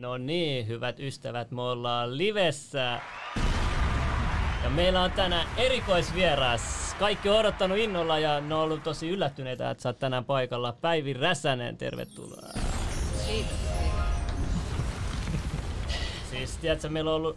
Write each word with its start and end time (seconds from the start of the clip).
No 0.00 0.18
niin, 0.18 0.66
hyvät 0.66 1.00
ystävät, 1.00 1.50
me 1.50 1.62
ollaan 1.62 2.18
livessä. 2.18 3.00
Ja 4.64 4.70
meillä 4.70 5.02
on 5.02 5.12
tänään 5.12 5.46
erikoisvieras. 5.56 6.94
Kaikki 6.98 7.28
on 7.28 7.38
odottanut 7.38 7.78
innolla 7.78 8.18
ja 8.18 8.40
ne 8.40 8.54
on 8.54 8.60
ollut 8.60 8.82
tosi 8.82 9.08
yllättyneitä, 9.08 9.70
että 9.70 9.82
sä 9.82 9.88
oot 9.88 9.98
tänään 9.98 10.24
paikalla. 10.24 10.72
Päivi 10.80 11.12
Räsänen, 11.12 11.76
tervetuloa. 11.76 12.48
Kiitos. 13.26 13.56
Siis 16.30 16.56
tiedätkö, 16.56 16.88
meillä 16.88 17.10
on 17.10 17.16
ollut 17.16 17.36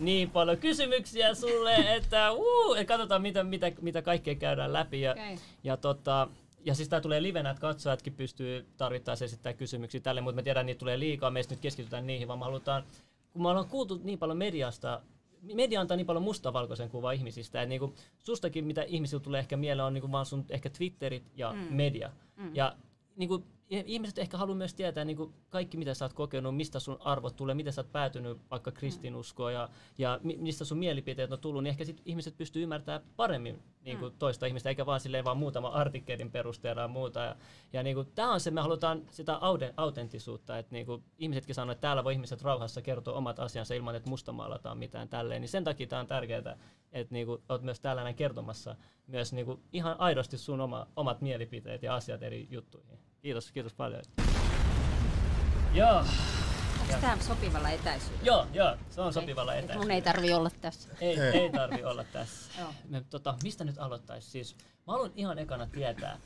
niin 0.00 0.30
paljon 0.30 0.58
kysymyksiä 0.58 1.34
sulle, 1.34 1.94
että 1.94 2.32
uu, 2.32 2.74
et 2.74 2.86
katsotaan 2.86 3.22
mitä, 3.22 3.44
mitä, 3.44 3.72
mitä 3.80 4.02
kaikkea 4.02 4.34
käydään 4.34 4.72
läpi. 4.72 5.00
Ja, 5.00 5.12
Okei. 5.12 5.38
ja, 5.64 5.76
tota, 5.76 6.28
ja 6.68 6.74
siis 6.74 6.88
tää 6.88 7.00
tulee 7.00 7.22
livenä, 7.22 7.50
että 7.50 7.60
katsojatkin 7.60 8.12
pystyy 8.12 8.66
tarvittaessa 8.76 9.24
esittämään 9.24 9.56
kysymyksiä 9.56 10.00
tälle, 10.00 10.20
mutta 10.20 10.36
me 10.36 10.42
tiedän, 10.42 10.60
että 10.60 10.66
niitä 10.66 10.78
tulee 10.78 10.98
liikaa, 10.98 11.30
meistä 11.30 11.54
nyt 11.54 11.60
keskitytään 11.60 12.06
niihin, 12.06 12.28
vaan 12.28 12.38
me 12.38 12.44
halutaan, 12.44 12.84
kun 13.32 13.42
me 13.42 13.48
ollaan 13.48 13.68
kuultu 13.68 14.00
niin 14.04 14.18
paljon 14.18 14.38
mediasta, 14.38 15.00
media 15.54 15.80
antaa 15.80 15.96
niin 15.96 16.06
paljon 16.06 16.22
mustavalkoisen 16.22 16.90
kuvan 16.90 17.14
ihmisistä, 17.14 17.62
että 17.62 17.68
niinku, 17.68 17.94
sustakin 18.18 18.64
mitä 18.64 18.82
ihmisillä 18.82 19.22
tulee 19.22 19.38
ehkä 19.38 19.56
mieleen 19.56 19.86
on 19.86 19.94
niinku 19.94 20.12
vaan 20.12 20.26
sun 20.26 20.44
ehkä 20.50 20.70
Twitterit 20.70 21.22
ja 21.36 21.52
mm. 21.52 21.74
media. 21.74 22.10
Mm. 22.36 22.54
Ja 22.54 22.76
niinku, 23.16 23.44
ihmiset 23.70 24.18
ehkä 24.18 24.36
haluaa 24.36 24.56
myös 24.56 24.74
tietää 24.74 25.04
niinku, 25.04 25.32
kaikki, 25.48 25.76
mitä 25.76 25.94
sä 25.94 26.04
oot 26.04 26.12
kokenut, 26.12 26.56
mistä 26.56 26.80
sun 26.80 26.96
arvot 27.00 27.36
tulee, 27.36 27.54
miten 27.54 27.72
sä 27.72 27.80
oot 27.80 27.92
päätynyt 27.92 28.38
vaikka 28.50 28.72
kristinuskoon 28.72 29.52
ja, 29.52 29.68
ja 29.98 30.20
mi- 30.22 30.36
mistä 30.36 30.64
sun 30.64 30.78
mielipiteet 30.78 31.32
on 31.32 31.38
tullut, 31.38 31.62
niin 31.62 31.70
ehkä 31.70 31.84
sit 31.84 32.02
ihmiset 32.04 32.36
pystyy 32.36 32.62
ymmärtämään 32.62 33.02
paremmin 33.16 33.62
niinku, 33.82 34.10
toista 34.10 34.46
ihmistä, 34.46 34.68
eikä 34.68 34.86
vaan 34.86 35.00
silleen 35.00 35.24
vaan 35.24 35.36
muutama 35.36 35.68
artikkelin 35.68 36.30
perusteella 36.30 36.82
ja 36.82 36.88
muuta. 36.88 37.20
Ja, 37.20 37.36
ja 37.72 37.82
niinku, 37.82 38.04
tämä 38.04 38.32
on 38.32 38.40
se, 38.40 38.50
me 38.50 38.60
halutaan 38.60 39.02
sitä 39.10 39.36
aude, 39.36 39.74
autenttisuutta, 39.76 40.58
että 40.58 40.72
niinku, 40.72 41.02
ihmisetkin 41.18 41.54
sanoo, 41.54 41.72
että 41.72 41.82
täällä 41.82 42.04
voi 42.04 42.12
ihmiset 42.12 42.42
rauhassa 42.42 42.82
kertoa 42.82 43.14
omat 43.14 43.38
asiansa 43.38 43.74
ilman, 43.74 43.94
että 43.94 44.10
mustamaalataan 44.10 44.78
mitään 44.78 45.08
tälleen, 45.08 45.40
niin 45.40 45.48
sen 45.48 45.64
takia 45.64 45.86
tämä 45.86 46.00
on 46.00 46.06
tärkeää, 46.06 46.56
että 46.92 47.14
niinku, 47.14 47.42
oot 47.48 47.62
myös 47.62 47.80
täällä 47.80 48.02
näin 48.02 48.16
kertomassa 48.16 48.76
myös 49.06 49.32
niinku, 49.32 49.60
ihan 49.72 50.00
aidosti 50.00 50.38
sun 50.38 50.60
oma, 50.60 50.86
omat 50.96 51.20
mielipiteet 51.20 51.82
ja 51.82 51.94
asiat 51.94 52.22
eri 52.22 52.48
juttuihin. 52.50 53.07
Kiitos, 53.22 53.52
kiitos 53.52 53.74
paljon. 53.74 54.02
Joo, 55.74 56.04
Onko 56.80 56.94
tämä 57.00 57.16
sopivalla 57.20 57.70
etäisyydellä? 57.70 58.22
joo, 58.26 58.46
joo, 58.52 58.76
se 58.90 59.00
on 59.00 59.12
sopivalla 59.12 59.52
Et 59.52 59.58
etäisyydellä. 59.58 59.84
Mun 59.84 59.90
ei 59.90 60.02
tarvi 60.02 60.32
olla 60.32 60.50
tässä. 60.60 60.88
Ei, 61.00 61.20
Ei. 61.20 61.40
ei 61.40 61.50
tarvi 61.52 61.84
olla 61.84 62.04
tässä. 62.04 62.52
Me, 62.88 63.02
tota, 63.10 63.34
mistä 63.42 63.64
nyt 63.64 63.78
aloittaisi? 63.78 64.30
Siis, 64.30 64.56
mä 64.86 64.92
haluan 64.92 65.12
ihan 65.16 65.38
ekana 65.38 65.66
tietää, 65.66 66.18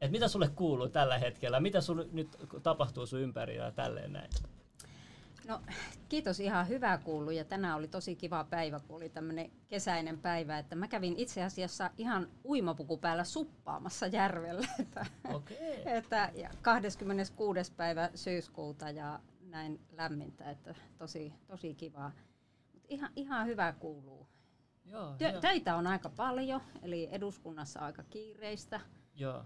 että 0.00 0.12
mitä 0.12 0.28
sulle 0.28 0.48
kuuluu 0.48 0.88
tällä 0.88 1.18
hetkellä, 1.18 1.60
mitä 1.60 1.80
sulle 1.80 2.06
nyt 2.12 2.28
tapahtuu 2.62 3.06
sun 3.06 3.20
ympärillä 3.20 3.64
ja 3.64 3.72
tälleen 3.72 4.12
näin. 4.12 4.30
No 5.46 5.60
kiitos, 6.08 6.40
ihan 6.40 6.68
hyvää 6.68 6.98
kuuluu 6.98 7.30
ja 7.30 7.44
tänään 7.44 7.76
oli 7.76 7.88
tosi 7.88 8.16
kiva 8.16 8.44
päivä, 8.44 8.80
kun 8.80 8.96
oli 8.96 9.08
tämmöinen 9.08 9.50
kesäinen 9.68 10.18
päivä, 10.18 10.58
että 10.58 10.76
mä 10.76 10.88
kävin 10.88 11.16
itse 11.16 11.44
asiassa 11.44 11.90
ihan 11.98 12.28
uimapuku 12.44 12.96
päällä 12.98 13.24
suppaamassa 13.24 14.06
järvellä, 14.06 14.66
että, 14.80 15.06
Okei. 15.34 15.82
että 15.84 16.30
ja 16.34 16.50
26. 16.62 17.72
päivä 17.72 18.10
syyskuuta 18.14 18.90
ja 18.90 19.20
näin 19.40 19.80
lämmintä, 19.92 20.50
että 20.50 20.74
tosi, 20.98 21.32
tosi 21.46 21.74
kivaa. 21.74 22.12
Mut 22.74 22.84
ihan, 22.88 23.10
ihan 23.16 23.46
hyvä 23.46 23.72
kuuluu. 23.72 24.26
Joo, 24.84 25.14
Tö, 25.18 25.28
joo, 25.28 25.40
töitä 25.40 25.76
on 25.76 25.86
aika 25.86 26.08
paljon, 26.08 26.60
eli 26.82 27.08
eduskunnassa 27.12 27.80
aika 27.80 28.02
kiireistä. 28.02 28.80
joo. 29.14 29.44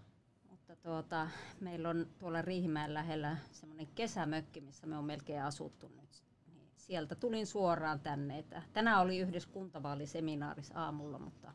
Tuota, 0.82 1.28
meillä 1.60 1.88
on 1.88 2.06
tuolla 2.18 2.42
Riihimäen 2.42 2.94
lähellä 2.94 3.36
semmoinen 3.52 3.86
kesämökki, 3.94 4.60
missä 4.60 4.86
me 4.86 4.98
on 4.98 5.04
melkein 5.04 5.42
asuttu 5.42 5.88
nyt. 5.88 6.24
Niin 6.46 6.70
sieltä 6.76 7.14
tulin 7.14 7.46
suoraan 7.46 8.00
tänne. 8.00 8.38
Että 8.38 8.62
tänään 8.72 9.00
oli 9.00 9.18
yhdessä 9.18 9.48
kuntavaaliseminaarissa 9.52 10.74
aamulla, 10.74 11.18
mutta 11.18 11.52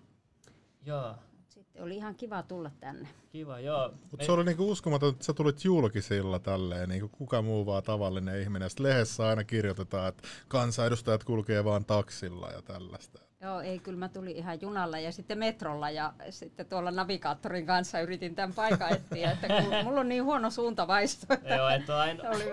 joo. 0.85 1.15
sitten 1.47 1.83
oli 1.83 1.95
ihan 1.95 2.15
kiva 2.15 2.43
tulla 2.43 2.71
tänne. 2.80 3.08
Kiva, 3.30 3.59
joo. 3.59 3.93
Mutta 4.11 4.25
se 4.25 4.31
oli 4.31 4.43
niinku 4.43 4.71
uskomaton, 4.71 5.09
että 5.09 5.25
sä 5.25 5.33
tulit 5.33 5.65
julkisilla 5.65 6.39
tälleen, 6.39 6.89
niinku 6.89 7.09
kuka 7.09 7.41
muu 7.41 7.65
vaan 7.65 7.83
tavallinen 7.83 8.41
ihminen. 8.41 8.69
Sitten 8.69 8.85
lehdessä 8.85 9.27
aina 9.27 9.43
kirjoitetaan, 9.43 10.08
että 10.08 10.23
kansanedustajat 10.47 11.23
kulkee 11.23 11.64
vaan 11.64 11.85
taksilla 11.85 12.49
ja 12.49 12.61
tällaista. 12.61 13.19
Joo, 13.41 13.61
ei, 13.61 13.79
kyllä 13.79 13.97
mä 13.99 14.09
tulin 14.09 14.35
ihan 14.35 14.61
junalla 14.61 14.99
ja 14.99 15.11
sitten 15.11 15.37
metrolla 15.37 15.89
ja 15.89 16.13
sitten 16.29 16.65
tuolla 16.65 16.91
navigaattorin 16.91 17.65
kanssa 17.65 17.99
yritin 17.99 18.35
tämän 18.35 18.53
paikan 18.55 18.93
etsiä, 18.93 19.31
että 19.31 19.47
kun 19.47 19.73
mulla 19.85 19.99
on 19.99 20.09
niin 20.09 20.23
huono 20.23 20.49
suuntavaisto, 20.49 21.33
että 21.33 21.55
Joo, 21.55 21.69
et 21.69 21.89
aina. 21.89 22.29
oli 22.29 22.43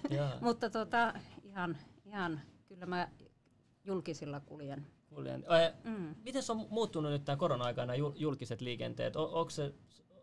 Mutta 0.40 0.70
tota, 0.70 1.14
ihan, 1.44 1.76
ihan, 2.04 2.40
kyllä 2.68 2.86
mä 2.86 3.08
julkisilla 3.84 4.40
kuljen. 4.40 4.86
kuljen. 5.08 5.44
Mm. 5.84 6.14
Miten 6.24 6.42
se 6.42 6.52
on 6.52 6.66
muuttunut 6.70 7.12
nyt 7.12 7.24
tämän 7.24 7.38
korona-aikana 7.38 7.94
jul- 7.94 8.12
julkiset 8.16 8.60
liikenteet? 8.60 9.16
O- 9.16 9.38
onko 9.40 9.50
se 9.50 9.74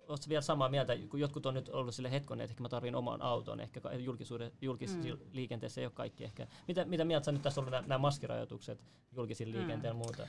Oletko 0.07 0.29
vielä 0.29 0.41
samaa 0.41 0.69
mieltä, 0.69 0.93
kun 1.09 1.19
jotkut 1.19 1.45
on 1.45 1.53
nyt 1.53 1.69
ollut 1.69 1.95
sille 1.95 2.11
hetkonen, 2.11 2.43
että 2.43 2.51
ehkä 2.51 2.61
mä 2.61 2.69
tarvin 2.69 2.95
oman 2.95 3.21
auton, 3.21 3.59
ehkä 3.59 3.81
julkisuuden, 3.97 4.51
julkisessa 4.61 5.09
mm. 5.09 5.17
liikenteessä 5.31 5.81
ei 5.81 5.85
ole 5.85 5.93
kaikki 5.95 6.23
ehkä. 6.23 6.47
Mitä, 6.67 6.85
mitä 6.85 7.05
mieltä 7.05 7.25
sä 7.25 7.31
nyt 7.31 7.41
tässä 7.41 7.61
on 7.61 7.67
ollut 7.67 7.87
nämä 7.87 7.97
maskirajoitukset 7.97 8.79
julkisilla 9.11 9.57
liikenteellä 9.57 9.97
ja 9.97 10.03
muuta? 10.03 10.27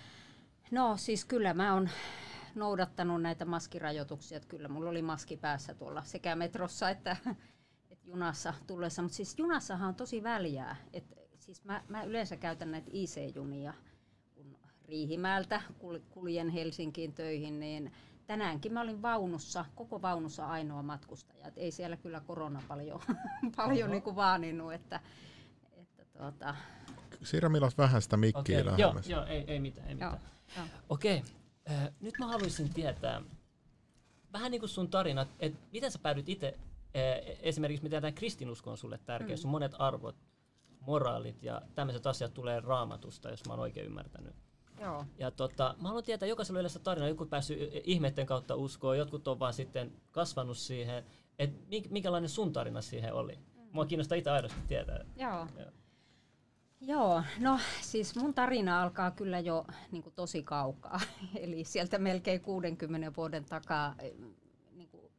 No 0.70 0.96
siis 0.96 1.24
kyllä 1.24 1.54
mä 1.54 1.74
oon 1.74 1.88
noudattanut 2.54 3.22
näitä 3.22 3.44
maskirajoituksia, 3.44 4.36
että 4.36 4.48
kyllä 4.48 4.68
mulla 4.68 4.90
oli 4.90 5.02
maski 5.02 5.36
päässä 5.36 5.74
tuolla 5.74 6.02
sekä 6.02 6.36
metrossa 6.36 6.90
että, 6.90 7.16
että 7.90 8.08
junassa 8.08 8.54
tullessa, 8.66 9.02
mutta 9.02 9.16
siis 9.16 9.38
junassahan 9.38 9.88
on 9.88 9.94
tosi 9.94 10.22
väljää, 10.22 10.76
että 10.92 11.16
siis 11.38 11.64
mä, 11.64 11.82
mä 11.88 12.04
yleensä 12.04 12.36
käytän 12.36 12.70
näitä 12.70 12.90
IC-junia, 12.92 13.74
kun 14.34 14.56
Riihimäeltä 14.88 15.62
kul- 15.78 16.02
kuljen 16.10 16.48
Helsinkiin 16.48 17.12
töihin, 17.12 17.60
niin 17.60 17.92
tänäänkin 18.26 18.72
mä 18.72 18.80
olin 18.80 19.02
vaunussa, 19.02 19.64
koko 19.74 20.02
vaunussa 20.02 20.46
ainoa 20.46 20.82
matkustaja, 20.82 21.48
et 21.48 21.58
ei 21.58 21.70
siellä 21.70 21.96
kyllä 21.96 22.20
korona 22.20 22.62
paljon, 22.68 23.00
paljon 23.56 23.90
niin 23.90 24.02
kuin 24.02 24.16
vaaninut, 24.16 24.72
että, 24.72 25.00
että 25.72 26.04
tuota, 26.18 26.54
Siirrä 27.22 27.48
Milas 27.48 27.78
vähän 27.78 28.02
sitä 28.02 28.16
mikkiä 28.16 28.40
Okei, 28.40 28.60
okay, 28.60 28.74
joo, 28.78 28.94
joo, 29.06 29.24
ei, 29.24 29.44
ei 29.46 29.60
mitään, 29.60 29.88
ei 29.88 29.94
mitään. 29.94 30.20
joo. 30.56 30.66
Okei, 30.88 31.22
äh, 31.70 31.90
nyt 32.00 32.14
mä 32.18 32.26
haluaisin 32.26 32.74
tietää, 32.74 33.22
vähän 34.32 34.50
niin 34.50 34.60
kuin 34.60 34.70
sun 34.70 34.90
tarinat, 34.90 35.28
että 35.40 35.58
miten 35.72 35.90
sä 35.90 35.98
päädyit 35.98 36.28
itse, 36.28 36.58
äh, 36.96 37.36
esimerkiksi 37.42 37.82
mitä 37.82 38.00
tämä 38.00 38.12
kristinusko 38.12 38.70
on 38.70 38.78
sulle 38.78 38.98
tärkeä, 38.98 39.36
mm. 39.36 39.40
sun 39.40 39.50
monet 39.50 39.74
arvot, 39.78 40.16
moraalit 40.80 41.42
ja 41.42 41.62
tämmöiset 41.74 42.06
asiat 42.06 42.34
tulee 42.34 42.60
raamatusta, 42.60 43.30
jos 43.30 43.46
mä 43.46 43.52
oon 43.52 43.60
oikein 43.60 43.86
ymmärtänyt. 43.86 44.43
Joo. 44.80 45.04
Ja 45.18 45.30
tota, 45.30 45.74
mä 45.80 45.88
haluan 45.88 46.04
tietää, 46.04 46.28
jokaisella 46.28 46.60
yleensä 46.60 46.78
tarina, 46.78 47.08
joku 47.08 47.26
päässyt 47.26 47.58
ihmeiden 47.84 48.26
kautta 48.26 48.54
uskoon, 48.54 48.98
jotkut 48.98 49.28
on 49.28 49.38
vaan 49.38 49.54
sitten 49.54 49.92
kasvanut 50.10 50.58
siihen, 50.58 51.04
että 51.38 51.58
minkälainen 51.90 52.30
sun 52.30 52.52
tarina 52.52 52.82
siihen 52.82 53.14
oli. 53.14 53.38
Mua 53.72 53.86
kiinnostaa 53.86 54.18
itse 54.18 54.30
aidosti 54.30 54.60
tietää. 54.68 55.04
Joo. 55.16 55.46
Joo. 55.58 55.70
Joo, 56.80 57.22
no 57.40 57.58
siis 57.80 58.16
mun 58.16 58.34
tarina 58.34 58.82
alkaa 58.82 59.10
kyllä 59.10 59.38
jo 59.40 59.64
niin 59.90 60.02
kuin 60.02 60.14
tosi 60.14 60.42
kaukaa. 60.42 61.00
Eli 61.42 61.64
sieltä 61.64 61.98
melkein 61.98 62.40
60 62.40 63.12
vuoden 63.16 63.44
takaa. 63.44 63.94
Niin 64.72 64.88
kuin, 64.88 65.10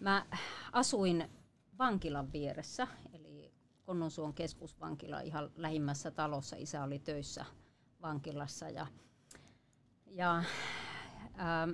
mä 0.00 0.26
asuin 0.72 1.30
vankilan 1.78 2.32
vieressä, 2.32 2.88
eli 3.12 3.52
Konnonsuon 3.84 4.34
keskusvankila 4.34 5.20
ihan 5.20 5.50
lähimmässä 5.56 6.10
talossa. 6.10 6.56
Isä 6.56 6.84
oli 6.84 6.98
töissä 6.98 7.44
vankilassa 8.04 8.68
ja, 8.68 8.86
ja 10.06 10.42
ähm, 11.40 11.70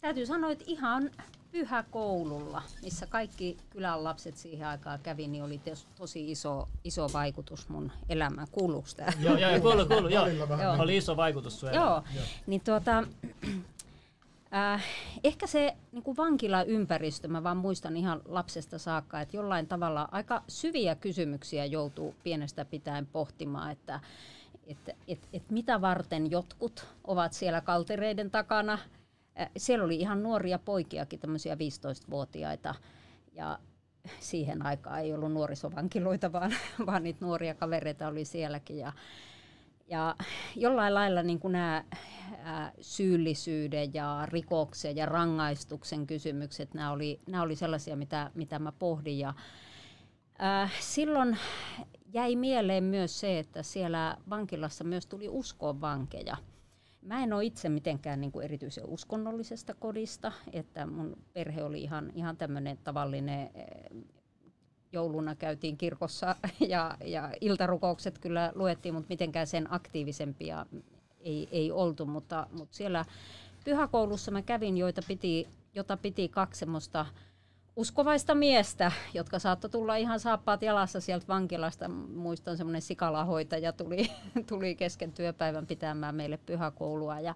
täytyy 0.00 0.26
sanoa, 0.26 0.50
että 0.50 0.64
ihan 0.66 1.10
pyhäkoululla, 1.50 2.62
missä 2.82 3.06
kaikki 3.06 3.56
kylän 3.70 4.04
lapset 4.04 4.36
siihen 4.36 4.68
aikaan 4.68 4.98
kävi, 5.00 5.26
niin 5.26 5.44
oli 5.44 5.58
tos, 5.58 5.86
tosi 5.96 6.30
iso, 6.30 6.68
iso 6.84 7.08
vaikutus 7.12 7.68
mun 7.68 7.92
elämään. 8.08 8.46
Kuuluuko 8.52 8.88
tämä? 8.96 9.12
Joo, 9.20 9.36
joo, 9.36 9.60
kuulu, 9.60 9.86
kuulu, 9.86 10.08
joo. 10.08 10.28
Joo. 10.62 10.76
Oli 10.78 10.96
iso 10.96 11.16
vaikutus 11.16 11.60
sun 11.60 11.74
Joo, 11.74 12.02
niin 12.46 12.60
tuota, 12.60 13.04
äh, 14.54 14.84
ehkä 15.24 15.46
se 15.46 15.76
niin 15.92 16.02
kuin 16.02 16.16
vankilaympäristö, 16.16 17.28
mä 17.28 17.42
vaan 17.42 17.56
muistan 17.56 17.96
ihan 17.96 18.20
lapsesta 18.24 18.78
saakka, 18.78 19.20
että 19.20 19.36
jollain 19.36 19.66
tavalla 19.66 20.08
aika 20.12 20.42
syviä 20.48 20.94
kysymyksiä 20.94 21.64
joutuu 21.64 22.14
pienestä 22.22 22.64
pitäen 22.64 23.06
pohtimaan, 23.06 23.70
että 23.70 24.00
et, 24.66 24.96
et, 25.08 25.28
et 25.32 25.50
mitä 25.50 25.80
varten 25.80 26.30
jotkut 26.30 26.86
ovat 27.04 27.32
siellä 27.32 27.60
kaltereiden 27.60 28.30
takana. 28.30 28.78
Äh, 29.40 29.50
Siellä 29.56 29.84
oli 29.84 29.96
ihan 29.96 30.22
nuoria 30.22 30.58
poikiakin, 30.58 31.20
tämmöisiä 31.20 31.54
15-vuotiaita, 31.54 32.74
ja 33.32 33.58
siihen 34.20 34.66
aikaan 34.66 35.00
ei 35.00 35.14
ollut 35.14 35.32
nuorisovankiloita, 35.32 36.32
vaan, 36.32 36.54
vaan 36.86 37.02
niitä 37.02 37.24
nuoria 37.24 37.54
kavereita 37.54 38.08
oli 38.08 38.24
sielläkin. 38.24 38.78
Ja, 38.78 38.92
ja 39.88 40.16
jollain 40.56 40.94
lailla 40.94 41.22
niin 41.22 41.40
kuin 41.40 41.52
nämä 41.52 41.84
syyllisyyden 42.80 43.94
ja 43.94 44.26
rikoksen 44.26 44.96
ja 44.96 45.06
rangaistuksen 45.06 46.06
kysymykset, 46.06 46.74
nämä 46.74 46.90
oli, 46.90 47.20
nämä 47.26 47.42
oli 47.42 47.56
sellaisia, 47.56 47.96
mitä, 47.96 48.30
mitä 48.34 48.58
mä 48.58 48.72
pohdin. 48.72 49.18
Ja, 49.18 49.34
Äh, 50.42 50.72
silloin 50.80 51.38
jäi 52.12 52.36
mieleen 52.36 52.84
myös 52.84 53.20
se, 53.20 53.38
että 53.38 53.62
siellä 53.62 54.16
vankilassa 54.30 54.84
myös 54.84 55.06
tuli 55.06 55.28
uskoon 55.28 55.80
vankeja. 55.80 56.36
Mä 57.02 57.22
en 57.22 57.32
ole 57.32 57.44
itse 57.44 57.68
mitenkään 57.68 58.20
niin 58.20 58.32
kuin 58.32 58.44
erityisen 58.44 58.84
uskonnollisesta 58.86 59.74
kodista, 59.74 60.32
että 60.52 60.86
mun 60.86 61.16
perhe 61.32 61.62
oli 61.62 61.82
ihan, 61.82 62.12
ihan 62.14 62.36
tämmöinen 62.36 62.78
tavallinen 62.84 63.50
jouluna 64.92 65.34
käytiin 65.34 65.76
kirkossa 65.76 66.36
ja, 66.68 66.96
ja 67.04 67.30
iltarukoukset 67.40 68.18
kyllä 68.18 68.52
luettiin, 68.54 68.94
mutta 68.94 69.08
mitenkään 69.08 69.46
sen 69.46 69.72
aktiivisempia 69.72 70.66
ei, 71.20 71.48
ei 71.52 71.72
oltu. 71.72 72.06
Mutta, 72.06 72.46
mutta 72.52 72.76
siellä 72.76 73.04
pyhäkoulussa 73.64 74.30
mä 74.30 74.42
kävin, 74.42 74.78
joita 74.78 75.02
piti, 75.08 75.48
jota 75.74 75.96
piti 75.96 76.28
kaksi 76.28 76.58
semmoista 76.58 77.06
uskovaista 77.76 78.34
miestä, 78.34 78.92
jotka 79.14 79.38
saattoi 79.38 79.70
tulla 79.70 79.96
ihan 79.96 80.20
saappaat 80.20 80.62
jalassa 80.62 81.00
sieltä 81.00 81.28
vankilasta. 81.28 81.88
Muistan 81.88 82.56
semmoinen 82.56 82.82
sikalahoitaja 82.82 83.72
tuli, 83.72 84.10
tuli 84.48 84.74
kesken 84.74 85.12
työpäivän 85.12 85.66
pitämään 85.66 86.14
meille 86.14 86.36
pyhäkoulua. 86.36 87.20
Ja 87.20 87.34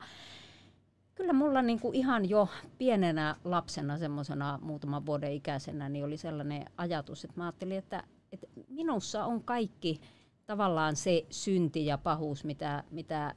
kyllä 1.15 1.33
mulla 1.33 1.63
niinku 1.63 1.91
ihan 1.93 2.29
jo 2.29 2.49
pienenä 2.79 3.37
lapsena, 3.45 3.99
semmoisena 3.99 4.59
muutaman 4.63 5.07
vuoden 5.07 5.33
ikäisenä, 5.33 5.89
niin 5.89 6.05
oli 6.05 6.17
sellainen 6.17 6.65
ajatus, 6.77 7.25
että 7.25 7.37
mä 7.37 7.45
ajattelin, 7.45 7.79
että, 7.79 8.05
että 8.33 8.47
minussa 8.69 9.25
on 9.25 9.45
kaikki 9.45 10.01
tavallaan 10.47 10.97
se 10.97 11.27
synti 11.31 11.87
ja 11.87 11.99
pahuus, 11.99 12.45
mitä, 12.45 12.85
mitä 12.91 13.35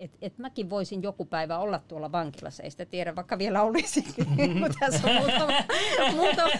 että 0.00 0.18
et 0.20 0.38
mäkin 0.38 0.70
voisin 0.70 1.02
joku 1.02 1.24
päivä 1.24 1.58
olla 1.58 1.78
tuolla 1.78 2.12
vankilassa, 2.12 2.62
ei 2.62 2.70
sitä 2.70 2.84
tiedä, 2.84 3.16
vaikka 3.16 3.38
vielä 3.38 3.62
olisi, 3.62 4.02
kun 4.60 4.74
tässä 4.80 5.08
on 5.08 5.14
muutama, 5.16 5.52
muutama, 6.16 6.50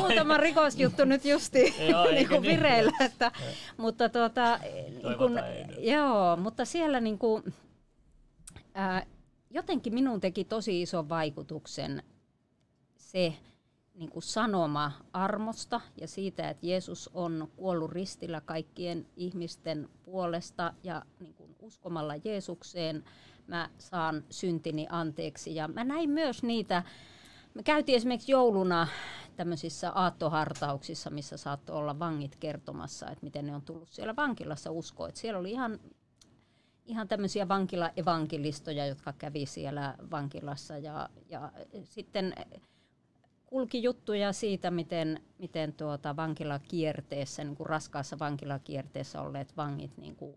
muutama 0.00 0.36
rikosjuttu 0.36 1.04
nyt 1.04 1.24
justi 1.24 1.62
niin? 2.14 2.28
kuin 2.28 2.42
vireillä. 2.42 2.92
Että, 3.00 3.32
mutta, 3.76 4.08
tuota, 4.08 4.58
niin 5.02 5.18
kun, 5.18 5.38
joo, 5.78 6.36
mutta 6.36 6.64
siellä 6.64 7.00
niin 7.00 7.18
kuin, 7.18 7.54
ää, 8.74 9.02
jotenkin 9.50 9.94
minun 9.94 10.20
teki 10.20 10.44
tosi 10.44 10.82
ison 10.82 11.08
vaikutuksen 11.08 12.02
se 12.96 13.34
niin 13.94 14.10
kuin 14.10 14.22
sanoma 14.22 14.92
armosta 15.12 15.80
ja 16.00 16.08
siitä, 16.08 16.48
että 16.48 16.66
Jeesus 16.66 17.10
on 17.14 17.48
kuollut 17.56 17.90
ristillä 17.90 18.40
kaikkien 18.40 19.06
ihmisten 19.16 19.88
puolesta 20.02 20.74
ja 20.82 21.02
niin 21.20 21.34
kuin 21.34 21.56
uskomalla 21.60 22.14
Jeesukseen 22.24 23.04
mä 23.46 23.70
saan 23.78 24.24
syntini 24.30 24.86
anteeksi. 24.90 25.54
Ja 25.54 25.68
mä 25.68 25.84
näin 25.84 26.10
myös 26.10 26.42
niitä, 26.42 26.82
me 27.54 27.62
käytiin 27.62 27.96
esimerkiksi 27.96 28.32
jouluna 28.32 28.88
tämmöisissä 29.36 29.90
aattohartauksissa, 29.90 31.10
missä 31.10 31.36
saattoi 31.36 31.76
olla 31.76 31.98
vangit 31.98 32.36
kertomassa, 32.36 33.10
että 33.10 33.24
miten 33.24 33.46
ne 33.46 33.54
on 33.54 33.62
tullut 33.62 33.88
siellä 33.88 34.16
vankilassa 34.16 34.70
uskoa. 34.70 35.08
Että 35.08 35.20
siellä 35.20 35.40
oli 35.40 35.50
ihan, 35.50 35.80
ihan 36.90 37.08
tämmöisiä 37.08 37.48
vankilaevankelistoja, 37.48 38.86
jotka 38.86 39.12
kävi 39.12 39.46
siellä 39.46 39.94
vankilassa 40.10 40.78
ja, 40.78 41.08
ja 41.28 41.52
sitten 41.84 42.34
kulki 43.46 43.82
juttuja 43.82 44.32
siitä, 44.32 44.70
miten, 44.70 45.20
miten 45.38 45.72
tuota 45.72 46.16
vankilakierteessä, 46.16 47.44
niin 47.44 47.56
kuin 47.56 47.66
raskaassa 47.66 48.18
vankilakierteessä 48.18 49.20
olleet 49.20 49.56
vangit 49.56 49.96
niin 49.96 50.16
kuin 50.16 50.36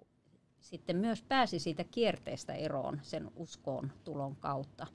sitten 0.60 0.98
myös 0.98 1.22
pääsi 1.22 1.60
siitä 1.60 1.84
kierteestä 1.84 2.54
eroon 2.54 3.00
sen 3.02 3.32
uskoon 3.36 3.92
tulon 4.04 4.36
kautta. 4.36 4.88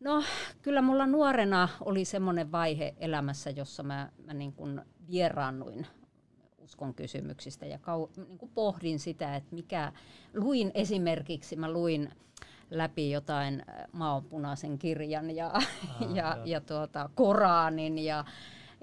No, 0.00 0.22
kyllä 0.62 0.82
mulla 0.82 1.06
nuorena 1.06 1.68
oli 1.80 2.04
semmoinen 2.04 2.52
vaihe 2.52 2.94
elämässä, 2.98 3.50
jossa 3.50 3.82
mä, 3.82 4.12
mä 4.24 4.34
niin 4.34 4.52
kuin 4.52 4.80
vieraannuin 5.10 5.86
uskon 6.66 6.94
kysymyksistä 6.94 7.66
ja 7.66 7.78
kau, 7.78 8.08
niin 8.16 8.38
kuin 8.38 8.52
pohdin 8.54 8.98
sitä, 8.98 9.36
että 9.36 9.54
mikä, 9.54 9.92
luin 10.34 10.70
esimerkiksi, 10.74 11.56
mä 11.56 11.70
luin 11.70 12.10
läpi 12.70 13.10
jotain 13.10 13.62
maanpunaisen 13.92 14.78
kirjan 14.78 15.36
ja, 15.36 15.50
ah, 15.54 15.68
ja, 16.14 16.38
ja 16.44 16.60
tuota, 16.60 17.10
Koranin 17.14 17.98
ja, 17.98 18.24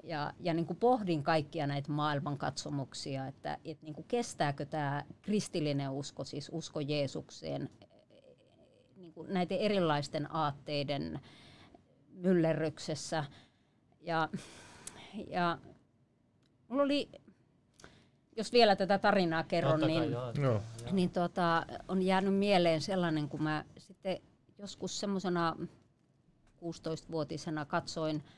ja, 0.04 0.32
ja 0.40 0.54
niin 0.54 0.66
kuin 0.66 0.76
pohdin 0.76 1.22
kaikkia 1.22 1.66
näitä 1.66 1.92
maailmankatsomuksia, 1.92 3.26
että, 3.26 3.58
että 3.64 3.84
niin 3.84 3.94
kuin 3.94 4.08
kestääkö 4.08 4.66
tämä 4.66 5.04
kristillinen 5.22 5.90
usko, 5.90 6.24
siis 6.24 6.50
usko 6.52 6.80
Jeesukseen, 6.80 7.70
niin 8.96 9.12
kuin 9.12 9.34
näiden 9.34 9.58
erilaisten 9.58 10.34
aatteiden 10.34 11.20
myllerryksessä. 12.12 13.24
Ja, 14.00 14.28
ja 15.26 15.58
mulla 16.68 16.82
oli, 16.82 17.08
jos 18.36 18.52
vielä 18.52 18.76
tätä 18.76 18.98
tarinaa 18.98 19.44
kerron, 19.44 19.72
Totta 19.72 19.86
niin, 19.86 20.12
joo, 20.12 20.32
joo. 20.42 20.62
niin 20.92 21.10
tota, 21.10 21.66
on 21.88 22.02
jäänyt 22.02 22.34
mieleen 22.34 22.80
sellainen, 22.80 23.28
kun 23.28 23.42
mä 23.42 23.64
sitten 23.78 24.18
joskus 24.58 25.00
semmoisena 25.00 25.56
16-vuotisena 26.60 27.64
katsoin– 27.64 28.22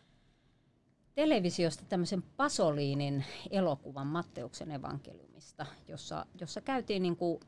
televisiosta 1.17 1.85
tämmöisen 1.89 2.23
Pasoliinin 2.23 3.25
elokuvan 3.51 4.07
Matteuksen 4.07 4.71
evankeliumista, 4.71 5.67
jossa, 5.89 6.27
jossa 6.41 6.61
käytiin 6.61 7.03
niin 7.03 7.17
kuin 7.17 7.41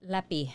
läpi 0.00 0.54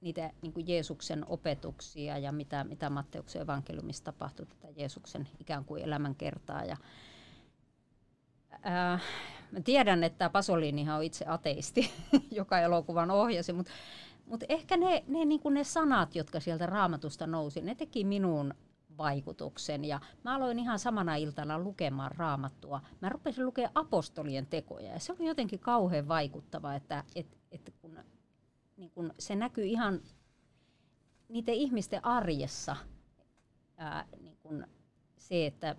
niitä 0.00 0.30
niin 0.42 0.52
kuin 0.52 0.68
Jeesuksen 0.68 1.24
opetuksia 1.28 2.18
ja 2.18 2.32
mitä, 2.32 2.64
mitä 2.64 2.90
Matteuksen 2.90 3.42
evankeliumissa 3.42 4.04
tapahtui, 4.04 4.46
tätä 4.46 4.68
Jeesuksen 4.76 5.28
ikään 5.40 5.64
kuin 5.64 5.82
elämänkertaa. 5.82 6.64
Ja, 6.64 6.76
ää, 8.62 8.98
mä 9.52 9.60
tiedän, 9.64 10.04
että 10.04 10.30
Pasolinihan 10.30 10.96
on 10.96 11.04
itse 11.04 11.24
ateisti, 11.28 11.90
joka 12.30 12.58
elokuvan 12.58 13.10
ohjasi, 13.10 13.52
mutta 13.52 13.72
mutta 14.30 14.46
ehkä 14.48 14.76
ne, 14.76 15.04
ne, 15.06 15.24
niin 15.24 15.40
ne 15.50 15.64
sanat, 15.64 16.14
jotka 16.14 16.40
sieltä 16.40 16.66
raamatusta 16.66 17.26
nousi, 17.26 17.60
ne 17.60 17.74
teki 17.74 18.04
minuun 18.04 18.54
vaikutuksen. 18.98 19.84
Ja 19.84 20.00
mä 20.24 20.34
aloin 20.34 20.58
ihan 20.58 20.78
samana 20.78 21.16
iltana 21.16 21.58
lukemaan 21.58 22.10
raamattua. 22.16 22.80
Mä 23.00 23.08
rupesin 23.08 23.46
lukemaan 23.46 23.72
apostolien 23.74 24.46
tekoja 24.46 24.92
ja 24.92 24.98
se 25.00 25.12
oli 25.12 25.26
jotenkin 25.26 25.58
kauhean 25.58 26.08
vaikuttava, 26.08 26.74
että 26.74 27.04
et, 27.14 27.38
et 27.50 27.74
kun, 27.80 27.98
niin 28.76 28.90
kun 28.90 29.12
se 29.18 29.36
näkyy 29.36 29.64
ihan 29.64 30.00
niiden 31.28 31.54
ihmisten 31.54 32.04
arjessa 32.04 32.76
ää, 33.76 34.04
niin 34.20 34.36
kun 34.42 34.66
se, 35.16 35.46
että 35.46 35.76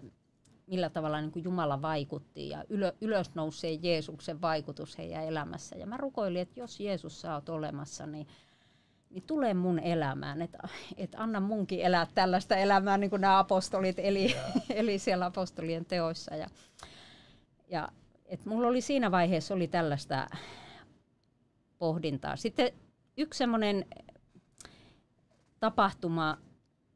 millä 0.72 0.90
tavalla 0.90 1.22
niin 1.22 1.32
kuin 1.32 1.44
Jumala 1.44 1.82
vaikutti 1.82 2.50
ja 2.50 2.64
ylö, 2.70 2.94
ylösnouseen 3.02 3.84
Jeesuksen 3.84 4.42
vaikutus 4.42 4.98
heidän 4.98 5.24
elämässä. 5.24 5.76
Ja 5.76 5.86
mä 5.86 5.98
rukoilin, 5.98 6.42
että 6.42 6.60
jos 6.60 6.80
Jeesus 6.80 7.22
sä 7.22 7.34
oot 7.34 7.50
olemassa, 7.50 8.06
niin 8.06 8.28
niin 9.10 9.24
tule 9.28 9.54
mun 9.54 9.80
elämään, 9.80 10.42
että 10.42 10.58
et 10.98 11.16
anna 11.18 11.40
munkin 11.40 11.82
elää 11.82 12.08
tällaista 12.16 12.56
elämää 12.56 12.98
niin 12.98 13.10
kuin 13.10 13.22
nämä 13.22 13.40
apostolit 13.40 14.00
eli, 14.00 14.36
eli 14.70 15.00
siellä 15.00 15.26
apostolien 15.26 15.86
teoissa. 15.86 16.36
Ja, 16.36 16.48
ja 17.70 17.90
et 18.26 18.46
mulla 18.46 18.68
oli 18.68 18.82
siinä 18.82 19.12
vaiheessa 19.12 19.54
oli 19.54 19.68
tällaista 19.68 20.28
pohdintaa. 21.78 22.36
Sitten 22.36 22.72
yksi 23.18 23.38
semmoinen 23.38 23.86
tapahtuma 25.60 26.38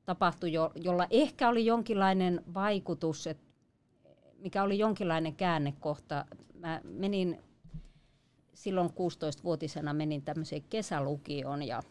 tapahtui, 0.05 0.53
jo, 0.53 0.71
jolla 0.75 1.07
ehkä 1.09 1.49
oli 1.49 1.65
jonkinlainen 1.65 2.43
vaikutus, 2.53 3.27
et 3.27 3.44
mikä 4.45 4.63
oli 4.63 4.79
jonkinlainen 4.79 5.35
käännekohta. 5.35 6.25
Mä 6.53 6.81
menin 6.83 7.41
silloin 8.53 8.89
16-vuotisena 8.89 9.93
menin 9.93 10.21
tämmöiseen 10.21 10.63
kesälukioon 10.69 11.63
ja 11.63 11.83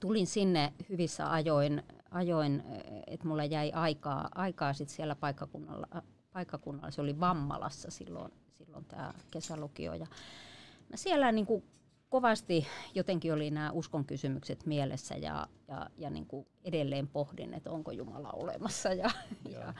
tulin 0.00 0.26
sinne 0.26 0.72
hyvissä 0.88 1.32
ajoin, 1.32 1.82
ajoin 2.10 2.62
että 3.06 3.28
mulla 3.28 3.44
jäi 3.44 3.72
aikaa, 3.72 4.28
aikaa 4.34 4.72
sit 4.72 4.88
siellä 4.88 5.14
paikkakunnalla, 5.14 6.02
paikkakunnalla, 6.32 6.90
se 6.90 7.00
oli 7.00 7.20
Vammalassa 7.20 7.90
silloin, 7.90 8.32
silloin 8.52 8.84
tämä 8.84 9.12
kesälukio. 9.30 9.94
Ja 9.94 10.06
mä 10.90 10.96
siellä 10.96 11.32
niin 11.32 11.46
kovasti 12.08 12.66
jotenkin 12.94 13.32
oli 13.32 13.50
nämä 13.50 13.70
uskon 13.70 14.04
kysymykset 14.04 14.66
mielessä 14.66 15.14
ja, 15.14 15.46
ja, 15.68 15.90
ja 15.96 16.10
niin 16.10 16.26
kuin 16.26 16.46
edelleen 16.64 17.08
pohdin, 17.08 17.54
että 17.54 17.70
onko 17.70 17.90
Jumala 17.90 18.30
olemassa 18.30 18.88
ja, 18.88 19.10
ja. 19.50 19.58
ja, 19.58 19.74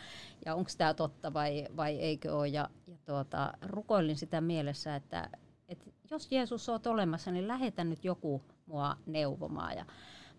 ja 0.45 0.55
onko 0.55 0.71
tämä 0.79 0.95
totta 0.95 1.35
vai, 1.35 1.67
vai 1.77 1.99
eikö 1.99 2.37
ole. 2.37 2.49
Ja, 2.49 2.71
ja 2.87 2.97
tuota, 3.05 3.53
rukoilin 3.63 4.17
sitä 4.17 4.41
mielessä, 4.41 4.97
että, 4.97 5.31
että 5.69 5.91
jos 6.11 6.33
Jeesus 6.33 6.69
olet 6.69 6.87
olemassa, 6.87 7.31
niin 7.31 7.49
lähetä 7.49 7.85
nyt 7.85 8.05
joku 8.05 8.43
mua 8.67 8.97
neuvomaan. 9.07 9.77
Ja 9.77 9.87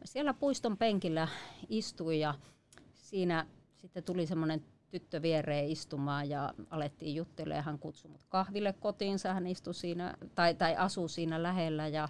siellä 0.06 0.34
puiston 0.34 0.78
penkillä 0.78 1.28
istuin 1.70 2.20
ja 2.20 2.34
siinä 2.94 3.46
sitten 3.76 4.04
tuli 4.04 4.26
semmoinen 4.26 4.64
tyttö 5.00 5.22
viereen 5.22 5.70
istumaan 5.70 6.30
ja 6.30 6.54
alettiin 6.70 7.16
juttelemaan. 7.16 7.66
Hän 7.66 7.80
kutsui 7.80 8.12
mut 8.12 8.26
kahville 8.30 8.74
kotiinsa, 8.74 9.34
hän 9.34 9.48
istui 9.48 9.74
siinä, 9.74 10.14
tai, 10.36 10.54
tai 10.54 10.76
asui 10.76 11.10
siinä 11.10 11.44
lähellä 11.44 11.88
ja 11.88 12.08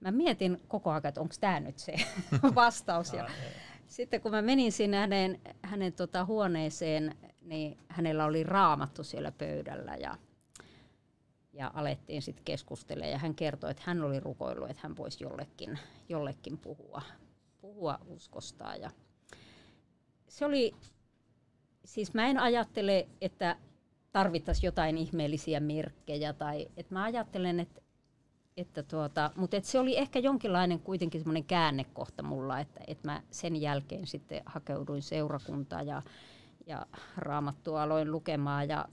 mä 0.00 0.10
mietin 0.10 0.62
koko 0.68 0.90
ajan, 0.90 1.06
että 1.06 1.20
onko 1.20 1.34
tämä 1.40 1.60
nyt 1.60 1.78
se 1.78 1.94
vastaus. 2.54 3.12
Ja 3.12 3.28
sitten 3.86 4.20
kun 4.20 4.30
mä 4.30 4.42
menin 4.42 4.72
sinne 4.72 4.96
hänen, 4.96 5.40
hänen 5.62 5.92
tota 5.92 6.24
huoneeseen, 6.24 7.16
niin 7.40 7.78
hänellä 7.88 8.24
oli 8.24 8.42
raamattu 8.42 9.04
siellä 9.04 9.32
pöydällä 9.32 9.96
ja, 9.96 10.16
ja 11.52 11.70
alettiin 11.74 12.22
sitten 12.22 12.44
keskustelemaan. 12.44 13.12
Ja 13.12 13.18
hän 13.18 13.34
kertoi, 13.34 13.70
että 13.70 13.82
hän 13.86 14.02
oli 14.02 14.20
rukoillut, 14.20 14.70
että 14.70 14.82
hän 14.82 14.96
voisi 14.96 15.24
jollekin, 15.24 15.78
jollekin 16.08 16.58
puhua, 16.58 17.02
puhua 17.60 17.98
uskostaan. 18.06 18.80
Ja 18.80 18.90
se 20.28 20.44
oli, 20.44 20.74
siis 21.84 22.14
mä 22.14 22.26
en 22.26 22.38
ajattele, 22.38 23.08
että 23.20 23.56
tarvittaisiin 24.12 24.68
jotain 24.68 24.98
ihmeellisiä 24.98 25.60
merkkejä, 25.60 26.32
tai 26.32 26.68
että 26.76 26.94
mä 26.94 27.02
ajattelen, 27.02 27.60
että 27.60 27.80
että 28.56 28.82
tuota, 28.82 29.30
mutta 29.36 29.56
et 29.56 29.64
se 29.64 29.80
oli 29.80 29.98
ehkä 29.98 30.18
jonkinlainen 30.18 30.80
kuitenkin 30.80 31.20
semmoinen 31.20 31.44
käännekohta 31.44 32.22
mulla, 32.22 32.60
että, 32.60 32.80
että 32.86 33.08
mä 33.08 33.22
sen 33.30 33.56
jälkeen 33.56 34.06
sitten 34.06 34.42
hakeuduin 34.46 35.02
seurakuntaan 35.02 35.86
ja, 35.86 36.02
ja 36.66 36.86
raamattua 37.16 37.82
aloin 37.82 38.12
lukemaan. 38.12 38.68
Ja 38.68 38.88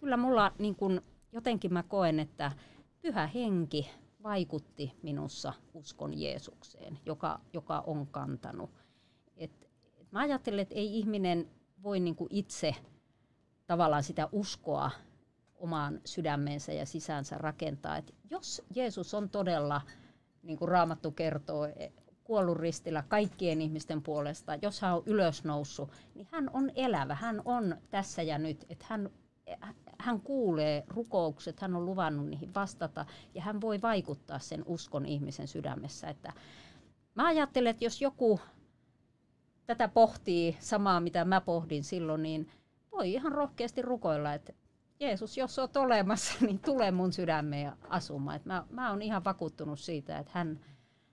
kyllä 0.00 0.16
mulla 0.16 0.52
niin 0.58 0.74
kun, 0.74 1.02
jotenkin 1.32 1.72
mä 1.72 1.82
koen, 1.82 2.20
että 2.20 2.52
pyhä 3.02 3.26
henki 3.26 3.90
vaikutti 4.22 4.92
minussa 5.02 5.52
uskon 5.74 6.20
Jeesukseen, 6.20 6.98
joka, 7.06 7.40
joka 7.52 7.80
on 7.86 8.06
kantanut. 8.06 8.70
Et, 9.36 9.68
et 10.00 10.12
mä 10.12 10.20
ajattelen, 10.20 10.60
että 10.60 10.74
ei 10.74 10.98
ihminen 10.98 11.50
voi 11.86 12.00
niin 12.00 12.16
itse 12.30 12.74
tavallaan 13.66 14.02
sitä 14.02 14.28
uskoa 14.32 14.90
omaan 15.54 16.00
sydämensä 16.04 16.72
ja 16.72 16.86
sisäänsä 16.86 17.38
rakentaa. 17.38 17.96
Et 17.96 18.14
jos 18.30 18.62
Jeesus 18.74 19.14
on 19.14 19.28
todella, 19.30 19.80
niin 20.42 20.58
kuin 20.58 20.68
Raamattu 20.68 21.10
kertoo, 21.10 21.68
kuollut 22.24 22.58
ristillä 22.58 23.04
kaikkien 23.08 23.60
ihmisten 23.60 24.02
puolesta, 24.02 24.52
jos 24.62 24.80
hän 24.80 24.94
on 24.94 25.02
ylösnoussut, 25.06 25.92
niin 26.14 26.28
hän 26.30 26.50
on 26.52 26.70
elävä, 26.74 27.14
hän 27.14 27.42
on 27.44 27.76
tässä 27.90 28.22
ja 28.22 28.38
nyt, 28.38 28.66
että 28.68 28.86
hän, 28.88 29.10
hän 29.98 30.20
kuulee 30.20 30.84
rukoukset, 30.88 31.60
hän 31.60 31.76
on 31.76 31.86
luvannut 31.86 32.26
niihin 32.26 32.54
vastata 32.54 33.06
ja 33.34 33.42
hän 33.42 33.60
voi 33.60 33.82
vaikuttaa 33.82 34.38
sen 34.38 34.62
uskon 34.66 35.06
ihmisen 35.06 35.48
sydämessä. 35.48 36.08
Että 36.08 36.32
mä 37.14 37.26
ajattelen, 37.26 37.70
että 37.70 37.84
jos 37.84 38.02
joku 38.02 38.40
tätä 39.66 39.88
pohtii 39.88 40.56
samaa, 40.60 41.00
mitä 41.00 41.24
mä 41.24 41.40
pohdin 41.40 41.84
silloin, 41.84 42.22
niin 42.22 42.50
voi 42.92 43.12
ihan 43.12 43.32
rohkeasti 43.32 43.82
rukoilla, 43.82 44.34
että 44.34 44.52
Jeesus, 45.00 45.36
jos 45.36 45.58
olet 45.58 45.76
olemassa, 45.76 46.34
niin 46.46 46.58
tule 46.58 46.90
mun 46.90 47.12
sydämeen 47.12 47.72
asumaan. 47.88 48.36
Et 48.36 48.44
mä, 48.44 48.64
mä 48.70 48.90
oon 48.90 49.02
ihan 49.02 49.24
vakuuttunut 49.24 49.80
siitä, 49.80 50.18
että 50.18 50.32
hän, 50.34 50.60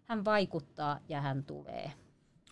hän 0.06 0.26
vaikuttaa 0.26 1.00
ja 1.10 1.22
hän 1.22 1.44
tulee. 1.44 1.92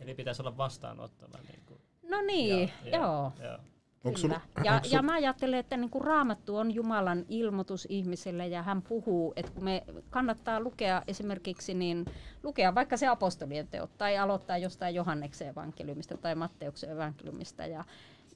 Eli 0.01 0.13
pitäisi 0.13 0.41
olla 0.41 0.57
vastaanottava. 0.57 1.37
Niin 1.47 1.63
kuin. 1.65 1.81
No 2.09 2.21
niin, 2.21 2.71
ja, 2.83 2.97
joo. 2.97 3.33
Ja, 3.39 3.59
Onko 4.03 4.17
Sul, 4.17 4.31
ja, 4.63 4.79
sul... 4.83 4.93
ja 4.93 5.01
mä 5.01 5.13
ajattelen, 5.13 5.59
että 5.59 5.77
niin 5.77 5.89
kuin 5.89 6.03
raamattu 6.03 6.57
on 6.57 6.71
Jumalan 6.71 7.25
ilmoitus 7.29 7.87
ihmiselle 7.89 8.47
ja 8.47 8.63
hän 8.63 8.81
puhuu, 8.81 9.33
että 9.35 9.51
kun 9.51 9.63
me 9.63 9.83
kannattaa 10.09 10.59
lukea 10.59 11.01
esimerkiksi, 11.07 11.73
niin 11.73 12.05
lukea 12.43 12.75
vaikka 12.75 12.97
se 12.97 13.07
apostolien 13.07 13.67
teot 13.67 13.97
tai 13.97 14.17
aloittaa 14.17 14.57
jostain 14.57 14.95
Johanneksen 14.95 15.47
evankeliumista 15.47 16.17
tai 16.17 16.35
Matteuksen 16.35 16.91
evankeliumista 16.91 17.65
ja, 17.65 17.83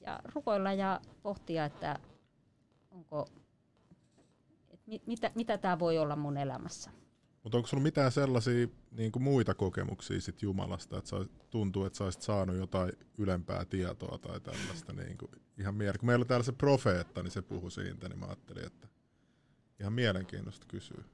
ja 0.06 0.20
rukoilla 0.34 0.72
ja 0.72 1.00
pohtia, 1.22 1.64
että 1.64 1.98
onko, 2.90 3.26
et 4.70 4.80
mit, 4.86 5.06
mitä, 5.06 5.30
mitä 5.34 5.58
tämä 5.58 5.78
voi 5.78 5.98
olla 5.98 6.16
mun 6.16 6.36
elämässä. 6.36 6.90
Mutta 7.46 7.56
onko 7.56 7.66
sulla 7.66 7.82
mitään 7.82 8.12
sellaisia 8.12 8.66
niin 8.90 9.12
kuin 9.12 9.22
muita 9.22 9.54
kokemuksia 9.54 10.20
sit 10.20 10.42
Jumalasta, 10.42 10.98
että 10.98 11.16
tuntuu, 11.50 11.84
että 11.84 11.96
sä 11.96 12.04
olisit 12.04 12.22
saanut 12.22 12.56
jotain 12.56 12.92
ylempää 13.18 13.64
tietoa 13.64 14.18
tai 14.18 14.40
tällaista 14.40 14.92
niin 14.92 15.18
kuin 15.18 15.30
ihan 15.58 15.74
miele- 15.74 15.98
Kun 15.98 16.06
meillä 16.06 16.22
on 16.22 16.26
täällä 16.26 16.44
se 16.44 16.52
profeetta, 16.52 17.22
niin 17.22 17.30
se 17.30 17.42
puhui 17.42 17.70
siitä, 17.70 18.08
niin 18.08 18.18
mä 18.18 18.26
ajattelin, 18.26 18.66
että 18.66 18.88
ihan 19.80 19.92
mielenkiintoista 19.92 20.66
kysyä. 20.68 21.04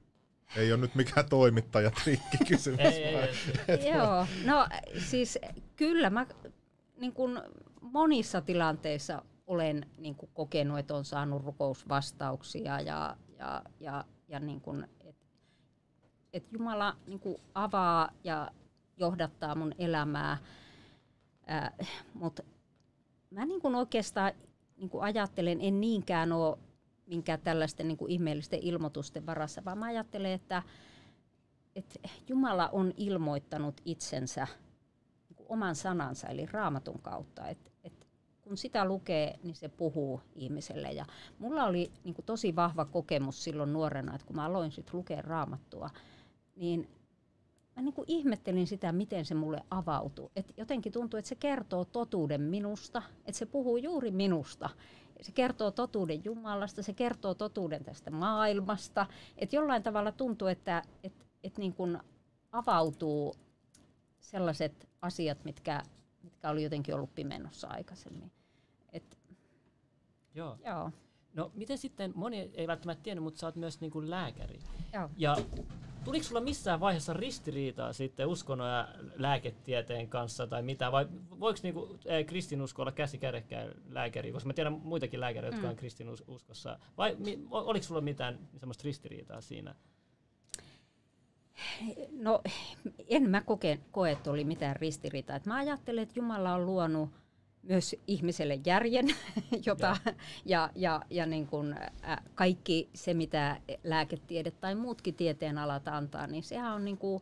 Ei 0.55 0.73
ole 0.73 0.81
nyt 0.81 0.95
mikään 0.95 1.29
toimittaja 1.29 1.91
trikki 1.91 2.37
kysymys. 2.47 2.79
ei, 2.79 3.03
ei, 3.03 3.29
ei. 3.67 3.89
Joo, 3.89 4.27
no 4.45 4.67
siis 5.09 5.39
kyllä 5.75 6.09
mä 6.09 6.27
niin 6.97 7.13
kun 7.13 7.41
monissa 7.81 8.41
tilanteissa 8.41 9.21
olen 9.47 9.85
niin 9.97 10.15
kuin 10.15 10.29
kokenut, 10.33 10.79
että 10.79 10.95
on 10.95 11.05
saanut 11.05 11.45
rukousvastauksia 11.45 12.79
ja, 12.79 13.17
ja, 13.39 13.61
ja, 13.79 14.05
ja 14.27 14.39
niin 14.39 14.61
kuin, 14.61 14.87
et, 16.33 16.43
et 16.43 16.53
Jumala 16.53 16.95
niin 17.07 17.19
kuin 17.19 17.37
avaa 17.55 18.09
ja 18.23 18.51
johdattaa 18.97 19.55
mun 19.55 19.73
elämää. 19.77 20.37
Mutta 22.13 22.43
mä 23.29 23.45
niin 23.45 23.61
kuin 23.61 23.75
oikeastaan 23.75 24.31
niin 24.77 24.89
kuin 24.89 25.03
ajattelen, 25.03 25.61
en 25.61 25.81
niinkään 25.81 26.31
ole 26.31 26.57
minkään 27.07 27.39
tällaisten 27.39 27.87
niin 27.87 27.97
kuin 27.97 28.11
ihmeellisten 28.11 28.59
ilmoitusten 28.59 29.25
varassa, 29.25 29.65
vaan 29.65 29.77
mä 29.77 29.85
ajattelen, 29.85 30.31
että, 30.31 30.63
että 31.75 31.99
Jumala 32.27 32.69
on 32.71 32.93
ilmoittanut 32.97 33.81
itsensä 33.85 34.47
niin 35.29 35.35
kuin 35.35 35.47
oman 35.49 35.75
sanansa, 35.75 36.27
eli 36.27 36.45
raamatun 36.45 37.01
kautta. 37.01 37.47
Että 37.47 37.71
kun 38.41 38.57
sitä 38.57 38.85
lukee, 38.85 39.39
niin 39.43 39.55
se 39.55 39.69
puhuu 39.69 40.21
ihmiselle. 40.35 40.91
Ja 40.91 41.05
mulla 41.39 41.63
oli 41.63 41.91
niin 42.03 42.15
kuin 42.15 42.25
tosi 42.25 42.55
vahva 42.55 42.85
kokemus 42.85 43.43
silloin 43.43 43.73
nuorena, 43.73 44.15
että 44.15 44.27
kun 44.27 44.35
mä 44.35 44.45
aloin 44.45 44.71
sitten 44.71 44.95
lukea 44.97 45.21
raamattua, 45.21 45.89
niin 46.55 46.89
mä 47.75 47.81
niin 47.81 47.93
kuin 47.93 48.05
ihmettelin 48.07 48.67
sitä, 48.67 48.91
miten 48.91 49.25
se 49.25 49.35
mulle 49.35 49.63
avautui. 49.69 50.29
Et 50.35 50.53
jotenkin 50.57 50.91
tuntuu, 50.93 51.17
että 51.17 51.29
se 51.29 51.35
kertoo 51.35 51.85
totuuden 51.85 52.41
minusta, 52.41 53.01
että 53.25 53.39
se 53.39 53.45
puhuu 53.45 53.77
juuri 53.77 54.11
minusta. 54.11 54.69
Se 55.21 55.31
kertoo 55.31 55.71
totuuden 55.71 56.21
Jumalasta, 56.25 56.83
se 56.83 56.93
kertoo 56.93 57.33
totuuden 57.33 57.83
tästä 57.83 58.11
maailmasta. 58.11 59.05
Että 59.37 59.55
jollain 59.55 59.83
tavalla 59.83 60.11
tuntuu, 60.11 60.47
että 60.47 60.83
et, 61.03 61.13
et 61.43 61.57
niin 61.57 61.73
kuin 61.73 61.99
avautuu 62.51 63.35
sellaiset 64.19 64.89
asiat, 65.01 65.45
mitkä 65.45 65.83
mitkä 66.23 66.49
oli 66.49 66.63
jotenkin 66.63 66.95
ollut 66.95 67.15
pimennossa 67.15 67.67
aikaisemmin. 67.67 68.31
Et, 68.93 69.19
joo. 70.35 70.57
joo. 70.65 70.91
No 71.33 71.51
miten 71.53 71.77
sitten, 71.77 72.11
moni 72.15 72.51
ei 72.53 72.67
välttämättä 72.67 73.03
tiennyt, 73.03 73.23
mutta 73.23 73.39
sä 73.39 73.47
oot 73.47 73.55
myös 73.55 73.81
niin 73.81 73.91
kuin 73.91 74.09
lääkäri. 74.09 74.59
Joo. 74.93 75.09
Ja 75.17 75.35
tuliko 76.03 76.23
sulla 76.23 76.41
missään 76.41 76.79
vaiheessa 76.79 77.13
ristiriitaa 77.13 77.93
sitten 77.93 78.27
uskonnon 78.27 78.69
ja 78.69 78.87
lääketieteen 79.15 80.07
kanssa 80.07 80.47
tai 80.47 80.61
mitä, 80.61 80.91
vai 80.91 81.07
voiko 81.39 81.59
niinku, 81.63 81.97
eh, 82.05 82.25
kristinusko 82.25 82.81
olla 82.81 82.91
käsi 82.91 83.17
kädekkäin 83.17 83.71
lääkäri, 83.89 84.31
koska 84.31 84.47
mä 84.47 84.53
tiedän 84.53 84.81
muitakin 84.83 85.19
lääkäreitä, 85.19 85.55
jotka 85.55 85.67
mm. 85.67 85.71
on 85.71 85.75
kristinuskossa, 85.75 86.79
vai 86.97 87.15
mi, 87.19 87.39
oliko 87.51 87.83
sulla 87.83 88.01
mitään 88.01 88.39
semmoista 88.59 88.83
ristiriitaa 88.85 89.41
siinä? 89.41 89.75
No 92.11 92.41
en 93.07 93.29
mä 93.29 93.41
koke, 93.41 93.79
koe, 93.91 94.11
että 94.11 94.31
oli 94.31 94.43
mitään 94.43 94.75
ristiriitaa. 94.75 95.39
mä 95.45 95.55
ajattelen, 95.55 96.03
että 96.03 96.19
Jumala 96.19 96.53
on 96.53 96.65
luonut 96.65 97.09
myös 97.63 97.95
ihmiselle 98.07 98.59
järjen, 98.65 99.07
jota, 99.65 99.97
ja, 100.05 100.13
ja, 100.45 100.69
ja, 100.75 101.01
ja 101.09 101.25
niin 101.25 101.47
kun, 101.47 101.73
ä, 101.73 102.17
kaikki 102.35 102.89
se, 102.93 103.13
mitä 103.13 103.61
lääketiede 103.83 104.51
tai 104.51 104.75
muutkin 104.75 105.15
tieteen 105.15 105.57
alat 105.57 105.87
antaa, 105.87 106.27
niin 106.27 106.43
sehän 106.43 106.73
on 106.73 106.85
niin 106.85 106.97
kuin, 106.97 107.21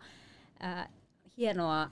ä, 0.63 0.89
hienoa 1.37 1.89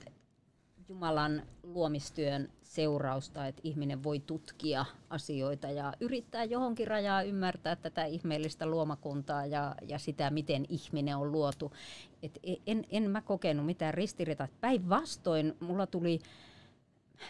Jumalan 0.90 1.42
luomistyön 1.62 2.48
seurausta, 2.62 3.46
että 3.46 3.60
ihminen 3.64 4.02
voi 4.02 4.20
tutkia 4.20 4.84
asioita 5.10 5.70
ja 5.70 5.92
yrittää 6.00 6.44
johonkin 6.44 6.86
rajaa 6.86 7.22
ymmärtää 7.22 7.76
tätä 7.76 8.04
ihmeellistä 8.04 8.66
luomakuntaa 8.66 9.46
ja, 9.46 9.74
ja 9.88 9.98
sitä, 9.98 10.30
miten 10.30 10.64
ihminen 10.68 11.16
on 11.16 11.32
luotu. 11.32 11.72
Et 12.22 12.38
e, 12.42 12.54
en, 12.66 12.84
en 12.90 13.10
mä 13.10 13.20
kokenut 13.20 13.66
mitään 13.66 13.94
ristiriitaa. 13.94 14.48
Päinvastoin 14.60 15.56
mulla 15.60 15.86
tuli, 15.86 16.18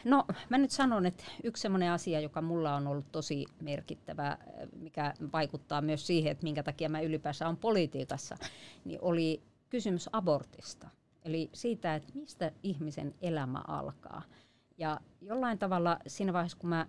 no 0.04 0.26
mä 0.48 0.58
nyt 0.58 0.70
sanon, 0.70 1.06
että 1.06 1.24
yksi 1.44 1.60
sellainen 1.60 1.92
asia, 1.92 2.20
joka 2.20 2.42
mulla 2.42 2.74
on 2.74 2.86
ollut 2.86 3.12
tosi 3.12 3.46
merkittävä, 3.62 4.38
mikä 4.76 5.14
vaikuttaa 5.32 5.80
myös 5.80 6.06
siihen, 6.06 6.32
että 6.32 6.44
minkä 6.44 6.62
takia 6.62 6.88
mä 6.88 7.00
ylipäänsä 7.00 7.48
on 7.48 7.56
politiikassa, 7.56 8.36
niin 8.84 8.98
oli 9.02 9.42
kysymys 9.70 10.08
abortista. 10.12 10.88
Eli 11.24 11.50
siitä, 11.52 11.94
että 11.94 12.12
mistä 12.14 12.52
ihmisen 12.62 13.14
elämä 13.22 13.62
alkaa. 13.68 14.22
Ja 14.78 15.00
jollain 15.20 15.58
tavalla 15.58 15.98
siinä 16.06 16.32
vaiheessa, 16.32 16.58
kun 16.58 16.70
mä 16.70 16.86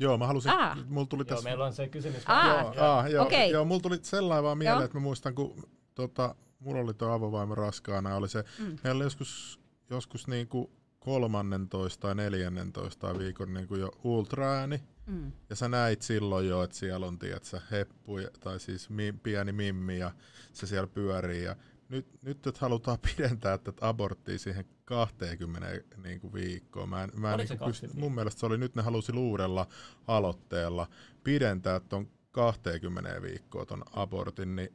Joo, 0.00 0.18
mä 0.18 0.26
halusin, 0.26 0.52
ah. 0.52 0.78
mulla 0.88 1.06
tuli 1.06 1.24
tässä... 1.24 1.48
Joo, 1.48 1.52
meillä 1.52 1.64
on 1.64 1.72
se 1.72 1.88
kysymys. 1.88 2.22
Ah. 2.26 2.46
Joo, 2.46 2.84
ah, 2.88 3.10
joo, 3.10 3.26
okay. 3.26 3.46
joo, 3.46 3.64
mulla 3.64 3.80
tuli 3.80 3.98
sellainen 4.02 4.44
vaan 4.44 4.58
mieleen, 4.58 4.84
että 4.84 4.96
mä 4.96 5.02
muistan, 5.02 5.34
kun 5.34 5.62
tota, 5.94 6.34
mulla 6.58 6.80
oli 6.80 6.94
tuo 6.94 7.08
avovaimo 7.08 7.54
raskaana, 7.54 8.16
oli 8.16 8.28
se, 8.28 8.44
mm. 8.58 8.78
meillä 8.84 8.98
oli 8.98 9.04
joskus, 9.04 9.60
joskus 9.90 10.28
niin 10.28 10.48
kuin 10.48 10.70
13 11.04 12.00
tai 12.00 12.14
14 12.14 13.18
viikon 13.18 13.54
niin 13.54 13.68
kuin 13.68 13.80
jo 13.80 13.90
ultraääni, 14.04 14.82
mm. 15.06 15.32
ja 15.50 15.56
sä 15.56 15.68
näit 15.68 16.02
silloin 16.02 16.48
jo, 16.48 16.62
että 16.62 16.76
siellä 16.76 17.06
on, 17.06 17.18
tiedätkö, 17.18 17.60
heppu, 17.70 18.12
tai 18.40 18.60
siis 18.60 18.90
mi, 18.90 19.14
pieni 19.22 19.52
mimmi, 19.52 19.98
ja 19.98 20.10
se 20.52 20.66
siellä 20.66 20.86
pyörii, 20.86 21.44
ja 21.44 21.56
nyt, 21.88 22.06
nyt 22.22 22.46
että 22.46 22.60
halutaan 22.60 22.98
pidentää 23.16 23.58
tätä 23.58 23.88
aborttia 23.88 24.38
siihen 24.38 24.64
20 24.84 25.80
niin 26.02 26.20
kuin 26.20 26.32
viikkoon. 26.32 26.88
Mä 26.88 27.04
en, 27.04 27.10
mä 27.16 27.32
en 27.32 27.38
niin 27.38 27.58
pysty, 27.66 27.90
mun 27.94 28.14
mielestä 28.14 28.40
se 28.40 28.46
oli, 28.46 28.58
nyt 28.58 28.74
ne 28.74 28.82
halusi 28.82 29.12
luudella 29.12 29.66
aloitteella 30.06 30.88
pidentää 31.24 31.80
tuon 31.80 32.08
20 32.30 33.22
viikkoa 33.22 33.66
ton 33.66 33.84
abortin, 33.92 34.56
niin, 34.56 34.74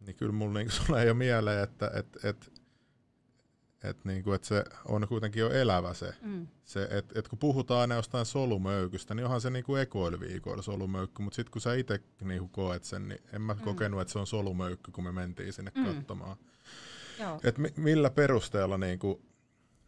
niin 0.00 0.16
kyllä 0.16 0.32
mulla 0.32 0.58
niin 0.58 0.68
tulee 0.86 1.04
jo 1.04 1.14
mieleen, 1.14 1.62
että 1.62 1.90
et, 1.94 2.24
et, 2.24 2.52
et 3.84 4.04
niin 4.04 4.24
kuin, 4.24 4.34
että 4.34 4.48
se 4.48 4.64
on 4.88 5.08
kuitenkin 5.08 5.40
jo 5.40 5.50
elävä 5.50 5.94
se. 5.94 6.14
Mm. 6.22 6.46
se 6.64 6.88
et, 6.90 7.16
et 7.16 7.28
kun 7.28 7.38
puhutaan 7.38 7.80
aina 7.80 7.94
jostain 7.94 8.26
solumöykystä, 8.26 9.14
niin 9.14 9.24
onhan 9.24 9.40
se 9.40 9.50
niin 9.50 9.64
kuin 9.64 9.82
ekoilviikoilla 9.82 10.62
solumöykky, 10.62 11.22
mutta 11.22 11.36
sitten 11.36 11.52
kun 11.52 11.60
sä 11.60 11.74
itse 11.74 12.00
niin 12.20 12.48
koet 12.48 12.84
sen, 12.84 13.08
niin 13.08 13.20
en 13.32 13.42
mä 13.42 13.54
mm. 13.54 13.60
kokenut, 13.60 14.00
että 14.00 14.12
se 14.12 14.18
on 14.18 14.26
solumöykky, 14.26 14.90
kun 14.92 15.04
me 15.04 15.12
mentiin 15.12 15.52
sinne 15.52 15.72
mm. 15.74 15.84
katsomaan. 15.84 16.36
Et 17.44 17.58
mi, 17.58 17.68
millä 17.76 18.10
perusteella 18.10 18.78
niin 18.78 18.98
kuin, 18.98 19.22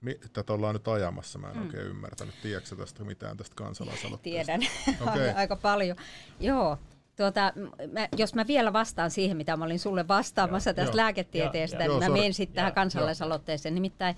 mi, 0.00 0.18
tätä 0.32 0.52
ollaan 0.52 0.74
nyt 0.74 0.88
ajamassa, 0.88 1.38
mä 1.38 1.50
en 1.50 1.56
mm. 1.56 1.62
oikein 1.62 1.86
ymmärtänyt. 1.86 2.34
Tiedätkö 2.42 2.76
tästä 2.76 3.04
mitään 3.04 3.36
tästä 3.36 3.54
kansalaisaloitteesta? 3.56 4.52
Tiedän, 4.52 5.02
okay. 5.08 5.30
aika 5.36 5.56
paljon. 5.56 5.96
Joo, 6.40 6.78
Tuota, 7.16 7.52
mä, 7.92 8.08
jos 8.16 8.34
mä 8.34 8.46
vielä 8.46 8.72
vastaan 8.72 9.10
siihen, 9.10 9.36
mitä 9.36 9.56
mä 9.56 9.64
olin 9.64 9.78
sulle 9.78 10.08
vastaamassa 10.08 10.70
joo, 10.70 10.74
tästä 10.74 10.96
joo, 10.96 10.96
lääketieteestä, 10.96 11.84
joo, 11.84 11.98
niin 11.98 12.10
mä 12.10 12.16
menen 12.16 12.34
sitten 12.34 12.54
tähän 12.54 12.72
kansalaisaloitteeseen. 12.72 13.74
Nimittäin 13.74 14.16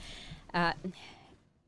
äh, 0.57 0.75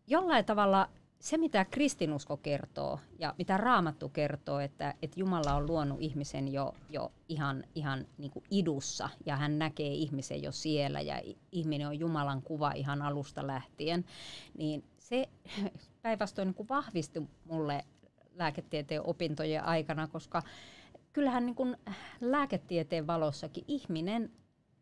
jollain 0.07 0.45
tavalla 0.45 0.89
se, 1.21 1.39
mitä 1.39 1.65
kristinusko 1.65 2.37
kertoo 2.37 3.01
ja 3.19 3.35
mitä 3.39 3.57
raamattu 3.57 4.09
kertoo, 4.09 4.61
että, 4.61 4.95
että 5.03 5.21
Jumala 5.21 5.55
on 5.55 5.67
luonut 5.67 6.01
ihmisen 6.01 6.53
jo, 6.53 6.75
jo 6.89 7.13
ihan, 7.29 7.65
ihan 7.75 8.07
niin 8.19 8.31
kuin 8.31 8.45
idussa 8.51 9.09
ja 9.27 9.37
hän 9.37 9.59
näkee 9.59 9.93
ihmisen 9.93 10.43
jo 10.43 10.53
siellä 10.53 11.01
ja 11.01 11.23
ihminen 11.53 11.89
on 11.89 11.99
Jumalan 11.99 12.43
kuva 12.43 12.73
ihan 12.73 13.03
alusta 13.03 13.47
lähtien, 13.47 14.05
niin 14.59 14.85
se 14.99 15.29
päinvastoin 16.03 16.55
niin 16.59 16.69
vahvisti 16.69 17.23
mulle 17.45 17.85
lääketieteen 18.35 19.07
opintojen 19.07 19.65
aikana, 19.65 20.07
koska 20.07 20.43
kyllähän 21.13 21.47
niin 21.47 21.57
kuin 21.57 21.77
lääketieteen 22.21 23.07
valossakin 23.07 23.65
ihminen, 23.69 24.31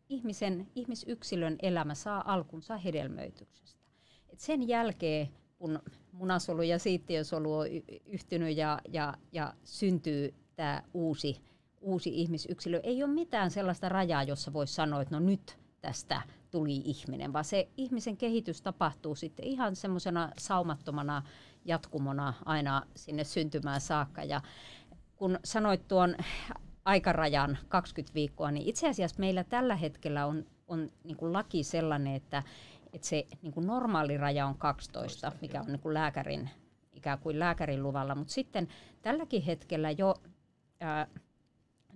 ihmisen, 0.09 0.67
ihmisyksilön 0.75 1.55
elämä 1.61 1.95
saa 1.95 2.33
alkunsa 2.33 2.77
hedelmöityksestä. 2.77 3.81
Et 4.29 4.39
sen 4.39 4.67
jälkeen, 4.67 5.29
kun 5.57 5.79
munasolu 6.11 6.61
ja 6.61 6.79
siittiösolu 6.79 7.53
on 7.53 7.67
yhtynyt 8.05 8.57
ja, 8.57 8.79
ja, 8.89 9.13
ja 9.31 9.53
syntyy 9.63 10.33
tämä 10.55 10.83
uusi, 10.93 11.41
uusi 11.81 12.09
ihmisyksilö, 12.21 12.79
ei 12.83 13.03
ole 13.03 13.13
mitään 13.13 13.51
sellaista 13.51 13.89
rajaa, 13.89 14.23
jossa 14.23 14.53
voisi 14.53 14.73
sanoa, 14.73 15.01
että 15.01 15.19
no 15.19 15.25
nyt 15.25 15.57
tästä 15.81 16.21
tuli 16.51 16.81
ihminen, 16.85 17.33
vaan 17.33 17.45
se 17.45 17.69
ihmisen 17.77 18.17
kehitys 18.17 18.61
tapahtuu 18.61 19.15
sitten 19.15 19.45
ihan 19.45 19.75
semmoisena 19.75 20.31
saumattomana 20.37 21.23
jatkumona 21.65 22.33
aina 22.45 22.81
sinne 22.95 23.23
syntymään 23.23 23.81
saakka. 23.81 24.23
Ja 24.23 24.41
kun 25.19 25.39
sanoit 25.43 25.87
tuon 25.87 26.15
aikarajan 26.85 27.57
20 27.67 28.13
viikkoa, 28.13 28.51
niin 28.51 28.67
itse 28.67 28.89
asiassa 28.89 29.19
meillä 29.19 29.43
tällä 29.43 29.75
hetkellä 29.75 30.25
on, 30.25 30.45
on 30.67 30.91
niin 31.03 31.17
kuin 31.17 31.33
laki 31.33 31.63
sellainen, 31.63 32.15
että, 32.15 32.43
että 32.93 33.07
se 33.07 33.27
niin 33.41 33.53
kuin 33.53 33.67
normaali 33.67 34.17
raja 34.17 34.45
on 34.45 34.55
12, 34.55 35.31
mikä 35.41 35.61
on 35.61 35.67
niin 35.67 35.79
kuin 35.79 35.93
lääkärin, 35.93 36.49
ikään 36.93 37.19
kuin 37.19 37.39
lääkärin 37.39 37.83
luvalla, 37.83 38.15
mutta 38.15 38.33
sitten 38.33 38.67
tälläkin 39.01 39.41
hetkellä 39.41 39.91
jo 39.91 40.15
ää, 40.79 41.07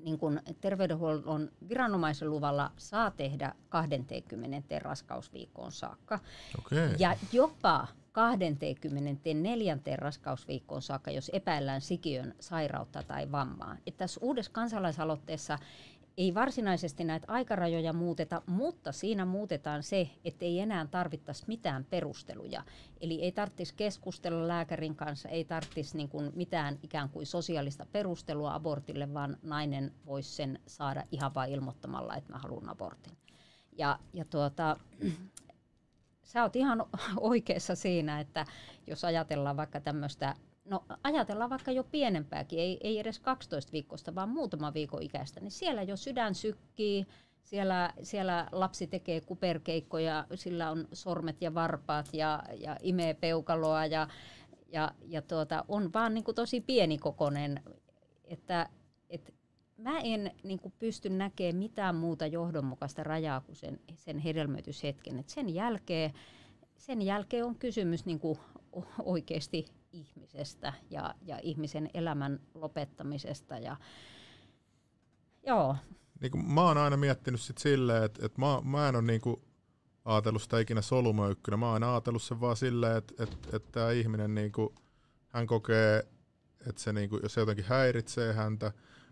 niin 0.04 0.18
kuin 0.18 0.42
terveydenhuollon 0.62 1.52
viranomaisen 1.70 2.30
luvalla 2.30 2.72
saa 2.78 3.12
tehdä 3.12 3.54
20 3.70 4.80
raskausviikkoon 4.80 5.72
saakka. 5.72 6.20
Okay. 6.60 6.96
Ja 7.00 7.16
jopa 7.32 7.88
24. 8.12 9.78
raskausviikkoon 9.96 10.82
saakka, 10.82 11.12
jos 11.12 11.32
epäillään 11.34 11.82
sikiön 11.82 12.36
sairautta 12.40 13.04
tai 13.04 13.32
vammaa. 13.32 13.76
Et 13.88 13.98
tässä 13.98 14.20
uudessa 14.24 14.52
kansalaisaloitteessa 14.52 15.60
ei 16.18 16.34
varsinaisesti 16.34 17.04
näitä 17.04 17.26
aikarajoja 17.30 17.94
muuteta, 17.94 18.42
mutta 18.46 18.92
siinä 18.92 19.26
muutetaan 19.26 19.84
se, 19.84 20.10
että 20.26 20.46
ei 20.46 20.60
enää 20.60 20.88
tarvittaisi 20.92 21.44
mitään 21.48 21.86
perusteluja. 21.90 22.64
Eli 23.02 23.22
ei 23.22 23.32
tarvitsisi 23.32 23.74
keskustella 23.78 24.48
lääkärin 24.48 24.96
kanssa, 24.96 25.30
ei 25.30 25.46
tarvitsisi 25.46 25.98
niin 25.98 26.10
kuin 26.10 26.32
mitään 26.36 26.80
ikään 26.84 27.10
kuin 27.10 27.26
sosiaalista 27.26 27.86
perustelua 27.92 28.54
abortille, 28.54 29.14
vaan 29.14 29.38
nainen 29.44 29.94
voisi 30.06 30.30
sen 30.36 30.60
saada 30.68 31.04
ihan 31.12 31.34
vain 31.34 31.52
ilmoittamalla, 31.52 32.16
että 32.16 32.34
mä 32.34 32.40
haluan 32.40 32.70
abortin. 32.70 33.18
Ja, 33.78 34.00
ja 34.14 34.26
tuota, 34.26 34.78
sä 36.32 36.44
oot 36.44 36.56
ihan 36.56 36.86
oikeassa 37.18 37.76
siinä, 37.76 38.20
että 38.20 38.46
jos 38.88 39.04
ajatellaan 39.04 39.58
vaikka 39.58 39.80
tämmöistä, 39.80 40.36
no 40.66 40.86
ajatellaan 41.04 41.50
vaikka 41.50 41.72
jo 41.72 41.84
pienempääkin, 41.84 42.60
ei, 42.60 42.78
ei 42.82 43.00
edes 43.00 43.20
12 43.20 43.72
viikosta, 43.72 44.16
vaan 44.16 44.30
muutama 44.30 44.74
viikon 44.74 45.02
ikäistä, 45.02 45.40
niin 45.40 45.52
siellä 45.52 45.84
jo 45.84 45.98
sydän 45.98 46.36
sykkii, 46.36 47.06
siellä, 47.44 47.94
siellä 48.04 48.50
lapsi 48.52 48.88
tekee 48.88 49.22
kuperkeikkoja, 49.22 50.26
sillä 50.36 50.72
on 50.72 50.88
sormet 50.94 51.42
ja 51.42 51.54
varpaat 51.54 52.10
ja, 52.14 52.44
ja 52.58 52.78
imee 52.82 53.14
peukaloa 53.14 53.86
ja, 53.86 54.08
ja, 54.68 54.92
ja 55.08 55.22
tuota, 55.22 55.66
on 55.68 55.94
vaan 55.94 56.14
niin 56.14 56.24
kuin 56.24 56.36
tosi 56.36 56.62
pienikokoinen, 56.62 57.62
että, 58.26 58.70
että 59.10 59.32
mä 59.78 60.00
en 60.00 60.32
niin 60.44 60.60
kuin 60.60 60.74
pysty 60.80 61.10
näkemään 61.10 61.56
mitään 61.56 61.96
muuta 61.96 62.28
johdonmukaista 62.28 63.04
rajaa 63.04 63.42
kuin 63.42 63.56
sen, 63.56 63.80
sen 63.96 64.20
hedelmöityshetken. 64.20 65.20
Et 65.20 65.30
sen, 65.30 65.50
jälkeen, 65.50 66.14
sen 66.78 67.02
jälkeen 67.02 67.46
on 67.46 67.56
kysymys 67.56 68.06
niin 68.06 68.20
kuin 68.20 68.40
oikeasti 69.04 69.66
ihmisestä 69.94 70.74
ja, 70.90 71.16
ja 71.22 71.40
ihmisen 71.44 71.90
elämän 71.94 72.40
lopettamisesta. 72.54 73.58
Ja, 73.58 73.78
joo. 75.48 75.76
Niin 76.22 76.32
kuin 76.32 76.46
mä 76.46 76.62
oon 76.62 76.78
aina 76.78 76.98
miettinyt 76.98 77.42
sit 77.42 77.58
silleen, 77.58 78.04
että, 78.04 78.26
että 78.26 78.42
mä, 78.42 78.62
mä 78.64 78.90
en 78.90 78.96
ole 78.96 79.04
niin 79.04 79.22
kuin 79.22 79.42
ajatellut 80.06 80.42
sitä 80.42 80.60
ikinä 80.60 80.82
solumöykkynä. 80.82 81.58
Mä 81.58 81.66
oon 81.66 81.74
aina 81.74 81.94
ajatellut 81.94 82.24
sen 82.24 82.42
vaan 82.42 82.56
silleen, 82.56 82.98
että, 82.98 83.24
että, 83.24 83.38
että 83.54 83.72
tämä 83.72 83.92
ihminen 83.92 84.36
niin 84.36 84.52
kuin, 84.52 84.70
hän 85.30 85.48
kokee, 85.48 86.08
että 86.68 86.82
se, 86.82 86.94
niin 86.94 87.10
kuin, 87.10 87.20
jos 87.24 87.34
se 87.34 87.42
jotenkin 87.42 87.66
häiritsee 87.66 88.34
häntä, 88.34 88.72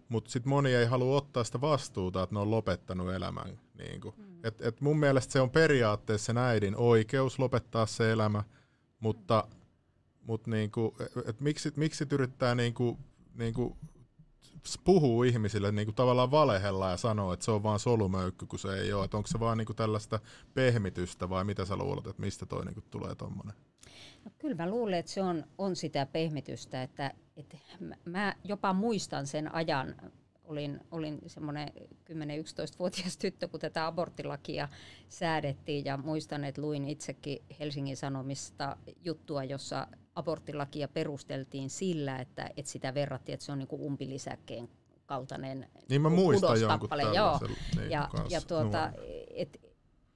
mutta 0.09 0.31
sitten 0.31 0.49
moni 0.49 0.73
ei 0.73 0.85
halua 0.85 1.17
ottaa 1.17 1.43
sitä 1.43 1.61
vastuuta, 1.61 2.23
että 2.23 2.35
ne 2.35 2.39
on 2.39 2.51
lopettanut 2.51 3.13
elämän. 3.13 3.59
Niin 3.73 4.01
mm. 4.17 4.39
et, 4.43 4.61
et 4.61 4.81
mun 4.81 4.99
mielestä 4.99 5.33
se 5.33 5.41
on 5.41 5.49
periaatteessa 5.49 6.25
sen 6.25 6.37
äidin 6.37 6.75
oikeus 6.75 7.39
lopettaa 7.39 7.85
se 7.85 8.11
elämä, 8.11 8.43
mutta 8.99 9.47
mm. 9.47 9.60
Mut 10.21 10.47
niinku, 10.47 10.95
miksi, 11.39 11.71
miksi 11.75 12.07
yrittää 12.11 12.55
niinku, 12.55 12.99
niinku 13.33 13.77
puhuu 14.83 15.23
ihmisille 15.23 15.71
niinku 15.71 15.91
tavallaan 15.91 16.31
valehella 16.31 16.89
ja 16.89 16.97
sanoo, 16.97 17.33
että 17.33 17.45
se 17.45 17.51
on 17.51 17.63
vaan 17.63 17.79
solumöykky, 17.79 18.45
kun 18.45 18.59
se 18.59 18.73
ei 18.73 18.93
ole. 18.93 19.09
onko 19.13 19.27
se 19.27 19.39
vaan 19.39 19.57
niinku 19.57 19.73
tällaista 19.73 20.19
pehmitystä 20.53 21.29
vai 21.29 21.43
mitä 21.43 21.65
sä 21.65 21.75
luulet, 21.75 22.07
että 22.07 22.21
mistä 22.21 22.45
toi 22.45 22.65
niinku 22.65 22.81
tulee 22.89 23.15
tuommoinen? 23.15 23.55
No, 24.25 24.31
kyllä 24.37 24.55
mä 24.55 24.69
luulen, 24.69 24.99
että 24.99 25.11
se 25.11 25.21
on, 25.21 25.43
on 25.57 25.75
sitä 25.75 26.05
pehmitystä, 26.05 26.83
että, 26.83 27.13
että 27.37 27.57
mä 28.05 28.35
jopa 28.43 28.73
muistan 28.73 29.27
sen 29.27 29.55
ajan, 29.55 29.95
olin, 30.43 30.79
olin 30.91 31.19
semmoinen 31.27 31.69
10-11-vuotias 32.09 33.17
tyttö, 33.17 33.47
kun 33.47 33.59
tätä 33.59 33.87
aborttilakia 33.87 34.69
säädettiin 35.09 35.85
ja 35.85 35.97
muistan, 35.97 36.43
että 36.43 36.61
luin 36.61 36.87
itsekin 36.87 37.43
Helsingin 37.59 37.97
Sanomista 37.97 38.77
juttua, 39.03 39.43
jossa 39.43 39.87
aborttilakia 40.15 40.87
perusteltiin 40.87 41.69
sillä, 41.69 42.19
että, 42.19 42.49
että 42.57 42.71
sitä 42.71 42.93
verrattiin, 42.93 43.33
että 43.33 43.45
se 43.45 43.51
on 43.51 43.59
niin 43.59 43.67
kuin 43.67 43.81
umpilisäkkeen 43.81 44.69
kaltainen 45.05 45.67
niin 45.89 46.01
mä 46.01 46.09
muistan 46.09 46.61
jonkun 46.61 46.89
Joo. 47.15 47.39
Niin, 47.75 47.91
ja, 47.91 48.09
ja 48.29 48.41
tuota, 48.41 48.91
et, 49.29 49.59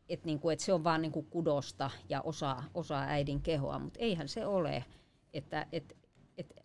että 0.10 0.26
niinku, 0.26 0.50
et 0.50 0.60
se 0.60 0.74
on 0.74 0.84
vaan 0.84 1.02
niinku 1.02 1.22
kudosta 1.22 1.92
ja 2.10 2.22
osa, 2.22 2.64
osa 2.74 3.00
äidin 3.00 3.42
kehoa, 3.42 3.80
mutta 3.80 4.00
eihän 4.00 4.28
se 4.28 4.46
ole. 4.46 4.86
Että 5.34 5.68
et, 5.72 5.98
et, 6.38 6.56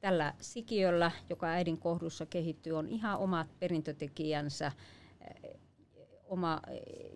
tällä 0.00 0.34
sikiöllä, 0.40 1.10
joka 1.30 1.46
äidin 1.46 1.78
kohdussa 1.78 2.26
kehittyy, 2.26 2.72
on 2.72 2.88
ihan 2.88 3.18
omat 3.18 3.58
perintötekijänsä, 3.58 4.72
eh, 5.20 5.60
oma, 6.24 6.60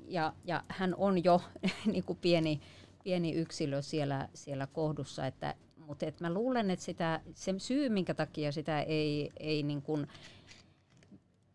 ja, 0.09 0.33
ja 0.45 0.65
hän 0.69 0.95
on 0.95 1.25
jo 1.25 1.41
niinku 1.93 2.15
pieni, 2.15 2.61
pieni 3.05 3.33
yksilö 3.33 3.83
siellä, 3.83 4.29
siellä 4.35 4.67
kohdussa, 4.67 5.27
että, 5.27 5.55
mutta 5.77 6.07
et 6.07 6.21
mä 6.21 6.33
luulen, 6.33 6.71
että 6.71 6.85
sitä, 6.85 7.21
se 7.35 7.55
syy, 7.59 7.89
minkä 7.89 8.15
takia 8.15 8.53
sitä 8.53 8.81
ei, 8.81 9.31
ei 9.41 9.63
niin 9.63 9.83
kuin, 9.83 10.07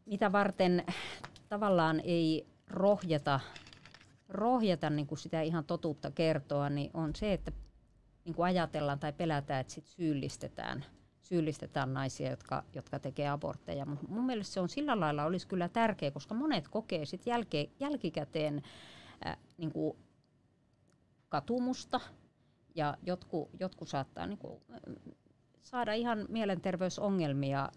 mitä 0.06 0.32
varten 0.32 0.86
tavallaan 1.50 2.02
ei 2.04 2.48
rohjeta 2.68 3.40
rohjata 4.30 4.90
niin 4.90 5.08
kuin 5.08 5.20
sitä 5.20 5.42
ihan 5.42 5.66
totuutta 5.66 6.12
kertoa, 6.12 6.70
niin 6.70 6.92
on 6.94 7.16
se, 7.16 7.34
että 7.34 7.52
niin 8.26 8.36
kuin 8.36 8.46
ajatellaan 8.46 9.00
tai 9.00 9.14
pelätään, 9.14 9.62
että 9.62 9.74
sit 9.74 9.86
syyllistetään, 9.86 10.86
syyllistetään 11.22 11.94
naisia, 11.94 12.30
jotka, 12.30 12.64
jotka 12.74 13.00
tekee 13.00 13.30
abortteja. 13.30 13.86
Mutta 13.86 14.08
mun 14.08 14.26
mielestä 14.26 14.54
se 14.54 14.60
on 14.60 14.70
sillä 14.70 15.00
lailla 15.00 15.26
olisi 15.26 15.48
kyllä 15.48 15.70
tärkeä, 15.70 16.12
koska 16.12 16.36
monet 16.36 16.68
kokee 16.68 17.06
sit 17.06 17.26
jälke, 17.26 17.70
jälkikäteen 17.80 18.64
äh, 19.26 19.38
niin 19.58 19.72
kuin 19.72 19.98
katumusta 21.30 22.00
ja 22.76 22.98
jotkut, 23.04 23.50
jotkut 23.60 23.88
saattaa 23.88 24.28
niin 24.28 24.38
kuin, 24.38 24.62
saada 25.62 25.94
ihan 25.94 26.26
mielenterveysongelmia 26.30 27.70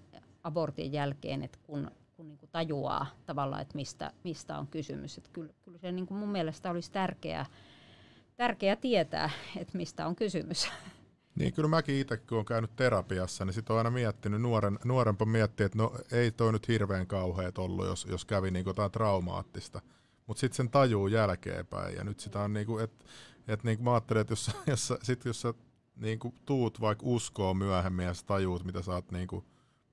abortin 0.42 0.92
jälkeen, 0.92 1.42
että 1.42 1.58
kun, 1.62 1.90
kun 2.16 2.28
niin 2.28 2.38
kuin 2.38 2.50
tajuaa 2.52 3.06
tavallaan, 3.26 3.62
että 3.62 3.74
mistä, 3.74 4.12
mistä 4.24 4.58
on 4.58 4.66
kysymys. 4.66 5.18
Että 5.18 5.30
kyllä, 5.32 5.52
kyllä 5.62 5.78
se 5.78 5.92
niin 5.92 6.06
kuin 6.06 6.18
mun 6.18 6.28
mielestä 6.28 6.70
olisi 6.70 6.92
tärkeää, 6.92 7.46
tärkeää 8.36 8.76
tietää, 8.76 9.30
että 9.56 9.76
mistä 9.76 10.06
on 10.06 10.16
kysymys. 10.16 10.70
Niin 11.34 11.52
kyllä 11.52 11.68
mäkin 11.68 11.94
itse, 11.94 12.16
kun 12.16 12.36
olen 12.36 12.44
käynyt 12.44 12.76
terapiassa, 12.76 13.44
niin 13.44 13.54
sitten 13.54 13.74
on 13.74 13.78
aina 13.78 13.90
miettinyt, 13.90 14.42
nuoren, 14.42 14.78
nuorempa 14.84 15.24
miettiä, 15.24 15.66
että 15.66 15.78
no 15.78 15.92
ei 16.12 16.30
toi 16.30 16.52
nyt 16.52 16.68
hirveän 16.68 17.06
kauheat 17.06 17.58
ollut, 17.58 17.86
jos, 17.86 18.06
jos 18.10 18.24
kävi 18.24 18.50
niin 18.50 18.66
jotain 18.66 18.90
traumaattista. 18.90 19.80
Mutta 20.26 20.40
sitten 20.40 20.56
sen 20.56 20.70
tajuu 20.70 21.06
jälkeenpäin. 21.06 21.96
Ja 21.96 22.04
nyt 22.04 22.20
sitä 22.20 22.40
on 22.40 22.52
niin 22.52 22.66
kuin, 22.66 22.84
että 22.84 23.04
et 23.48 23.64
niin 23.64 23.78
kuin 23.78 23.84
mä 23.84 23.92
ajattelen, 23.92 24.20
että 24.20 24.32
jos, 24.32 24.50
jos, 24.66 24.92
sit 25.02 25.24
jos 25.24 25.40
sä 25.40 25.54
niin 25.96 26.18
kuin 26.18 26.34
tuut 26.46 26.80
vaikka 26.80 27.06
uskoon 27.06 27.56
myöhemmin 27.56 28.06
ja 28.06 28.14
sä 28.14 28.26
tajuut, 28.26 28.64
mitä 28.64 28.82
sä 28.82 28.92
oot 28.92 29.12
niin 29.12 29.28
kuin 29.28 29.44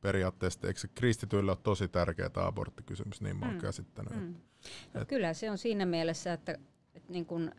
periaatteessa, 0.01 0.67
eikö 0.67 0.79
se 0.79 0.87
kristityille 0.87 1.51
ole 1.51 1.57
tosi 1.63 1.87
tärkeä 1.87 2.29
tämä 2.29 2.47
aborttikysymys, 2.47 3.21
niin 3.21 3.37
mä 3.37 3.45
oon 3.45 3.55
mm. 3.55 3.61
käsittänyt. 3.61 4.15
Mm. 4.15 4.35
No, 4.93 5.01
et, 5.01 5.07
kyllä 5.07 5.33
se 5.33 5.51
on 5.51 5.57
siinä 5.57 5.85
mielessä, 5.85 6.33
että, 6.33 6.57
että 6.95 7.13
niin 7.13 7.25
kun 7.25 7.51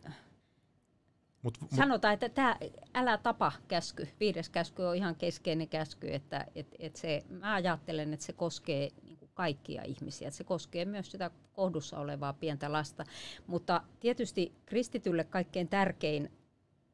Mut, 1.41 1.61
mut, 1.61 1.71
Sanotaan, 1.71 2.13
että 2.13 2.29
tämä 2.29 2.57
älä 2.95 3.17
tapa 3.17 3.51
käsky, 3.67 4.07
viides 4.19 4.49
käsky 4.49 4.83
on 4.83 4.95
ihan 4.95 5.15
keskeinen 5.15 5.69
käsky, 5.69 6.07
että 6.11 6.45
et, 6.55 6.67
et 6.79 6.95
se, 6.95 7.23
mä 7.29 7.53
ajattelen, 7.53 8.13
että 8.13 8.25
se 8.25 8.33
koskee 8.33 8.89
niin 9.03 9.17
kuin 9.17 9.18
kaikkia 9.39 9.83
ihmisiä, 9.83 10.27
että 10.27 10.37
se 10.37 10.43
koskee 10.43 10.85
myös 10.85 11.11
sitä 11.11 11.31
kohdussa 11.53 11.99
olevaa 11.99 12.33
pientä 12.33 12.71
lasta. 12.71 13.05
Mutta 13.47 13.81
tietysti 13.99 14.53
kristitylle 14.65 15.23
kaikkein 15.23 15.67
tärkein 15.67 16.31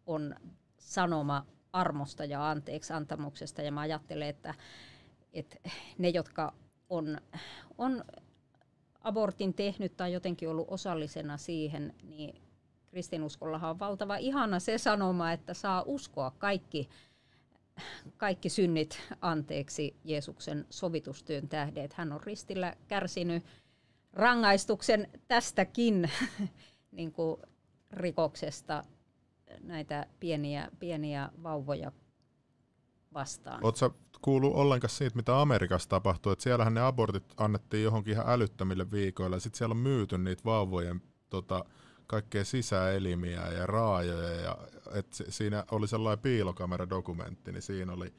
on 0.06 0.36
sanoma 0.78 1.46
armosta 1.74 2.26
ja 2.26 2.50
anteeksi 2.50 2.94
antamuksesta, 2.94 3.62
ja 3.62 3.72
mä 3.72 3.82
ajattelen, 3.82 4.28
että, 4.28 4.54
että 5.34 5.58
ne, 5.98 6.10
jotka 6.10 6.54
on, 6.90 7.18
on 7.78 8.04
abortin 9.02 9.54
tehnyt 9.54 9.98
tai 9.98 10.14
jotenkin 10.14 10.50
ollut 10.50 10.68
osallisena 10.70 11.38
siihen, 11.38 11.94
niin 12.04 12.42
kristinuskollahan 12.88 13.70
on 13.70 13.80
valtava 13.80 14.18
ihana 14.18 14.60
se 14.60 14.78
sanoma, 14.78 15.32
että 15.32 15.54
saa 15.54 15.84
uskoa 15.86 16.32
kaikki, 16.32 16.90
kaikki 18.18 18.50
synnit 18.50 19.02
anteeksi 19.22 19.96
Jeesuksen 20.04 20.66
sovitustyön 20.70 21.50
tähden. 21.50 21.90
Hän 21.94 22.12
on 22.12 22.24
ristillä 22.24 22.76
kärsinyt 22.88 23.44
rangaistuksen 24.14 25.08
tästäkin 25.28 26.12
niin 26.92 27.12
kuin 27.12 27.42
rikoksesta 27.92 28.84
näitä 29.64 30.08
pieniä, 30.20 30.70
pieniä 30.80 31.30
vauvoja 31.44 31.92
vastaan. 33.14 33.64
Oletko 33.64 33.96
kuullut 34.22 34.56
ollenkaan 34.56 34.90
siitä, 34.90 35.16
mitä 35.16 35.42
Amerikassa 35.42 35.90
tapahtui? 35.90 36.34
Että 36.34 36.44
siellähän 36.44 36.74
ne 36.74 36.82
abortit 36.82 37.34
annettiin 37.38 37.84
johonkin 37.84 38.14
ihan 38.14 38.30
älyttömille 38.30 38.92
viikoille, 38.92 39.36
ja 39.36 39.40
sitten 39.40 39.58
siellä 39.58 39.74
on 39.74 39.78
myyty 39.78 40.18
niitä 40.18 40.44
vauvojen 40.46 41.02
tota, 41.30 41.66
kaikkea 42.08 42.46
sisäelimiä 42.46 43.48
ja 43.48 43.66
raajoja, 43.66 44.42
ja 44.42 44.58
et 44.94 45.08
siinä 45.30 45.64
oli 45.72 45.88
sellainen 45.88 46.22
piilokameradokumentti, 46.22 47.52
niin 47.52 47.62
siinä 47.62 47.94
oli, 47.94 48.14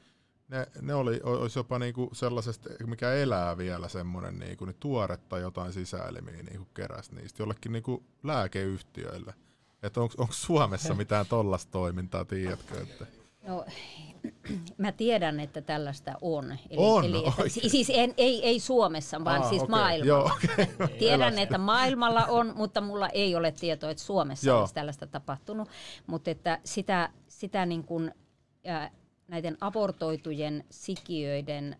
ne, 0.47 0.67
ne 0.81 0.93
oli, 0.93 1.21
olisi 1.23 1.59
jopa 1.59 1.79
niinku 1.79 2.09
sellaisesta, 2.13 2.69
mikä 2.85 3.13
elää 3.13 3.57
vielä 3.57 3.87
semmoinen 3.87 4.39
niinku, 4.39 4.65
niin 4.65 4.77
tuoretta 4.79 5.39
jotain 5.39 5.73
sisäelimiä 5.73 6.43
niinku 6.43 6.67
keräsi 6.73 7.15
niistä 7.15 7.43
jollekin 7.43 7.71
niinku 7.71 8.03
lääkeyhtiöille. 8.23 9.33
Että 9.83 10.01
onko 10.01 10.27
Suomessa 10.29 10.93
mitään 10.93 11.25
tollasta 11.25 11.71
toimintaa, 11.71 12.25
tiedätkö? 12.25 12.81
Että? 12.81 13.05
No, 13.47 13.65
mä 14.77 14.91
tiedän, 14.91 15.39
että 15.39 15.61
tällaista 15.61 16.13
on. 16.21 16.51
Eli, 16.51 16.77
on, 16.77 17.05
eli 17.05 17.23
että, 17.27 17.69
siis 17.69 17.91
en, 17.93 18.13
ei, 18.17 18.45
ei 18.45 18.59
Suomessa, 18.59 19.23
vaan 19.25 19.41
Aa, 19.41 19.49
siis 19.49 19.61
okay. 19.61 19.71
maailmalla. 19.71 20.07
Joo, 20.07 20.31
okay. 20.77 20.87
Tiedän, 20.99 21.39
että 21.39 21.57
maailmalla 21.57 22.25
on, 22.25 22.53
mutta 22.55 22.81
mulla 22.81 23.09
ei 23.09 23.35
ole 23.35 23.51
tietoa, 23.51 23.89
että 23.89 24.03
Suomessa 24.03 24.47
Joo. 24.47 24.59
olisi 24.59 24.73
tällaista 24.73 25.07
tapahtunut. 25.07 25.69
Mutta 26.07 26.31
että 26.31 26.59
sitä, 26.63 27.09
sitä 27.27 27.65
niin 27.65 27.83
kuin, 27.83 28.11
äh, 28.67 28.91
näiden 29.27 29.57
abortoitujen 29.61 30.63
sikiöiden 30.69 31.75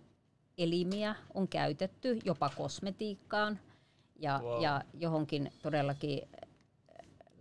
elimiä 0.57 1.15
on 1.33 1.47
käytetty 1.47 2.19
jopa 2.25 2.49
kosmetiikkaan 2.57 3.59
ja, 4.19 4.39
wow. 4.43 4.63
ja 4.63 4.81
johonkin 4.93 5.51
todellakin 5.61 6.21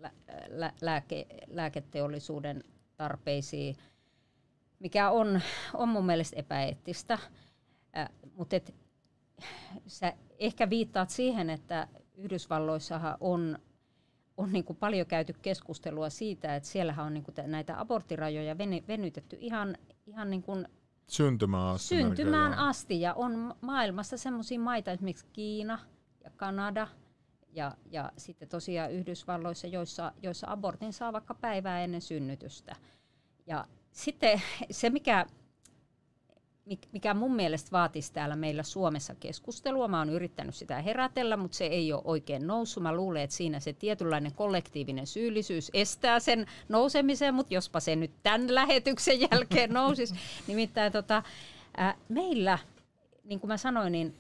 lä- 0.01 0.13
lä- 0.49 0.73
lääke, 0.81 1.27
lääketeollisuuden 1.47 2.65
tarpeisiin, 2.97 3.77
mikä 4.79 5.11
on, 5.11 5.41
on 5.75 5.89
mun 5.89 6.07
mielestä 6.07 6.37
epäeettistä. 6.37 7.19
Äh, 7.97 8.09
mutta 8.35 8.57
et, 8.57 8.75
sä 9.87 10.13
ehkä 10.39 10.71
viittaat 10.71 11.11
siihen, 11.11 11.51
että 11.51 11.89
Yhdysvalloissahan 12.15 13.17
on, 13.21 13.59
on 14.37 14.53
niin 14.53 14.65
kuin 14.65 14.77
paljon 14.77 15.07
käyty 15.07 15.35
keskustelua 15.43 16.11
siitä, 16.11 16.57
että 16.57 16.69
siellähän 16.69 17.07
on 17.07 17.15
niin 17.15 17.25
kuin 17.25 17.35
näitä 17.47 17.81
aborttirajoja 17.81 18.59
venytetty 18.89 19.37
ihan, 19.41 19.77
ihan 20.07 20.31
niin 20.31 20.43
kuin 20.43 20.69
syntymään 21.07 21.75
asti. 21.75 21.89
Syntymään 21.89 22.55
asti. 22.55 23.01
Ja 23.01 23.15
on 23.15 23.55
maailmassa 23.61 24.17
sellaisia 24.17 24.61
maita, 24.61 24.93
esimerkiksi 24.93 25.27
Kiina 25.33 25.79
ja 26.25 26.31
Kanada– 26.37 26.89
ja, 27.57 27.77
ja 27.91 28.13
sitten 28.17 28.49
tosiaan 28.49 28.93
Yhdysvalloissa, 28.93 29.67
joissa, 29.67 30.13
joissa 30.23 30.47
abortin 30.51 30.93
saa 30.93 31.13
vaikka 31.13 31.35
päivää 31.35 31.85
ennen 31.85 32.01
synnytystä. 32.01 32.77
Ja 33.47 33.67
sitten 33.97 34.43
se, 34.71 34.91
mikä, 34.91 35.27
mikä 36.93 37.15
mun 37.15 37.37
mielestä 37.37 37.71
vaatisi 37.73 38.13
täällä 38.13 38.37
meillä 38.37 38.63
Suomessa 38.63 39.15
keskustelua, 39.15 39.89
mä 39.89 39.99
oon 39.99 40.11
yrittänyt 40.11 40.55
sitä 40.55 40.83
herätellä, 40.83 41.37
mutta 41.37 41.57
se 41.57 41.67
ei 41.67 41.93
ole 41.93 42.03
oikein 42.05 42.47
noussut. 42.47 42.83
Mä 42.83 42.93
luulen, 42.93 43.23
että 43.23 43.37
siinä 43.37 43.61
se 43.61 43.73
tietynlainen 43.73 44.35
kollektiivinen 44.35 45.07
syyllisyys 45.07 45.71
estää 45.75 46.21
sen 46.21 46.47
nousemisen, 46.69 47.35
mutta 47.35 47.55
jospa 47.55 47.81
se 47.81 47.97
nyt 47.97 48.11
tämän 48.23 48.55
lähetyksen 48.55 49.21
jälkeen 49.21 49.73
nousisi. 49.81 50.15
Nimittäin 50.47 50.93
tota, 50.93 51.23
ää, 51.77 51.95
meillä, 52.09 52.59
niin 53.25 53.41
kuin 53.41 53.49
mä 53.49 53.57
sanoin, 53.57 53.93
niin 53.93 54.15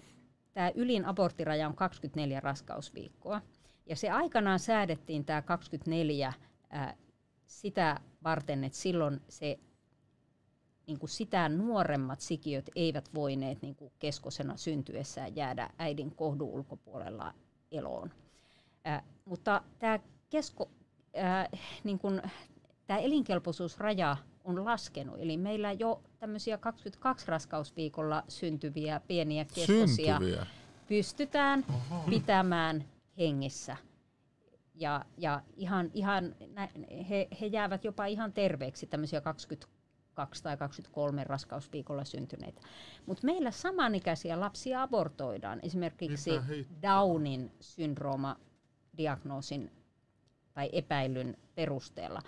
tämä 0.54 0.70
ylin 0.74 1.04
aborttiraja 1.04 1.68
on 1.68 1.76
24 1.76 2.40
raskausviikkoa. 2.40 3.40
Ja 3.86 3.96
se 3.96 4.10
aikanaan 4.10 4.58
säädettiin 4.58 5.24
tämä 5.24 5.42
24 5.42 6.32
ää, 6.70 6.96
sitä 7.46 8.00
varten, 8.24 8.64
että 8.64 8.78
silloin 8.78 9.20
se 9.28 9.58
niin 10.86 10.98
kuin 10.98 11.10
sitä 11.10 11.48
nuoremmat 11.48 12.20
sikiöt 12.20 12.70
eivät 12.76 13.14
voineet 13.14 13.62
niin 13.62 13.74
kuin 13.74 13.92
keskosena 13.98 14.56
syntyessään 14.56 15.36
jäädä 15.36 15.70
äidin 15.78 16.14
kohdun 16.14 16.48
ulkopuolella 16.48 17.34
eloon. 17.72 18.10
Ää, 18.84 19.02
mutta 19.24 19.62
tämä 19.78 19.98
kesko, 20.30 20.70
ää, 21.16 21.48
niin 21.84 21.98
kuin, 21.98 22.22
tämä 22.86 22.98
elinkelpoisuusraja 22.98 24.16
on 24.44 24.64
laskenut. 24.64 25.16
Eli 25.18 25.36
meillä 25.36 25.72
jo 25.72 26.02
tämmöisiä 26.18 26.58
22 26.58 27.26
raskausviikolla 27.28 28.24
syntyviä 28.28 29.00
pieniä 29.08 29.44
keskosia 29.44 30.18
syntyviä. 30.18 30.46
pystytään 30.88 31.64
Oho. 31.68 32.02
pitämään 32.10 32.84
hengissä. 33.18 33.76
Ja, 34.74 35.04
ja 35.18 35.42
ihan, 35.56 35.90
ihan, 35.94 36.34
he, 37.10 37.28
he 37.40 37.46
jäävät 37.46 37.84
jopa 37.84 38.06
ihan 38.06 38.32
terveeksi 38.32 38.86
tämmöisiä 38.86 39.20
22 40.16 40.42
tai 40.42 40.56
23 40.56 41.24
raskausviikolla 41.24 42.04
syntyneitä. 42.04 42.60
Mutta 43.06 43.26
meillä 43.26 43.50
samanikäisiä 43.50 44.40
lapsia 44.40 44.82
abortoidaan 44.82 45.60
esimerkiksi 45.62 46.30
Downin 46.82 47.52
syndrooma 47.60 48.36
diagnoosin 48.96 49.70
tai 50.54 50.70
epäilyn 50.72 51.36
perusteella. 51.54 52.22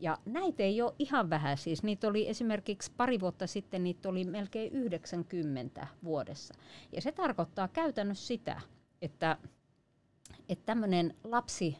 Ja 0.00 0.18
näitä 0.26 0.62
ei 0.62 0.82
ole 0.82 0.94
ihan 0.98 1.30
vähän, 1.30 1.58
siis 1.58 1.82
niitä 1.82 2.08
oli 2.08 2.28
esimerkiksi 2.28 2.92
pari 2.96 3.20
vuotta 3.20 3.46
sitten, 3.46 3.84
niitä 3.84 4.08
oli 4.08 4.24
melkein 4.24 4.72
90 4.72 5.86
vuodessa. 6.04 6.54
Ja 6.92 7.00
se 7.00 7.12
tarkoittaa 7.12 7.68
käytännössä 7.68 8.26
sitä, 8.26 8.60
että, 9.02 9.36
että 10.48 10.66
tämmöinen 10.66 11.14
lapsi 11.24 11.78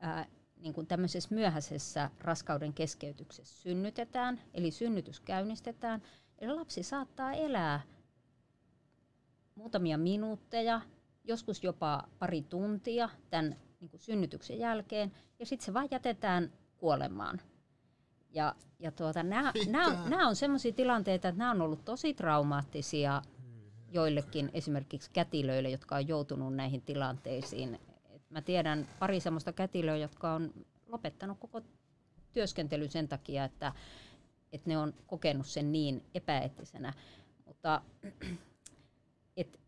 ää, 0.00 0.26
niin 0.64 0.74
kuin 0.74 0.86
tämmöisessä 0.86 1.34
myöhäisessä 1.34 2.10
raskauden 2.20 2.72
keskeytyksessä 2.72 3.62
synnytetään, 3.62 4.40
eli 4.54 4.70
synnytys 4.70 5.20
käynnistetään, 5.20 6.02
eli 6.38 6.54
lapsi 6.54 6.82
saattaa 6.82 7.32
elää 7.32 7.80
muutamia 9.54 9.98
minuutteja, 9.98 10.80
joskus 11.24 11.64
jopa 11.64 12.08
pari 12.18 12.42
tuntia 12.42 13.08
tämän 13.30 13.56
niin 13.80 13.90
kuin 13.90 14.00
synnytyksen 14.00 14.58
jälkeen, 14.58 15.12
ja 15.38 15.46
sitten 15.46 15.66
se 15.66 15.74
vain 15.74 15.88
jätetään 15.90 16.52
kuolemaan. 16.76 17.40
Ja, 18.30 18.54
ja 18.78 18.92
tuota, 18.92 19.22
nämä, 19.22 19.52
on 20.28 20.36
sellaisia 20.36 20.72
tilanteita, 20.72 21.28
että 21.28 21.38
nämä 21.38 21.50
on 21.50 21.60
ollut 21.60 21.84
tosi 21.84 22.14
traumaattisia 22.14 23.22
joillekin 23.90 24.50
esimerkiksi 24.54 25.10
kätilöille, 25.12 25.70
jotka 25.70 25.96
on 25.96 26.08
joutunut 26.08 26.54
näihin 26.54 26.82
tilanteisiin. 26.82 27.80
Mä 28.34 28.42
tiedän 28.42 28.88
pari 28.98 29.20
sellaista 29.20 29.52
kätilöä, 29.52 29.96
jotka 29.96 30.32
on 30.32 30.52
lopettanut 30.86 31.38
koko 31.38 31.60
työskentely 32.32 32.88
sen 32.88 33.08
takia, 33.08 33.44
että, 33.44 33.72
että 34.52 34.70
ne 34.70 34.78
on 34.78 34.94
kokenut 35.06 35.46
sen 35.46 35.72
niin 35.72 36.04
epäeettisenä. 36.14 36.92
Mutta 37.44 37.82
et, 39.36 39.60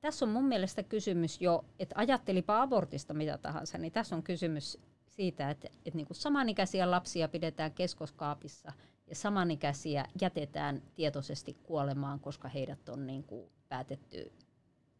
tässä 0.00 0.24
on 0.24 0.30
mun 0.30 0.44
mielestä 0.44 0.82
kysymys 0.82 1.40
jo, 1.40 1.64
että 1.78 1.94
ajattelipa 1.98 2.62
abortista 2.62 3.14
mitä 3.14 3.38
tahansa, 3.38 3.78
niin 3.78 3.92
tässä 3.92 4.16
on 4.16 4.22
kysymys 4.22 4.78
siitä, 5.06 5.50
että, 5.50 5.68
että 5.84 5.96
niin 5.96 6.06
kuin 6.06 6.16
samanikäisiä 6.16 6.90
lapsia 6.90 7.28
pidetään 7.28 7.72
keskoskaapissa 7.72 8.72
ja 9.06 9.14
samanikäisiä 9.14 10.04
jätetään 10.20 10.82
tietoisesti 10.94 11.54
kuolemaan, 11.62 12.20
koska 12.20 12.48
heidät 12.48 12.88
on 12.88 13.06
niin 13.06 13.24
kuin 13.24 13.50
päätetty, 13.68 14.32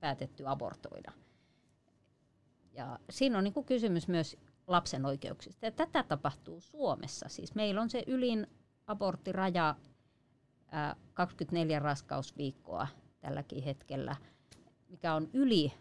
päätetty 0.00 0.42
abortoida. 0.46 1.12
Ja 2.78 2.98
siinä 3.10 3.38
on 3.38 3.44
niin 3.44 3.54
kuin 3.54 3.66
kysymys 3.66 4.08
myös 4.08 4.36
lapsen 4.66 5.06
oikeuksista. 5.06 5.66
Ja 5.66 5.72
tätä 5.72 6.02
tapahtuu 6.02 6.60
Suomessa. 6.60 7.28
Siis 7.28 7.54
meillä 7.54 7.80
on 7.80 7.90
se 7.90 8.04
ylin 8.06 8.46
aborttiraja 8.86 9.74
24 11.14 11.78
raskausviikkoa 11.78 12.88
tälläkin 13.20 13.64
hetkellä, 13.64 14.16
mikä 14.88 15.14
on 15.14 15.30
yli 15.32 15.72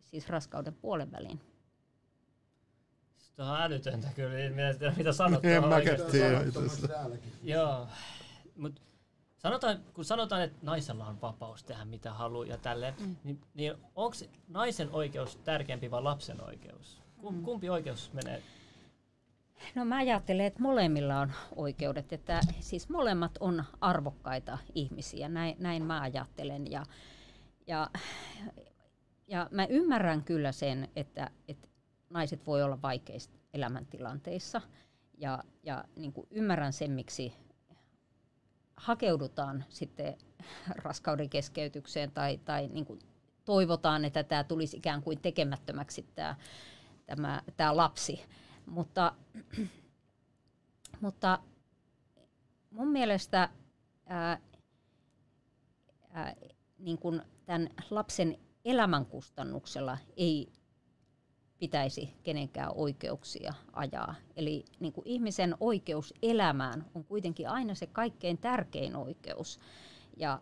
siis 0.00 0.28
raskauden 0.28 0.74
puolen 0.74 1.12
välin. 1.12 1.40
Tämä 3.36 3.52
on 3.52 3.62
älytöntä 3.62 4.08
kyllä, 4.14 4.38
en 4.38 4.78
tiedä 4.78 4.94
mitä 4.96 5.12
sanot. 5.12 5.44
En 5.44 5.68
mäkään 5.68 6.00
tiedä. 6.10 6.40
Joo, 7.42 7.88
mutta 8.56 8.80
sanotaan, 9.44 9.80
kun 9.94 10.04
sanotaan, 10.04 10.42
että 10.42 10.58
naisella 10.62 11.06
on 11.06 11.20
vapaus 11.20 11.64
tehdä 11.64 11.84
mitä 11.84 12.12
haluaa 12.12 12.46
ja 12.46 12.58
tälleen, 12.58 12.94
mm. 13.00 13.16
niin, 13.24 13.40
niin 13.54 13.74
onko 13.94 14.16
naisen 14.48 14.90
oikeus 14.92 15.36
tärkeämpi 15.36 15.90
vai 15.90 16.02
lapsen 16.02 16.44
oikeus? 16.44 17.02
Mm. 17.30 17.42
Kumpi 17.42 17.70
oikeus 17.70 18.12
menee 18.12 18.42
No 19.74 19.84
mä 19.84 19.96
ajattelen, 19.96 20.46
että 20.46 20.62
molemmilla 20.62 21.20
on 21.20 21.32
oikeudet, 21.56 22.12
että 22.12 22.40
siis 22.60 22.88
molemmat 22.88 23.32
on 23.40 23.64
arvokkaita 23.80 24.58
ihmisiä, 24.74 25.28
näin, 25.28 25.56
näin 25.58 25.84
mä 25.84 26.00
ajattelen. 26.00 26.70
Ja, 26.70 26.84
ja, 27.66 27.90
ja 29.26 29.48
mä 29.50 29.66
ymmärrän 29.66 30.24
kyllä 30.24 30.52
sen, 30.52 30.88
että, 30.96 31.30
että 31.48 31.68
naiset 32.10 32.46
voi 32.46 32.62
olla 32.62 32.82
vaikeissa 32.82 33.30
elämäntilanteissa 33.54 34.60
ja, 35.18 35.44
ja 35.62 35.84
niin 35.96 36.12
kuin 36.12 36.26
ymmärrän 36.30 36.72
sen, 36.72 36.90
miksi 36.90 37.32
hakeudutaan 38.76 39.64
sitten 39.68 40.18
raskauden 40.76 41.30
keskeytykseen 41.30 42.10
tai, 42.10 42.38
tai 42.38 42.68
niin 42.68 42.84
kuin 42.86 42.98
toivotaan, 43.44 44.04
että 44.04 44.22
tämä 44.22 44.44
tulisi 44.44 44.76
ikään 44.76 45.02
kuin 45.02 45.20
tekemättömäksi 45.20 46.06
tämä, 46.14 46.36
tämä, 47.06 47.42
tämä 47.56 47.76
lapsi. 47.76 48.24
Mutta, 48.66 49.12
mutta 51.00 51.38
mun 52.70 52.88
mielestä 52.88 53.48
ää, 54.06 54.38
ää, 56.10 56.34
niin 56.78 56.98
kuin 56.98 57.22
tämän 57.46 57.68
lapsen 57.90 58.38
elämän 58.64 59.06
kustannuksella 59.06 59.98
ei 60.16 60.52
pitäisi 61.64 62.14
kenenkään 62.22 62.72
oikeuksia 62.74 63.54
ajaa. 63.72 64.14
Eli 64.36 64.64
niin 64.80 64.92
kuin 64.92 65.06
ihmisen 65.08 65.56
oikeus 65.60 66.14
elämään 66.22 66.84
on 66.94 67.04
kuitenkin 67.04 67.48
aina 67.48 67.74
se 67.74 67.86
kaikkein 67.86 68.38
tärkein 68.38 68.96
oikeus. 68.96 69.60
Ja 70.16 70.40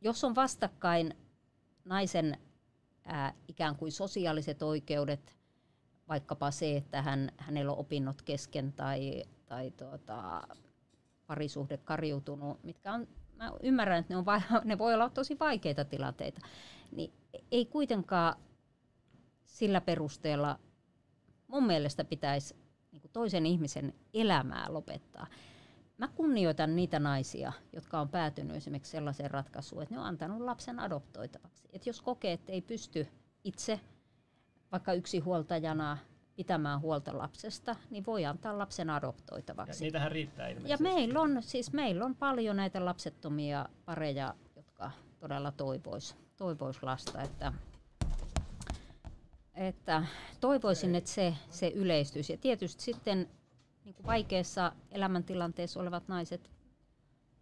jos 0.00 0.24
on 0.24 0.34
vastakkain 0.34 1.14
naisen 1.84 2.38
ää, 3.04 3.34
ikään 3.48 3.76
kuin 3.76 3.92
sosiaaliset 3.92 4.62
oikeudet, 4.62 5.36
vaikkapa 6.08 6.50
se, 6.50 6.76
että 6.76 7.02
hän, 7.02 7.32
hänellä 7.36 7.72
on 7.72 7.78
opinnot 7.78 8.22
kesken 8.22 8.72
tai, 8.72 9.24
tai 9.46 9.70
tuota, 9.70 10.42
parisuhde 11.26 11.76
kariutunut, 11.76 12.64
mitkä 12.64 12.92
on, 12.92 13.08
mä 13.36 13.52
ymmärrän, 13.62 13.98
että 13.98 14.14
ne, 14.14 14.16
on 14.16 14.24
ne 14.64 14.78
voi 14.78 14.94
olla 14.94 15.10
tosi 15.10 15.38
vaikeita 15.38 15.84
tilanteita, 15.84 16.40
niin 16.92 17.12
ei 17.50 17.66
kuitenkaan 17.66 18.36
sillä 19.50 19.80
perusteella 19.80 20.58
mun 21.46 21.66
mielestä 21.66 22.04
pitäisi 22.04 22.56
niin 22.92 23.02
toisen 23.12 23.46
ihmisen 23.46 23.94
elämää 24.14 24.66
lopettaa. 24.68 25.26
Mä 25.98 26.08
kunnioitan 26.08 26.76
niitä 26.76 26.98
naisia, 26.98 27.52
jotka 27.72 28.00
on 28.00 28.08
päätynyt 28.08 28.56
esimerkiksi 28.56 28.92
sellaiseen 28.92 29.30
ratkaisuun, 29.30 29.82
että 29.82 29.94
ne 29.94 30.00
on 30.00 30.06
antanut 30.06 30.40
lapsen 30.40 30.80
adoptoitavaksi. 30.80 31.68
Et 31.72 31.86
jos 31.86 32.02
kokee, 32.02 32.32
että 32.32 32.52
ei 32.52 32.62
pysty 32.62 33.06
itse 33.44 33.80
vaikka 34.72 34.92
yksi 34.92 35.18
huoltajana 35.18 35.98
pitämään 36.36 36.80
huolta 36.80 37.18
lapsesta, 37.18 37.76
niin 37.90 38.06
voi 38.06 38.26
antaa 38.26 38.58
lapsen 38.58 38.90
adoptoitavaksi. 38.90 39.84
Ja 39.84 39.86
niitähän 39.86 40.12
riittää 40.12 40.48
ilmeisesti. 40.48 40.72
Ja 40.84 40.94
meillä 40.94 41.20
on, 41.20 41.42
siis 41.42 41.72
meillä 41.72 42.04
on 42.04 42.14
paljon 42.14 42.56
näitä 42.56 42.84
lapsettomia 42.84 43.68
pareja, 43.84 44.34
jotka 44.56 44.90
todella 45.18 45.52
toivois, 45.52 46.16
toivois 46.36 46.82
lasta. 46.82 47.22
Että 47.22 47.52
että 49.68 50.04
toivoisin, 50.40 50.94
että 50.94 51.10
se, 51.10 51.34
se 51.50 51.68
yleistyisi. 51.68 52.32
Ja 52.32 52.36
tietysti 52.36 52.82
sitten 52.82 53.28
niin 53.84 53.94
kuin 53.94 54.06
vaikeassa 54.06 54.72
elämäntilanteessa 54.90 55.80
olevat 55.80 56.08
naiset 56.08 56.50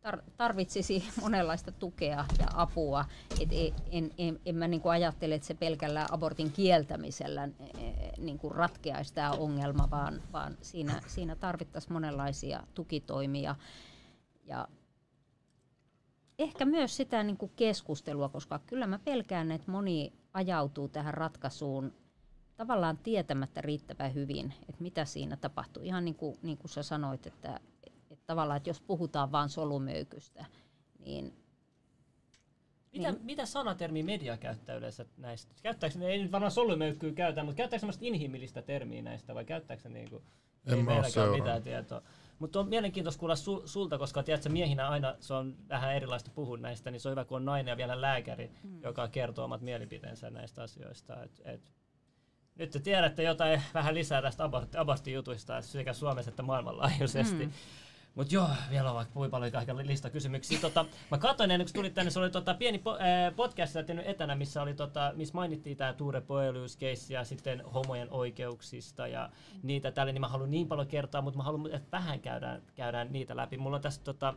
tar- 0.07 0.23
tarvitsisi 0.37 1.05
monenlaista 1.21 1.73
tukea 1.73 2.25
ja 2.39 2.47
apua. 2.55 3.05
Et 3.41 3.49
en, 3.91 4.11
en, 4.19 4.41
en 4.47 4.55
mä 4.55 4.69
niin 4.69 4.81
kuin 4.81 4.93
ajattele, 4.93 5.35
että 5.35 5.47
se 5.47 5.55
pelkällä 5.55 6.07
abortin 6.11 6.53
kieltämisellä 6.53 7.45
e, 7.45 7.65
e, 7.87 8.13
niin 8.19 8.39
kuin 8.39 8.55
ratkeaisi 8.55 9.15
tämä 9.15 9.31
ongelma, 9.31 9.91
vaan, 9.91 10.23
vaan 10.33 10.59
siinä, 10.63 11.01
siinä 11.07 11.37
tarvittaisiin 11.37 11.93
monenlaisia 11.93 12.63
tukitoimia. 12.75 13.57
Ja 14.45 14.69
ehkä 16.39 16.65
myös 16.65 16.97
sitä 16.97 17.23
niin 17.23 17.37
kuin 17.37 17.53
keskustelua, 17.57 18.29
koska 18.29 18.59
kyllä 18.59 18.87
mä 18.87 18.99
pelkään, 18.99 19.51
että 19.51 19.71
moni 19.71 20.13
ajautuu 20.33 20.89
tähän 20.89 21.15
ratkaisuun 21.15 21.93
tavallaan 22.59 22.99
tietämättä 22.99 23.61
riittävän 23.61 24.15
hyvin, 24.15 24.55
että 24.69 24.83
mitä 24.83 25.05
siinä 25.05 25.37
tapahtuu. 25.37 25.83
Ihan 25.83 26.05
niin 26.05 26.15
kuin, 26.15 26.39
niin 26.43 26.59
kuin 26.59 26.71
sä 26.71 26.83
sanoit, 26.83 27.27
että, 27.27 27.61
että 28.11 28.27
tavallaan, 28.27 28.57
että 28.57 28.71
jos 28.71 28.81
puhutaan 28.81 29.33
vain 29.33 29.49
solumöykystä, 29.49 30.45
niin 30.99 31.33
mitä, 32.93 33.13
niin. 33.13 33.25
mitä 33.25 33.47
sanatermi 33.47 34.03
media 34.03 34.37
käyttää 34.37 34.77
yleensä 34.77 35.07
näistä? 35.17 35.55
Käyttääkö 35.63 35.99
ne, 35.99 36.07
ei 36.07 36.23
nyt 36.23 36.33
varmaan 36.33 36.53
solumöykkyä 36.53 37.13
käytä, 37.13 37.45
mutta 37.45 37.57
käyttääkö 37.57 37.81
semmoista 37.81 38.05
inhimillistä 38.05 38.63
termiä 38.63 39.03
näistä 39.03 39.35
vai 39.35 39.45
käyttääkö 39.45 39.83
se 39.83 39.89
niinku, 39.89 40.23
en 40.67 40.79
ei 40.79 40.83
meilläkään 40.83 41.31
mitään 41.31 41.63
tietoa. 41.63 42.03
Mutta 42.39 42.61
on 42.61 42.69
mielenkiintoista 42.69 43.21
kuulla 43.21 43.37
su, 43.37 43.63
sulta, 43.65 43.99
koska 43.99 44.23
tiedätkö, 44.23 44.49
miehinä 44.49 44.89
aina 44.89 45.17
se 45.21 45.35
on 45.35 45.57
vähän 45.69 45.95
erilaista 45.95 46.31
puhua 46.35 46.57
näistä, 46.57 46.91
niin 46.91 47.01
se 47.01 47.09
on 47.09 47.11
hyvä, 47.11 47.25
kun 47.25 47.37
on 47.37 47.45
nainen 47.45 47.73
ja 47.73 47.77
vielä 47.77 48.01
lääkäri, 48.01 48.51
mm. 48.63 48.83
joka 48.83 49.09
kertoo 49.09 49.45
omat 49.45 49.61
mielipiteensä 49.61 50.31
näistä 50.31 50.63
asioista. 50.63 51.23
Et, 51.23 51.41
et, 51.45 51.73
nyt 52.59 52.71
te 52.71 52.81
tiedätte 52.81 53.23
jotain 53.23 53.63
vähän 53.75 53.95
lisää 53.95 54.23
tästä 54.23 54.45
abortti, 54.45 54.79
aborttijutuista 54.79 55.63
sekä 55.63 55.93
Suomessa 55.93 56.31
että 56.31 56.43
maailmanlaajuisesti. 56.43 57.47
Mm. 57.47 57.53
Mutta 58.15 58.35
joo, 58.35 58.49
vielä 58.71 58.89
on 58.91 58.97
vaikka 58.97 59.15
kuinka 59.15 59.31
paljon 59.31 59.53
kaiken 59.53 59.87
lista 59.87 60.11
kysymyksiä. 60.11 60.61
Tota, 60.61 60.85
mä 61.11 61.19
katsoin 61.19 61.51
ennen 61.51 61.67
kuin 61.67 61.75
tulit 61.75 61.95
tänne, 61.95 62.11
se 62.11 62.19
oli 62.19 62.31
tota, 62.31 62.55
pieni 62.55 62.79
po, 62.79 62.95
äh, 62.95 63.37
podcast 63.37 63.77
tehnyt 63.87 64.07
etänä, 64.07 64.35
missä, 64.35 64.63
oli, 64.63 64.75
tota, 64.75 65.13
missä 65.17 65.35
mainittiin 65.35 65.77
tämä 65.77 65.93
Tuure 65.93 66.21
Poelius 66.21 66.79
case 66.79 67.15
ja 67.15 67.25
sitten 67.25 67.63
homojen 67.75 68.09
oikeuksista 68.11 69.07
ja 69.07 69.31
mm. 69.55 69.61
niitä 69.63 69.91
tälle, 69.91 70.13
niin 70.13 70.21
mä 70.21 70.29
haluan 70.29 70.51
niin 70.51 70.69
paljon 70.69 70.87
kertaa, 70.87 71.23
mutta 71.23 71.37
mä 71.37 71.43
haluan, 71.43 71.75
että 71.75 71.89
vähän 71.93 72.21
käydään, 72.21 72.63
käydään 72.75 73.13
niitä 73.13 73.37
läpi. 73.37 73.59
Mulla 73.59 73.77
on 73.77 73.83
tässä 73.83 74.01
tota, 74.05 74.35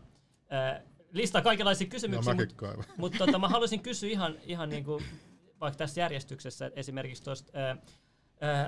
äh, 0.54 0.82
lista 1.12 1.42
kaikenlaisia 1.42 1.88
kysymyksiä, 1.88 2.34
no, 2.34 2.40
mutta 2.40 2.94
mut, 2.98 3.14
tota, 3.18 3.40
mä 3.40 3.48
haluaisin 3.48 3.82
kysyä 3.82 4.10
ihan, 4.10 4.36
ihan 4.44 4.70
niin 4.70 4.84
kuin, 4.84 5.04
vaikka 5.62 5.78
tässä 5.78 6.02
järjestyksessä 6.02 6.72
esimerkiksi 6.76 7.24
tuosta 7.24 7.60
äh, 7.60 7.78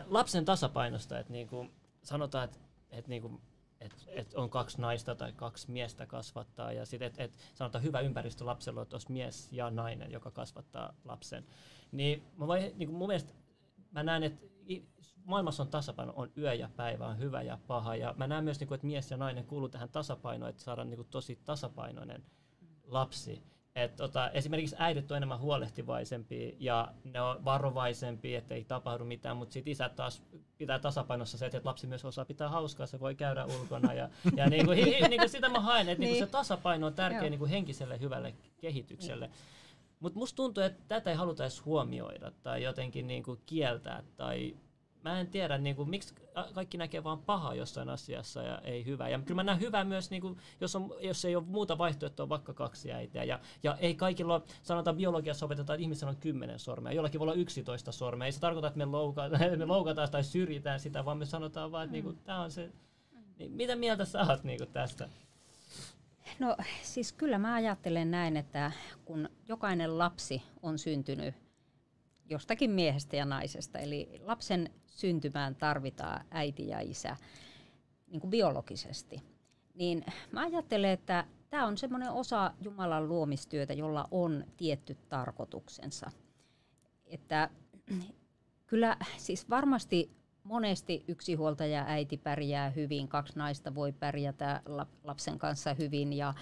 lapsen 0.05 0.45
tasapainosta, 0.45 1.19
että 1.19 1.33
niin 1.33 1.47
kuin 1.47 1.71
sanotaan, 2.03 2.45
että, 2.45 2.59
että 2.91 3.09
niin 3.09 3.21
kuin 3.21 3.41
että 3.83 3.97
et 4.07 4.33
on 4.33 4.49
kaksi 4.49 4.81
naista 4.81 5.15
tai 5.15 5.31
kaksi 5.31 5.71
miestä 5.71 6.05
kasvattaa 6.05 6.71
ja 6.71 6.85
sitten, 6.85 7.05
että 7.05 7.23
et 7.23 7.31
sanotaan 7.53 7.83
hyvä 7.83 7.99
ympäristö 7.99 8.45
lapsella, 8.45 8.81
että 8.81 8.95
olisi 8.95 9.11
mies 9.11 9.51
ja 9.51 9.69
nainen, 9.69 10.11
joka 10.11 10.31
kasvattaa 10.31 10.93
lapsen. 11.05 11.45
Niin, 11.91 12.23
mä 12.37 12.47
vai, 12.47 12.59
niin 12.59 12.89
kuin 12.89 12.97
mun 12.97 13.07
mielestä 13.07 13.33
mä 13.91 14.03
näen, 14.03 14.23
että 14.23 14.45
maailmassa 15.25 15.63
on 15.63 15.69
tasapaino, 15.69 16.13
on 16.15 16.31
yö 16.37 16.53
ja 16.53 16.69
päivä, 16.75 17.07
on 17.07 17.19
hyvä 17.19 17.41
ja 17.41 17.59
paha. 17.67 17.95
Ja 17.95 18.13
mä 18.17 18.27
näen 18.27 18.43
myös, 18.43 18.59
niin 18.59 18.67
kuin, 18.67 18.75
että 18.75 18.87
mies 18.87 19.11
ja 19.11 19.17
nainen 19.17 19.45
kuuluu 19.45 19.69
tähän 19.69 19.89
tasapainoon, 19.89 20.49
että 20.49 20.63
saadaan 20.63 20.89
niin 20.89 20.97
kuin, 20.97 21.07
tosi 21.11 21.39
tasapainoinen 21.45 22.23
lapsi. 22.83 23.43
Et, 23.75 23.95
tota, 23.95 24.29
esimerkiksi 24.29 24.75
äidit 24.79 25.11
on 25.11 25.17
enemmän 25.17 25.39
huolehtivaisempia 25.39 26.51
ja 26.59 26.93
ne 27.03 27.21
on 27.21 27.45
varovaisempia, 27.45 28.37
ettei 28.37 28.63
tapahdu 28.63 29.05
mitään, 29.05 29.37
mutta 29.37 29.53
sitten 29.53 29.71
isät 29.71 29.95
taas 29.95 30.23
pitää 30.57 30.79
tasapainossa 30.79 31.37
se, 31.37 31.45
että 31.45 31.61
lapsi 31.63 31.87
myös 31.87 32.05
osaa 32.05 32.25
pitää 32.25 32.49
hauskaa, 32.49 32.85
se 32.87 32.99
voi 32.99 33.15
käydä 33.15 33.45
ulkona. 33.45 33.93
Ja, 33.93 34.09
ja 34.35 34.49
niinku, 34.49 34.71
hi, 34.71 34.85
hi, 34.85 35.07
niinku 35.07 35.27
sitä 35.27 35.49
mä 35.49 35.59
haen, 35.59 35.89
että 35.89 35.99
niinku 35.99 36.13
Niin. 36.13 36.25
se 36.25 36.31
tasapaino 36.31 36.87
on 36.87 36.93
tärkeä 36.93 37.29
niinku 37.29 37.45
henkiselle 37.45 37.99
hyvälle 37.99 38.33
kehitykselle. 38.61 39.29
Mutta 39.99 40.19
musta 40.19 40.35
tuntuu, 40.35 40.63
että 40.63 40.83
tätä 40.87 41.09
ei 41.09 41.15
haluta 41.15 41.43
edes 41.43 41.65
huomioida 41.65 42.31
tai 42.43 42.63
jotenkin 42.63 43.07
niinku 43.07 43.37
kieltää. 43.45 44.03
Tai 44.17 44.55
mä 45.03 45.19
en 45.19 45.27
tiedä, 45.27 45.57
niinku, 45.57 45.85
miksi 45.85 46.15
a- 46.35 46.53
kaikki 46.53 46.77
näkee 46.77 47.03
vaan 47.03 47.19
pahaa 47.19 47.55
jossain 47.55 47.89
asiassa 47.89 48.41
ja 48.41 48.59
ei 48.59 48.85
hyvää. 48.85 49.09
Ja 49.09 49.19
kyllä 49.19 49.35
mä 49.35 49.43
näen 49.43 49.59
hyvää 49.59 49.83
myös, 49.83 50.09
niinku, 50.09 50.37
jos, 50.61 50.75
on, 50.75 50.93
jos 51.01 51.25
ei 51.25 51.35
ole 51.35 51.43
muuta 51.47 51.77
vaihtoehtoa, 51.77 52.29
vaikka 52.29 52.53
kaksi 52.53 52.91
äitiä. 52.91 53.23
Ja, 53.23 53.39
ja 53.63 53.77
ei 53.79 53.95
kaikilla 53.95 54.41
sanotaan 54.61 54.97
biologiassa 54.97 55.45
opetetaan, 55.45 55.75
että 55.75 55.83
ihmisellä 55.83 56.11
on 56.11 56.17
kymmenen 56.17 56.59
sormea. 56.59 56.93
Jollakin 56.93 57.19
voi 57.19 57.25
olla 57.25 57.33
11 57.33 57.91
sormea. 57.91 58.25
Ei 58.25 58.31
se 58.31 58.39
tarkoita, 58.39 58.67
että 58.67 58.77
me, 58.77 58.85
louka, 58.85 59.21
me 59.57 59.65
loukataan 59.65 60.11
tai 60.11 60.23
syrjitään 60.23 60.79
sitä, 60.79 61.05
vaan 61.05 61.17
me 61.17 61.25
sanotaan 61.25 61.71
vaan, 61.71 61.83
että 61.83 61.91
niinku, 61.91 62.13
tämä 62.13 62.41
on 62.41 62.51
se. 62.51 62.71
Niin, 63.39 63.51
mitä 63.51 63.75
mieltä 63.75 64.05
sä 64.05 64.25
oot 64.29 64.43
niinku, 64.43 64.65
tästä? 64.65 65.09
No 66.39 66.55
siis 66.81 67.13
kyllä 67.13 67.37
mä 67.37 67.53
ajattelen 67.53 68.11
näin, 68.11 68.37
että 68.37 68.71
kun 69.05 69.29
jokainen 69.47 69.97
lapsi 69.97 70.43
on 70.61 70.79
syntynyt 70.79 71.35
jostakin 72.29 72.71
miehestä 72.71 73.15
ja 73.15 73.25
naisesta, 73.25 73.79
eli 73.79 74.21
lapsen 74.23 74.69
syntymään 74.93 75.55
tarvitaan 75.55 76.25
äiti 76.31 76.67
ja 76.67 76.79
isä 76.79 77.17
niin 78.07 78.21
kuin 78.21 78.31
biologisesti, 78.31 79.23
niin 79.73 80.05
mä 80.31 80.41
ajattelen, 80.41 80.91
että 80.91 81.25
tämä 81.49 81.65
on 81.65 81.77
semmoinen 81.77 82.11
osa 82.11 82.51
Jumalan 82.61 83.07
luomistyötä, 83.07 83.73
jolla 83.73 84.07
on 84.11 84.45
tietty 84.57 84.97
tarkoituksensa. 85.09 86.11
Että 87.05 87.49
kyllä 88.67 88.97
siis 89.17 89.49
varmasti 89.49 90.11
monesti 90.43 91.03
yksinhuoltaja 91.07 91.85
äiti 91.87 92.17
pärjää 92.17 92.69
hyvin, 92.69 93.07
kaksi 93.07 93.33
naista 93.35 93.75
voi 93.75 93.91
pärjätä 93.91 94.61
lap- 94.65 94.97
lapsen 95.03 95.39
kanssa 95.39 95.73
hyvin 95.73 96.13
ja 96.13 96.33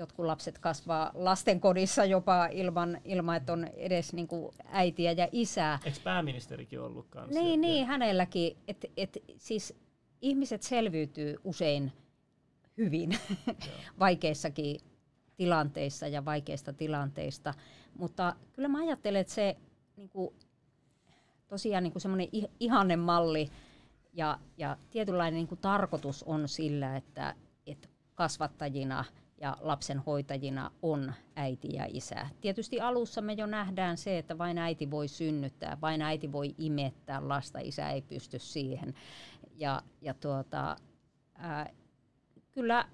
jotkut 0.00 0.26
lapset 0.26 0.58
kasvaa 0.58 1.10
lastenkodissa 1.14 2.04
jopa 2.04 2.46
ilman, 2.46 3.00
ilman 3.04 3.36
että 3.36 3.52
on 3.52 3.64
edes 3.64 4.12
niin 4.12 4.28
kuin 4.28 4.54
äitiä 4.66 5.12
ja 5.12 5.28
isää. 5.32 5.78
Eikö 5.84 5.98
pääministerikin 6.04 6.80
ollut 6.80 7.06
kanssa? 7.10 7.40
Niin, 7.40 7.60
niin 7.60 7.86
hänelläkin. 7.86 8.56
Et, 8.68 8.84
et, 8.96 9.18
siis 9.36 9.74
ihmiset 10.20 10.62
selviytyy 10.62 11.36
usein 11.44 11.92
hyvin 12.76 13.10
vaikeissakin 13.98 14.80
tilanteissa 15.36 16.08
ja 16.08 16.24
vaikeista 16.24 16.72
tilanteista. 16.72 17.54
Mutta 17.98 18.36
kyllä 18.52 18.68
mä 18.68 18.78
ajattelen, 18.78 19.20
että 19.20 19.32
se 19.32 19.56
niin 19.96 20.08
kuin, 20.08 20.34
tosiaan 21.48 21.84
niin 21.84 22.00
semmoinen 22.00 22.28
ih- 22.36 22.50
ihanne 22.60 22.96
malli 22.96 23.50
ja, 24.12 24.38
ja 24.56 24.76
tietynlainen 24.90 25.36
niin 25.36 25.48
kuin 25.48 25.60
tarkoitus 25.60 26.22
on 26.22 26.48
sillä, 26.48 26.96
että, 26.96 27.34
että 27.66 27.88
kasvattajina 28.14 29.04
ja 29.40 29.56
lapsenhoitajina 29.60 30.70
on 30.82 31.14
äiti 31.36 31.72
ja 31.72 31.86
isä. 31.88 32.26
Tietysti 32.40 32.80
alussa 32.80 33.20
me 33.20 33.32
jo 33.32 33.46
nähdään 33.46 33.96
se, 33.96 34.18
että 34.18 34.38
vain 34.38 34.58
äiti 34.58 34.90
voi 34.90 35.08
synnyttää, 35.08 35.78
vain 35.80 36.02
äiti 36.02 36.32
voi 36.32 36.54
imettää 36.58 37.28
lasta, 37.28 37.58
isä 37.58 37.90
ei 37.90 38.02
pysty 38.02 38.38
siihen. 38.38 38.94
Ja, 39.56 39.82
ja 40.00 40.14
tuota, 40.14 40.76
ää, 41.34 41.70
kyllä, 42.50 42.88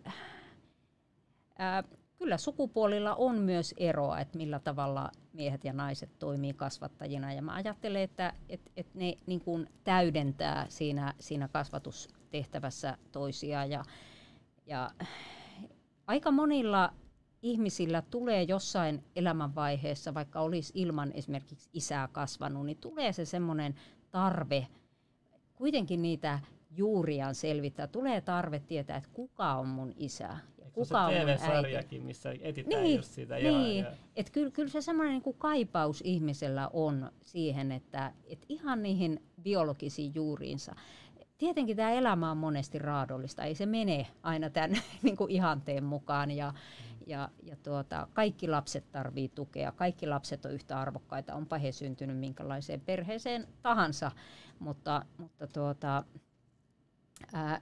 ää, 1.59 1.85
kyllä 2.18 2.38
sukupuolilla 2.38 3.14
on 3.14 3.38
myös 3.38 3.74
eroa, 3.76 4.20
että 4.20 4.38
millä 4.38 4.59
tavalla 4.59 5.11
miehet 5.32 5.64
ja 5.64 5.72
naiset 5.72 6.18
toimii 6.18 6.54
kasvattajina. 6.54 7.32
Ja 7.32 7.42
mä 7.42 7.54
ajattelen, 7.54 8.02
että 8.02 8.32
et, 8.48 8.72
et 8.76 8.94
ne 8.94 9.18
niin 9.26 9.40
kuin 9.40 9.68
täydentää 9.85 10.66
siinä, 10.68 11.14
siinä 11.20 11.48
kasvatustehtävässä 11.48 12.98
toisiaan. 13.12 13.70
Ja, 13.70 13.85
ja 14.66 14.90
aika 16.06 16.30
monilla 16.30 16.92
ihmisillä 17.42 18.02
tulee 18.02 18.42
jossain 18.42 19.04
elämänvaiheessa, 19.16 20.14
vaikka 20.14 20.40
olisi 20.40 20.72
ilman 20.76 21.12
esimerkiksi 21.14 21.70
isää 21.72 22.08
kasvanut, 22.12 22.66
niin 22.66 22.78
tulee 22.78 23.12
se 23.12 23.24
semmoinen 23.24 23.74
tarve 24.10 24.66
kuitenkin 25.54 26.02
niitä 26.02 26.40
juuriaan 26.76 27.34
selvittää. 27.34 27.86
Tulee 27.86 28.20
tarve 28.20 28.58
tietää, 28.58 28.96
että 28.96 29.10
kuka 29.12 29.54
on 29.54 29.68
mun 29.68 29.94
isä 29.96 30.24
ja 30.24 30.38
Eikö 30.58 30.70
kuka 30.74 31.00
on 31.06 31.12
se 31.12 31.18
mun 31.46 31.74
äiti. 31.76 32.00
Missä 32.00 32.34
etitään 32.40 32.82
Niin, 32.82 32.96
just 32.96 33.12
sitä. 33.12 33.34
niin. 33.34 33.84
Ja, 33.84 33.90
ja. 33.90 33.96
Et 34.16 34.30
kyllä, 34.30 34.50
kyllä 34.50 34.68
se 34.68 34.80
semmoinen 34.80 35.12
niinku 35.12 35.32
kaipaus 35.32 36.02
ihmisellä 36.04 36.70
on 36.72 37.12
siihen, 37.24 37.72
että 37.72 38.12
et 38.26 38.46
ihan 38.48 38.82
niihin 38.82 39.22
biologisiin 39.42 40.14
juuriinsa. 40.14 40.74
Tietenkin 41.38 41.77
tämä 41.77 41.90
elämä 41.90 42.31
on 42.31 42.37
monesti 42.37 42.79
raadollista, 42.79 43.44
ei 43.44 43.55
se 43.55 43.66
mene 43.66 44.07
aina 44.22 44.51
tämän 44.51 44.70
niinku 45.03 45.27
ihanteen 45.31 45.85
mukaan. 45.85 46.31
Ja, 46.31 46.55
ja, 47.07 47.29
ja 47.42 47.57
tuota, 47.57 48.09
kaikki 48.12 48.49
lapset 48.49 48.92
tarvii 48.92 49.29
tukea, 49.29 49.72
kaikki 49.72 50.07
lapset 50.07 50.44
on 50.44 50.53
yhtä 50.53 50.81
arvokkaita, 50.81 51.35
onpa 51.35 51.59
he 51.59 51.72
syntynyt 51.72 52.18
minkälaiseen 52.18 52.81
perheeseen 52.81 53.49
tahansa, 53.62 54.11
mutta, 54.59 55.05
mutta 55.18 55.46
tuota, 55.46 56.05
ää, 57.33 57.61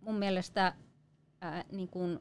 mun 0.00 0.14
mielestä 0.14 0.74
ää, 1.40 1.64
niin 1.72 1.88
kun 1.88 2.20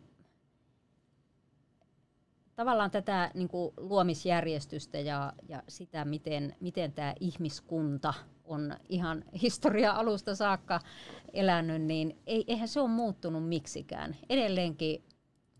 tavallaan 2.56 2.92
tätä 2.92 3.32
niin 3.34 3.48
kuin 3.48 3.74
luomisjärjestystä 3.78 5.00
ja, 5.00 5.34
ja 5.50 5.64
sitä, 5.68 6.06
miten, 6.06 6.56
miten 6.60 6.92
tämä 6.92 7.14
ihmiskunta 7.20 8.14
on 8.48 8.76
ihan 8.90 9.24
historia 9.42 9.92
alusta 9.92 10.36
saakka 10.36 10.80
elänyt, 11.34 11.82
niin 11.82 12.18
ei, 12.28 12.44
eihän 12.48 12.68
se 12.68 12.80
ole 12.80 12.90
muuttunut 12.90 13.48
miksikään. 13.48 14.16
Edelleenkin 14.30 15.04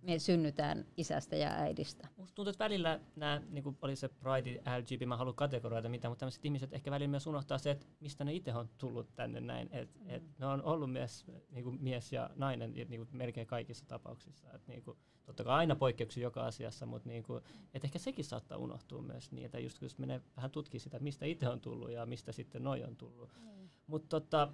me 0.07 0.19
synnytään 0.19 0.85
isästä 0.97 1.35
ja 1.35 1.49
äidistä. 1.49 2.07
Musta 2.17 2.35
tuntuu, 2.35 2.49
että 2.49 2.63
välillä 2.63 2.99
nämä, 3.15 3.41
niin 3.49 3.63
kuin 3.63 3.77
oli 3.81 3.95
se 3.95 4.07
Pride, 4.07 4.61
LGB, 4.79 5.07
mä 5.07 5.17
haluan 5.17 5.35
kategoroida 5.35 5.89
mitään, 5.89 6.11
mutta 6.11 6.19
tämmöiset 6.19 6.45
ihmiset 6.45 6.73
ehkä 6.73 6.91
välillä 6.91 7.09
myös 7.09 7.27
unohtaa 7.27 7.57
se, 7.57 7.71
että 7.71 7.85
mistä 7.99 8.23
ne 8.23 8.33
itse 8.33 8.53
on 8.53 8.69
tullut 8.77 9.15
tänne 9.15 9.39
näin. 9.39 9.69
Et, 9.71 9.89
et 10.05 10.23
ne 10.39 10.45
on 10.45 10.63
ollut 10.63 10.91
myös 10.91 11.25
niin 11.49 11.63
kuin 11.63 11.77
mies 11.81 12.13
ja 12.13 12.29
nainen 12.35 12.73
niin 12.73 12.87
kuin 12.87 13.07
melkein 13.11 13.47
kaikissa 13.47 13.87
tapauksissa. 13.87 14.53
Et, 14.53 14.67
niin 14.67 14.83
kuin, 14.83 14.97
totta 15.25 15.43
kai 15.43 15.55
aina 15.55 15.75
poikkeuksia 15.75 16.23
joka 16.23 16.45
asiassa, 16.45 16.85
mutta 16.85 17.09
niin 17.09 17.23
kuin, 17.23 17.43
et 17.73 17.83
ehkä 17.83 17.99
sekin 17.99 18.25
saattaa 18.25 18.57
unohtua 18.57 19.01
myös 19.01 19.31
niin, 19.31 19.45
että 19.45 19.59
just 19.59 19.79
kun 19.79 19.89
menee 19.97 20.21
vähän 20.35 20.51
tutkimaan 20.51 20.83
sitä, 20.83 20.99
mistä 20.99 21.25
itse 21.25 21.49
on 21.49 21.61
tullut 21.61 21.91
ja 21.91 22.05
mistä 22.05 22.31
sitten 22.31 22.63
noi 22.63 22.83
on 22.83 22.95
tullut. 22.95 23.29
Mm. 23.39 23.69
Mutta 23.87 24.19
tota, 24.19 24.53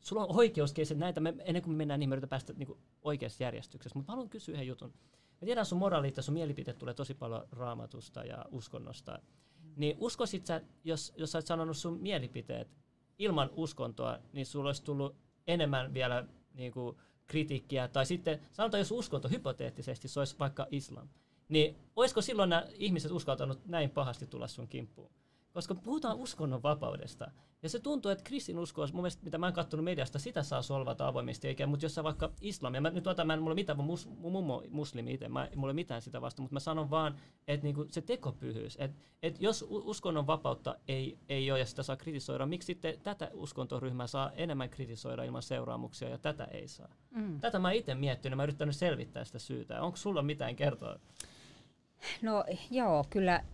sulla 0.00 0.22
on 0.22 0.36
oikeuskeiset 0.36 0.98
näitä, 0.98 1.20
me, 1.20 1.34
ennen 1.44 1.62
kuin 1.62 1.72
me 1.74 1.76
mennään 1.76 2.00
niin 2.00 2.08
me 2.10 2.14
yritetään 2.14 2.30
päästä 2.30 2.52
niin 2.52 2.78
oikeassa 3.02 3.42
järjestyksessä, 3.42 3.98
mutta 3.98 4.12
mä 4.12 4.14
haluan 4.14 4.30
kysyä 4.30 4.52
yhden 4.52 4.66
jutun. 4.66 4.94
Mä 5.40 5.46
tiedän 5.46 5.66
sun 5.66 5.78
moraalit 5.78 6.16
ja 6.16 6.22
sun 6.22 6.34
mielipiteet 6.34 6.78
tulee 6.78 6.94
tosi 6.94 7.14
paljon 7.14 7.48
raamatusta 7.52 8.24
ja 8.24 8.44
uskonnosta. 8.50 9.18
Mm. 9.62 9.72
Niin 9.76 9.96
uskoisit 9.98 10.46
sä, 10.46 10.60
jos, 10.84 11.12
jos 11.16 11.32
sä 11.32 11.38
oot 11.38 11.46
sanonut 11.46 11.76
sun 11.76 12.00
mielipiteet 12.00 12.68
ilman 13.18 13.50
uskontoa, 13.52 14.18
niin 14.32 14.46
sulla 14.46 14.68
olisi 14.68 14.84
tullut 14.84 15.16
enemmän 15.46 15.94
vielä 15.94 16.26
niin 16.54 16.72
kuin, 16.72 16.96
kritiikkiä, 17.26 17.88
tai 17.88 18.06
sitten 18.06 18.40
sanotaan, 18.52 18.78
jos 18.78 18.92
uskonto 18.92 19.28
hypoteettisesti, 19.28 20.08
se 20.08 20.20
olisi 20.20 20.36
vaikka 20.38 20.66
islam, 20.70 21.08
niin 21.48 21.76
olisiko 21.96 22.22
silloin 22.22 22.50
nämä 22.50 22.66
ihmiset 22.74 23.10
uskaltanut 23.10 23.66
näin 23.66 23.90
pahasti 23.90 24.26
tulla 24.26 24.48
sun 24.48 24.68
kimppuun? 24.68 25.10
Koska 25.52 25.74
puhutaan 25.74 26.16
uskonnon 26.16 26.62
vapaudesta, 26.62 27.30
ja 27.62 27.68
se 27.68 27.78
tuntuu, 27.78 28.10
että 28.10 28.24
kristinusko, 28.24 28.86
mun 28.92 29.02
mielestä, 29.02 29.24
mitä 29.24 29.38
mä 29.38 29.46
oon 29.46 29.52
katsonut 29.52 29.84
mediasta, 29.84 30.18
sitä 30.18 30.42
saa 30.42 30.62
solvata 30.62 31.08
avoimesti, 31.08 31.48
eikä, 31.48 31.66
mutta 31.66 31.84
jos 31.84 31.94
sä 31.94 32.04
vaikka 32.04 32.32
islamia, 32.40 32.80
mä 32.80 32.90
nyt 32.90 33.06
otan, 33.06 33.26
mä 33.26 33.34
en 33.34 33.42
mulla 33.42 33.54
mitään, 33.54 33.84
mus, 33.84 34.08
mun 34.08 34.32
mummo 34.32 34.62
muslimi 34.70 35.14
itse, 35.14 35.28
mä, 35.28 35.48
mulla 35.56 35.70
ei 35.70 35.74
mitään 35.74 36.02
sitä 36.02 36.20
vasta, 36.20 36.42
mutta 36.42 36.54
mä 36.54 36.60
sanon 36.60 36.90
vaan, 36.90 37.14
että 37.48 37.64
niinku 37.64 37.86
se 37.90 38.00
tekopyhyys, 38.00 38.76
että 38.80 38.98
et 39.22 39.40
jos 39.40 39.64
uskonnon 39.68 40.26
vapautta 40.26 40.76
ei, 40.88 41.18
ei 41.28 41.50
ole 41.50 41.58
ja 41.58 41.66
sitä 41.66 41.82
saa 41.82 41.96
kritisoida, 41.96 42.46
miksi 42.46 42.66
sitten 42.66 43.00
tätä 43.02 43.30
uskontoryhmää 43.34 44.06
saa 44.06 44.32
enemmän 44.32 44.70
kritisoida 44.70 45.24
ilman 45.24 45.42
seuraamuksia 45.42 46.08
ja 46.08 46.18
tätä 46.18 46.44
ei 46.44 46.68
saa? 46.68 46.94
Mm. 47.10 47.40
Tätä 47.40 47.58
mä 47.58 47.72
itse 47.72 47.94
miettinyt, 47.94 48.36
mä 48.36 48.42
yrittänyt 48.42 48.76
selvittää 48.76 49.24
sitä 49.24 49.38
syytä. 49.38 49.82
Onko 49.82 49.96
sulla 49.96 50.22
mitään 50.22 50.56
kertoa? 50.56 50.98
No 52.22 52.44
joo, 52.70 53.04
kyllä 53.10 53.44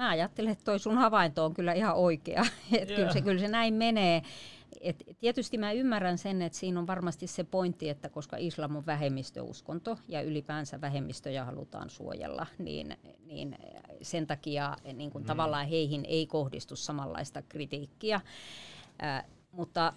mä 0.00 0.08
ajattelen, 0.08 0.52
että 0.52 0.64
toi 0.64 0.78
sun 0.78 0.98
havainto 0.98 1.44
on 1.44 1.54
kyllä 1.54 1.72
ihan 1.72 1.94
oikea. 1.94 2.42
että 2.72 2.94
kyllä, 2.94 3.12
se, 3.12 3.20
kyllä 3.20 3.40
se 3.40 3.48
näin 3.48 3.74
menee. 3.74 4.22
Et 4.80 5.04
tietysti 5.18 5.58
mä 5.58 5.72
ymmärrän 5.72 6.18
sen, 6.18 6.42
että 6.42 6.58
siinä 6.58 6.80
on 6.80 6.86
varmasti 6.86 7.26
se 7.26 7.44
pointti, 7.44 7.88
että 7.88 8.08
koska 8.08 8.36
islam 8.36 8.76
on 8.76 8.86
vähemmistöuskonto 8.86 9.98
ja 10.08 10.22
ylipäänsä 10.22 10.80
vähemmistöjä 10.80 11.44
halutaan 11.44 11.90
suojella, 11.90 12.46
niin, 12.58 12.96
niin 13.26 13.58
sen 14.02 14.26
takia 14.26 14.76
niin 14.92 15.10
kun 15.10 15.22
mm. 15.22 15.26
tavallaan 15.26 15.66
heihin 15.66 16.04
ei 16.08 16.26
kohdistu 16.26 16.76
samanlaista 16.76 17.42
kritiikkiä. 17.42 18.20
Äh, 19.02 19.24
mutta 19.52 19.92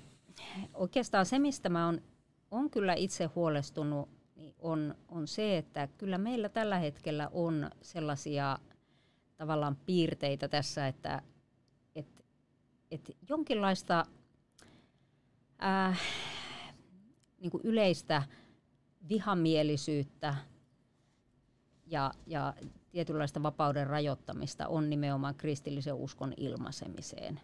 oikeastaan 0.74 1.26
se, 1.26 1.40
mistä 1.40 1.70
mä 1.70 1.88
on, 1.88 2.02
on 2.52 2.70
kyllä 2.70 2.94
itse 2.94 3.26
huolestunut, 3.26 4.10
niin 4.36 4.56
on, 4.60 4.96
on 5.10 5.28
se, 5.28 5.58
että 5.58 5.88
kyllä 5.98 6.18
meillä 6.18 6.50
tällä 6.50 6.78
hetkellä 6.78 7.30
on 7.34 7.70
sellaisia 7.82 8.58
tavallaan 9.38 9.76
piirteitä 9.76 10.48
tässä, 10.48 10.88
että 10.88 11.22
et, 11.96 12.26
et 12.92 13.18
jonkinlaista 13.30 14.06
äh, 15.64 16.02
niin 17.40 17.52
kuin 17.52 17.64
yleistä 17.64 18.24
vihamielisyyttä 19.10 20.36
ja, 21.86 22.12
ja 22.28 22.54
tietynlaista 22.90 23.44
vapauden 23.44 23.88
rajoittamista 23.88 24.68
on 24.68 24.90
nimenomaan 24.90 25.36
kristillisen 25.36 25.94
uskon 25.94 26.34
ilmaisemiseen. 26.38 27.40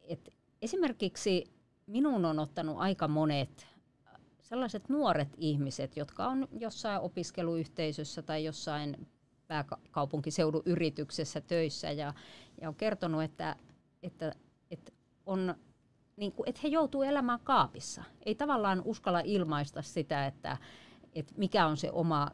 Et 0.00 0.34
esimerkiksi 0.62 1.44
minun 1.86 2.24
on 2.24 2.38
ottanut 2.38 2.76
aika 2.78 3.08
monet 3.08 3.66
sellaiset 4.42 4.88
nuoret 4.88 5.28
ihmiset, 5.36 5.96
jotka 5.96 6.26
on 6.26 6.48
jossain 6.60 7.00
opiskeluyhteisössä 7.00 8.22
tai 8.22 8.44
jossain 8.44 9.06
pääkaupunkiseudun 9.48 10.62
yrityksessä 10.66 11.40
töissä 11.40 11.90
ja, 11.90 12.14
ja 12.60 12.68
on 12.68 12.74
kertonut, 12.74 13.22
että, 13.22 13.56
että, 14.02 14.32
että, 14.70 14.92
on, 15.26 15.54
niin 16.16 16.32
kuin, 16.32 16.48
että 16.48 16.60
he 16.64 16.68
joutuu 16.68 17.02
elämään 17.02 17.40
kaapissa. 17.44 18.02
Ei 18.26 18.34
tavallaan 18.34 18.82
uskalla 18.84 19.20
ilmaista 19.24 19.82
sitä, 19.82 20.26
että, 20.26 20.56
että 21.14 21.34
mikä 21.36 21.66
on 21.66 21.76
se 21.76 21.90
oma 21.90 22.30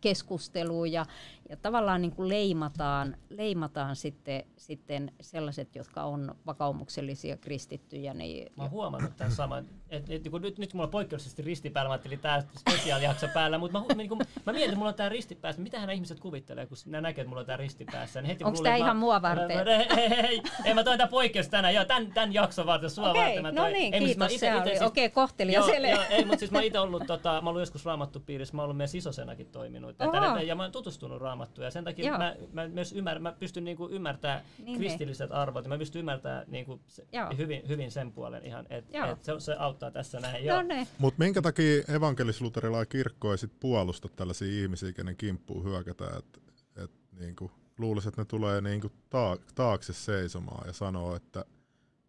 keskustelu 0.00 0.84
ja, 0.84 1.06
ja 1.48 1.56
tavallaan 1.56 2.02
niin 2.02 2.12
kuin 2.12 2.28
leimataan, 2.28 3.16
leimataan 3.28 3.96
sitten, 3.96 4.44
sitten 4.56 5.12
sellaiset, 5.20 5.74
jotka 5.74 6.02
on 6.02 6.34
vakaumuksellisia 6.46 7.36
kristittyjä. 7.36 8.14
Niin 8.14 8.52
mä 8.56 8.62
oon 8.62 8.70
huomannut 8.70 9.16
tämän 9.16 9.32
saman. 9.32 9.64
Et, 9.90 10.10
et, 10.10 10.24
niin 10.24 10.42
nyt, 10.42 10.58
nyt 10.58 10.74
mulla 10.74 10.84
on 10.84 10.90
poikkeuksellisesti 10.90 11.42
risti 11.42 11.70
päällä, 11.70 11.88
mä 11.88 11.92
ajattelin 11.92 12.18
tämä 12.18 12.42
spesiaalijakso 12.58 13.26
päällä, 13.34 13.58
mutta 13.58 13.80
mä, 13.80 13.94
niin 13.94 14.08
kuin, 14.08 14.20
mä 14.46 14.52
mietin, 14.52 14.68
että 14.68 14.76
mulla 14.76 14.88
on 14.88 14.94
tämä 14.94 15.08
risti 15.08 15.34
päässä. 15.34 15.62
Mitähän 15.62 15.90
ihmiset 15.90 16.20
kuvittelee, 16.20 16.66
kun 16.66 16.76
ne 16.86 17.00
näkee, 17.00 17.22
että 17.22 17.28
mulla 17.28 17.40
on 17.40 17.46
tämä 17.46 17.56
risti 17.56 17.84
päässä. 17.92 18.22
Niin 18.22 18.46
Onko 18.46 18.62
tämä 18.62 18.76
ihan 18.76 18.96
mua 18.96 19.22
varten? 19.22 19.68
Ei, 19.68 19.86
ei, 19.96 20.14
ei, 20.14 20.42
ei, 20.64 20.74
mä 20.74 20.84
toin 20.84 20.98
tämän 20.98 21.10
poikkeus 21.10 21.48
tänään. 21.48 21.74
Joo, 21.74 21.84
tämän, 21.84 22.12
tämän 22.12 22.34
jakson 22.34 22.66
varten 22.66 22.90
sua 22.90 23.10
okay, 23.10 23.22
varten. 23.22 23.42
Mä 23.42 23.52
no 23.52 23.68
niin, 23.68 23.94
ei, 23.94 24.00
kiitos. 24.00 24.32
Ite, 24.32 24.56
ite, 24.56 24.68
siis, 24.68 24.82
Okei, 24.82 25.06
okay, 25.06 25.14
kohtelija 25.14 25.60
joo, 25.60 25.68
joo, 25.68 26.04
ei, 26.10 26.24
mutta 26.24 26.38
siis 26.38 26.50
mä 26.50 26.60
itse 26.60 26.78
ollut, 26.78 27.02
tota, 27.06 27.40
mä 27.40 27.50
ollut 27.50 27.62
joskus 27.62 27.84
raamattu 27.84 28.20
piirissä, 28.20 28.56
mä 28.56 28.62
ollut 28.62 28.76
meidän 28.76 28.88
sisosenakin 28.88 29.46
toiminut. 29.46 29.90
Että, 29.90 30.42
ja 30.46 30.54
mä 30.54 30.62
oon 30.62 30.72
tutustunut 30.72 31.20
raamattuun 31.20 31.37
ja 31.56 31.70
sen 31.70 31.84
takia 31.84 32.18
mä, 32.18 32.36
mä, 32.52 32.68
myös 32.68 32.92
ymmär, 32.92 33.18
mä 33.18 33.32
pystyn 33.32 33.64
niinku 33.64 33.88
ymmärtämään 33.88 34.40
niin, 34.40 34.64
niin. 34.64 34.78
kristilliset 34.78 35.30
niin. 35.30 35.38
arvot 35.38 35.64
ja 35.64 35.68
mä 35.68 35.78
pystyn 35.78 36.00
ymmärtämään 36.00 36.44
niinku 36.48 36.80
se, 36.86 37.06
hyvin, 37.36 37.68
hyvin 37.68 37.90
sen 37.90 38.12
puolen 38.12 38.46
ihan, 38.46 38.66
että 38.70 39.06
et 39.06 39.24
se, 39.24 39.40
se 39.40 39.54
auttaa 39.58 39.90
tässä 39.90 40.20
näin. 40.20 40.46
No 40.46 40.62
niin. 40.62 40.88
Mutta 40.98 41.24
minkä 41.24 41.42
takia 41.42 41.82
evankelis-luterilainen 41.88 42.88
kirkko 42.88 43.32
ei 43.32 43.38
sit 43.38 43.52
puolusta 43.60 44.08
tällaisia 44.08 44.62
ihmisiä, 44.62 44.92
kenen 44.92 45.16
kimppuun 45.16 45.64
hyökätään, 45.64 46.18
että 46.18 46.40
et, 46.84 46.90
niinku, 47.20 47.50
luulisin, 47.78 48.08
että 48.08 48.20
ne 48.20 48.26
tulee 48.26 48.60
niinku 48.60 48.92
taakse 49.54 49.92
seisomaan 49.92 50.66
ja 50.66 50.72
sanoo, 50.72 51.16
että 51.16 51.44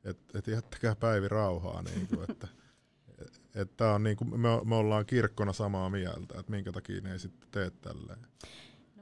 et, 0.04 0.18
et 0.34 0.48
jättäkää 0.48 0.96
päivi 0.96 1.28
rauhaa. 1.28 1.82
Niinku, 1.82 2.22
että 2.30 2.48
että 3.56 3.92
on 3.92 4.04
niin 4.04 4.18
kuin, 4.18 4.40
me, 4.40 4.50
me 4.66 4.76
ollaan 4.76 5.06
kirkkona 5.06 5.54
samaa 5.54 5.90
mieltä, 5.90 6.40
että 6.40 6.52
minkä 6.52 6.72
takia 6.72 7.02
ne 7.02 7.12
ei 7.12 7.20
sitten 7.20 7.50
tee 7.52 7.70
tälleen. 7.70 8.20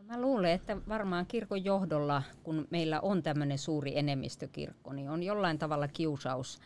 Mä 0.07 0.21
luulen, 0.21 0.51
että 0.51 0.77
varmaan 0.87 1.25
kirkon 1.25 1.65
johdolla, 1.65 2.23
kun 2.43 2.67
meillä 2.69 3.01
on 3.01 3.23
tämmöinen 3.23 3.57
suuri 3.57 3.97
enemmistökirkko, 3.97 4.93
niin 4.93 5.09
on 5.09 5.23
jollain 5.23 5.59
tavalla 5.59 5.87
kiusaus 5.87 6.59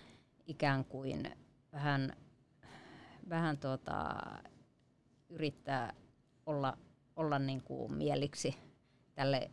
ikään 0.47 0.85
kuin 0.85 1.31
vähän, 1.73 2.13
vähän 3.29 3.57
tuota, 3.57 4.15
yrittää 5.29 5.93
olla, 6.45 6.77
olla 7.15 7.39
niin 7.39 7.63
kuin 7.63 7.93
mieliksi 7.93 8.55
tälle 9.15 9.51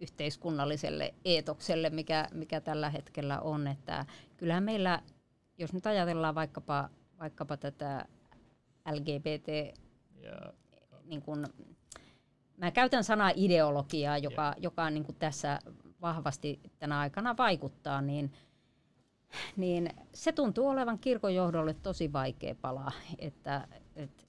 yhteiskunnalliselle 0.00 1.14
eetokselle, 1.24 1.90
mikä, 1.90 2.28
mikä 2.32 2.60
tällä 2.60 2.90
hetkellä 2.90 3.40
on. 3.40 3.66
Että 3.66 4.06
kyllähän 4.36 4.64
meillä 4.64 5.02
jos 5.58 5.72
nyt 5.72 5.86
ajatellaan 5.86 6.34
vaikkapa, 6.34 6.90
vaikkapa 7.18 7.56
tätä 7.56 8.04
LGBT, 8.90 9.48
yeah. 10.22 10.52
niin 11.04 11.22
kun, 11.22 11.46
mä 12.56 12.70
käytän 12.70 13.04
sanaa 13.04 13.32
ideologiaa, 13.34 14.18
joka, 14.18 14.42
yeah. 14.42 14.56
joka 14.58 14.90
niin 14.90 15.04
kuin 15.04 15.16
tässä 15.16 15.58
vahvasti 16.02 16.60
tänä 16.78 16.98
aikana 16.98 17.36
vaikuttaa, 17.36 18.00
niin, 18.00 18.32
niin 19.56 19.90
se 20.14 20.32
tuntuu 20.32 20.68
olevan 20.68 20.98
kirkon 20.98 21.34
johdolle 21.34 21.74
tosi 21.74 22.12
vaikea 22.12 22.54
palaa. 22.54 22.92
Että, 23.18 23.68
et, 23.96 24.28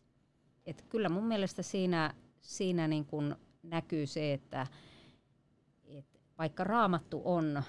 et 0.66 0.86
kyllä 0.90 1.10
mun 1.10 1.24
mielestä 1.24 1.62
siinä, 1.62 2.14
siinä 2.42 2.88
niin 2.88 3.06
kun 3.06 3.36
näkyy 3.64 4.08
se, 4.08 4.34
että 4.34 4.68
et 5.86 6.22
vaikka 6.38 6.64
raamattu 6.64 7.22
on 7.26 7.64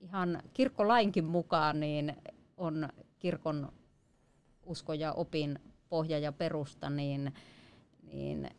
ihan 0.00 0.42
kirkkolainkin 0.52 1.24
mukaan, 1.24 1.80
niin 1.80 2.16
on 2.56 2.88
kirkon 3.18 3.72
usko 4.62 4.92
ja 4.92 5.12
opin 5.12 5.58
pohja 5.88 6.18
ja 6.18 6.32
perusta, 6.32 6.90
niin, 6.90 7.34
niin 8.02 8.50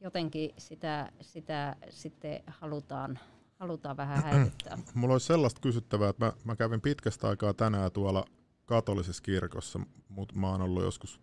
jotenkin 0.00 0.50
sitä, 0.58 1.12
sitä 1.20 1.76
sitten 1.90 2.40
halutaan, 2.46 3.18
halutaan 3.58 3.96
vähän 3.96 4.22
häivyttää. 4.32 4.78
Mulla 4.94 5.14
olisi 5.14 5.26
sellaista 5.26 5.60
kysyttävää, 5.60 6.08
että 6.08 6.24
mä, 6.24 6.32
mä 6.44 6.56
kävin 6.56 6.80
pitkästä 6.80 7.28
aikaa 7.28 7.54
tänään 7.54 7.92
tuolla 7.92 8.24
katolisessa 8.64 9.22
kirkossa, 9.22 9.80
mutta 10.08 10.34
mä 10.38 10.50
oon 10.50 10.62
ollut 10.62 10.82
joskus 10.82 11.20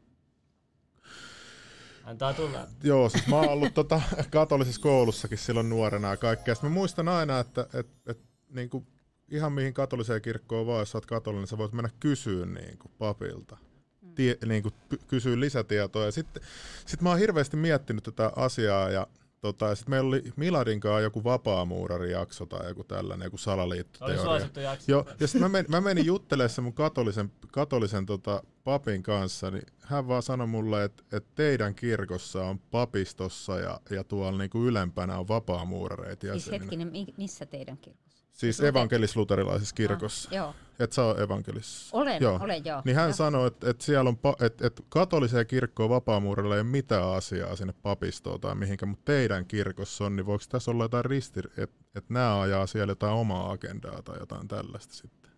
Antaa 2.03 2.33
tulla. 2.33 2.67
Joo, 2.83 3.09
siis 3.09 3.27
mä 3.27 3.35
oon 3.35 3.49
ollut 3.49 3.73
tota, 3.73 4.01
katolisessa 4.31 4.81
koulussakin 4.81 5.37
silloin 5.37 5.69
nuorena 5.69 6.09
ja 6.09 6.17
kaikkea. 6.17 6.55
Sitten 6.55 6.69
mä 6.69 6.73
muistan 6.73 7.07
aina, 7.07 7.39
että 7.39 7.67
et, 7.73 7.87
et, 8.07 8.19
niin 8.49 8.69
kuin 8.69 8.87
ihan 9.27 9.53
mihin 9.53 9.73
katoliseen 9.73 10.21
kirkkoon 10.21 10.67
vaan, 10.67 10.79
jos 10.79 10.91
sä 10.91 10.97
oot 10.97 11.05
katolinen, 11.05 11.47
sä 11.47 11.57
voit 11.57 11.73
mennä 11.73 11.89
kysyä 11.99 12.45
niin 12.45 12.77
kuin 12.77 12.91
papilta. 12.97 13.57
Mm. 14.03 14.15
Tie, 14.15 14.37
niin 14.45 14.63
kuin, 14.63 14.73
kysyä 15.07 15.39
lisätietoa. 15.39 16.05
Ja 16.05 16.11
sitten 16.11 16.43
sit 16.85 17.01
mä 17.01 17.09
oon 17.09 17.19
hirveästi 17.19 17.57
miettinyt 17.57 18.03
tätä 18.03 18.31
asiaa 18.35 18.89
ja 18.89 19.07
Tota, 19.43 19.65
ja 19.65 19.75
sitten 19.75 19.91
meillä 19.91 20.07
oli 20.07 20.23
Miladin 20.35 20.79
kanssa 20.79 21.01
joku 21.01 21.23
vapaamuurari-jakso 21.23 22.45
tai 22.45 22.67
joku 22.67 22.83
tällainen, 22.83 23.25
joku 23.25 23.37
salaliittoteoria. 23.37 24.77
Joo, 24.87 25.05
ja 25.19 25.27
sitten 25.27 25.41
mä, 25.41 25.49
menin, 25.49 25.71
mä 25.71 25.81
menin 25.81 26.05
juttelemaan 26.05 26.63
mun 26.63 26.73
katolisen, 26.73 27.31
katolisen 27.51 28.05
tota, 28.05 28.43
papin 28.63 29.03
kanssa, 29.03 29.51
niin 29.51 29.63
hän 29.79 30.07
vaan 30.07 30.23
sanoi 30.23 30.47
mulle, 30.47 30.83
että, 30.83 31.03
että 31.11 31.29
teidän 31.35 31.75
kirkossa 31.75 32.45
on 32.45 32.59
papistossa 32.59 33.59
ja, 33.59 33.79
ja 33.89 34.03
tuolla 34.03 34.37
niinku 34.37 34.65
ylempänä 34.65 35.19
on 35.19 35.27
vapaamuurareita 35.27 36.27
Siis 36.31 36.51
hetkinen, 36.51 36.91
missä 37.17 37.45
teidän 37.45 37.77
kirkossa? 37.77 38.02
Siis 38.33 38.61
evankelis-luterilaisessa 38.61 39.75
kirkossa. 39.75 40.29
Ah, 40.29 40.35
joo. 40.35 40.55
Et 40.79 40.91
sä 40.91 41.03
ole 41.03 41.23
evankelis. 41.23 41.89
Olen, 41.91 42.21
joo. 42.21 42.39
olen 42.41 42.65
joo. 42.65 42.81
Niin 42.85 42.95
hän 42.95 43.09
joo. 43.09 43.13
sanoi, 43.13 43.47
että, 43.47 43.69
että 43.69 43.83
siellä 43.83 44.07
on, 44.07 44.15
pa- 44.15 44.45
että, 44.45 44.67
että 44.67 44.83
katoliseen 44.89 45.47
kirkkoon 45.47 45.89
vapaamuurilla 45.89 46.55
ei 46.55 46.61
ole 46.61 46.69
mitään 46.69 47.09
asiaa 47.09 47.55
sinne 47.55 47.73
papistoon 47.81 48.41
tai 48.41 48.55
mihinkä, 48.55 48.85
mutta 48.85 49.05
teidän 49.05 49.45
kirkossa 49.45 50.05
on, 50.05 50.15
niin 50.15 50.25
voiko 50.25 50.43
tässä 50.49 50.71
olla 50.71 50.83
jotain 50.83 51.05
risti, 51.05 51.39
että, 51.39 51.85
että 51.95 52.13
nämä 52.13 52.41
ajaa 52.41 52.67
siellä 52.67 52.91
jotain 52.91 53.13
omaa 53.13 53.51
agendaa 53.51 54.01
tai 54.01 54.19
jotain 54.19 54.47
tällaista 54.47 54.93
sitten? 54.93 55.31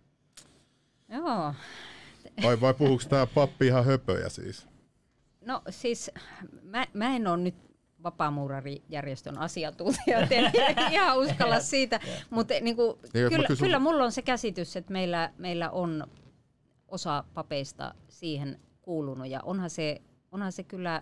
Joo. 1.10 1.54
Vai, 2.44 2.62
vai 2.62 2.74
puhuuko 2.74 3.04
tämä 3.10 3.26
pappi 3.26 3.68
ihan 3.68 3.86
höpöjä 3.86 4.30
siis? 4.30 4.68
No 5.46 5.62
siis 5.70 6.12
mä, 6.64 6.86
mä 6.94 7.16
en 7.16 7.28
ole 7.28 7.38
nyt 7.38 7.56
vapaamuurarijärjestön 8.06 9.38
asiantuntija, 9.38 10.20
en 10.20 10.52
ihan 10.94 11.18
uskalla 11.18 11.60
siitä, 11.60 12.00
mutta 12.30 12.54
niin 12.62 12.76
kuin, 12.76 12.98
niin, 13.14 13.30
kyllä, 13.30 13.48
kysyn... 13.48 13.66
kyllä 13.66 13.80
mulla 13.80 14.04
on 14.04 14.12
se 14.12 14.22
käsitys, 14.22 14.76
että 14.76 14.94
meillä, 14.94 15.32
meillä 15.38 15.70
on 15.70 16.08
osa 16.88 17.24
papeista 17.34 17.96
siihen 18.08 18.60
kuulunut. 18.82 19.28
Ja 19.28 19.40
onhan 19.44 19.70
se, 19.70 20.02
onhan 20.32 20.52
se 20.52 20.64
kyllä 20.64 21.02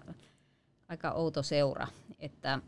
aika 0.87 1.11
outo 1.11 1.43
seura, 1.43 1.87
että 2.19 2.59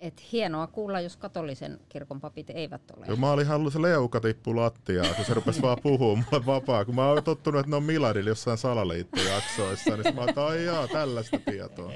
et 0.00 0.32
hienoa 0.32 0.66
kuulla, 0.66 1.00
jos 1.00 1.16
katolisen 1.16 1.80
kirkon 1.88 2.20
papit 2.20 2.50
eivät 2.50 2.90
ole. 2.96 3.06
Joo, 3.06 3.16
mä 3.16 3.30
olin 3.30 3.46
halunnut 3.46 3.72
se 3.72 3.82
leuka 3.82 4.20
tippu 4.20 4.56
lattiaa, 4.56 5.14
kun 5.14 5.24
se 5.24 5.34
rupesi 5.34 5.62
vaan 5.62 5.78
puhumaan 5.82 6.26
mulle 6.32 6.46
vapaa. 6.46 6.84
Kun 6.84 6.94
mä 6.94 7.08
oon 7.08 7.24
tottunut, 7.24 7.60
että 7.60 7.70
ne 7.70 7.76
on 7.76 7.82
Miladilla 7.82 8.30
jossain 8.30 8.58
salaliittojaksoissa, 8.58 9.96
niin 9.96 10.14
mä 10.14 10.20
oon, 10.20 10.48
ai 10.48 10.64
jaa, 10.64 10.88
tällaista 10.88 11.38
tietoa. 11.38 11.92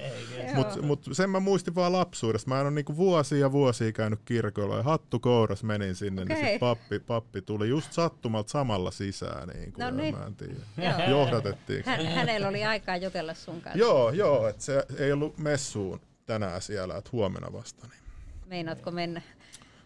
Mutta 0.55 0.83
mut 0.83 1.09
sen 1.13 1.31
mä 1.31 1.41
muistin 1.41 1.75
vaan 1.75 1.93
lapsuudesta. 1.93 2.49
Mä 2.49 2.61
en 2.61 2.67
ole 2.67 2.71
niinku 2.75 2.97
vuosia 2.97 3.39
ja 3.39 3.53
vuosia 3.53 3.93
käynyt 3.93 4.21
kirkolla 4.25 4.77
ja 4.77 4.83
hattu 4.83 5.21
kouras 5.21 5.63
menin 5.63 5.95
sinne, 5.95 6.23
okay. 6.23 6.37
niin 6.37 6.53
se 6.53 6.59
pappi, 6.59 6.99
pappi 6.99 7.43
tuli 7.43 7.69
just 7.69 7.93
sattumalta 7.93 8.51
samalla 8.51 8.91
sisään. 8.91 9.49
Niin 9.49 9.73
kuin, 9.73 9.85
no 9.85 9.91
niin. 9.91 10.19
Mä 10.19 10.27
en 10.27 10.35
tiedä. 10.35 11.05
Johdatettiin. 11.09 11.83
Hän, 11.87 12.07
hänellä 12.07 12.49
oli 12.49 12.65
aikaa 12.65 12.97
jutella 12.97 13.35
sun 13.35 13.61
kanssa. 13.61 13.79
Joo, 13.79 14.11
joo, 14.11 14.49
että 14.49 14.63
se 14.63 14.87
ei 14.99 15.13
ollut 15.13 15.39
messuun 15.39 16.01
tänään 16.29 16.63
siellä, 16.63 16.97
että 16.97 17.11
huomenna 17.13 17.53
vasta. 17.53 17.87
Niin. 17.87 18.03
Meinaatko 18.47 18.91
mennä? 18.91 19.23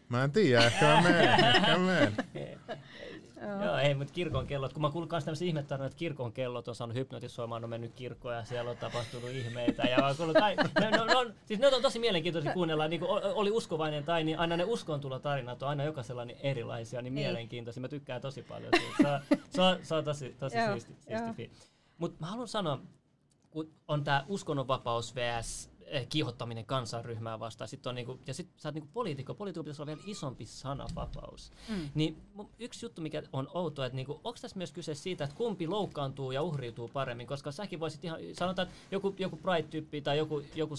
Mä 0.08 0.24
en 0.24 0.32
tiedä, 0.32 0.66
ehkä 0.66 0.86
mä 0.86 1.02
menen. 1.02 1.44
Ehkä 1.44 1.78
mä 1.78 1.78
menen. 1.78 2.16
Joo, 3.64 3.76
ei, 3.76 3.94
mutta 3.94 4.12
kirkon 4.12 4.46
kellot, 4.46 4.72
kun 4.72 4.82
mä 4.82 4.90
kuulin 4.90 5.08
myös 5.12 5.24
tämmöisiä 5.24 5.48
ihmettarinoita, 5.48 5.92
että 5.92 5.98
kirkon 5.98 6.32
kellot 6.32 6.68
on 6.68 6.74
saanut 6.74 6.96
hypnotisoimaan, 6.96 7.64
on 7.64 7.70
mennyt 7.70 7.94
kirkkoon 7.94 8.34
ja 8.34 8.44
siellä 8.44 8.70
on 8.70 8.76
tapahtunut 8.76 9.30
ihmeitä. 9.30 9.82
Ja 9.82 9.98
mä 9.98 10.14
kuullut, 10.14 10.36
kai, 10.36 10.56
no, 10.56 10.90
no, 10.90 11.04
no, 11.04 11.30
siis 11.46 11.60
ne 11.60 11.66
on 11.66 11.82
tosi 11.82 11.98
mielenkiintoisia 11.98 12.52
kuunnella, 12.52 12.88
niin 12.88 13.00
kuin 13.00 13.10
oli 13.10 13.50
uskovainen 13.50 14.04
tai 14.04 14.24
niin 14.24 14.38
aina 14.38 14.56
ne 14.56 14.64
uskontulotarinat 14.64 15.62
on 15.62 15.68
aina 15.68 15.84
jokaisella 15.84 16.24
niin 16.24 16.38
erilaisia, 16.42 17.02
niin, 17.02 17.14
niin 17.14 17.26
mielenkiintoisia. 17.26 17.80
Mä 17.80 17.88
tykkään 17.88 18.20
tosi 18.20 18.42
paljon 18.42 18.70
siitä. 18.78 19.20
Se 19.28 19.32
on, 19.38 19.38
se 19.50 19.62
on, 19.62 19.78
se 19.82 19.94
on 19.94 20.04
tosi, 20.04 20.36
tosi 20.38 20.56
siisti, 20.72 20.96
siisti 21.08 21.50
Mutta 21.98 22.16
mä 22.20 22.26
haluan 22.26 22.48
sanoa, 22.48 22.80
kun 23.50 23.72
on 23.88 24.04
tämä 24.04 24.24
uskonnonvapaus 24.28 25.14
vs 25.14 25.71
kiihottaminen 26.08 26.66
kansanryhmää 26.66 27.40
vastaan. 27.40 27.68
Sitten 27.68 27.90
on 27.90 27.94
niinku, 27.94 28.18
ja 28.26 28.34
sitten 28.34 28.60
sä 28.60 28.68
oot 28.68 28.74
niinku 28.74 28.90
poliitikko, 28.92 29.34
poliitikko 29.34 29.64
pitäisi 29.64 29.82
olla 29.82 29.86
vielä 29.96 30.02
isompi 30.06 30.46
sananvapaus. 30.46 31.50
Mm. 31.68 31.90
Niin 31.94 32.22
yksi 32.58 32.86
juttu, 32.86 33.02
mikä 33.02 33.22
on 33.32 33.48
outoa, 33.54 33.86
että 33.86 33.96
niinku, 33.96 34.12
onko 34.12 34.38
tässä 34.42 34.56
myös 34.56 34.72
kyse 34.72 34.94
siitä, 34.94 35.24
että 35.24 35.36
kumpi 35.36 35.66
loukkaantuu 35.66 36.32
ja 36.32 36.42
uhriutuu 36.42 36.88
paremmin, 36.88 37.26
koska 37.26 37.52
säkin 37.52 37.80
voisit 37.80 38.04
ihan, 38.04 38.20
sanotaan, 38.32 38.68
että 38.68 38.80
joku, 38.90 39.14
joku 39.18 39.36
pride-tyyppi 39.36 40.00
tai 40.00 40.18
joku, 40.18 40.42
joku, 40.54 40.74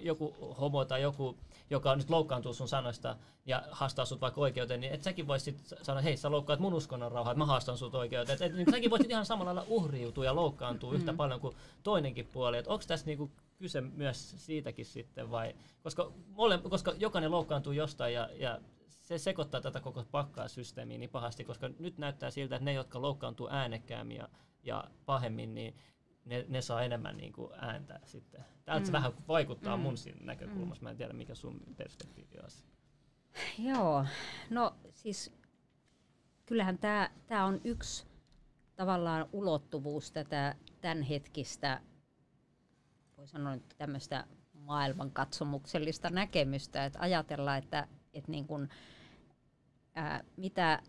joku 0.00 0.34
homo 0.60 0.84
tai 0.84 1.02
joku, 1.02 1.36
joka 1.70 1.96
nyt 1.96 2.10
loukkaantuu 2.10 2.54
sun 2.54 2.68
sanoista 2.68 3.16
ja 3.46 3.62
haastaa 3.70 4.04
sut 4.04 4.20
vaikka 4.20 4.40
oikeuteen, 4.40 4.80
niin 4.80 4.92
et 4.92 5.02
säkin 5.02 5.26
voisit 5.26 5.74
sanoa, 5.82 6.02
hei 6.02 6.16
sä 6.16 6.30
loukkaat 6.30 6.60
mun 6.60 6.74
uskonnon 6.74 7.12
rauhaa, 7.12 7.32
että 7.32 7.38
mä 7.38 7.46
haastan 7.46 7.78
sut 7.78 7.94
oikeuteen. 7.94 8.34
Et, 8.34 8.42
et, 8.42 8.54
niin 8.54 8.70
säkin 8.70 8.90
voisit 8.90 9.10
ihan 9.10 9.26
samalla 9.26 9.54
lailla 9.54 9.70
uhriutua 9.70 10.24
ja 10.24 10.34
loukkaantua 10.34 10.90
mm. 10.90 10.96
yhtä 10.96 11.12
paljon 11.12 11.40
kuin 11.40 11.56
toinenkin 11.82 12.26
puoli. 12.26 12.58
Onko 12.58 12.84
tässä 12.86 13.06
niinku 13.06 13.30
kyse 13.58 13.80
myös 13.80 14.46
siitäkin 14.46 14.86
sitten 14.86 15.30
vai, 15.30 15.54
koska, 15.82 16.12
mole, 16.28 16.58
koska 16.58 16.94
jokainen 16.98 17.30
loukkaantuu 17.30 17.72
jostain 17.72 18.14
ja, 18.14 18.28
ja 18.34 18.60
se 18.88 19.18
sekoittaa 19.18 19.60
tätä 19.60 19.80
koko 19.80 20.04
pakkaa 20.10 20.48
systeemiä 20.48 20.98
niin 20.98 21.10
pahasti, 21.10 21.44
koska 21.44 21.70
nyt 21.78 21.98
näyttää 21.98 22.30
siltä, 22.30 22.56
että 22.56 22.64
ne, 22.64 22.72
jotka 22.72 23.02
loukkaantuu 23.02 23.48
äänekkäämmin 23.50 24.16
ja, 24.16 24.28
ja 24.62 24.84
pahemmin, 25.06 25.54
niin 25.54 25.76
ne, 26.24 26.44
ne 26.48 26.62
saa 26.62 26.82
enemmän 26.82 27.16
niin 27.16 27.32
kuin 27.32 27.52
ääntä 27.60 28.00
sitten. 28.04 28.44
Tämä 28.64 28.80
mm. 28.80 28.92
vähän 28.92 29.12
vaikuttaa 29.28 29.76
mm. 29.76 29.82
mun 29.82 29.96
siinä 29.96 30.24
näkökulmassa. 30.24 30.82
Mä 30.82 30.90
en 30.90 30.96
tiedä, 30.96 31.12
mikä 31.12 31.34
sun 31.34 31.60
perspektiivi 31.76 32.38
on. 32.42 32.48
Joo, 33.58 34.04
no 34.50 34.76
siis 34.90 35.32
kyllähän 36.46 36.78
tämä 37.26 37.44
on 37.44 37.60
yksi 37.64 38.06
tavallaan 38.76 39.28
ulottuvuus 39.32 40.10
tätä 40.10 40.54
tämänhetkistä 40.80 41.80
voi 43.26 43.30
sanoa 43.30 43.54
että 43.54 43.74
tämmöistä 43.78 44.24
maailmankatsomuksellista 44.52 46.10
näkemystä, 46.10 46.84
että 46.84 46.98
ajatella, 47.00 47.56
että, 47.56 47.88
että 48.14 48.30
niin 48.30 48.46
kuin, 48.46 48.68
ää, 49.94 50.24
mitä 50.36 50.82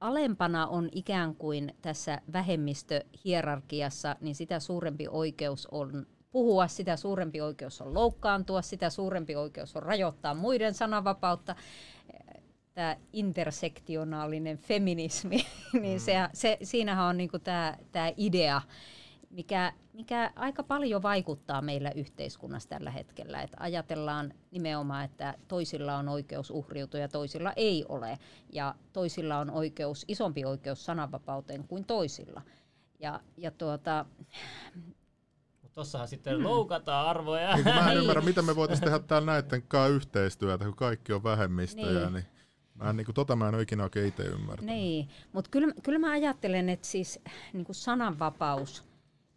alempana 0.00 0.66
on 0.66 0.88
ikään 0.92 1.34
kuin 1.36 1.74
tässä 1.82 2.20
vähemmistöhierarkiassa, 2.32 4.16
niin 4.20 4.34
sitä 4.34 4.60
suurempi 4.60 5.08
oikeus 5.10 5.68
on 5.70 6.06
puhua, 6.30 6.66
sitä 6.66 6.96
suurempi 6.96 7.40
oikeus 7.40 7.80
on 7.80 7.94
loukkaantua, 7.94 8.62
sitä 8.62 8.90
suurempi 8.90 9.36
oikeus 9.36 9.76
on 9.76 9.82
rajoittaa 9.82 10.34
muiden 10.34 10.74
sananvapautta. 10.74 11.56
Tämä 12.74 12.96
intersektionaalinen 13.12 14.58
feminismi, 14.58 15.46
niin 15.82 16.00
mm. 16.00 16.04
se, 16.04 16.14
se, 16.32 16.58
siinähän 16.62 17.04
on 17.04 17.16
niinku 17.16 17.38
tämä 17.38 18.12
idea, 18.16 18.60
mikä, 19.32 19.72
mikä 19.92 20.32
aika 20.36 20.62
paljon 20.62 21.02
vaikuttaa 21.02 21.62
meillä 21.62 21.90
yhteiskunnassa 21.90 22.68
tällä 22.68 22.90
hetkellä. 22.90 23.42
Että 23.42 23.56
ajatellaan 23.60 24.34
nimenomaan, 24.50 25.04
että 25.04 25.34
toisilla 25.48 25.96
on 25.96 26.08
oikeus 26.08 26.50
uhriutua 26.50 27.00
ja 27.00 27.08
toisilla 27.08 27.52
ei 27.56 27.84
ole. 27.88 28.18
Ja 28.52 28.74
toisilla 28.92 29.38
on 29.38 29.50
oikeus, 29.50 30.04
isompi 30.08 30.44
oikeus 30.44 30.84
sananvapauteen 30.84 31.68
kuin 31.68 31.84
toisilla. 31.84 32.42
Ja, 33.00 33.20
ja 33.36 33.50
tuota, 33.50 34.06
Tossahan 35.74 36.08
sitten 36.08 36.36
hmm. 36.36 36.44
loukataan 36.44 37.06
arvoja. 37.06 37.54
Niin, 37.54 37.64
mä 37.64 37.92
en 37.92 37.98
ymmärrä, 38.00 38.22
mitä 38.22 38.42
me 38.42 38.56
voitaisiin 38.56 38.84
tehdä 38.84 38.98
täällä 38.98 39.32
näiden 39.32 39.62
kanssa 39.62 39.94
yhteistyötä, 39.94 40.64
kun 40.64 40.76
kaikki 40.76 41.12
on 41.12 41.24
vähemmistöjä. 41.24 42.00
Niin. 42.00 42.12
niin 42.12 42.24
mä 42.74 42.90
en, 42.90 42.96
niin 42.96 43.04
kuin, 43.04 43.14
tota 43.14 43.36
mä 43.36 43.48
en 43.48 43.54
ole 43.54 43.62
ikinä 43.62 43.82
oikein 43.82 44.08
itse 44.08 44.22
ymmärtänyt. 44.22 44.74
Niin, 44.74 45.08
mutta 45.32 45.50
kyllä, 45.50 45.74
kyllä 45.82 45.98
mä 45.98 46.10
ajattelen, 46.10 46.68
että 46.68 46.86
siis 46.86 47.20
niin 47.52 47.64
kuin 47.64 47.76
sananvapaus– 47.76 48.82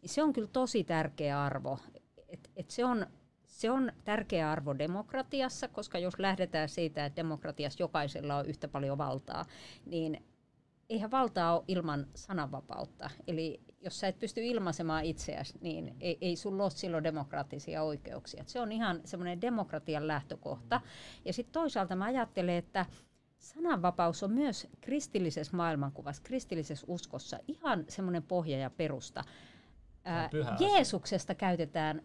se 0.06 0.24
on 0.24 0.34
kyllä 0.34 0.50
tosi 0.54 0.84
tärkeä 0.84 1.44
arvo. 1.44 1.80
Et, 2.28 2.52
et 2.56 2.70
se, 2.70 2.86
on, 2.86 3.08
se 3.44 3.72
on 3.72 3.92
tärkeä 4.04 4.52
arvo 4.52 4.78
demokratiassa, 4.78 5.68
koska 5.68 6.00
jos 6.00 6.20
lähdetään 6.20 6.70
siitä, 6.70 7.06
että 7.06 7.16
demokratiassa 7.16 7.84
jokaisella 7.84 8.38
on 8.38 8.46
yhtä 8.46 8.68
paljon 8.68 8.98
valtaa, 8.98 9.46
niin 9.86 10.24
eihän 10.90 11.12
valtaa 11.12 11.56
ole 11.56 11.64
ilman 11.68 12.08
sananvapautta. 12.16 13.10
Eli 13.28 13.62
jos 13.82 14.00
sä 14.00 14.08
et 14.08 14.20
pysty 14.20 14.44
ilmaisemaan 14.44 15.06
itseäsi, 15.06 15.58
niin 15.62 15.96
ei, 16.00 16.18
ei 16.22 16.36
sulla 16.36 16.64
ole 16.64 16.72
silloin 16.72 17.04
demokraattisia 17.04 17.84
oikeuksia. 17.84 18.42
Et 18.42 18.50
se 18.50 18.60
on 18.60 18.72
ihan 18.72 19.02
semmoinen 19.06 19.42
demokratian 19.42 20.08
lähtökohta. 20.08 20.82
Ja 21.26 21.34
sitten 21.34 21.54
toisaalta 21.54 21.96
mä 21.96 22.06
ajattelen, 22.06 22.56
että 22.56 22.86
sananvapaus 23.38 24.24
on 24.24 24.32
myös 24.32 24.68
kristillisessä 24.82 25.58
maailmankuvassa, 25.58 26.24
kristillisessä 26.24 26.86
uskossa 26.90 27.40
ihan 27.48 27.86
semmoinen 27.88 28.24
pohja 28.24 28.58
ja 28.58 28.70
perusta. 28.70 29.24
Ää, 30.06 30.30
Jeesuksesta 30.60 31.36
käytetään 31.36 32.02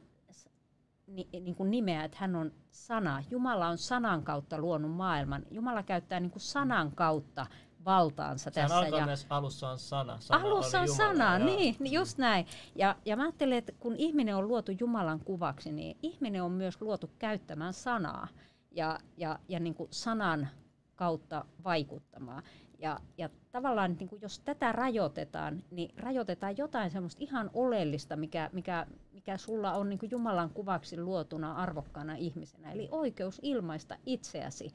ni, 1.07 1.28
niin 1.32 1.55
kuin 1.55 1.70
nimeä, 1.70 2.05
että 2.05 2.16
hän 2.20 2.36
on 2.36 2.53
sana. 2.70 3.22
Jumala 3.30 3.68
on 3.68 3.78
sanan 3.78 4.22
kautta 4.22 4.59
luonut 4.59 4.90
maailman. 4.90 5.42
Jumala 5.51 5.82
käyttää 5.82 6.20
niin 6.20 6.30
kuin 6.30 6.42
sanan 6.42 6.92
kautta 6.92 7.46
valtaansa 7.84 8.51
Sehän 8.51 8.70
tässä. 8.70 8.96
Ja 8.96 9.07
myös 9.07 9.26
alussa 9.30 9.68
on 9.68 9.78
sana. 9.78 10.20
sana 10.20 10.44
alussa 10.44 10.80
on 10.80 10.86
Jumala, 10.86 11.14
sana, 11.14 11.38
niin, 11.38 11.76
niin, 11.78 11.92
just 11.92 12.18
näin. 12.18 12.46
Ja, 12.74 12.96
ja 13.05 13.16
mä 13.16 13.22
ajattelen, 13.22 13.59
että 13.59 13.72
kun 13.72 13.96
ihminen 13.96 14.36
on 14.36 14.48
luotu 14.48 14.72
Jumalan 14.80 15.20
kuvaksi, 15.20 15.72
niin 15.72 15.96
ihminen 16.03 16.42
on 16.42 16.53
myös 16.53 16.80
luotu 16.80 17.11
käyttämään 17.18 17.72
sanaa 17.72 18.28
ja, 18.70 18.98
ja, 19.16 19.38
ja 19.48 19.61
niin 19.61 19.74
kuin 19.74 19.88
sanan 19.92 20.48
kautta 20.96 21.44
vaikuttamaan. 21.64 22.42
Ja, 22.81 23.01
ja 23.18 23.28
tavallaan 23.53 23.97
niin 23.99 24.09
kuin 24.09 24.22
jos 24.22 24.39
tätä 24.39 24.72
rajoitetaan, 24.72 25.62
niin 25.70 25.91
rajoitetaan 25.97 26.57
jotain 26.57 26.91
semmoista 26.91 27.24
ihan 27.24 27.51
oleellista, 27.55 28.16
mikä, 28.16 28.51
mikä, 28.53 28.87
mikä 29.12 29.37
sulla 29.37 29.72
on 29.72 29.89
niin 29.89 29.99
kuin 29.99 30.11
Jumalan 30.11 30.51
kuvaksi 30.51 31.01
luotuna 31.01 31.55
arvokkaana 31.55 32.14
ihmisenä. 32.14 32.72
Eli 32.72 32.89
oikeus 32.91 33.41
ilmaista 33.43 33.97
itseäsi, 34.07 34.74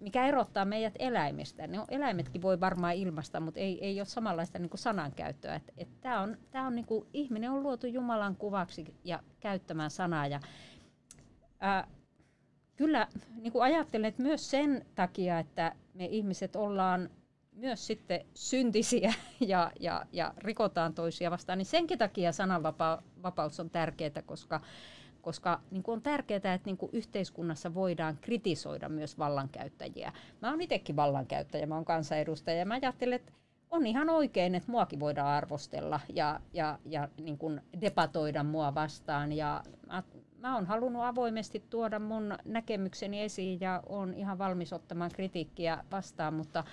mikä 0.00 0.26
erottaa 0.26 0.64
meidät 0.64 0.94
eläimistä. 0.98 1.66
Ne 1.66 1.80
on, 1.80 1.86
eläimetkin 1.88 2.42
voi 2.42 2.60
varmaan 2.60 2.94
ilmaista, 2.94 3.40
mutta 3.40 3.60
ei, 3.60 3.84
ei 3.84 4.00
ole 4.00 4.06
samanlaista 4.06 4.58
niin 4.58 4.70
kuin 4.70 4.78
sanankäyttöä. 4.78 5.54
Et, 5.54 5.72
et 5.76 5.88
tää 6.00 6.20
on, 6.20 6.36
tää 6.50 6.66
on 6.66 6.74
niin 6.74 6.86
kuin, 6.86 7.06
ihminen 7.12 7.50
on 7.50 7.62
luotu 7.62 7.86
Jumalan 7.86 8.36
kuvaksi 8.36 8.94
ja 9.04 9.22
käyttämään 9.40 9.90
sanaa. 9.90 10.26
Ja, 10.26 10.40
ää, 11.60 11.88
kyllä 12.76 13.08
niin 13.36 13.52
kuin 13.52 13.62
ajattelen, 13.62 14.08
että 14.08 14.22
myös 14.22 14.50
sen 14.50 14.86
takia, 14.94 15.38
että 15.38 15.72
me 15.94 16.06
ihmiset 16.06 16.56
ollaan 16.56 17.10
myös 17.60 17.86
sitten 17.86 18.26
syntisiä 18.34 19.14
ja, 19.40 19.70
ja, 19.80 20.06
ja 20.12 20.34
rikotaan 20.38 20.94
toisia 20.94 21.30
vastaan, 21.30 21.58
niin 21.58 21.66
senkin 21.66 21.98
takia 21.98 22.32
sananvapaus 22.32 23.60
on 23.60 23.70
tärkeää, 23.70 24.22
koska, 24.26 24.60
koska 25.20 25.60
niin 25.70 25.82
kuin 25.82 25.92
on 25.92 26.02
tärkeää, 26.02 26.36
että 26.36 26.60
niin 26.64 26.76
kuin 26.76 26.90
yhteiskunnassa 26.92 27.74
voidaan 27.74 28.18
kritisoida 28.20 28.88
myös 28.88 29.18
vallankäyttäjiä. 29.18 30.12
Mä 30.42 30.50
oon 30.50 30.60
itsekin 30.60 30.96
vallankäyttäjä, 30.96 31.66
mä 31.66 31.74
oon 31.74 31.84
kansanedustaja 31.84 32.58
ja 32.58 32.66
mä 32.66 32.74
ajattelen, 32.74 33.16
että 33.16 33.32
on 33.70 33.86
ihan 33.86 34.10
oikein, 34.10 34.54
että 34.54 34.70
muakin 34.70 35.00
voidaan 35.00 35.28
arvostella 35.28 36.00
ja, 36.14 36.40
ja, 36.52 36.78
ja 36.86 37.08
niin 37.20 37.38
kuin 37.38 37.60
debatoida 37.80 38.44
mua 38.44 38.74
vastaan. 38.74 39.32
Ja 39.32 39.62
mä, 39.86 40.02
mä 40.38 40.54
oon 40.54 40.66
halunnut 40.66 41.02
avoimesti 41.02 41.64
tuoda 41.70 41.98
mun 41.98 42.34
näkemykseni 42.44 43.22
esiin 43.22 43.60
ja 43.60 43.82
on 43.88 44.14
ihan 44.14 44.38
valmis 44.38 44.72
ottamaan 44.72 45.10
kritiikkiä 45.14 45.84
vastaan, 45.92 46.34
mutta 46.34 46.64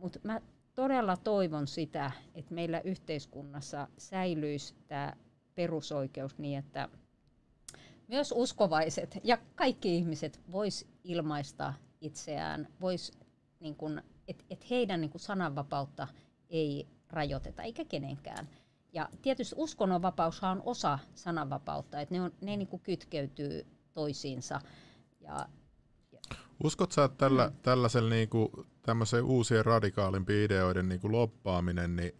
mutta 0.00 0.18
mä 0.22 0.40
todella 0.74 1.16
toivon 1.16 1.66
sitä, 1.66 2.10
että 2.34 2.54
meillä 2.54 2.80
yhteiskunnassa 2.80 3.88
säilyisi 3.98 4.74
tämä 4.88 5.12
perusoikeus 5.54 6.38
niin, 6.38 6.58
että 6.58 6.88
myös 8.08 8.32
uskovaiset 8.36 9.18
ja 9.24 9.38
kaikki 9.54 9.96
ihmiset 9.96 10.40
vois 10.52 10.86
ilmaista 11.04 11.74
itseään, 12.00 12.68
vois 12.80 13.12
niin 13.60 13.76
kun, 13.76 14.02
et, 14.28 14.44
et 14.50 14.70
heidän 14.70 15.00
niin 15.00 15.10
kun 15.10 15.20
sananvapautta 15.20 16.08
ei 16.48 16.86
rajoiteta, 17.10 17.62
eikä 17.62 17.84
kenenkään. 17.84 18.48
Ja 18.92 19.08
tietysti 19.22 19.54
uskonnonvapaushan 19.58 20.58
on 20.58 20.62
osa 20.66 20.98
sananvapautta, 21.14 22.00
että 22.00 22.14
ne, 22.14 22.20
on, 22.22 22.32
ne 22.40 22.56
niin 22.56 22.80
kytkeytyy 22.82 23.66
toisiinsa. 23.94 24.60
Ja, 25.20 25.48
Uskot 26.64 26.92
sä, 26.92 27.04
että 27.04 27.18
tällä, 27.18 27.46
mm. 27.46 27.56
tällaisella 27.62 28.10
niin 28.10 28.28
kuin, 28.28 28.48
tämmöisen 28.82 29.24
uusien 29.24 29.64
radikaalimpien 29.64 30.44
ideoiden 30.44 30.88
niin 30.88 31.00
kuin 31.00 31.12
loppaaminen, 31.12 31.96
niin 31.96 32.12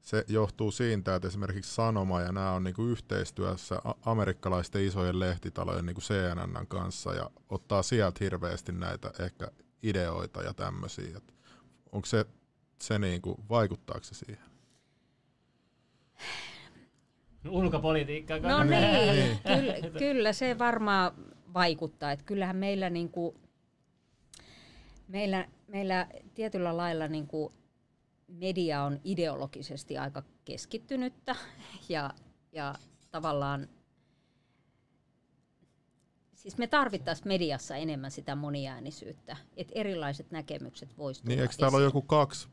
se 0.00 0.24
johtuu 0.28 0.70
siitä, 0.70 1.14
että 1.14 1.28
esimerkiksi 1.28 1.74
Sanoma 1.74 2.20
ja 2.20 2.32
nämä 2.32 2.52
on 2.52 2.64
niin 2.64 2.74
kuin 2.74 2.90
yhteistyössä 2.90 3.82
amerikkalaisten 4.06 4.84
isojen 4.84 5.20
lehtitalojen 5.20 5.86
niin 5.86 5.94
kuin 5.94 6.04
CNN 6.04 6.66
kanssa 6.68 7.14
ja 7.14 7.30
ottaa 7.48 7.82
sieltä 7.82 8.24
hirveästi 8.24 8.72
näitä 8.72 9.12
ehkä 9.18 9.50
ideoita 9.82 10.42
ja 10.42 10.54
tämmöisiä. 10.54 11.20
Onko 11.92 12.06
se 12.06 12.26
se 12.80 12.98
niinku, 12.98 13.44
vaikuttaako 13.48 14.04
se 14.04 14.14
siihen? 14.14 14.44
Ulkopolitiikkaa. 17.48 18.38
No 18.38 18.64
niin, 18.64 19.38
kyllä, 19.46 19.74
kyllä 19.98 20.32
se 20.32 20.58
varmaan 20.58 21.12
vaikuttaa. 21.54 22.12
Että 22.12 22.24
kyllähän 22.24 22.56
meillä, 22.56 22.90
niinku, 22.90 23.34
meillä, 25.08 25.48
meillä 25.68 26.06
tietyllä 26.34 26.76
lailla 26.76 27.08
niinku 27.08 27.52
media 28.28 28.82
on 28.82 29.00
ideologisesti 29.04 29.98
aika 29.98 30.22
keskittynyttä 30.44 31.36
ja, 31.88 32.10
ja 32.52 32.74
tavallaan 33.10 33.68
Siis 36.46 36.58
me 36.58 36.66
tarvittaisiin 36.66 37.28
mediassa 37.28 37.76
enemmän 37.76 38.10
sitä 38.10 38.34
moniäänisyyttä, 38.34 39.36
että 39.56 39.72
erilaiset 39.76 40.30
näkemykset 40.30 40.98
voisivat 40.98 41.28
Niin, 41.28 41.40
eikö 41.40 41.54
täällä 41.58 41.76
ole 41.76 41.84
joku 41.84 42.02
kaksi 42.02 42.48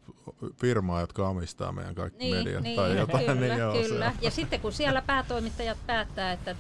firmaa, 0.56 1.02
jotka 1.02 1.30
omistaa 1.30 1.72
meidän 1.72 1.96
kaikki 1.96 2.20
niin, 2.20 2.36
mediat 2.36 2.64
niin, 2.64 2.76
tai 2.76 2.98
jotain? 2.98 3.26
Kyllä, 3.26 3.48
niin 3.48 3.58
joo, 3.58 3.74
kyllä. 3.74 4.12
Se. 4.12 4.26
Ja 4.26 4.32
sitten 4.32 4.60
kun 4.60 4.72
siellä 4.72 5.02
päätoimittajat 5.02 5.78
päättää, 5.88 6.32
että 6.32 6.56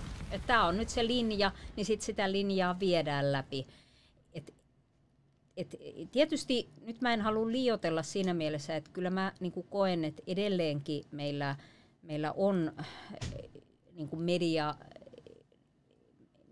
tämä 0.47 0.65
on 0.65 0.77
nyt 0.77 0.89
se 0.89 1.07
linja, 1.07 1.51
niin 1.75 1.85
sitten 1.85 2.05
sitä 2.05 2.31
linjaa 2.31 2.79
viedään 2.79 3.31
läpi. 3.31 3.67
Et, 5.57 5.75
et, 5.79 6.11
tietysti 6.11 6.69
nyt 6.85 7.01
mä 7.01 7.13
en 7.13 7.21
halua 7.21 7.51
liotella 7.51 8.03
siinä 8.03 8.33
mielessä, 8.33 8.75
että 8.75 8.89
kyllä 8.93 9.09
mä 9.09 9.31
niin 9.39 9.53
koen, 9.69 10.05
että 10.05 10.23
edelleenkin 10.27 11.03
meillä, 11.11 11.55
meillä 12.01 12.31
on 12.31 12.71
niin 13.95 14.09
media 14.17 14.75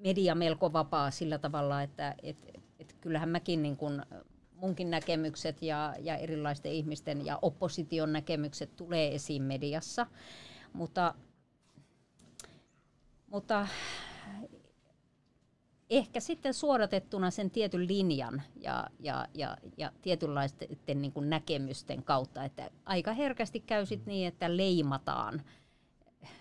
media 0.02 0.36
melko 0.36 0.74
vapaa 0.74 1.12
sillä 1.12 1.38
tavalla, 1.38 1.84
että 1.84 2.16
et, 2.24 2.38
et 2.80 2.96
kyllähän 3.02 3.30
mäkin 3.30 3.62
niin 3.62 3.78
kun 3.78 4.04
munkin 4.56 4.92
näkemykset 4.92 5.62
ja, 5.62 5.96
ja 6.00 6.18
erilaisten 6.18 6.72
ihmisten 6.72 7.26
ja 7.26 7.40
opposition 7.42 8.14
näkemykset 8.14 8.76
tulee 8.76 9.16
esiin 9.16 9.44
mediassa, 9.44 10.08
mutta, 10.74 11.16
mutta 13.28 13.68
ehkä 15.92 16.20
sitten 16.20 16.54
suodatettuna 16.54 17.32
sen 17.32 17.52
tietyn 17.52 17.88
linjan 17.88 18.42
ja, 18.56 18.88
ja, 19.00 19.28
ja, 19.34 19.58
ja 19.78 19.92
tietynlaisten 20.02 21.02
niin 21.02 21.12
kuin 21.12 21.30
näkemysten 21.30 22.04
kautta, 22.04 22.44
että 22.44 22.70
aika 22.86 23.14
herkästi 23.14 23.60
käy 23.60 23.86
sit 23.86 24.06
niin, 24.06 24.28
että 24.28 24.58
leimataan– 24.58 25.42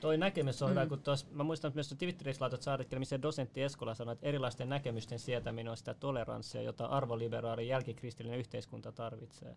Toi 0.01 0.19
näkemys 0.19 0.63
on 0.63 0.69
mm. 0.69 0.71
hyvä, 0.71 0.87
kun 0.87 1.03
tuossa, 1.03 1.27
mä 1.31 1.43
muistan 1.43 1.69
että 1.69 1.77
myös 1.77 1.95
Twitterissä 1.99 2.43
laitat 2.43 2.69
artikkeli, 2.69 2.99
missä 2.99 3.23
dosentti 3.23 3.63
Eskola 3.63 3.95
sanoi, 3.95 4.13
että 4.13 4.27
erilaisten 4.27 4.69
näkemysten 4.69 5.19
sietäminen 5.19 5.71
on 5.71 5.77
sitä 5.77 5.95
toleranssia, 5.95 6.63
jota 6.63 6.87
arvoliberaali 6.87 7.69
jälkikristillinen 7.69 8.39
yhteiskunta 8.39 8.93
tarvitsee. 8.93 9.57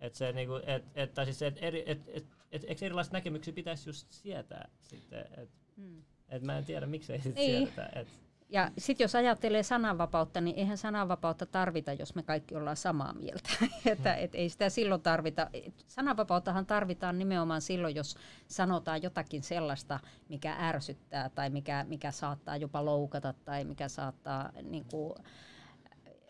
Että 0.00 0.18
se 0.18 0.32
niinku, 0.32 0.54
et, 0.54 0.84
et, 0.94 1.10
siis 1.24 1.42
et, 1.42 1.58
eri, 1.60 1.82
et, 1.86 2.04
et, 2.08 2.26
et, 2.52 2.64
et, 2.68 2.82
erilaiset 2.82 3.12
näkemyksiä 3.12 3.54
pitäisi 3.54 3.88
just 3.88 4.12
sietää 4.12 4.68
sitten. 4.80 5.26
Et, 5.36 5.50
mm. 5.76 6.02
et 6.28 6.42
mä 6.42 6.58
en 6.58 6.64
tiedä, 6.64 6.86
miksei 6.86 7.20
sit 7.20 7.34
niin. 7.34 7.58
siedetä. 7.58 8.00
Et, 8.00 8.08
ja 8.54 8.70
sitten 8.78 9.04
jos 9.04 9.14
ajattelee 9.14 9.62
sananvapautta, 9.62 10.40
niin 10.40 10.58
eihän 10.58 10.78
sananvapautta 10.78 11.46
tarvita, 11.46 11.92
jos 11.92 12.14
me 12.14 12.22
kaikki 12.22 12.54
ollaan 12.54 12.76
samaa 12.76 13.12
mieltä. 13.12 13.50
että 13.92 14.10
mm. 14.12 14.24
et 14.24 14.34
ei 14.34 14.48
sitä 14.48 14.68
silloin 14.68 15.02
tarvita. 15.02 15.50
Sananvapauttahan 15.86 16.66
tarvitaan 16.66 17.18
nimenomaan 17.18 17.60
silloin, 17.60 17.94
jos 17.94 18.16
sanotaan 18.48 19.02
jotakin 19.02 19.42
sellaista, 19.42 20.00
mikä 20.28 20.56
ärsyttää 20.60 21.28
tai 21.28 21.50
mikä, 21.50 21.84
mikä 21.88 22.10
saattaa 22.10 22.56
jopa 22.56 22.84
loukata 22.84 23.34
tai 23.44 23.64
mikä 23.64 23.88
saattaa 23.88 24.52
niin 24.62 24.84
kuin, 24.90 25.14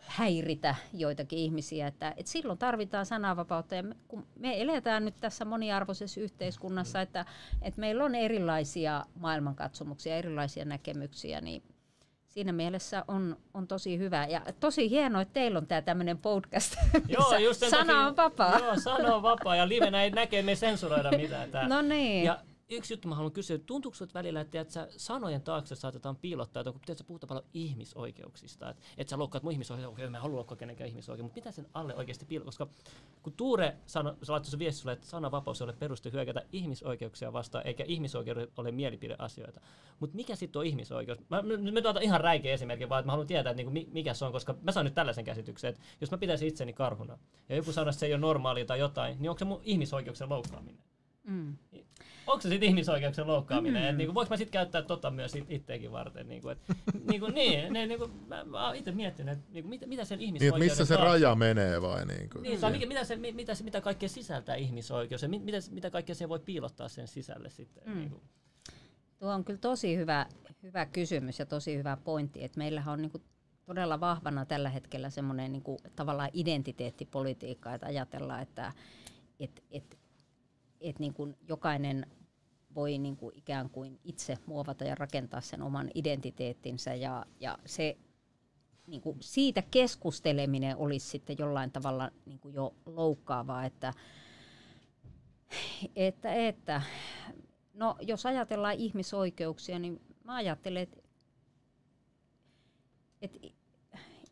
häiritä 0.00 0.74
joitakin 0.92 1.38
ihmisiä. 1.38 1.86
Että, 1.86 2.14
et 2.16 2.26
silloin 2.26 2.58
tarvitaan 2.58 3.06
sananvapautta. 3.06 3.74
Ja 3.74 3.82
me, 3.82 3.96
kun 4.08 4.26
me 4.38 4.62
eletään 4.62 5.04
nyt 5.04 5.14
tässä 5.20 5.44
moniarvoisessa 5.44 6.20
yhteiskunnassa, 6.20 7.00
että, 7.00 7.24
että 7.62 7.80
meillä 7.80 8.04
on 8.04 8.14
erilaisia 8.14 9.06
maailmankatsomuksia, 9.14 10.16
erilaisia 10.16 10.64
näkemyksiä, 10.64 11.40
niin 11.40 11.62
siinä 12.34 12.52
mielessä 12.52 13.04
on, 13.08 13.36
on 13.54 13.66
tosi 13.66 13.98
hyvä. 13.98 14.26
Ja 14.26 14.40
tosi 14.60 14.90
hienoa, 14.90 15.22
että 15.22 15.34
teillä 15.34 15.58
on 15.58 15.66
tämä 15.66 15.82
tämmöinen 15.82 16.18
podcast, 16.18 16.74
joo, 17.08 17.36
just 17.36 17.60
sana 17.60 17.84
takia, 17.84 18.00
on 18.00 18.16
vapaa. 18.16 18.58
Joo, 18.58 18.80
sana 18.80 19.14
on 19.14 19.22
vapaa 19.22 19.56
ja 19.56 19.68
livenä 19.68 20.02
ei 20.02 20.10
näkee, 20.10 20.42
me 20.42 20.54
sensuroida 20.54 21.10
mitään. 21.10 21.50
Tää. 21.50 21.68
No 21.68 21.82
niin. 21.82 22.24
Ja 22.24 22.38
yksi 22.70 22.92
juttu 22.92 23.08
mä 23.08 23.14
haluan 23.14 23.32
kysyä, 23.32 23.58
tuntuuko 23.58 23.94
sinut 23.94 24.14
välillä, 24.14 24.40
että, 24.40 24.60
että 24.60 24.88
sanojen 24.96 25.42
taakse 25.42 25.74
saatetaan 25.74 26.16
piilottaa, 26.16 26.60
että 26.60 26.72
kun 26.72 26.80
tiedät, 26.86 27.06
puhutaan 27.06 27.28
paljon 27.28 27.44
ihmisoikeuksista, 27.54 28.70
että, 28.70 28.82
että 28.96 29.10
sä 29.10 29.18
loukkaat 29.18 29.44
mun 29.44 29.52
ihmisoikeuksia, 29.52 30.10
mä 30.10 30.16
en 30.16 30.22
halua 30.22 30.36
loukkaa 30.36 30.56
kenenkään 30.56 30.88
ihmisoikeuksia, 30.88 31.24
mutta 31.24 31.40
mitä 31.40 31.52
sen 31.52 31.66
alle 31.74 31.94
oikeasti 31.94 32.26
piilottaa, 32.26 32.48
koska 32.48 32.68
kun 33.22 33.32
Tuure 33.32 33.76
sano, 33.86 34.16
se 34.22 34.32
laittoi 34.32 34.50
se 34.50 34.58
viesti 34.58 34.80
sulle, 34.80 34.92
että 34.92 35.06
sananvapaus 35.06 35.60
ei 35.60 35.64
ole 35.64 35.72
peruste 35.72 36.12
hyökätä 36.12 36.42
ihmisoikeuksia 36.52 37.32
vastaan, 37.32 37.66
eikä 37.66 37.84
ihmisoikeudet 37.86 38.58
ole 38.58 38.72
mielipideasioita. 38.72 39.60
Mutta 40.00 40.16
mikä 40.16 40.36
sitten 40.36 40.60
on 40.60 40.66
ihmisoikeus? 40.66 41.18
Mä, 41.28 41.42
mä 41.82 41.88
otan 41.88 42.02
ihan 42.02 42.20
räikeä 42.20 42.54
esimerkki, 42.54 42.88
vaan 42.88 43.00
että 43.00 43.06
mä 43.06 43.12
haluan 43.12 43.26
tietää, 43.26 43.50
että 43.50 43.62
niinku, 43.62 43.92
mikä 43.92 44.14
se 44.14 44.24
on, 44.24 44.32
koska 44.32 44.54
mä 44.62 44.72
saan 44.72 44.84
nyt 44.84 44.94
tällaisen 44.94 45.24
käsityksen, 45.24 45.68
että 45.68 45.82
jos 46.00 46.10
mä 46.10 46.18
pitäisin 46.18 46.48
itseni 46.48 46.72
karhuna, 46.72 47.18
ja 47.48 47.56
joku 47.56 47.72
sanoo, 47.72 47.88
että 47.88 48.00
se 48.00 48.06
ei 48.06 48.12
ole 48.12 48.20
normaalia 48.20 48.64
tai 48.64 48.78
jotain, 48.78 49.16
niin 49.20 49.30
onko 49.30 49.38
se 49.38 49.44
mun 49.44 49.60
ihmisoikeuksien 49.64 50.30
loukkaaminen? 50.30 50.82
Mm 51.24 51.56
onko 52.26 52.40
se 52.40 52.48
sitten 52.48 52.68
ihmisoikeuksien 52.68 53.26
loukkaaminen? 53.26 53.82
Mm. 53.82 53.88
Et, 53.88 53.96
niinku, 53.96 54.14
voinko 54.14 54.30
mä 54.30 54.36
sitten 54.36 54.52
käyttää 54.52 54.82
tota 54.82 55.10
myös 55.10 55.34
it, 55.34 55.50
itteekin 55.50 55.92
varten? 55.92 56.28
Niinku, 56.28 56.48
et, 56.48 56.58
niinku, 57.10 57.26
niin, 57.26 57.72
ne, 57.72 57.86
niinku, 57.86 58.10
mä, 58.26 58.44
mä 58.44 58.66
oon 58.66 58.76
itse 58.76 58.92
miettinyt, 58.92 59.32
että 59.32 59.52
niinku, 59.52 59.68
mitä, 59.68 59.86
mitä 59.86 60.04
sen 60.04 60.20
ihmisoikeuden 60.20 60.60
niin, 60.60 60.70
missä 60.70 60.84
se 60.84 60.94
taas... 60.94 61.08
raja 61.08 61.34
menee 61.34 61.82
vai? 61.82 62.06
Niinku? 62.06 62.40
Niin, 62.40 62.60
tai 62.60 62.72
mikä, 62.72 62.86
mitä, 62.86 63.04
se, 63.04 63.16
mitä, 63.16 63.52
mitä 63.62 63.80
kaikkea 63.80 64.08
sisältää 64.08 64.54
ihmisoikeus 64.54 65.22
ja 65.22 65.28
mitä, 65.28 65.58
mitä 65.70 65.90
kaikkea 65.90 66.14
se 66.14 66.28
voi 66.28 66.38
piilottaa 66.38 66.88
sen 66.88 67.08
sisälle 67.08 67.50
sitten? 67.50 67.82
Mm. 67.86 67.98
Niinku. 67.98 68.22
Tuo 69.18 69.32
on 69.32 69.44
kyllä 69.44 69.58
tosi 69.58 69.96
hyvä, 69.96 70.26
hyvä 70.62 70.86
kysymys 70.86 71.38
ja 71.38 71.46
tosi 71.46 71.76
hyvä 71.76 71.96
pointti, 72.04 72.44
että 72.44 72.58
meillähän 72.58 72.92
on 72.92 73.02
niinku 73.02 73.20
todella 73.66 74.00
vahvana 74.00 74.44
tällä 74.44 74.70
hetkellä 74.70 75.10
semmoinen 75.10 75.52
niinku, 75.52 75.78
tavallaan 75.96 76.30
identiteettipolitiikka, 76.32 77.74
että 77.74 77.86
ajatellaan, 77.86 78.42
että 78.42 78.72
et, 79.40 79.64
et, 79.70 79.98
et 80.84 80.98
niin 80.98 81.14
kuin 81.14 81.36
jokainen 81.48 82.06
voi 82.74 82.98
niin 82.98 83.16
kuin 83.16 83.38
ikään 83.38 83.70
kuin 83.70 84.00
itse 84.04 84.38
muovata 84.46 84.84
ja 84.84 84.94
rakentaa 84.94 85.40
sen 85.40 85.62
oman 85.62 85.90
identiteettinsä 85.94 86.94
ja, 86.94 87.26
ja 87.40 87.58
se 87.66 87.96
niin 88.86 89.00
kuin 89.00 89.16
siitä 89.20 89.62
keskusteleminen 89.62 90.76
olisi 90.76 91.08
sitten 91.08 91.36
jollain 91.38 91.70
tavalla 91.70 92.10
niin 92.26 92.38
kuin 92.38 92.54
jo 92.54 92.74
loukkaavaa, 92.86 93.64
että, 93.64 93.92
että, 95.96 96.34
että 96.34 96.82
no 97.74 97.96
jos 98.00 98.26
ajatellaan 98.26 98.74
ihmisoikeuksia, 98.74 99.78
niin 99.78 100.00
mä 100.24 100.34
ajattelen, 100.34 100.82
että, 100.82 101.00
että 103.22 103.38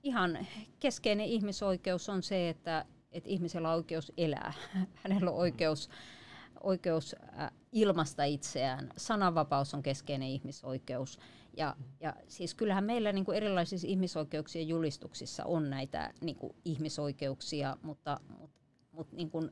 ihan 0.03 0.47
keskeinen 0.81 1.27
ihmisoikeus 1.27 2.09
on 2.09 2.23
se, 2.23 2.49
että, 2.49 2.85
että 3.13 3.31
ihmisellä 3.31 3.69
on 3.69 3.75
oikeus 3.75 4.13
elää. 4.17 4.53
Hänellä 5.03 5.31
on 5.31 5.37
oikeus 5.37 5.89
mm 5.89 6.22
oikeus 6.63 7.17
äh, 7.39 7.51
ilmasta 7.73 8.25
itseään. 8.25 8.91
Sananvapaus 8.97 9.75
on 9.75 9.83
keskeinen 9.83 10.29
ihmisoikeus. 10.29 11.19
Ja, 11.57 11.77
ja 12.01 12.15
siis 12.29 12.55
kyllähän 12.55 12.85
meillä 12.85 13.13
niin 13.13 13.25
kuin 13.25 13.37
erilaisissa 13.37 13.89
ihmisoikeuksien 13.89 14.69
julistuksissa 14.69 15.45
on 15.45 15.71
näitä 15.71 16.13
niin 16.21 16.37
kuin 16.37 16.53
ihmisoikeuksia, 16.65 17.77
mutta, 17.83 18.21
mutta, 18.39 18.59
mutta 18.93 19.17
niin 19.17 19.31
kuin, 19.31 19.51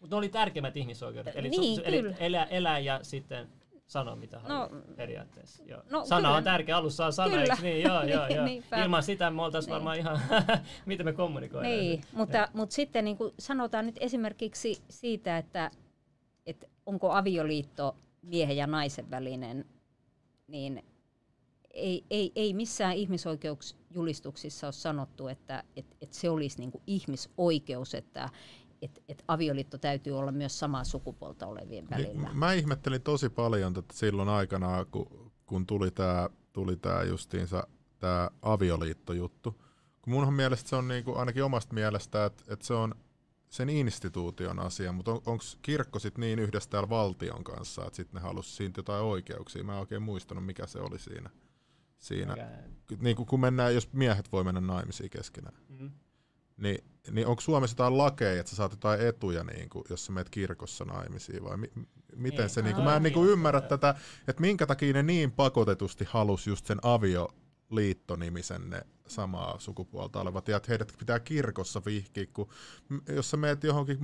mutta 0.00 0.16
ne 0.16 0.18
oli 0.18 0.28
tärkeimmät 0.28 0.76
ihmisoikeudet, 0.76 1.36
eli, 1.36 1.48
niin, 1.48 1.76
su, 1.76 1.82
eli 1.84 2.14
elää, 2.18 2.44
elää 2.44 2.78
ja 2.78 3.00
sitten 3.02 3.48
sanoa 3.86 4.16
mitä 4.16 4.36
no, 4.36 4.42
haluaa 4.42 4.82
periaatteessa. 4.96 5.64
Joo. 5.66 5.82
No, 5.90 6.04
sana 6.04 6.20
kyllä. 6.20 6.36
on 6.36 6.44
tärkeä, 6.44 6.76
alussa 6.76 7.06
on 7.06 7.12
sana, 7.12 7.30
kyllä. 7.30 7.56
niin? 7.62 7.82
Joo, 7.82 8.02
joo, 8.02 8.26
joo. 8.36 8.46
Ilman 8.82 9.02
sitä 9.02 9.30
me 9.30 9.42
oltaisiin 9.42 9.68
niin. 9.68 9.74
varmaan 9.74 9.98
ihan, 9.98 10.20
miten 10.86 11.06
me 11.06 11.12
kommunikoidaan. 11.12 11.76
Niin, 11.76 12.04
mutta, 12.12 12.48
mutta 12.52 12.74
sitten 12.74 13.04
niin 13.04 13.16
kuin 13.16 13.34
sanotaan 13.38 13.86
nyt 13.86 13.96
esimerkiksi 14.00 14.82
siitä, 14.88 15.38
että 15.38 15.70
onko 16.90 17.12
avioliitto 17.12 17.96
miehen 18.22 18.56
ja 18.56 18.66
naisen 18.66 19.10
välinen, 19.10 19.64
niin 20.46 20.82
ei, 21.70 22.04
ei, 22.10 22.32
ei 22.34 22.54
missään 22.54 22.96
ihmisoikeusjulistuksissa 22.96 24.66
ole 24.66 24.72
sanottu, 24.72 25.28
että 25.28 25.64
et, 25.76 25.96
et 26.00 26.12
se 26.12 26.30
olisi 26.30 26.58
niinku 26.58 26.82
ihmisoikeus, 26.86 27.94
että 27.94 28.28
et, 28.82 29.02
et 29.08 29.24
avioliitto 29.28 29.78
täytyy 29.78 30.18
olla 30.18 30.32
myös 30.32 30.58
samaa 30.58 30.84
sukupuolta 30.84 31.46
olevien 31.46 31.90
välillä. 31.90 32.28
Niin, 32.28 32.38
mä 32.38 32.52
ihmettelin 32.52 33.02
tosi 33.02 33.28
paljon 33.28 33.78
että 33.78 33.96
silloin 33.96 34.28
aikanaan, 34.28 34.86
kun, 34.86 35.32
kun 35.46 35.66
tuli 35.66 35.90
tämä 35.90 36.30
tuli 36.52 36.76
tää 36.76 37.02
justiinsa 37.02 37.66
tämä 37.98 38.30
avioliittojuttu. 38.42 39.62
Kun 40.02 40.12
munhan 40.12 40.34
mielestä 40.34 40.68
se 40.68 40.76
on 40.76 40.88
niinku, 40.88 41.14
ainakin 41.14 41.44
omasta 41.44 41.74
mielestä, 41.74 42.24
että, 42.24 42.44
että 42.48 42.66
se 42.66 42.74
on 42.74 42.94
sen 43.50 43.68
instituution 43.68 44.58
asia, 44.58 44.92
mutta 44.92 45.10
on, 45.12 45.22
onko 45.26 45.44
kirkko 45.62 45.98
sitten 45.98 46.20
niin 46.20 46.38
yhdessä 46.38 46.70
täällä 46.70 46.88
valtion 46.88 47.44
kanssa, 47.44 47.84
että 47.86 47.96
sitten 47.96 48.14
ne 48.14 48.20
halusi 48.28 48.56
siitä 48.56 48.78
jotain 48.78 49.04
oikeuksia? 49.04 49.64
Mä 49.64 49.72
en 49.72 49.80
oikein 49.80 50.02
muistanut, 50.02 50.46
mikä 50.46 50.66
se 50.66 50.78
oli 50.78 50.98
siinä. 50.98 51.30
siinä. 51.98 52.34
Niin 53.00 53.16
kuin 53.16 53.26
kun 53.26 53.40
mennään, 53.40 53.74
jos 53.74 53.92
miehet 53.92 54.32
voi 54.32 54.44
mennä 54.44 54.60
naimisiin 54.60 55.10
keskenään, 55.10 55.56
mm-hmm. 55.68 55.90
niin 56.56 56.84
niin 57.10 57.26
onko 57.26 57.40
Suomessa 57.40 57.74
jotain 57.74 57.98
lakeja, 57.98 58.40
että 58.40 58.50
sä 58.50 58.56
saat 58.56 58.72
jotain 58.72 59.00
etuja, 59.00 59.44
niin 59.44 59.68
kuin, 59.68 59.84
jos 59.90 60.06
sä 60.06 60.12
menet 60.12 60.30
kirkossa 60.30 60.84
naimisiin, 60.84 61.44
vai 61.44 61.56
mi- 61.56 61.72
miten 62.16 62.38
Niin. 62.38 62.50
se, 62.50 62.62
niin 62.62 62.74
kuin, 62.74 62.84
Aa, 62.86 62.90
mä 62.90 62.96
en 62.96 63.02
niin 63.02 63.12
kuin 63.12 63.24
niin. 63.24 63.32
ymmärrä 63.32 63.60
tätä, 63.60 63.94
että 64.28 64.40
minkä 64.40 64.66
takia 64.66 64.92
ne 64.92 65.02
niin 65.02 65.32
pakotetusti 65.32 66.04
halusi 66.08 66.50
just 66.50 66.66
sen 66.66 66.78
avioliittonimisen 67.70 68.70
ne 68.70 68.82
samaa 69.06 69.58
sukupuolta 69.58 70.20
olevat, 70.20 70.48
ja 70.48 70.56
että 70.56 70.66
heidät 70.68 70.92
pitää 70.98 71.20
kirkossa 71.20 71.82
vihkiä, 71.86 72.26
kun 72.32 72.48
jos 73.08 73.30
sä 73.30 73.36
meet 73.36 73.64
johonkin 73.64 73.98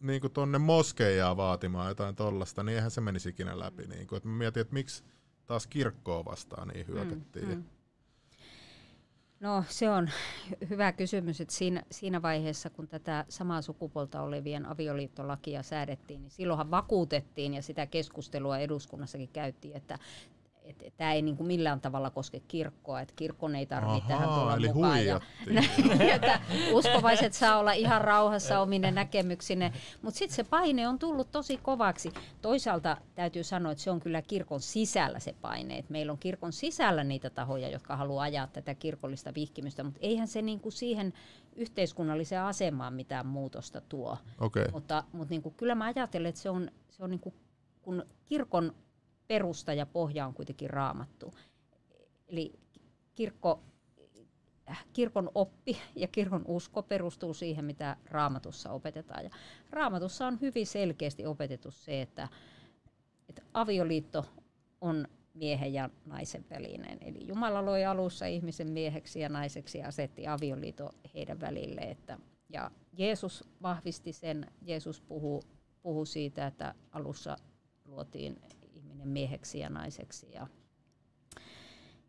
niin 0.00 0.20
kuin 0.20 0.32
tonne 0.32 0.58
moskeijaa 0.58 1.36
vaatimaan 1.36 1.88
jotain 1.88 2.14
tollasta, 2.14 2.62
niin 2.62 2.76
eihän 2.76 2.90
se 2.90 3.00
menisi 3.00 3.28
ikinä 3.28 3.58
läpi. 3.58 3.86
Niin 3.86 4.06
kuin, 4.06 4.16
että 4.16 4.28
mä 4.28 4.38
mietin, 4.38 4.60
että 4.60 4.74
miksi 4.74 5.04
taas 5.46 5.66
kirkkoa 5.66 6.24
vastaan 6.24 6.68
niin 6.68 6.86
hyökättiin. 6.86 7.48
Mm, 7.48 7.54
mm. 7.54 7.64
No 9.40 9.64
se 9.68 9.90
on 9.90 10.10
hyvä 10.70 10.92
kysymys, 10.92 11.40
että 11.40 11.54
siinä, 11.54 11.82
siinä 11.90 12.22
vaiheessa, 12.22 12.70
kun 12.70 12.88
tätä 12.88 13.24
samaa 13.28 13.62
sukupuolta 13.62 14.22
olevien 14.22 14.66
avioliittolakia 14.66 15.62
säädettiin, 15.62 16.22
niin 16.22 16.30
silloinhan 16.30 16.70
vakuutettiin 16.70 17.54
ja 17.54 17.62
sitä 17.62 17.86
keskustelua 17.86 18.58
eduskunnassakin 18.58 19.28
käytiin, 19.28 19.76
että 19.76 19.98
että 20.68 20.84
tämä 20.96 21.12
ei 21.12 21.22
niin 21.22 21.36
kuin 21.36 21.46
millään 21.46 21.80
tavalla 21.80 22.10
koske 22.10 22.40
kirkkoa, 22.40 23.00
että 23.00 23.14
kirkon 23.16 23.56
ei 23.56 23.66
tarvitse 23.66 24.08
tähän 24.08 24.28
tulla 24.28 24.56
eli 24.56 24.72
mukaan. 24.72 25.06
Ja, 25.06 25.20
että 26.14 26.40
uskovaiset 26.72 27.32
saa 27.32 27.58
olla 27.58 27.72
ihan 27.72 28.00
rauhassa 28.00 28.60
omine 28.60 28.90
näkemyksine. 28.90 29.72
Mutta 30.02 30.18
sitten 30.18 30.36
se 30.36 30.44
paine 30.44 30.88
on 30.88 30.98
tullut 30.98 31.30
tosi 31.30 31.56
kovaksi. 31.56 32.12
Toisaalta 32.42 32.96
täytyy 33.14 33.44
sanoa, 33.44 33.72
että 33.72 33.84
se 33.84 33.90
on 33.90 34.00
kyllä 34.00 34.22
kirkon 34.22 34.60
sisällä 34.60 35.18
se 35.18 35.34
paine. 35.40 35.78
Et 35.78 35.90
meillä 35.90 36.12
on 36.12 36.18
kirkon 36.18 36.52
sisällä 36.52 37.04
niitä 37.04 37.30
tahoja, 37.30 37.68
jotka 37.68 37.96
haluaa 37.96 38.22
ajaa 38.22 38.46
tätä 38.46 38.74
kirkollista 38.74 39.34
vihkimystä, 39.34 39.84
mutta 39.84 40.00
eihän 40.02 40.28
se 40.28 40.42
niinku 40.42 40.70
siihen 40.70 41.12
yhteiskunnalliseen 41.56 42.42
asemaan 42.42 42.94
mitään 42.94 43.26
muutosta 43.26 43.80
tuo. 43.80 44.18
Okei. 44.40 44.64
Mutta, 44.72 45.04
mutta 45.12 45.30
niin 45.30 45.42
kuin, 45.42 45.54
kyllä 45.54 45.74
mä 45.74 45.92
ajattelen, 45.96 46.28
että 46.28 46.40
se 46.40 46.50
on, 46.50 46.70
se 46.90 47.04
on 47.04 47.10
niin 47.10 47.20
kuin, 47.20 47.34
kun 47.82 48.04
kirkon 48.24 48.74
perusta 49.28 49.72
ja 49.72 49.86
pohja 49.86 50.26
on 50.26 50.34
kuitenkin 50.34 50.70
raamattu. 50.70 51.34
Eli 52.28 52.52
kirkko, 53.14 53.62
äh, 54.70 54.84
kirkon 54.92 55.30
oppi 55.34 55.78
ja 55.96 56.08
kirkon 56.08 56.44
usko 56.48 56.82
perustuu 56.82 57.34
siihen, 57.34 57.64
mitä 57.64 57.96
raamatussa 58.10 58.72
opetetaan. 58.72 59.24
Ja 59.24 59.30
raamatussa 59.70 60.26
on 60.26 60.40
hyvin 60.40 60.66
selkeästi 60.66 61.26
opetettu 61.26 61.70
se, 61.70 62.02
että, 62.02 62.28
että 63.28 63.42
avioliitto 63.54 64.26
on 64.80 65.08
miehen 65.34 65.72
ja 65.72 65.90
naisen 66.06 66.44
välinen. 66.50 66.98
Eli 67.00 67.26
Jumala 67.26 67.64
loi 67.64 67.84
alussa 67.84 68.26
ihmisen 68.26 68.70
mieheksi 68.70 69.20
ja 69.20 69.28
naiseksi 69.28 69.78
ja 69.78 69.88
asetti 69.88 70.26
avioliito 70.26 70.90
heidän 71.14 71.40
välille. 71.40 71.80
Että, 71.80 72.18
ja 72.48 72.70
Jeesus 72.92 73.44
vahvisti 73.62 74.12
sen. 74.12 74.46
Jeesus 74.62 75.00
puhuu, 75.00 75.42
puhuu 75.82 76.04
siitä, 76.04 76.46
että 76.46 76.74
alussa 76.92 77.36
luotiin 77.84 78.38
ihminen 78.98 79.08
mieheksi 79.12 79.58
ja 79.58 79.70
naiseksi. 79.70 80.32
Ja, 80.32 80.46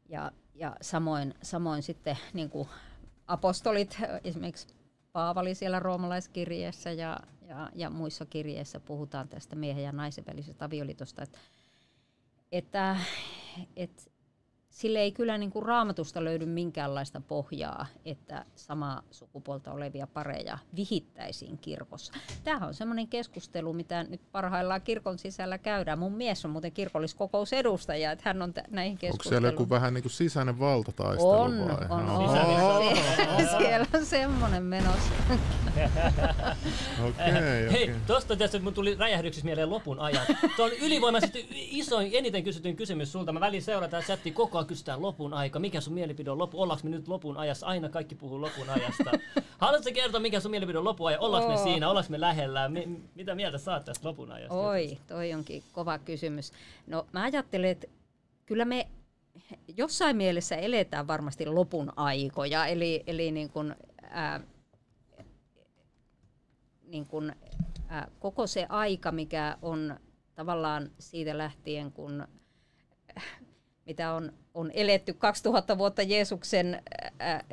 ja, 0.09 0.31
ja 0.55 0.75
samoin, 0.81 1.33
samoin 1.41 1.83
sitten 1.83 2.17
niin 2.33 2.49
kuin 2.49 2.69
apostolit, 3.27 3.97
esimerkiksi 4.23 4.67
Paavali 5.11 5.55
siellä 5.55 5.79
roomalaiskirjeessä 5.79 6.91
ja, 6.91 7.19
ja, 7.47 7.69
ja 7.75 7.89
muissa 7.89 8.25
kirjeissä 8.25 8.79
puhutaan 8.79 9.27
tästä 9.27 9.55
miehen 9.55 9.83
ja 9.83 9.91
naisen 9.91 10.25
välisestä 10.25 10.65
avioliitosta, 10.65 11.23
että, 11.23 11.39
että, 12.51 12.97
että 13.75 14.03
sille 14.69 14.99
ei 14.99 15.11
kyllä 15.11 15.37
niin 15.37 15.51
kuin 15.51 15.65
raamatusta 15.65 16.23
löydy 16.23 16.45
minkäänlaista 16.45 17.21
pohjaa, 17.21 17.85
että 18.05 18.45
samaa 18.55 19.03
sukupuolta 19.11 19.71
olevia 19.71 20.07
pareja 20.07 20.57
vihittäisiin 20.75 21.57
kirkossa. 21.57 22.13
Tämähän 22.43 22.67
on 22.67 22.73
semmoinen 22.73 23.07
keskustelu, 23.07 23.73
mitä 23.73 24.03
nyt 24.03 24.21
parhaillaan 24.31 24.81
kirkon 24.81 25.19
sisällä 25.19 25.57
käydään. 25.57 25.99
Mun 25.99 26.13
mies 26.13 26.45
on 26.45 26.51
muuten 26.51 26.71
kirkolliskokousedustaja, 26.71 28.11
että 28.11 28.23
hän 28.25 28.41
on 28.41 28.53
t- 28.53 28.67
näihin 28.69 28.99
Onko 29.11 29.23
siellä 29.23 29.47
joku 29.47 29.69
vähän 29.69 29.93
niin 29.93 30.03
kuin 30.03 30.11
sisäinen 30.11 30.59
valtataistelu 30.59 31.29
On, 31.31 31.59
vai? 31.59 31.87
on, 31.89 32.09
on. 32.09 32.97
Siellä 33.57 33.87
on 33.93 34.05
semmoinen 34.05 34.63
menossa. 34.63 35.13
Okei, 37.09 37.31
Hei, 37.33 37.67
okei. 37.67 37.95
tosta 38.07 38.35
tietysti 38.35 38.59
mun 38.59 38.73
tuli 38.73 38.95
räjähdyksessä 38.95 39.45
mieleen 39.45 39.69
lopun 39.69 39.99
ajan. 39.99 40.25
Tuo 40.55 40.65
on 40.65 40.71
ylivoimaisesti 40.71 41.47
isoin, 41.51 42.09
eniten 42.13 42.43
kysytyin 42.43 42.75
kysymys 42.75 43.11
sulta. 43.11 43.31
Mä 43.31 43.39
väliin 43.39 43.63
seurataan 43.63 44.03
chatti, 44.03 44.31
koko 44.31 44.57
ajan 44.57 44.67
kysytään 44.67 45.01
lopun 45.01 45.33
aika. 45.33 45.59
Mikä 45.59 45.81
sun 45.81 45.93
mielipide 45.93 46.31
on 46.31 46.37
loppu? 46.37 46.61
Ollaanko 46.61 46.83
me 46.83 46.89
nyt 46.89 47.07
lopun 47.07 47.37
ajassa? 47.37 47.67
Aina 47.67 47.89
kaikki 47.89 48.15
puhuu 48.15 48.41
lopun 48.41 48.69
ajasta. 48.69 49.11
Haluatko 49.57 49.89
kertoa, 49.93 50.19
mikä 50.19 50.39
sun 50.39 50.51
mielipide 50.51 50.77
on 50.77 50.83
lopun 50.85 51.07
ajan? 51.07 51.21
Ollaanko 51.21 51.49
me 51.51 51.57
siinä? 51.57 51.89
Ollaanko 51.89 52.11
me 52.11 52.19
lähellä? 52.19 52.69
Mi- 52.69 53.01
mitä 53.15 53.35
mieltä 53.35 53.57
saat 53.57 53.85
tästä 53.85 54.07
lopun 54.07 54.31
ajasta? 54.31 54.53
Oi, 54.55 54.97
toi 55.07 55.33
onkin 55.33 55.63
kova 55.71 55.97
kysymys. 55.97 56.51
No 56.87 57.05
mä 57.11 57.23
ajattelen, 57.23 57.69
että 57.69 57.87
kyllä 58.45 58.65
me 58.65 58.87
jossain 59.77 60.17
mielessä 60.17 60.55
eletään 60.55 61.07
varmasti 61.07 61.45
lopun 61.45 61.93
aikoja, 61.95 62.65
eli, 62.65 63.03
eli 63.07 63.31
niin 63.31 63.49
kuin, 63.49 63.75
ää, 64.09 64.41
niin 66.89 67.05
kuin, 67.05 67.35
ää, 67.87 68.11
koko 68.19 68.47
se 68.47 68.65
aika, 68.69 69.11
mikä 69.11 69.57
on 69.61 69.99
tavallaan 70.35 70.91
siitä 70.99 71.37
lähtien, 71.37 71.91
kun 71.91 72.27
mitä 73.85 74.13
on, 74.13 74.33
on 74.59 74.71
eletty 74.73 75.13
2000 75.13 75.77
vuotta 75.77 76.01
Jeesuksen 76.01 76.83
ää, 77.19 77.43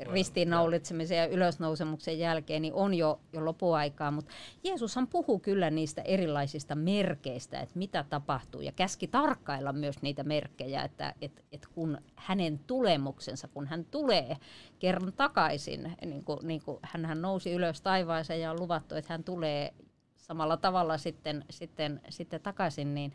ristiinnaulitsemisen 0.00 1.18
ja 1.18 1.26
ylösnousemuksen 1.26 2.18
jälkeen, 2.18 2.62
niin 2.62 2.74
on 2.74 2.94
jo, 2.94 3.20
jo 3.32 3.44
lopuaikaa. 3.44 4.10
Mutta 4.10 4.32
Jeesushan 4.64 5.06
puhuu 5.06 5.38
kyllä 5.38 5.70
niistä 5.70 6.02
erilaisista 6.02 6.74
merkeistä, 6.74 7.60
että 7.60 7.78
mitä 7.78 8.04
tapahtuu, 8.10 8.60
ja 8.60 8.72
käski 8.72 9.06
tarkkailla 9.06 9.72
myös 9.72 10.02
niitä 10.02 10.24
merkkejä, 10.24 10.82
että 10.82 11.14
et, 11.20 11.44
et 11.52 11.66
kun 11.74 11.98
hänen 12.16 12.58
tulemuksensa, 12.58 13.48
kun 13.48 13.66
hän 13.66 13.84
tulee 13.84 14.36
kerran 14.78 15.12
takaisin, 15.12 15.96
niin 16.04 16.24
kuin, 16.24 16.38
niin 16.42 16.62
kuin 16.62 16.78
hänhän 16.82 17.22
nousi 17.22 17.52
ylös 17.52 17.80
taivaaseen 17.80 18.40
ja 18.40 18.50
on 18.50 18.60
luvattu, 18.60 18.94
että 18.94 19.12
hän 19.12 19.24
tulee 19.24 19.74
samalla 20.16 20.56
tavalla 20.56 20.98
sitten, 20.98 21.44
sitten, 21.50 22.00
sitten 22.08 22.40
takaisin, 22.40 22.94
niin, 22.94 23.12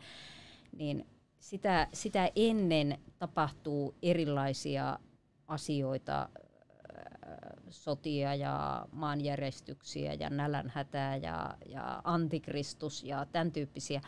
niin 0.72 1.06
sitä, 1.40 1.88
sitä 1.92 2.30
ennen 2.36 2.98
tapahtuu 3.18 3.94
erilaisia 4.02 4.98
asioita, 5.48 6.14
ää, 6.18 7.56
sotia 7.68 8.34
ja 8.34 8.86
maanjäristyksiä 8.92 10.14
ja 10.14 10.30
nälänhätää 10.30 11.16
ja, 11.16 11.56
ja 11.66 12.00
antikristus 12.04 13.04
ja 13.04 13.26
tämän 13.32 13.52
tyyppisiä. 13.52 14.00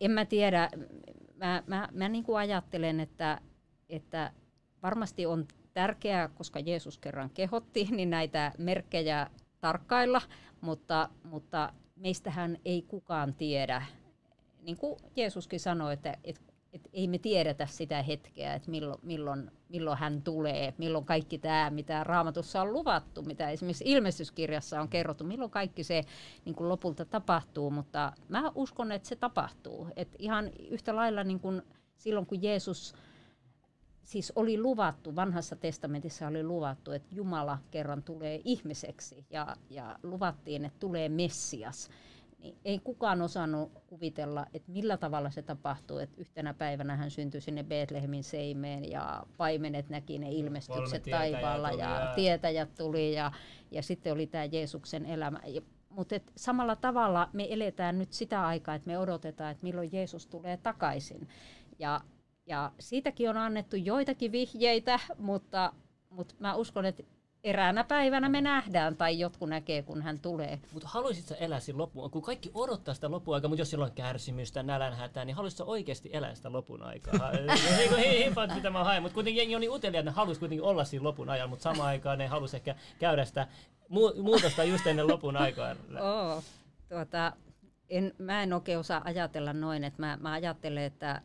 En 0.00 0.10
mä 0.10 0.24
tiedä, 0.24 0.70
mä, 1.36 1.62
mä, 1.66 1.88
mä 1.92 2.08
niin 2.08 2.24
kuin 2.24 2.38
ajattelen, 2.38 3.00
että, 3.00 3.40
että 3.88 4.32
varmasti 4.82 5.26
on 5.26 5.46
tärkeää, 5.74 6.28
koska 6.28 6.60
Jeesus 6.60 6.98
kerran 6.98 7.30
kehotti, 7.30 7.88
niin 7.90 8.10
näitä 8.10 8.52
merkkejä 8.58 9.30
tarkkailla, 9.60 10.22
mutta, 10.60 11.08
mutta 11.24 11.72
meistähän 11.96 12.58
ei 12.64 12.82
kukaan 12.82 13.34
tiedä. 13.34 13.82
Niin 14.62 14.76
kuin 14.76 15.00
Jeesuskin 15.16 15.60
sanoi, 15.60 15.92
että, 15.92 16.16
että, 16.24 16.49
että 16.72 16.88
ei 16.92 17.08
me 17.08 17.18
tiedetä 17.18 17.66
sitä 17.66 18.02
hetkeä, 18.02 18.54
että 18.54 18.70
milloin, 18.70 18.98
milloin, 19.02 19.50
milloin 19.68 19.98
hän 19.98 20.22
tulee, 20.22 20.74
milloin 20.78 21.04
kaikki 21.04 21.38
tämä, 21.38 21.70
mitä 21.70 22.04
raamatussa 22.04 22.62
on 22.62 22.72
luvattu, 22.72 23.22
mitä 23.22 23.50
esimerkiksi 23.50 23.84
ilmestyskirjassa 23.86 24.80
on 24.80 24.88
kerrottu, 24.88 25.24
milloin 25.24 25.50
kaikki 25.50 25.84
se 25.84 26.02
niin 26.44 26.54
kuin 26.54 26.68
lopulta 26.68 27.04
tapahtuu, 27.04 27.70
mutta 27.70 28.12
mä 28.28 28.52
uskon, 28.54 28.92
että 28.92 29.08
se 29.08 29.16
tapahtuu. 29.16 29.88
Että 29.96 30.16
ihan 30.18 30.50
yhtä 30.70 30.96
lailla 30.96 31.24
niin 31.24 31.40
kuin 31.40 31.62
silloin, 31.96 32.26
kun 32.26 32.42
Jeesus 32.42 32.94
siis 34.04 34.32
oli 34.36 34.58
luvattu, 34.58 35.16
vanhassa 35.16 35.56
testamentissa 35.56 36.26
oli 36.26 36.42
luvattu, 36.42 36.92
että 36.92 37.14
Jumala 37.14 37.58
kerran 37.70 38.02
tulee 38.02 38.40
ihmiseksi 38.44 39.26
ja, 39.30 39.56
ja 39.70 39.98
luvattiin, 40.02 40.64
että 40.64 40.78
tulee 40.78 41.08
Messias. 41.08 41.90
Niin 42.42 42.58
ei 42.64 42.78
kukaan 42.78 43.22
osannut 43.22 43.72
kuvitella, 43.86 44.46
että 44.54 44.72
millä 44.72 44.96
tavalla 44.96 45.30
se 45.30 45.42
tapahtuu, 45.42 45.98
että 45.98 46.20
yhtenä 46.20 46.54
päivänä 46.54 46.96
hän 46.96 47.10
syntyi 47.10 47.40
sinne 47.40 47.62
Betlehemin 47.64 48.24
seimeen 48.24 48.90
ja 48.90 49.26
paimenet 49.36 49.88
näki 49.88 50.18
ne 50.18 50.30
ilmestykset 50.30 51.02
taivaalla 51.10 51.70
ja 51.70 52.00
ja- 52.00 52.12
tietäjät 52.14 52.74
tuli 52.74 53.14
ja, 53.14 53.32
ja 53.70 53.82
sitten 53.82 54.12
oli 54.12 54.26
tämä 54.26 54.44
Jeesuksen 54.44 55.06
elämä. 55.06 55.40
Ja- 55.46 55.60
Mutta 55.90 56.14
et 56.14 56.32
samalla 56.36 56.76
tavalla 56.76 57.28
me 57.32 57.46
eletään 57.50 57.98
nyt 57.98 58.12
sitä 58.12 58.46
aikaa, 58.46 58.74
että 58.74 58.86
me 58.86 58.98
odotetaan, 58.98 59.50
että 59.52 59.62
milloin 59.64 59.90
Jeesus 59.92 60.26
tulee 60.26 60.56
takaisin. 60.56 61.28
Ja, 61.78 62.00
ja 62.46 62.72
siitäkin 62.78 63.30
on 63.30 63.36
annettu 63.36 63.76
joitakin 63.76 64.32
vihjeitä, 64.32 64.98
mutta, 65.18 65.72
mutta 66.10 66.34
mä 66.38 66.54
uskon, 66.54 66.84
että 66.84 67.02
eräänä 67.44 67.84
päivänä 67.84 68.28
me 68.28 68.40
nähdään 68.40 68.96
tai 68.96 69.18
jotkut 69.18 69.48
näkee, 69.48 69.82
kun 69.82 70.02
hän 70.02 70.20
tulee. 70.20 70.60
Mutta 70.72 70.88
haluaisitko 70.88 71.34
elää 71.40 71.60
siinä 71.60 71.78
loppuun, 71.78 72.10
kun 72.10 72.22
kaikki 72.22 72.50
odottaa 72.54 72.94
sitä 72.94 73.10
lopun 73.10 73.34
aikaa, 73.34 73.48
mutta 73.48 73.60
jos 73.60 73.70
siellä 73.70 73.84
on 73.84 73.92
kärsimystä, 73.92 74.62
nälänhätää, 74.62 75.24
niin 75.24 75.36
haluaisitko 75.36 75.64
oikeasti 75.64 76.10
elää 76.12 76.34
sitä 76.34 76.52
lopun 76.52 76.82
aikaa? 76.82 77.32
niin 77.76 77.88
kuin 77.88 78.00
hippat, 78.00 78.54
mitä 78.54 78.70
mä 78.70 78.84
haen, 78.84 79.02
mutta 79.02 79.14
kuitenkin 79.14 79.40
jengi 79.40 79.54
on 79.54 79.60
niin 79.60 79.70
uteliaat, 79.72 80.00
että 80.00 80.10
ne 80.10 80.14
haluaisi 80.14 80.38
kuitenkin 80.38 80.64
olla 80.64 80.84
siinä 80.84 81.04
lopun 81.04 81.30
ajan, 81.30 81.50
mutta 81.50 81.62
samaan 81.62 81.88
aikaan 81.94 82.18
ne 82.18 82.26
haluaisi 82.26 82.56
ehkä 82.56 82.74
käydä 82.98 83.24
sitä 83.24 83.46
mu- 83.90 84.22
muutosta 84.22 84.64
just 84.64 84.86
ennen 84.86 85.08
lopun 85.08 85.36
aikaa. 85.36 85.70
Oo, 86.00 86.42
tuota, 86.88 87.32
en, 87.88 88.14
mä 88.18 88.42
en 88.42 88.52
oikein 88.52 88.78
osaa 88.78 89.02
ajatella 89.04 89.52
noin, 89.52 89.84
että 89.84 90.02
mä, 90.02 90.18
mä 90.20 90.32
ajattelen, 90.32 90.84
että 90.84 91.22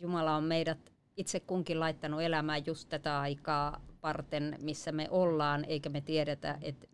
Jumala 0.00 0.36
on 0.36 0.44
meidät 0.44 0.92
itse 1.16 1.40
kunkin 1.40 1.80
laittanut 1.80 2.22
elämään 2.22 2.66
just 2.66 2.88
tätä 2.88 3.20
aikaa 3.20 3.80
varten, 4.02 4.56
missä 4.62 4.92
me 4.92 5.08
ollaan, 5.10 5.64
eikä 5.64 5.88
me 5.88 6.00
tiedetä, 6.00 6.58
että 6.62 6.86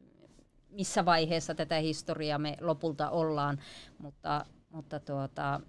missä 0.71 1.05
vaiheessa 1.05 1.55
tätä 1.55 1.77
historiaa 1.77 2.39
me 2.39 2.57
lopulta 2.61 3.11
ollaan, 3.11 3.59
mutta, 3.99 4.47
mutta 4.71 5.01
tuota, 5.01 5.61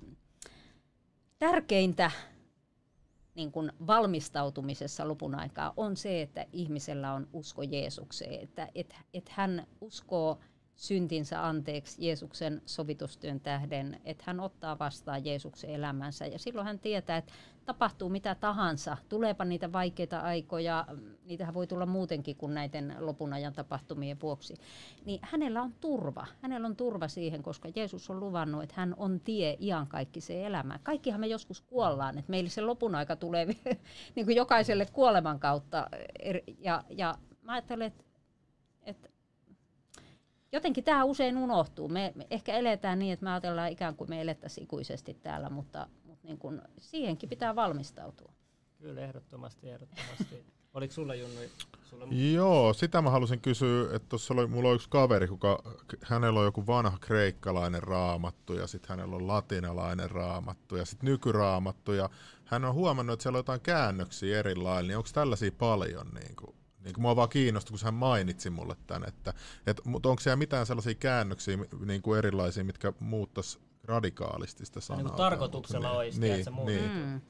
tärkeintä 1.39 2.11
niin 3.35 3.51
kuin 3.51 3.71
valmistautumisessa 3.87 5.07
lopun 5.07 5.35
aikaa 5.35 5.73
on 5.77 5.97
se, 5.97 6.21
että 6.21 6.45
ihmisellä 6.53 7.13
on 7.13 7.27
usko 7.33 7.63
Jeesukseen, 7.63 8.43
että 8.43 8.69
et, 8.75 8.95
et 9.13 9.29
hän 9.29 9.67
uskoo 9.81 10.39
syntinsä 10.75 11.47
anteeksi 11.47 12.05
Jeesuksen 12.05 12.61
sovitustyön 12.65 13.39
tähden, 13.39 14.01
että 14.05 14.23
hän 14.27 14.39
ottaa 14.39 14.79
vastaan 14.79 15.25
Jeesuksen 15.25 15.69
elämänsä. 15.69 16.25
Ja 16.25 16.39
silloin 16.39 16.67
hän 16.67 16.79
tietää, 16.79 17.17
että 17.17 17.33
tapahtuu 17.65 18.09
mitä 18.09 18.35
tahansa, 18.35 18.97
tuleepa 19.09 19.45
niitä 19.45 19.71
vaikeita 19.71 20.19
aikoja, 20.19 20.85
niitähän 21.25 21.53
voi 21.53 21.67
tulla 21.67 21.85
muutenkin 21.85 22.35
kuin 22.35 22.53
näiden 22.53 22.95
lopun 22.99 23.33
ajan 23.33 23.53
tapahtumien 23.53 24.21
vuoksi, 24.21 24.55
niin 25.05 25.19
hänellä 25.23 25.61
on 25.61 25.73
turva. 25.73 26.27
Hänellä 26.41 26.67
on 26.67 26.75
turva 26.75 27.07
siihen, 27.07 27.43
koska 27.43 27.69
Jeesus 27.75 28.09
on 28.09 28.19
luvannut, 28.19 28.63
että 28.63 28.75
hän 28.77 28.93
on 28.97 29.19
tie 29.19 29.57
se 30.19 30.45
elämään. 30.45 30.79
Kaikkihan 30.83 31.19
me 31.19 31.27
joskus 31.27 31.61
kuollaan, 31.61 32.17
että 32.17 32.29
meille 32.29 32.49
se 32.49 32.61
lopun 32.61 32.95
aika 32.95 33.15
tulee 33.15 33.45
niin 34.15 34.25
kuin 34.25 34.35
jokaiselle 34.35 34.85
kuoleman 34.85 35.39
kautta. 35.39 35.89
Ja, 36.59 36.83
ja 36.89 37.15
mä 37.41 37.51
ajattelen, 37.51 37.87
että, 37.87 38.03
että 38.83 39.09
jotenkin 40.51 40.83
tämä 40.83 41.03
usein 41.03 41.37
unohtuu. 41.37 41.89
Me, 41.89 42.13
ehkä 42.29 42.53
eletään 42.53 42.99
niin, 42.99 43.13
että 43.13 43.23
me 43.23 43.31
ajatellaan 43.31 43.71
ikään 43.71 43.95
kuin 43.95 44.09
me 44.09 44.21
elettäisiin 44.21 44.63
ikuisesti 44.63 45.13
täällä, 45.13 45.49
mutta 45.49 45.87
niin 46.25 46.37
kun, 46.37 46.61
siihenkin 46.77 47.29
pitää 47.29 47.55
valmistautua. 47.55 48.33
Kyllä, 48.79 49.01
ehdottomasti, 49.01 49.69
ehdottomasti. 49.69 50.45
Oliko 50.73 50.93
sulla 50.93 51.15
Junnu? 51.15 51.41
Sulla... 51.89 52.07
Joo, 52.33 52.73
sitä 52.73 53.01
mä 53.01 53.09
halusin 53.09 53.41
kysyä, 53.41 53.95
että 53.95 54.09
tuossa 54.09 54.33
oli, 54.33 54.47
mulla 54.47 54.69
on 54.69 54.75
yksi 54.75 54.89
kaveri, 54.89 55.27
kuka, 55.27 55.63
hänellä 56.03 56.39
on 56.39 56.45
joku 56.45 56.67
vanha 56.67 56.97
kreikkalainen 57.01 57.83
raamattu 57.83 58.53
ja 58.53 58.67
sitten 58.67 58.89
hänellä 58.89 59.15
on 59.15 59.27
latinalainen 59.27 60.11
raamattu 60.11 60.75
ja 60.75 60.85
sitten 60.85 61.09
nykyraamattu 61.09 61.91
ja 61.91 62.09
hän 62.45 62.65
on 62.65 62.73
huomannut, 62.73 63.13
että 63.13 63.23
siellä 63.23 63.35
on 63.35 63.39
jotain 63.39 63.61
käännöksiä 63.61 64.39
erilaisia, 64.39 64.87
niin 64.87 64.97
onko 64.97 65.09
tällaisia 65.13 65.51
paljon 65.51 66.07
niin 66.13 66.35
kuin, 66.35 66.55
niin 66.83 66.93
kuin 66.93 67.01
mua 67.01 67.15
vaan 67.15 67.29
kiinnosti, 67.29 67.71
kun 67.71 67.79
hän 67.83 67.93
mainitsi 67.93 68.49
mulle 68.49 68.75
tämän, 68.87 69.09
että, 69.09 69.33
että 69.67 69.81
mutta 69.85 70.09
onko 70.09 70.19
siellä 70.19 70.35
mitään 70.35 70.65
sellaisia 70.65 70.95
käännöksiä 70.95 71.57
niin 71.85 72.01
kuin 72.01 72.17
erilaisia, 72.17 72.63
mitkä 72.63 72.93
muuttaisi 72.99 73.59
radikaalisti 73.85 74.65
sitä 74.65 74.81
sanaa? 74.81 74.97
Niin 75.03 75.09
kuin 75.09 75.17
tarkoituksella 75.17 75.89
niin, 75.89 75.97
olisi, 75.97 76.21
niin, 76.21 76.45
niin. 76.65 76.91
Mm. 76.91 77.21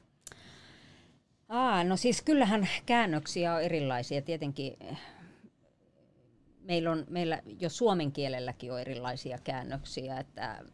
Aa, 1.48 1.84
no 1.84 1.96
siis 1.96 2.22
kyllähän 2.22 2.68
käännöksiä 2.86 3.54
on 3.54 3.62
erilaisia. 3.62 4.22
Tietenkin 4.22 4.76
eh, 4.80 4.98
meillä, 6.60 6.90
on, 6.90 7.04
meillä 7.10 7.42
jo 7.60 7.68
suomen 7.68 8.12
kielelläkin 8.12 8.72
on 8.72 8.80
erilaisia 8.80 9.38
käännöksiä. 9.44 10.20
Että 10.20 10.64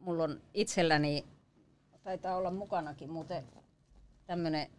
mulla 0.00 0.24
on 0.24 0.40
itselläni, 0.54 1.24
taitaa 2.02 2.36
olla 2.36 2.50
mukanakin 2.50 3.10
muuten 3.10 3.44
tämmöinen 4.26 4.70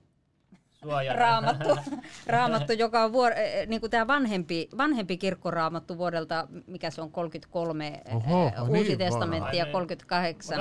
Suojana. 0.83 1.19
raamattu, 1.19 1.77
raamattu 2.27 2.73
joka 2.73 3.03
on 3.03 3.13
vuor, 3.13 3.31
eh, 3.31 3.59
eh, 3.59 3.67
niin 3.67 3.81
kuin 3.81 3.89
tämä 3.91 4.07
vanhempi, 4.07 4.69
vanhempi 4.77 5.17
kirkkoraamattu 5.17 5.97
vuodelta, 5.97 6.47
mikä 6.67 6.89
se 6.89 7.01
on 7.01 7.11
33 7.11 8.01
Oho, 8.13 8.47
äh, 8.47 8.69
Uusi 8.69 8.83
niin 8.83 8.97
testamentti 8.97 9.57
ja 9.57 9.65
38 9.65 10.57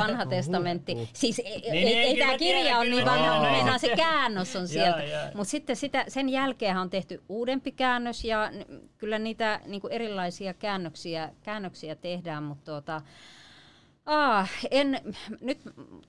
vanha 0.00 0.26
testamentti. 0.26 1.08
Siis 1.12 1.38
ei, 1.38 1.60
niin, 1.60 1.88
ei, 1.88 1.96
ei 1.96 2.18
tämä 2.18 2.38
kirja 2.38 2.78
ole 2.78 2.90
niin 2.90 3.04
vanha, 3.04 3.64
no, 3.64 3.72
no. 3.72 3.78
se 3.78 3.96
käännös 3.96 4.56
on 4.56 4.68
sieltä. 4.78 5.02
Mutta 5.34 5.50
sitten 5.50 5.76
sitä, 5.76 6.04
sen 6.08 6.28
jälkeen 6.28 6.76
on 6.76 6.90
tehty 6.90 7.22
uudempi 7.28 7.72
käännös 7.72 8.24
ja 8.24 8.50
kyllä 8.98 9.18
niitä 9.18 9.60
niin 9.66 9.80
kuin 9.80 9.92
erilaisia 9.92 10.54
käännöksiä, 10.54 11.30
käännöksiä 11.42 11.94
tehdään, 11.94 12.42
mutta 12.42 12.64
tuota, 12.64 13.00
Ah, 14.10 14.50
en, 14.70 15.00
nyt 15.40 15.58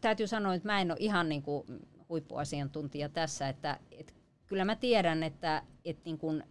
täytyy 0.01 0.27
sanoa, 0.27 0.53
että 0.53 0.67
mä 0.67 0.81
en 0.81 0.91
ole 0.91 0.97
ihan 0.99 1.29
niin 1.29 1.41
kuin 1.41 1.65
huippuasiantuntija 2.09 3.09
tässä, 3.09 3.49
että, 3.49 3.79
että 3.91 4.13
kyllä 4.47 4.65
mä 4.65 4.75
tiedän, 4.75 5.23
että, 5.23 5.63
että 5.85 6.01
niin 6.05 6.17
kun 6.17 6.43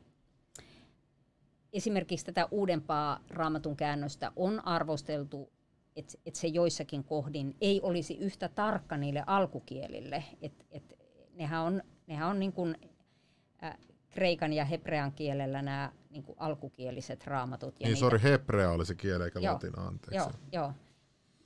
esimerkiksi 1.73 2.27
tätä 2.27 2.49
uudempaa 2.51 3.21
raamatun 3.31 3.77
käännöstä 3.77 4.33
on 4.37 4.67
arvosteltu, 4.67 5.53
että, 5.97 6.19
että 6.27 6.41
se 6.41 6.49
joissakin 6.49 7.05
kohdin 7.05 7.57
ei 7.61 7.81
olisi 7.83 8.19
yhtä 8.19 8.49
tarkka 8.49 8.97
niille 8.97 9.25
alkukielille. 9.27 10.25
Että, 10.43 10.65
että 10.71 10.95
nehän 11.35 11.63
on, 11.63 11.83
nehän 12.07 12.29
on 12.29 12.39
niin 12.39 12.53
kuin, 12.53 12.77
äh, 13.63 13.79
kreikan 14.11 14.53
ja 14.53 14.65
hebrean 14.65 15.13
kielellä 15.13 15.63
nämä 15.63 15.93
niin 16.11 16.25
alkukieliset 16.37 17.27
raamatut. 17.27 17.81
Ja 17.81 17.87
niin, 17.87 17.97
sori, 17.97 18.23
hebrea 18.23 18.71
oli 18.71 18.87
se 18.87 18.95
kieli 18.95 19.25
eikä 19.25 19.41
joo, 19.41 19.53
latina, 19.53 19.83
anteeksi. 19.83 20.17
Joo, 20.17 20.31
joo. 20.53 20.73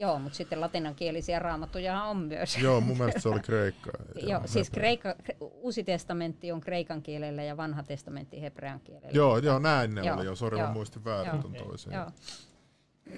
Joo, 0.03 0.19
mutta 0.19 0.37
sitten 0.37 0.61
latinankielisiä 0.61 1.39
raamattuja 1.39 2.03
on 2.03 2.17
myös. 2.17 2.59
Joo, 2.59 2.81
mun 2.81 2.99
mielestä 2.99 3.21
se 3.21 3.29
oli 3.29 3.41
kreikka. 3.41 3.91
Joo, 4.31 4.41
siis 4.45 4.71
kreikka, 4.71 5.15
uusi 5.41 5.85
testamentti 5.85 6.53
on 6.53 6.61
kreikan 6.61 7.03
kielellä 7.03 7.43
ja 7.43 7.57
vanha 7.57 7.83
testamentti 7.83 8.43
hebrean 8.43 8.81
kielellä. 8.81 9.11
Joo, 9.13 9.39
joo 9.39 9.59
näin 9.59 9.95
ne 9.95 10.01
joo, 10.01 10.17
oli 10.17 10.25
jo. 10.25 10.37
Sori, 10.37 10.59
mä 10.59 10.73
muistin 10.73 11.05
väärin 11.05 11.41
tuon 11.41 11.55
toisen. 11.55 11.93
Joo. 11.93 12.07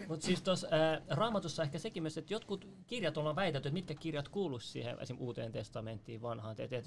Mutta 0.08 0.26
siis 0.26 0.42
tuossa 0.42 0.68
äh, 0.72 1.16
raamatussa 1.16 1.62
ehkä 1.62 1.78
sekin 1.78 2.02
myös, 2.02 2.18
että 2.18 2.34
jotkut 2.34 2.68
kirjat 2.86 3.16
ollaan 3.16 3.36
väitetty, 3.36 3.68
että 3.68 3.74
mitkä 3.74 3.94
kirjat 3.94 4.28
kuuluisi 4.28 4.68
siihen 4.68 4.96
esim. 5.00 5.16
uuteen 5.20 5.52
testamenttiin, 5.52 6.22
vanhaan. 6.22 6.56
Et, 6.58 6.72
et, 6.72 6.84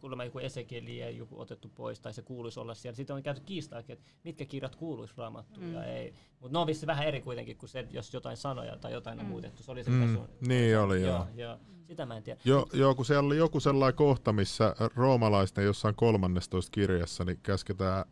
kuulemma 0.00 0.24
joku 0.24 0.38
Esekieli 0.38 0.98
ja 0.98 1.10
joku 1.10 1.40
otettu 1.40 1.70
pois 1.74 2.00
tai 2.00 2.14
se 2.14 2.22
kuuluisi 2.22 2.60
olla 2.60 2.74
siellä. 2.74 2.96
Sitten 2.96 3.16
on 3.16 3.22
käyty 3.22 3.40
kiistaakin, 3.40 3.92
että 3.92 4.04
mitkä 4.24 4.44
kirjat 4.44 4.76
kuuluisi 4.76 5.14
raamattuun 5.16 5.66
mm. 5.66 5.74
ja 5.74 5.84
ei. 5.84 6.14
Mutta 6.40 6.52
ne 6.52 6.58
on 6.58 6.66
vissi 6.66 6.86
vähän 6.86 7.06
eri 7.06 7.20
kuitenkin 7.20 7.56
kuin 7.56 7.70
se, 7.70 7.86
jos 7.90 8.14
jotain 8.14 8.36
sanoja 8.36 8.76
tai 8.76 8.92
jotain 8.92 9.18
mm. 9.18 9.24
on 9.24 9.30
muutettu. 9.30 9.62
Se 9.62 9.72
oli 9.72 9.84
se, 9.84 9.90
mm. 9.90 10.14
sun, 10.14 10.28
Niin 10.40 10.78
oli, 10.78 11.02
joo. 11.02 11.10
joo. 11.10 11.26
joo. 11.34 11.58
Sitä 11.88 12.06
mä 12.06 12.16
en 12.16 12.22
tiedä. 12.22 12.40
Jo, 12.44 12.66
joo, 12.72 12.94
kun 12.94 13.04
siellä 13.04 13.26
oli 13.26 13.36
joku 13.36 13.60
sellainen 13.60 13.96
kohta, 13.96 14.32
missä 14.32 14.74
roomalaisten 14.94 15.64
jossain 15.64 15.94
13 15.94 16.70
kirjassa 16.70 17.24
niin 17.24 17.38
käsketään, 17.42 18.04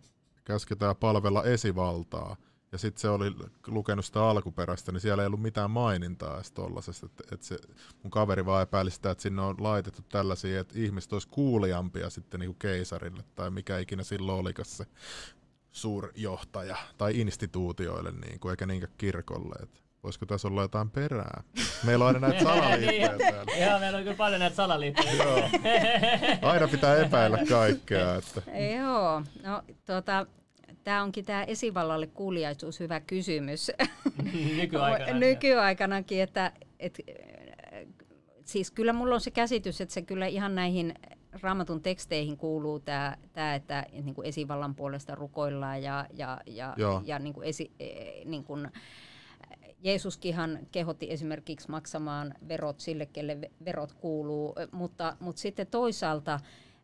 käsketään 0.44 0.96
palvella 0.96 1.44
esivaltaa– 1.44 2.36
ja 2.72 2.78
sitten 2.78 3.00
se 3.00 3.08
oli 3.08 3.34
lukenut 3.66 4.04
sitä 4.04 4.24
alkuperäistä, 4.24 4.92
niin 4.92 5.00
siellä 5.00 5.22
ei 5.22 5.26
ollut 5.26 5.42
mitään 5.42 5.70
mainintaa 5.70 6.34
edes 6.34 6.52
tollasesta. 6.52 7.06
Että, 7.06 7.24
että 7.32 7.46
se, 7.46 7.58
mun 8.02 8.10
kaveri 8.10 8.46
vaan 8.46 8.62
epäili 8.62 8.90
sitä, 8.90 9.10
että 9.10 9.22
sinne 9.22 9.42
on 9.42 9.54
laitettu 9.58 10.02
tällaisia, 10.08 10.60
että 10.60 10.78
ihmiset 10.78 11.12
olisi 11.12 11.28
kuuliampia 11.28 12.10
sitten 12.10 12.40
niin 12.40 12.48
kuin 12.48 12.58
keisarille 12.58 13.24
tai 13.34 13.50
mikä 13.50 13.78
ikinä 13.78 14.02
silloin 14.02 14.40
olikas 14.40 14.76
se 14.76 14.86
suurjohtaja 15.72 16.76
tai 16.98 17.20
instituutioille, 17.20 18.12
niin 18.12 18.40
kuin, 18.40 18.50
eikä 18.50 18.66
niinkään 18.66 18.92
kirkolle. 18.98 19.54
Että 19.62 19.80
voisiko 20.02 20.26
tässä 20.26 20.48
olla 20.48 20.62
jotain 20.62 20.90
perää? 20.90 21.42
Meillä 21.84 22.04
on 22.04 22.14
aina 22.14 22.28
näitä 22.28 22.44
salaliittoja 22.54 23.08
niin. 23.08 23.34
täällä. 23.34 23.66
Joo, 23.66 23.78
meillä 23.78 23.98
on 23.98 24.04
kyllä 24.04 24.16
paljon 24.16 24.40
näitä 24.40 24.56
salaliittoja. 24.56 25.12
Joo. 25.14 25.48
Aina 26.42 26.68
pitää 26.68 26.96
epäillä 26.96 27.38
kaikkea. 27.48 28.14
Että. 28.14 28.42
Joo, 28.76 29.22
no 29.42 29.62
tuota, 29.86 30.26
Tämä 30.88 31.02
onkin 31.02 31.24
tämä 31.24 31.44
esivallalle 31.44 32.06
kuuliaisuus 32.06 32.80
hyvä 32.80 33.00
kysymys. 33.00 33.70
Nykyaikana. 34.56 35.18
Nykyaikanakin, 35.20 36.22
että, 36.22 36.52
että 36.80 37.02
siis 38.44 38.70
kyllä 38.70 38.92
mulla 38.92 39.14
on 39.14 39.20
se 39.20 39.30
käsitys, 39.30 39.80
että 39.80 39.94
se 39.94 40.02
kyllä 40.02 40.26
ihan 40.26 40.54
näihin 40.54 40.94
raamatun 41.42 41.82
teksteihin 41.82 42.36
kuuluu 42.36 42.80
tämä, 42.80 43.16
tämä 43.32 43.54
että 43.54 43.86
niin 43.92 44.14
kuin 44.14 44.26
esivallan 44.28 44.74
puolesta 44.74 45.14
rukoillaan 45.14 45.82
ja, 45.82 46.06
ja, 46.12 46.40
ja, 46.46 46.74
ja 47.04 47.18
niin 47.18 47.34
kuin 47.34 47.48
esi, 47.48 47.70
e, 47.80 47.88
niin 48.24 48.44
kuin, 48.44 48.70
Jeesuskinhan 49.82 50.58
kehotti 50.72 51.10
esimerkiksi 51.10 51.70
maksamaan 51.70 52.34
verot 52.48 52.80
sille, 52.80 53.06
kelle 53.06 53.38
verot 53.64 53.92
kuuluu, 53.92 54.54
mutta, 54.72 55.16
mutta 55.20 55.40
sitten 55.40 55.66
toisaalta 55.66 56.40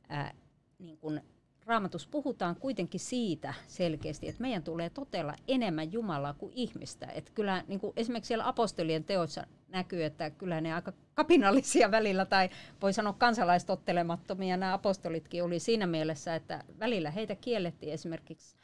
ää, 0.09 0.35
niin 0.79 0.99
kuin 0.99 1.21
Raamatussa 1.67 2.09
puhutaan 2.11 2.57
kuitenkin 2.57 3.01
siitä 3.01 3.55
selkeästi, 3.67 4.29
että 4.29 4.43
meidän 4.43 4.63
tulee 4.63 4.91
totella 4.91 5.35
enemmän 5.49 5.93
Jumalaa 5.93 6.35
kuin 6.35 6.53
ihmistä. 6.55 7.07
Että 7.07 7.31
kyllä 7.35 7.65
niin 7.69 7.81
kuin 7.81 7.93
esimerkiksi 7.97 8.29
siellä 8.29 8.49
apostolien 8.49 9.05
teoissa 9.05 9.47
näkyy, 9.69 10.05
että 10.05 10.31
kyllä 10.31 10.61
ne 10.61 10.75
aika 10.75 10.93
kapinallisia 11.15 11.91
välillä, 11.91 12.27
tai 12.27 12.49
voi 12.83 12.93
sanoa 12.93 13.13
kansalaistottelemattomia 13.13 14.57
nämä 14.57 14.75
apostolitkin 14.75 15.45
oli 15.45 15.59
siinä 15.59 15.87
mielessä, 15.87 16.35
että 16.35 16.65
välillä 16.79 17.11
heitä 17.11 17.35
kiellettiin 17.35 17.93
esimerkiksi 17.93 18.57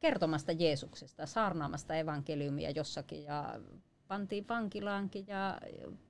kertomasta 0.00 0.52
Jeesuksesta, 0.52 1.26
saarnaamasta 1.26 1.94
evankeliumia 1.94 2.70
jossakin, 2.70 3.24
ja 3.24 3.60
pantiin 4.08 4.48
vankilaankin 4.48 5.26
ja 5.26 5.60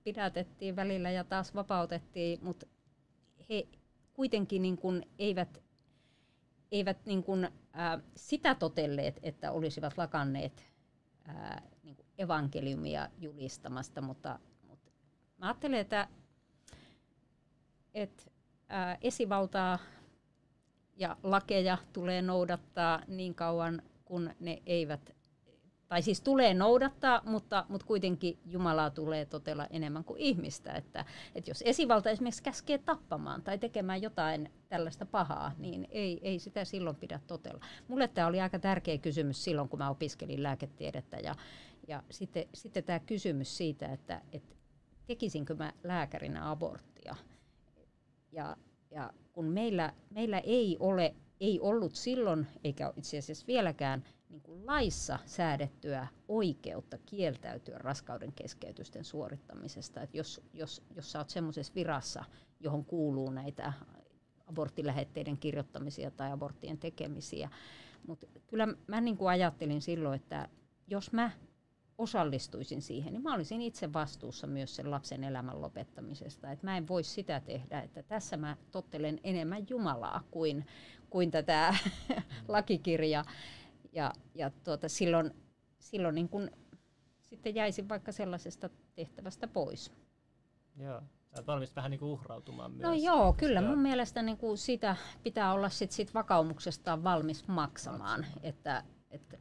pidätettiin 0.04 0.76
välillä 0.76 1.10
ja 1.10 1.24
taas 1.24 1.54
vapautettiin, 1.54 2.38
mutta 2.42 2.66
he 3.50 3.66
kuitenkin 4.16 4.62
niin 4.62 4.76
kuin 4.76 5.08
eivät, 5.18 5.62
eivät 6.72 7.06
niin 7.06 7.22
kuin, 7.22 7.48
ää, 7.72 8.00
sitä 8.16 8.54
totelleet, 8.54 9.20
että 9.22 9.52
olisivat 9.52 9.98
lakanneet 9.98 10.70
ää, 11.24 11.62
niin 11.82 11.96
kuin 11.96 12.06
evankeliumia 12.18 13.08
julistamasta, 13.18 14.00
mutta, 14.00 14.38
mutta 14.68 14.90
mä 15.38 15.46
ajattelen, 15.46 15.80
että, 15.80 16.08
että 17.94 18.22
ää, 18.68 18.98
esivaltaa 19.00 19.78
ja 20.96 21.16
lakeja 21.22 21.78
tulee 21.92 22.22
noudattaa 22.22 23.02
niin 23.06 23.34
kauan, 23.34 23.82
kun 24.04 24.30
ne 24.40 24.62
eivät 24.66 25.15
tai 25.88 26.02
siis 26.02 26.20
tulee 26.20 26.54
noudattaa, 26.54 27.22
mutta, 27.24 27.66
mutta 27.68 27.86
kuitenkin 27.86 28.38
Jumalaa 28.46 28.90
tulee 28.90 29.24
totella 29.24 29.66
enemmän 29.70 30.04
kuin 30.04 30.20
ihmistä. 30.20 30.72
Että, 30.72 31.04
että 31.34 31.50
jos 31.50 31.62
esivalta 31.66 32.10
esimerkiksi 32.10 32.42
käskee 32.42 32.78
tappamaan 32.78 33.42
tai 33.42 33.58
tekemään 33.58 34.02
jotain 34.02 34.52
tällaista 34.68 35.06
pahaa, 35.06 35.52
niin 35.58 35.88
ei, 35.90 36.20
ei 36.22 36.38
sitä 36.38 36.64
silloin 36.64 36.96
pidä 36.96 37.20
totella. 37.26 37.60
Mulle 37.88 38.08
tämä 38.08 38.26
oli 38.26 38.40
aika 38.40 38.58
tärkeä 38.58 38.98
kysymys 38.98 39.44
silloin, 39.44 39.68
kun 39.68 39.78
mä 39.78 39.90
opiskelin 39.90 40.42
lääketiedettä 40.42 41.16
ja, 41.16 41.34
ja 41.88 42.02
sitten, 42.10 42.44
sitten 42.54 42.84
tämä 42.84 42.98
kysymys 42.98 43.56
siitä, 43.56 43.86
että, 43.86 44.22
että 44.32 44.56
tekisinkö 45.06 45.54
mä 45.54 45.72
lääkärinä 45.84 46.50
aborttia. 46.50 47.16
Ja, 48.32 48.56
ja 48.90 49.12
kun 49.32 49.44
meillä, 49.44 49.92
meillä 50.10 50.38
ei 50.38 50.76
ole, 50.80 51.14
ei 51.40 51.60
ollut 51.60 51.94
silloin, 51.94 52.46
eikä 52.64 52.92
itse 52.96 53.18
asiassa 53.18 53.46
vieläkään– 53.46 54.04
niin 54.30 54.42
kuin 54.42 54.66
laissa 54.66 55.18
säädettyä 55.26 56.06
oikeutta 56.28 56.98
kieltäytyä 56.98 57.78
raskauden 57.78 58.32
keskeytysten 58.32 59.04
suorittamisesta. 59.04 60.02
Et 60.02 60.14
jos, 60.14 60.40
jos, 60.52 60.82
jos 60.96 61.12
sä 61.12 61.18
oot 61.18 61.30
semmoisessa 61.30 61.74
virassa, 61.74 62.24
johon 62.60 62.84
kuuluu 62.84 63.30
näitä 63.30 63.72
aborttilähetteiden 64.46 65.38
kirjoittamisia 65.38 66.10
tai 66.10 66.32
aborttien 66.32 66.78
tekemisiä. 66.78 67.50
Mutta 68.06 68.26
kyllä 68.46 68.68
mä 68.86 69.00
niin 69.00 69.16
kuin 69.16 69.28
ajattelin 69.28 69.82
silloin, 69.82 70.20
että 70.20 70.48
jos 70.86 71.12
mä 71.12 71.30
osallistuisin 71.98 72.82
siihen, 72.82 73.12
niin 73.12 73.22
mä 73.22 73.34
olisin 73.34 73.60
itse 73.62 73.92
vastuussa 73.92 74.46
myös 74.46 74.76
sen 74.76 74.90
lapsen 74.90 75.24
elämän 75.24 75.60
lopettamisesta. 75.60 76.50
Et 76.50 76.62
mä 76.62 76.76
en 76.76 76.88
voi 76.88 77.04
sitä 77.04 77.40
tehdä, 77.40 77.80
että 77.80 78.02
tässä 78.02 78.36
mä 78.36 78.56
tottelen 78.70 79.20
enemmän 79.24 79.66
Jumalaa 79.70 80.22
kuin, 80.30 80.66
kuin 81.10 81.30
tätä 81.30 81.74
lakikirjaa. 82.48 83.24
Ja, 83.96 84.12
ja 84.34 84.50
tuota, 84.50 84.88
silloin, 84.88 85.30
silloin 85.78 86.14
niin 86.14 86.28
kun 86.28 86.50
sitten 87.22 87.54
jäisin 87.54 87.88
vaikka 87.88 88.12
sellaisesta 88.12 88.70
tehtävästä 88.94 89.48
pois. 89.48 89.92
Joo. 90.76 91.00
Sä 91.00 91.36
oot 91.36 91.46
valmis 91.46 91.76
vähän 91.76 91.90
niin 91.90 91.98
kuin 91.98 92.10
uhrautumaan 92.10 92.70
no 92.70 92.76
myös. 92.76 93.04
No 93.04 93.12
joo, 93.12 93.32
kyllä 93.32 93.60
mun 93.60 93.78
mielestä 93.78 94.22
niin 94.22 94.36
kuin 94.36 94.58
sitä 94.58 94.96
pitää 95.22 95.52
olla 95.52 95.68
sit, 95.68 95.92
sit 95.92 96.14
vakaumuksestaan 96.14 97.04
valmis 97.04 97.48
maksamaan. 97.48 98.20
maksamaan. 98.20 98.42
Että, 98.42 98.84
että 99.10 99.38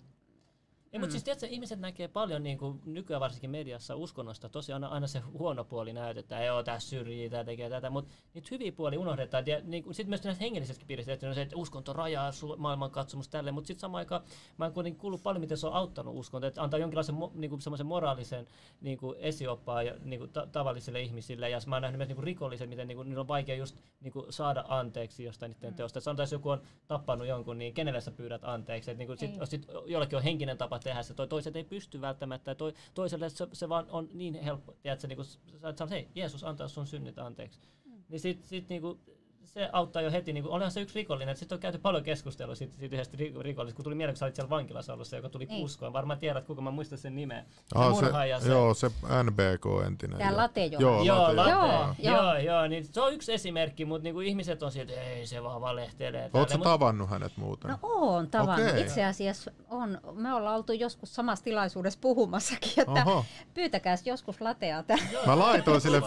ei, 0.95 0.99
mutta 0.99 1.07
mm. 1.07 1.11
siis 1.11 1.23
tiedätkö, 1.23 1.47
ihmiset 1.47 1.79
näkee 1.79 2.07
paljon 2.07 2.43
niin 2.43 2.57
kuin 2.57 2.81
nykyään 2.85 3.21
varsinkin 3.21 3.49
mediassa 3.49 3.95
uskonnosta, 3.95 4.49
tosiaan 4.49 4.83
aina, 4.83 4.93
aina 4.93 5.07
se 5.07 5.19
huono 5.19 5.63
puoli 5.63 5.93
näytetään, 5.93 6.45
joo, 6.45 6.63
tämä 6.63 6.79
syrjii, 6.79 7.29
tämä 7.29 7.43
tekee 7.43 7.69
tätä, 7.69 7.89
mutta 7.89 8.13
niitä 8.33 8.47
hyviä 8.51 8.71
puolia 8.71 8.99
unohdetaan. 8.99 9.43
Ja 9.47 9.61
niin 9.63 9.83
sitten 9.83 10.09
myös 10.09 10.23
näissä 10.23 10.43
hengellisessä 10.43 10.83
piirissä, 10.87 11.13
että, 11.13 11.27
on 11.27 11.35
se, 11.35 11.41
että 11.41 11.55
uskonto 11.57 11.93
rajaa 11.93 12.31
maailmankatsomus 12.57 13.27
tälle, 13.27 13.51
mutta 13.51 13.67
sitten 13.67 13.81
samaan 13.81 13.99
aikaan 13.99 14.21
mä 14.57 14.65
oon 14.65 14.73
kuitenkin 14.73 14.99
kuullut 14.99 15.23
paljon, 15.23 15.41
miten 15.41 15.57
se 15.57 15.67
on 15.67 15.73
auttanut 15.73 16.15
uskonto, 16.15 16.47
että 16.47 16.63
antaa 16.63 16.79
jonkinlaisen 16.79 17.15
niin 17.33 17.49
kuin 17.49 17.61
semmoisen 17.61 17.87
moraalisen 17.87 18.47
niin 18.81 18.97
kuin 18.97 19.15
esioppaa 19.19 19.83
ja, 19.83 19.93
niin 20.03 20.19
kuin 20.19 20.31
ta- 20.31 20.47
tavallisille 20.51 21.01
ihmisille. 21.01 21.49
Ja 21.49 21.59
mä 21.67 21.75
oon 21.75 21.81
nähnyt 21.81 21.97
myös 21.97 22.07
niin 22.07 22.15
kuin 22.15 22.23
rikolliset, 22.23 22.69
miten 22.69 22.87
niin 22.87 22.95
kuin, 22.95 23.09
niillä 23.09 23.21
on 23.21 23.27
vaikea 23.27 23.55
just 23.55 23.75
niin 24.01 24.13
kuin 24.13 24.33
saada 24.33 24.65
anteeksi 24.67 25.23
jostain 25.23 25.51
niiden 25.51 25.69
mm. 25.69 25.75
teosta. 25.75 25.99
Sanotaan, 25.99 26.23
jos 26.23 26.31
joku 26.31 26.49
on 26.49 26.61
tappanut 26.87 27.27
jonkun, 27.27 27.57
niin 27.57 27.73
kenelle 27.73 28.01
sä 28.01 28.11
pyydät 28.11 28.41
anteeksi? 28.43 28.91
Että 28.91 28.97
niin 28.97 29.07
kuin, 29.07 29.17
sit, 29.17 29.31
sit, 29.43 29.67
jollekin 29.85 30.17
on 30.17 30.23
henkinen 30.23 30.57
tapa 30.57 30.79
tehdä 30.85 31.03
se, 31.03 31.13
toi 31.13 31.27
toiset 31.27 31.55
ei 31.55 31.63
pysty 31.63 32.01
välttämättä, 32.01 32.51
ja 32.51 32.55
toi, 32.55 32.73
toiselle 32.93 33.29
se, 33.29 33.47
se 33.53 33.69
vaan 33.69 33.85
on 33.89 34.09
niin 34.13 34.33
helppo, 34.33 34.75
tiedätkö, 34.81 35.07
niin 35.07 35.15
kuin, 35.15 35.25
sä, 35.25 35.73
sä, 35.79 35.85
hei, 35.89 36.07
Jeesus 36.15 36.43
antaa 36.43 36.67
sun 36.67 36.87
synnit 36.87 37.19
anteeksi. 37.19 37.59
Mm. 37.85 38.03
Niin 38.09 38.19
sit, 38.19 38.45
sit 38.45 38.69
niin 38.69 38.81
kuin, 38.81 38.99
se 39.45 39.69
auttaa 39.73 40.01
jo 40.01 40.11
heti, 40.11 40.33
niin 40.33 40.43
kuin, 40.43 40.53
olihan 40.53 40.71
se 40.71 40.81
yksi 40.81 40.95
rikollinen, 40.95 41.35
sitten 41.35 41.55
on 41.55 41.59
käyty 41.59 41.77
paljon 41.77 42.03
keskustelua 42.03 42.55
siitä, 42.55 42.77
siitä 42.77 42.95
yhdestä 42.95 43.17
rikollisesta, 43.41 43.75
kun 43.75 43.83
tuli 43.83 43.95
mieleen, 43.95 44.13
kun 44.13 44.19
sä 44.19 44.25
olit 44.25 44.35
siellä 44.35 44.49
vankilassa 44.49 44.93
ollut 44.93 45.07
se, 45.07 45.15
joka 45.15 45.29
tuli 45.29 45.45
niin. 45.45 45.63
uskoon. 45.63 45.93
Varmaan 45.93 46.19
tiedät, 46.19 46.45
kuka 46.45 46.61
mä 46.61 46.71
muistan 46.71 46.97
sen 46.97 47.15
nimeä. 47.15 47.45
Ah, 47.75 47.99
se, 47.99 48.05
se, 48.39 48.49
joo, 48.49 48.73
se 48.73 48.91
NBK 49.23 49.85
entinen. 49.85 50.17
Tämä 50.17 50.37
late 50.37 50.65
jo. 50.65 50.79
Joo, 50.79 51.03
joo, 51.03 51.35
late. 51.35 51.49
Joo, 51.49 51.95
joo. 51.99 52.15
joo, 52.15 52.37
joo, 52.37 52.67
niin 52.67 52.85
se 52.85 53.01
on 53.01 53.13
yksi 53.13 53.33
esimerkki, 53.33 53.85
mutta 53.85 54.03
niin 54.03 54.13
kuin 54.13 54.27
ihmiset 54.27 54.63
on 54.63 54.71
sieltä, 54.71 54.93
ei 54.93 55.27
se 55.27 55.43
vaan 55.43 55.61
valehtelee. 55.61 56.29
Oletko 56.33 56.57
tavannut 56.57 57.09
hänet 57.09 57.37
muuten? 57.37 57.71
No 57.71 57.79
oon 57.81 58.29
tavannut. 58.29 58.69
Okay. 58.69 58.81
Itse 58.81 59.05
asiassa 59.05 59.51
on, 59.69 59.99
me 60.11 60.33
ollaan 60.33 60.55
oltu 60.55 60.73
joskus 60.73 61.15
samassa 61.15 61.45
tilaisuudessa 61.45 61.99
puhumassakin, 62.01 62.69
että 62.77 63.03
Oho. 63.05 63.25
pyytäkääs 63.53 64.07
joskus 64.07 64.41
latea. 64.41 64.83
Mä 65.25 65.39
laitoin 65.39 65.81
sille 65.81 66.01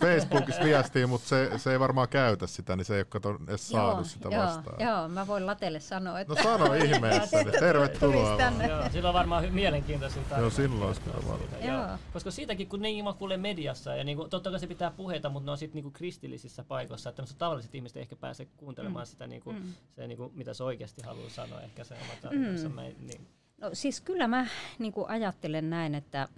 Facebookissa 0.00 0.64
viestiä, 0.64 1.06
mutta 1.06 1.28
se, 1.28 1.50
se 1.56 1.72
ei 1.72 1.80
varmaan 1.80 2.08
käytä 2.08 2.46
sitä, 2.46 2.76
niin 2.82 2.86
se 2.86 2.96
ei 2.96 3.04
ole 3.24 3.38
edes 3.48 3.68
saanut 3.68 3.94
joo, 3.94 4.04
sitä 4.04 4.28
joo, 4.28 4.42
vastaan. 4.44 4.80
Joo, 4.80 5.08
mä 5.08 5.26
voin 5.26 5.46
Latelle 5.46 5.80
sanoa, 5.80 6.20
että... 6.20 6.34
No 6.34 6.42
sano 6.42 6.74
ihmeessä, 6.84 7.42
niin 7.42 7.52
tervetuloa. 7.60 8.38
Joo, 8.68 8.90
sillä 8.92 9.08
on 9.08 9.14
varmaan 9.14 9.44
mielenkiintoisia 9.52 10.22
Joo, 10.38 10.50
silloin 10.50 10.82
olisi 10.82 11.00
kyllä 11.00 11.16
varmaan. 11.16 11.64
Joo. 11.66 11.98
Koska 12.12 12.30
siitäkin, 12.30 12.68
kun 12.68 12.82
ne 12.82 12.88
kuulee 13.18 13.36
mediassa, 13.36 13.96
ja 13.96 14.04
niinku, 14.04 14.28
totta 14.28 14.50
kai 14.50 14.60
se 14.60 14.66
pitää 14.66 14.90
puheita, 14.90 15.28
mutta 15.28 15.46
ne 15.46 15.50
on 15.50 15.58
sitten 15.58 15.74
niinku 15.74 15.90
kristillisissä 15.90 16.64
paikoissa, 16.64 17.10
että 17.10 17.22
tavalliset 17.38 17.74
ihmiset 17.74 17.96
ehkä 17.96 18.16
pääse 18.16 18.44
kuuntelemaan 18.56 19.06
mm. 19.06 19.10
sitä, 19.10 19.26
niinku, 19.26 19.52
mm. 19.52 19.72
se, 19.96 20.06
niinku, 20.06 20.32
mitä 20.34 20.54
se 20.54 20.64
oikeasti 20.64 21.02
haluaa 21.02 21.30
sanoa, 21.30 21.60
ehkä 21.60 21.84
se 21.84 21.94
oma 21.94 22.12
tarinansa. 22.22 22.68
Mm. 22.68 22.76
niin. 22.76 23.26
No 23.60 23.70
siis 23.72 24.00
kyllä 24.00 24.28
mä 24.28 24.46
niinku, 24.78 25.04
ajattelen 25.08 25.70
näin, 25.70 25.94
että 25.94 26.28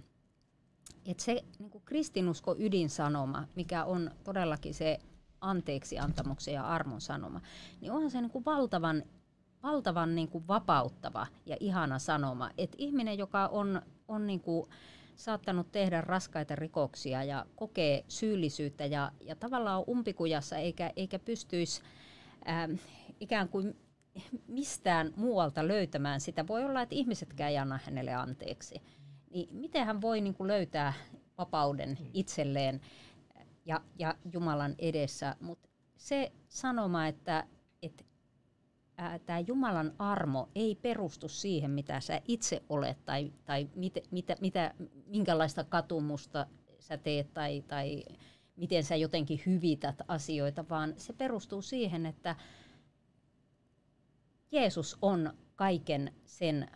et 1.06 1.20
se 1.20 1.44
niinku, 1.58 1.80
kristinusko 1.80 2.56
ydinsanoma, 2.58 3.44
mikä 3.54 3.84
on 3.84 4.10
todellakin 4.24 4.74
se 4.74 5.00
anteeksi 5.50 5.98
antamuksen 5.98 6.54
ja 6.54 6.62
armon 6.62 7.00
sanoma, 7.00 7.40
niin 7.80 7.92
onhan 7.92 8.10
se 8.10 8.20
niin 8.20 8.30
kuin 8.30 8.44
valtavan, 8.44 9.02
valtavan 9.62 10.14
niin 10.14 10.28
kuin 10.28 10.48
vapauttava 10.48 11.26
ja 11.46 11.56
ihana 11.60 11.98
sanoma, 11.98 12.50
että 12.58 12.76
ihminen, 12.78 13.18
joka 13.18 13.46
on, 13.46 13.82
on 14.08 14.26
niin 14.26 14.40
kuin 14.40 14.70
saattanut 15.16 15.72
tehdä 15.72 16.00
raskaita 16.00 16.56
rikoksia 16.56 17.24
ja 17.24 17.46
kokee 17.56 18.04
syyllisyyttä 18.08 18.86
ja, 18.86 19.12
ja 19.20 19.36
tavallaan 19.36 19.78
on 19.78 19.84
umpikujassa 19.88 20.56
eikä, 20.56 20.92
eikä 20.96 21.18
pystyisi 21.18 21.82
äh, 22.48 22.68
ikään 23.20 23.48
kuin 23.48 23.76
mistään 24.48 25.12
muualta 25.16 25.68
löytämään 25.68 26.20
sitä. 26.20 26.46
Voi 26.46 26.64
olla, 26.64 26.82
että 26.82 26.94
ihmisetkään 26.94 27.50
ei 27.50 27.58
anna 27.58 27.80
hänelle 27.84 28.14
anteeksi. 28.14 28.82
Niin 29.30 29.48
miten 29.52 29.86
hän 29.86 30.00
voi 30.00 30.20
niin 30.20 30.34
kuin 30.34 30.48
löytää 30.48 30.92
vapauden 31.38 31.98
itselleen 32.12 32.80
ja, 33.64 33.80
ja 33.98 34.14
Jumalan 34.32 34.74
edessä. 34.78 35.36
Mutta 35.40 35.68
se 35.96 36.32
sanoma, 36.48 37.06
että, 37.06 37.46
että 37.82 38.04
tämä 39.26 39.38
Jumalan 39.38 39.94
armo 39.98 40.48
ei 40.54 40.74
perustu 40.74 41.28
siihen, 41.28 41.70
mitä 41.70 42.00
sä 42.00 42.20
itse 42.28 42.62
olet 42.68 43.04
tai, 43.04 43.32
tai 43.44 43.68
mit, 43.74 43.94
mitä, 44.10 44.36
mitä, 44.40 44.74
minkälaista 45.06 45.64
katumusta 45.64 46.46
sä 46.78 46.96
teet 46.96 47.34
tai, 47.34 47.62
tai 47.68 48.04
miten 48.56 48.84
sä 48.84 48.96
jotenkin 48.96 49.42
hyvität 49.46 49.96
asioita, 50.08 50.68
vaan 50.68 50.94
se 50.96 51.12
perustuu 51.12 51.62
siihen, 51.62 52.06
että 52.06 52.36
Jeesus 54.50 54.98
on 55.02 55.32
kaiken 55.54 56.14
sen 56.24 56.70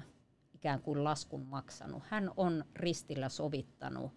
ikään 0.55 0.83
kuin 0.83 1.05
laskun 1.05 1.47
maksanut. 1.47 2.03
Hän 2.07 2.31
on 2.37 2.65
ristillä 2.75 3.29
sovittanut 3.29 4.13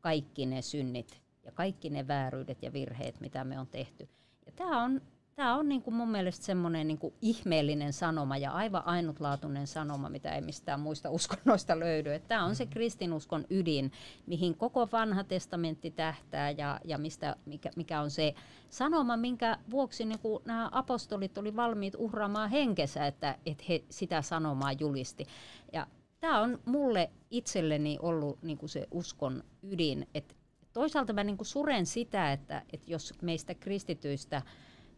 kaikki 0.00 0.46
ne 0.46 0.62
synnit 0.62 1.25
ja 1.46 1.52
kaikki 1.52 1.90
ne 1.90 2.08
vääryydet 2.08 2.62
ja 2.62 2.72
virheet, 2.72 3.20
mitä 3.20 3.44
me 3.44 3.58
on 3.58 3.66
tehty. 3.66 4.08
Ja 4.46 4.52
tämä 4.52 4.84
on, 4.84 5.00
tää 5.34 5.54
on 5.54 5.68
niinku 5.68 5.90
mun 5.90 6.10
mielestä 6.10 6.44
semmoinen 6.44 6.88
niinku 6.88 7.14
ihmeellinen 7.22 7.92
sanoma 7.92 8.36
ja 8.36 8.52
aivan 8.52 8.86
ainutlaatuinen 8.86 9.66
sanoma, 9.66 10.08
mitä 10.08 10.34
ei 10.34 10.40
mistään 10.40 10.80
muista 10.80 11.10
uskonnoista 11.10 11.78
löydy. 11.78 12.18
Tämä 12.28 12.44
on 12.44 12.56
se 12.56 12.64
mm. 12.64 12.70
kristinuskon 12.70 13.44
ydin, 13.50 13.92
mihin 14.26 14.56
koko 14.56 14.88
vanha 14.92 15.24
testamentti 15.24 15.90
tähtää 15.90 16.50
ja, 16.50 16.80
ja 16.84 16.98
mistä, 16.98 17.36
mikä, 17.46 17.70
mikä 17.76 18.00
on 18.00 18.10
se 18.10 18.34
sanoma, 18.70 19.16
minkä 19.16 19.58
vuoksi 19.70 20.04
niinku 20.04 20.42
nämä 20.44 20.68
apostolit 20.72 21.38
oli 21.38 21.56
valmiit 21.56 21.94
uhraamaan 21.98 22.50
henkensä, 22.50 23.06
että, 23.06 23.38
että 23.46 23.64
he 23.68 23.84
sitä 23.90 24.22
sanomaa 24.22 24.72
julisti. 24.72 25.26
Ja 25.72 25.86
tämä 26.20 26.40
on 26.40 26.58
mulle 26.64 27.10
itselleni 27.30 27.98
ollut 28.00 28.42
niin 28.42 28.58
kuin 28.58 28.70
se 28.70 28.86
uskon 28.90 29.44
ydin. 29.62 30.08
Et 30.14 30.36
toisaalta 30.76 31.12
mä 31.12 31.24
niin 31.24 31.36
kuin 31.36 31.46
suren 31.46 31.86
sitä, 31.86 32.32
että, 32.32 32.62
että 32.72 32.90
jos 32.90 33.14
meistä 33.22 33.54
kristityistä– 33.54 34.42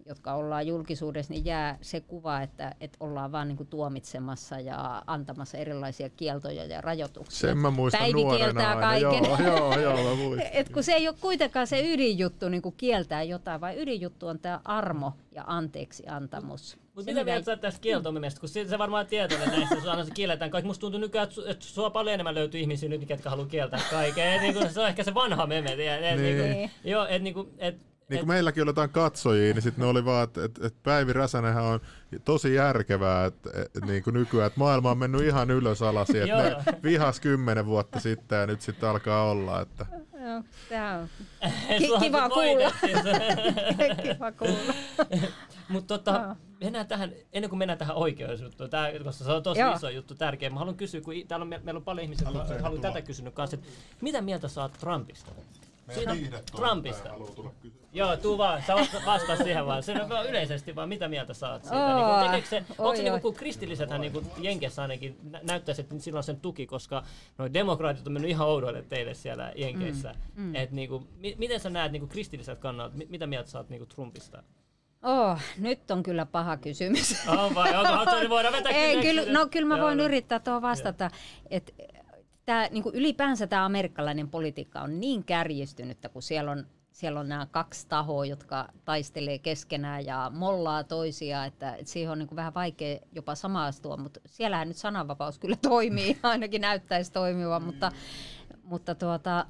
jotka 0.09 0.35
ollaan 0.35 0.67
julkisuudessa, 0.67 1.33
niin 1.33 1.45
jää 1.45 1.79
se 1.81 2.01
kuva, 2.01 2.41
että, 2.41 2.75
että 2.81 2.97
ollaan 3.01 3.33
vaan 3.33 3.49
niin 3.49 3.57
kuin 3.57 3.67
tuomitsemassa 3.67 4.61
ja 4.61 5.03
antamassa 5.07 5.59
erilaisia 5.59 6.09
kieltoja 6.09 6.65
ja 6.65 6.81
rajoituksia. 6.81 7.49
Sen 7.49 7.59
mä 7.59 7.71
muistan 7.71 8.01
Päivi 8.01 8.25
kieltää 8.37 8.69
aina. 8.69 8.81
kaiken. 8.81 9.25
Joo, 9.25 9.39
joo, 9.41 9.81
joo, 9.81 10.17
mä 10.37 10.43
Et 10.53 10.69
kun 10.69 10.83
se 10.83 10.93
ei 10.93 11.09
ole 11.09 11.17
kuitenkaan 11.21 11.67
se 11.67 11.93
ydinjuttu 11.93 12.49
niin 12.49 12.63
kuin 12.63 12.75
kieltää 12.77 13.23
jotain, 13.23 13.61
vaan 13.61 13.79
ydinjuttu 13.79 14.27
on 14.27 14.39
tämä 14.39 14.61
armo 14.65 15.13
ja 15.33 15.45
anteeksi 15.47 16.07
antamus. 16.07 16.79
Mutta 16.95 17.13
mitä 17.13 17.25
mieltä 17.25 17.45
sä 17.45 17.57
tästä 17.57 17.81
kieltomisesta, 17.81 18.41
kun 18.41 18.49
se, 18.49 18.69
se 18.69 18.79
varmaan 18.79 19.07
tietoinen 19.07 19.49
näistä, 19.49 19.75
jos 19.75 19.87
aina 19.87 20.05
se 20.05 20.11
kielletään 20.15 20.51
kaikki. 20.51 20.67
Musta 20.67 20.81
tuntuu 20.81 21.01
nykyään, 21.01 21.29
että, 21.47 21.65
sua 21.65 21.91
paljon 21.91 22.15
enemmän 22.15 22.35
löytyy 22.35 22.61
ihmisiä 22.61 22.89
nyt, 22.89 23.07
ketkä 23.07 23.31
haluaa 23.31 23.49
kieltää 23.49 23.81
kaiken. 23.91 24.33
Et, 24.33 24.41
niin 24.43 24.55
kuin, 24.55 24.71
se 24.71 24.81
on 24.81 24.89
ehkä 24.89 25.05
se 25.05 25.15
vanha 25.15 25.47
meme. 25.47 25.73
Et, 25.73 25.81
et, 25.81 26.21
Niin. 26.21 26.39
niin. 26.39 26.71
Kuin, 26.71 26.91
joo, 26.93 27.07
et, 27.07 27.23
niin 27.23 27.35
kuin, 27.35 27.49
et, 27.59 27.87
Niin 28.09 28.19
kun 28.19 28.29
meilläkin 28.29 28.63
oli 28.63 28.69
jotain 28.69 28.91
katsojia, 28.91 29.55
niin 29.55 29.63
sitten 29.63 29.83
ne 29.83 29.89
oli 29.89 30.05
vaan, 30.05 30.25
että 30.25 30.45
et, 30.45 30.59
et 30.65 30.75
Päivi 30.83 31.13
Räsänenhän 31.13 31.65
on 31.65 31.81
tosi 32.25 32.55
järkevää, 32.55 33.25
että 33.25 33.51
et, 33.55 33.85
niin 33.87 34.03
kuin 34.03 34.15
nykyään, 34.15 34.47
että 34.47 34.59
maailma 34.59 34.91
on 34.91 34.99
mennyt 34.99 35.23
ihan 35.23 35.51
ylös 35.51 35.83
alas, 35.83 36.11
että 36.11 36.73
ne 36.73 36.79
vihas 36.83 37.21
kymmenen 37.21 37.67
vuotta 37.67 38.01
sitten 38.01 38.41
ja 38.41 38.47
nyt 38.47 38.61
sitten 38.61 38.89
alkaa 38.89 39.31
olla, 39.31 39.61
että 39.61 39.87
Joo, 40.25 40.43
Tämä 40.69 40.99
on 40.99 42.01
kiva 42.03 42.29
kuulla. 42.29 42.73
kiva 44.03 44.33
kuulla. 44.33 44.75
Mutta 45.69 45.99
tota, 45.99 46.37
mennään 46.61 46.87
tähän, 46.87 47.13
ennen 47.33 47.49
kuin 47.51 47.59
mennään 47.59 47.79
tähän 47.79 47.97
oikeusjuttuun, 47.97 48.71
tää, 48.71 48.93
koska 49.05 49.25
se 49.25 49.33
on 49.33 49.43
tosi 49.43 49.61
Joo. 49.61 49.75
iso 49.75 49.89
juttu, 49.89 50.15
tärkeä. 50.15 50.51
Mä 50.51 50.59
haluan 50.59 50.77
kysyä, 50.77 51.01
kun 51.01 51.15
i- 51.15 51.25
täällä 51.25 51.43
on, 51.45 51.49
meillä 51.49 51.79
on 51.79 51.85
paljon 51.85 52.05
ihmisiä, 52.05 52.29
jotka 52.35 52.63
haluaa 52.63 52.83
tätä 52.83 53.03
kysynyt 53.03 53.35
kanssa, 53.35 53.55
että 53.57 53.69
mitä 54.01 54.21
mieltä 54.23 54.49
saat 54.49 54.73
Trumpista? 54.81 55.33
Siitä 55.95 56.43
Trumpista. 56.57 57.09
Joo, 57.93 58.17
tuu 58.17 58.39
vaan, 58.39 58.63
sä 58.67 58.75
vastaa 59.07 59.37
siihen 59.37 59.67
vaan. 59.67 59.83
Se 59.83 60.03
on 60.03 60.09
vaan 60.09 60.27
yleisesti 60.27 60.77
vaan, 60.77 60.89
mitä 60.89 61.09
mieltä 61.09 61.35
saat 61.35 61.63
siitä? 61.65 61.97
Oo, 61.97 62.17
Niin 62.21 62.27
tekeekö 62.31 62.49
se, 62.49 62.57
onko 62.79 62.97
se 62.97 63.03
oi. 63.03 63.05
niinku, 63.05 63.21
kun 63.21 63.35
kristillisethän 63.35 64.01
niinku 64.01 64.23
Jenkessä 64.39 64.83
ainakin 64.83 65.17
nä- 65.31 65.41
näyttäisi, 65.43 65.81
että 65.81 65.95
sillä 65.99 66.17
on 66.19 66.25
sen 66.25 66.41
tuki, 66.41 66.67
koska 66.67 67.03
noi 67.39 67.53
demokraatit 67.55 68.07
on 68.07 68.13
mennyt 68.13 68.31
ihan 68.31 68.49
oudoille 68.49 68.83
teille 68.89 69.15
siellä 69.15 69.53
Jenkeissä. 69.57 70.15
Mm, 70.35 70.43
mm. 70.45 70.55
Et 70.55 70.71
niinku, 70.73 71.07
mi- 71.17 71.35
miten 71.39 71.61
sä 71.61 71.71
näet 71.71 71.93
niinku 71.93 72.07
kristilliset 72.09 72.59
kannat, 72.59 72.95
mi- 72.95 73.07
mitä 73.11 73.27
mieltä 73.27 73.51
saat 73.51 73.69
niinku 73.69 73.87
Trumpista? 73.87 74.43
Oh, 75.03 75.39
nyt 75.59 75.91
on 75.91 76.03
kyllä 76.03 76.27
paha 76.27 76.57
kysymys. 76.57 77.29
On 77.29 77.55
vai, 77.55 77.77
onko, 77.77 77.93
onko, 77.93 78.15
niin 78.15 78.31
voidaan 78.31 78.55
vetää 78.55 78.73
Ei, 78.73 79.01
kyllä, 79.03 79.23
no 79.33 79.47
kyllä 79.47 79.69
mä 79.77 79.81
voin 79.83 79.99
no. 79.99 80.05
yrittää 80.05 80.39
tuohon 80.39 80.63
vastata. 80.63 81.11
Et, 82.49 82.53
tää, 82.53 82.69
niinku 82.71 82.91
ylipäänsä 82.95 83.47
tämä 83.47 83.65
amerikkalainen 83.65 84.29
politiikka 84.29 84.81
on 84.81 85.01
niin 85.01 85.25
kärjistynyttä, 85.25 86.09
kun 86.09 86.23
siellä 86.23 86.51
on, 86.51 86.67
siellä 86.93 87.21
on 87.21 87.29
nämä 87.29 87.47
kaksi 87.51 87.89
tahoa, 87.89 88.25
jotka 88.25 88.69
taistelee 88.85 89.39
keskenään 89.39 90.07
ja 90.07 90.31
mollaa 90.35 90.85
toisia, 90.85 91.45
että 91.45 91.75
et 91.75 91.87
siihen 91.87 92.13
on 92.13 92.19
niinku 92.19 92.37
vähän 92.37 92.55
vaikea 92.55 92.99
jopa 93.13 93.35
samaistua, 93.35 93.97
mutta 93.97 94.21
siellähän 94.27 94.69
nyt 94.69 94.77
sananvapaus 94.77 95.39
kyllä 95.39 95.57
toimii, 95.69 96.19
ainakin 96.23 96.61
näyttäisi 96.61 97.13
toimivan, 97.13 97.63
mutta, 97.63 97.93
mutta 98.65 98.95
tuota, 98.95 99.47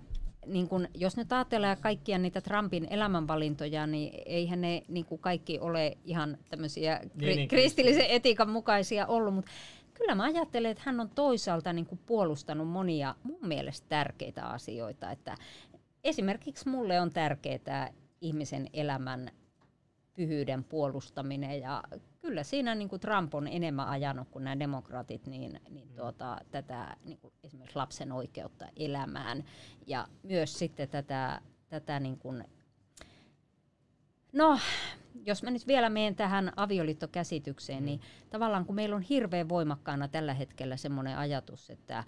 niin 0.46 0.68
kun, 0.68 0.88
jos 0.94 1.16
nyt 1.16 1.32
ajatellaan 1.32 1.76
kaikkia 1.80 2.18
niitä 2.18 2.40
Trumpin 2.40 2.86
elämänvalintoja, 2.90 3.86
niin 3.86 4.22
eihän 4.26 4.60
ne 4.60 4.82
niin 4.88 5.04
kuin 5.04 5.20
kaikki 5.20 5.58
ole 5.60 5.96
ihan 6.04 6.38
tämmöisiä 6.48 7.00
kri- 7.02 7.08
Niin, 7.16 7.36
niin, 7.36 7.48
kristillisen 7.48 8.06
etiikan 8.08 8.50
mukaisia 8.50 9.06
ollut, 9.06 9.34
mutta 9.34 9.50
kyllä 9.98 10.14
mä 10.14 10.24
ajattelen, 10.24 10.70
että 10.70 10.82
hän 10.86 11.00
on 11.00 11.10
toisaalta 11.10 11.72
niin 11.72 11.86
kuin 11.86 12.00
puolustanut 12.06 12.68
monia 12.68 13.14
mun 13.22 13.48
mielestä 13.48 13.86
tärkeitä 13.88 14.46
asioita. 14.46 15.10
Että 15.10 15.34
esimerkiksi 16.04 16.68
mulle 16.68 17.00
on 17.00 17.10
tärkeää 17.10 17.90
ihmisen 18.20 18.66
elämän 18.72 19.30
pyhyyden 20.14 20.64
puolustaminen 20.64 21.60
ja 21.60 21.82
kyllä 22.20 22.42
siinä 22.42 22.74
niin 22.74 22.88
kuin 22.88 23.00
Trump 23.00 23.34
on 23.34 23.48
enemmän 23.48 23.88
ajanut 23.88 24.28
kuin 24.28 24.44
nämä 24.44 24.58
demokraatit 24.58 25.26
niin, 25.26 25.60
niin 25.70 25.88
tuota, 25.96 26.38
tätä 26.50 26.96
niin 27.04 27.18
kuin 27.18 27.34
esimerkiksi 27.42 27.76
lapsen 27.76 28.12
oikeutta 28.12 28.66
elämään 28.76 29.44
ja 29.86 30.08
myös 30.22 30.58
sitten 30.58 30.88
tätä, 30.88 31.40
tätä 31.68 32.00
niin 32.00 32.18
kuin, 32.18 32.44
no 34.32 34.58
jos 35.26 35.42
mä 35.42 35.50
nyt 35.50 35.66
vielä 35.66 35.90
menen 35.90 36.16
tähän 36.16 36.52
avioliittokäsitykseen, 36.56 37.84
niin 37.84 38.00
tavallaan 38.30 38.64
kun 38.64 38.74
meillä 38.74 38.96
on 38.96 39.02
hirveän 39.02 39.48
voimakkaana 39.48 40.08
tällä 40.08 40.34
hetkellä 40.34 40.76
semmoinen 40.76 41.18
ajatus, 41.18 41.70
että 41.70 42.04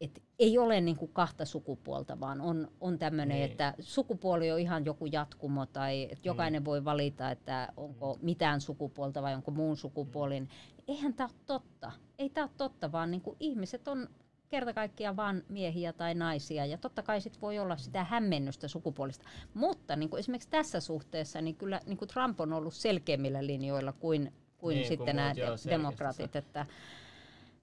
et 0.00 0.22
ei 0.38 0.58
ole 0.58 0.80
niin 0.80 0.96
kuin 0.96 1.12
kahta 1.12 1.44
sukupuolta, 1.44 2.20
vaan 2.20 2.40
on, 2.40 2.68
on 2.80 2.98
tämmöinen, 2.98 3.28
Niin. 3.28 3.42
niin. 3.42 3.50
että 3.50 3.74
sukupuoli 3.80 4.52
on 4.52 4.60
ihan 4.60 4.84
joku 4.84 5.06
jatkumo 5.06 5.66
tai 5.66 6.02
että 6.02 6.28
jokainen 6.28 6.64
voi 6.64 6.84
valita, 6.84 7.30
että 7.30 7.72
onko 7.76 8.18
mitään 8.22 8.60
sukupuolta 8.60 9.22
vai 9.22 9.34
onko 9.34 9.50
muun 9.50 9.76
sukupuolin. 9.76 10.48
Eihän 10.88 11.14
tämä 11.14 11.26
ole 11.32 11.40
totta. 11.46 11.92
Ei 12.18 12.28
tämä 12.30 12.44
ole 12.44 12.50
totta, 12.56 12.92
vaan 12.92 13.10
niin 13.10 13.20
kuin 13.20 13.36
ihmiset 13.40 13.88
on 13.88 14.08
kerta 14.50 14.72
kaikkiaan 14.72 15.16
vaan 15.16 15.42
miehiä 15.48 15.92
tai 15.92 16.14
naisia. 16.14 16.66
Ja 16.66 16.78
totta 16.78 17.02
kai 17.02 17.20
sit 17.20 17.42
voi 17.42 17.58
olla 17.58 17.76
sitä 17.76 18.04
hämmennystä 18.04 18.68
sukupuolista. 18.68 19.28
Mutta 19.54 19.96
niin 19.96 20.10
kuin 20.10 20.20
esimerkiksi 20.20 20.50
tässä 20.50 20.80
suhteessa, 20.80 21.40
niin 21.40 21.56
kyllä 21.56 21.80
niin 21.86 21.96
kuin 21.96 22.08
Trump 22.08 22.40
on 22.40 22.52
ollut 22.52 22.74
selkeämmillä 22.74 23.46
linjoilla 23.46 23.92
kuin, 23.92 24.32
kuin 24.58 24.74
Niin, 24.74 24.88
sitten 24.88 25.16
nämä 25.16 25.36
de- 25.36 25.70
demokraatit. 25.70 26.36
Että, 26.36 26.66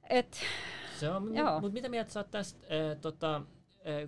et, 0.09 0.39
Se 0.99 1.09
on, 1.09 1.35
Joo. 1.35 1.59
mutta 1.59 1.73
mitä 1.73 1.89
mieltä 1.89 2.11
sä 2.11 2.19
oot 2.19 2.31
tästä, 2.31 2.59
äh, 2.65 2.97
tota, 3.01 3.41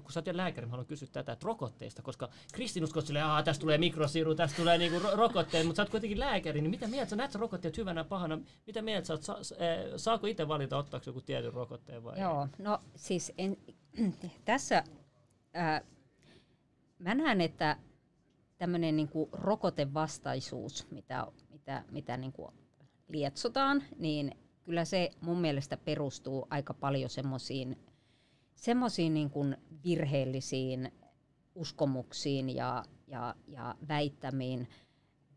kun 0.03 0.11
sä 0.11 0.19
oot 0.19 0.35
lääkäri, 0.35 0.67
mä 0.67 0.71
haluan 0.71 0.85
kysyä 0.85 1.07
tätä, 1.11 1.31
että 1.31 1.45
rokotteista, 1.45 2.01
koska 2.01 2.29
kristinuskot 2.53 3.05
silleen, 3.05 3.25
että 3.25 3.43
tästä 3.43 3.61
tulee 3.61 3.77
mikrosiru, 3.77 4.35
tästä 4.35 4.57
tulee 4.57 4.77
niinku 4.77 4.99
ro- 4.99 5.15
rokotteet, 5.15 5.65
mutta 5.65 5.77
sä 5.77 5.81
oot 5.81 5.89
kuitenkin 5.89 6.19
lääkäri, 6.19 6.61
niin 6.61 6.71
mitä 6.71 6.87
mieltä 6.87 7.09
sä 7.09 7.15
näet 7.15 7.31
sä 7.31 7.39
rokotteet 7.39 7.77
hyvänä 7.77 8.03
pahana, 8.03 8.39
mitä 8.67 8.81
mieltä 8.81 9.07
sä 9.07 9.13
oot, 9.13 9.23
sa, 9.23 9.33
äh, 9.33 9.39
saako 9.95 10.27
itse 10.27 10.47
valita, 10.47 10.77
ottaako 10.77 11.03
joku 11.07 11.21
tietyn 11.21 11.53
rokotteen 11.53 12.03
vai? 12.03 12.19
Joo, 12.19 12.47
no 12.57 12.81
siis 12.95 13.33
en, 13.37 13.57
tässä 14.45 14.83
ää, 15.53 15.81
mä 16.99 17.15
näen, 17.15 17.41
että 17.41 17.77
tämmöinen 18.57 18.95
niinku 18.95 19.29
rokotevastaisuus, 19.31 20.91
mitä, 20.91 21.27
mitä, 21.49 21.83
mitä 21.91 22.17
niinku 22.17 22.53
lietsotaan, 23.07 23.83
niin 23.97 24.31
kyllä 24.63 24.85
se 24.85 25.11
mun 25.21 25.41
mielestä 25.41 25.77
perustuu 25.77 26.47
aika 26.49 26.73
paljon 26.73 27.09
semmoisiin 27.09 27.77
semmoisiin 28.59 29.13
niin 29.13 29.31
virheellisiin 29.83 30.91
uskomuksiin 31.55 32.55
ja, 32.55 32.83
ja, 33.07 33.35
ja 33.47 33.75
väittämiin, 33.87 34.67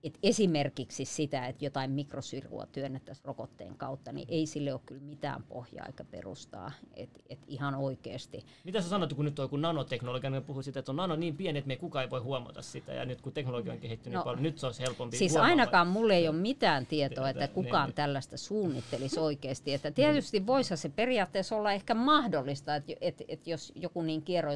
et 0.05 0.19
esimerkiksi 0.23 1.05
sitä, 1.05 1.47
että 1.47 1.65
jotain 1.65 1.91
mikrosirua 1.91 2.67
työnnettäisiin 2.73 3.25
rokotteen 3.25 3.77
kautta, 3.77 4.13
niin 4.13 4.29
ei 4.31 4.47
sille 4.47 4.73
ole 4.73 4.81
kyllä 4.87 5.01
mitään 5.01 5.43
pohjaa 5.43 5.87
eikä 5.87 6.05
perustaa. 6.05 6.73
Et, 6.95 7.11
et 7.31 7.39
ihan 7.47 7.75
oikeasti. 7.75 8.45
Mitä 8.65 8.81
sä 8.81 8.89
sanot, 8.89 9.13
kun 9.13 9.25
nyt 9.25 9.39
on 9.39 9.45
joku 9.45 9.57
nanoteknologia, 9.57 10.31
niin 10.31 10.43
puhuu 10.45 10.63
siitä, 10.63 10.79
että 10.79 10.93
on 10.93 10.97
nano 10.97 11.17
niin 11.17 11.37
pieni, 11.37 11.59
että 11.59 11.69
me 11.69 11.77
kukaan 11.77 12.05
ei 12.05 12.11
voi 12.11 12.21
huomata 12.21 12.63
sitä, 12.63 12.93
ja 12.93 13.05
nyt 13.05 13.21
kun 13.21 13.33
teknologia 13.33 13.73
on 13.73 13.79
kehittynyt 13.79 14.15
No, 14.15 14.21
niin 14.21 14.25
paljon, 14.25 14.43
nyt 14.43 14.59
se 14.59 14.67
olisi 14.67 14.83
helpompi 14.83 15.17
Siis 15.17 15.33
huomata. 15.33 15.51
ainakaan 15.51 15.87
mulle 15.87 16.17
ei 16.17 16.29
ole 16.29 16.37
mitään 16.37 16.87
tietoa, 16.87 17.29
että 17.31 17.45
Niin, 17.47 17.55
kukaan 17.55 17.89
niin. 17.89 17.95
tällaista 17.95 18.37
suunnittelisi 18.37 19.21
oikeasti. 19.31 19.75
Että 19.75 19.91
tietysti 19.91 20.47
voisi 20.47 20.77
se 20.77 20.89
periaatteessa 20.89 21.57
olla 21.57 21.73
ehkä 21.73 21.95
mahdollista, 21.95 22.77
että, 22.77 22.93
että, 23.01 23.25
että 23.29 23.51
jos 23.51 23.73
joku 23.77 24.03
niin 24.03 24.23
kierro 24.23 24.53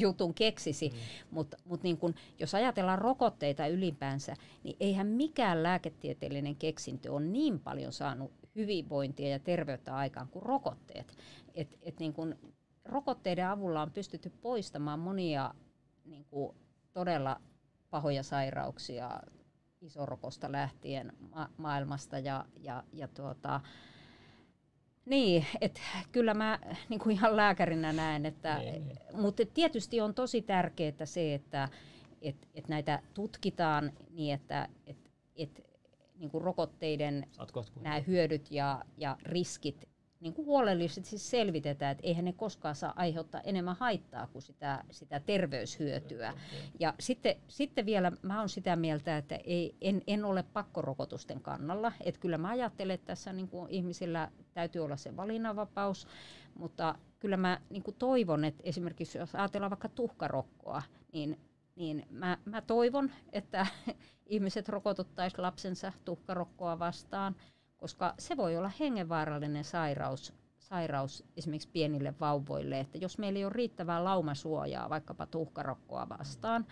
jutun 0.00 0.34
keksisi, 0.34 0.88
mm. 0.88 0.96
mutta 1.30 1.56
mut 1.64 1.82
niin 1.82 1.96
kun, 1.96 2.14
jos 2.38 2.54
ajatellaan 2.54 2.98
rokotteita 2.98 3.66
ylipäänsä, 3.66 4.34
niin 4.62 4.76
eihän 4.80 5.06
mikään 5.06 5.62
lääketieteellinen 5.62 6.56
keksintö 6.56 7.12
ole 7.12 7.26
niin 7.26 7.60
paljon 7.60 7.92
saanut 7.92 8.32
hyvinvointia 8.56 9.28
ja 9.28 9.38
terveyttä 9.38 9.96
aikaan 9.96 10.28
kuin 10.28 10.42
rokotteet. 10.42 11.16
Et, 11.54 11.78
et 11.82 11.98
niin 12.00 12.12
kun, 12.12 12.36
rokotteiden 12.84 13.48
avulla 13.48 13.82
on 13.82 13.90
pystytty 13.90 14.30
poistamaan 14.30 14.98
monia 14.98 15.54
niin 16.04 16.26
todella 16.92 17.40
pahoja 17.90 18.22
sairauksia 18.22 19.20
isorokosta 19.80 20.52
lähtien 20.52 21.12
ma- 21.34 21.50
maailmasta 21.56 22.18
ja, 22.18 22.44
ja, 22.60 22.84
ja 22.92 23.08
tuota, 23.08 23.60
niin, 25.06 25.46
että 25.60 25.80
kyllä 26.12 26.34
mä 26.34 26.58
niin 26.88 27.00
kuin 27.00 27.12
ihan 27.12 27.36
lääkärinä 27.36 27.92
näen, 27.92 28.26
että, 28.26 28.58
Niin, 28.58 28.88
niin. 28.88 28.98
mutta 29.12 29.42
tietysti 29.54 30.00
on 30.00 30.14
tosi 30.14 30.42
tärkeää 30.42 31.04
se, 31.04 31.34
että 31.34 31.68
et, 32.22 32.36
et 32.54 32.68
näitä 32.68 33.02
tutkitaan 33.14 33.92
niin, 34.10 34.34
että 34.34 34.68
et, 34.86 34.96
et, 35.36 35.66
niin 36.18 36.30
kuin 36.30 36.44
rokotteiden 36.44 37.26
nämä 37.80 38.00
hyödyt 38.00 38.50
ja, 38.50 38.82
ja 38.98 39.16
riskit 39.22 39.88
niin 40.26 40.34
kuin 40.34 40.46
huolellisesti 40.46 41.18
selvitetään, 41.18 41.92
että 41.92 42.06
eihän 42.06 42.24
ne 42.24 42.32
koskaan 42.32 42.74
saa 42.74 42.92
aiheuttaa 42.96 43.40
enemmän 43.40 43.76
haittaa 43.80 44.26
kuin 44.26 44.42
sitä, 44.42 44.84
sitä 44.90 45.20
terveyshyötyä. 45.20 46.34
Ja 46.80 46.94
sitten, 47.00 47.36
sitten 47.48 47.86
vielä 47.86 48.12
mä 48.22 48.38
oon 48.38 48.48
sitä 48.48 48.76
mieltä, 48.76 49.16
että 49.16 49.36
ei, 49.44 49.74
en, 49.80 50.02
en 50.06 50.24
ole 50.24 50.42
pakkorokotusten 50.42 51.40
kannalla. 51.40 51.92
Että 52.00 52.20
kyllä 52.20 52.38
mä 52.38 52.48
ajattelen, 52.48 52.94
että 52.94 53.06
tässä 53.06 53.32
niin 53.32 53.48
kuin 53.48 53.70
ihmisillä 53.70 54.30
täytyy 54.54 54.84
olla 54.84 54.96
se 54.96 55.16
valinnanvapaus, 55.16 56.06
mutta 56.54 56.94
kyllä 57.18 57.36
mä 57.36 57.60
niin 57.70 57.82
kuin 57.82 57.96
toivon, 57.98 58.44
että 58.44 58.62
esimerkiksi 58.64 59.18
jos 59.18 59.34
ajatellaan 59.34 59.70
vaikka 59.70 59.88
tuhkarokkoa, 59.88 60.82
niin, 61.12 61.40
niin 61.76 62.06
mä, 62.10 62.38
mä 62.44 62.60
toivon, 62.60 63.10
että 63.32 63.66
ihmiset 64.26 64.68
rokotuttaisiin 64.68 65.42
lapsensa 65.42 65.92
tuhkarokkoa 66.04 66.78
vastaan– 66.78 67.36
koska 67.76 68.14
se 68.18 68.36
voi 68.36 68.56
olla 68.56 68.70
hengenvaarallinen 68.80 69.64
sairaus, 69.64 70.32
sairaus 70.58 71.24
esimerkiksi 71.36 71.68
pienille 71.72 72.14
vauvoille, 72.20 72.80
että 72.80 72.98
jos 72.98 73.18
meillä 73.18 73.38
ei 73.38 73.44
ole 73.44 73.52
riittävää 73.52 74.04
laumasuojaa 74.04 74.90
vaikkapa 74.90 75.26
tuhkarokkoa 75.26 76.08
vastaan, 76.08 76.66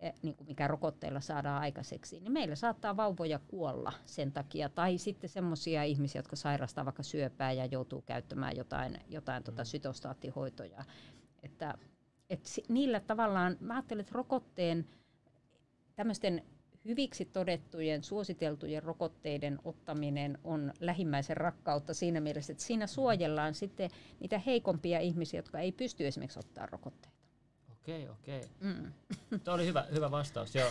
e, 0.00 0.10
niin 0.22 0.36
kuin 0.36 0.46
mikä 0.48 0.68
rokotteilla 0.68 1.20
saadaan 1.20 1.62
aikaiseksi, 1.62 2.20
niin 2.20 2.32
meillä 2.32 2.54
saattaa 2.54 2.96
vauvoja 2.96 3.38
kuolla 3.38 3.92
sen 4.04 4.32
takia. 4.32 4.68
Tai 4.68 4.98
sitten 4.98 5.30
semmoisia 5.30 5.82
ihmisiä, 5.82 6.18
jotka 6.18 6.36
sairastaa 6.36 6.84
vaikka 6.84 7.02
syöpää 7.02 7.52
ja 7.52 7.66
joutuu 7.66 8.02
käyttämään 8.02 8.56
jotain, 8.56 9.00
jotain 9.08 9.42
tota 9.42 9.64
sytostaattihoitoja. 9.64 10.84
Että, 11.42 11.74
et 12.30 12.40
niillä 12.68 13.00
tavallaan, 13.00 13.56
mä 13.60 13.74
ajattelen, 13.74 14.00
että 14.00 14.14
rokotteen 14.14 14.86
tämmöisten 15.96 16.44
hyviksi 16.84 17.24
todettujen, 17.24 18.02
suositeltujen 18.02 18.82
rokotteiden 18.82 19.58
ottaminen 19.64 20.38
on 20.44 20.72
lähimmäisen 20.80 21.36
rakkautta 21.36 21.94
siinä 21.94 22.20
mielessä, 22.20 22.52
että 22.52 22.64
siinä 22.64 22.86
suojellaan 22.86 23.54
sitten 23.54 23.90
niitä 24.20 24.38
heikompia 24.38 25.00
ihmisiä, 25.00 25.38
jotka 25.38 25.58
ei 25.58 25.72
pysty 25.72 26.06
esimerkiksi 26.06 26.38
ottaa 26.38 26.66
rokotteita. 26.66 27.22
Okei, 27.82 28.08
okei. 28.08 28.40
Mm. 28.60 28.92
Tuo 29.44 29.54
oli 29.54 29.66
hyvä, 29.66 29.84
hyvä 29.94 30.10
vastaus. 30.10 30.54
Joo. 30.54 30.68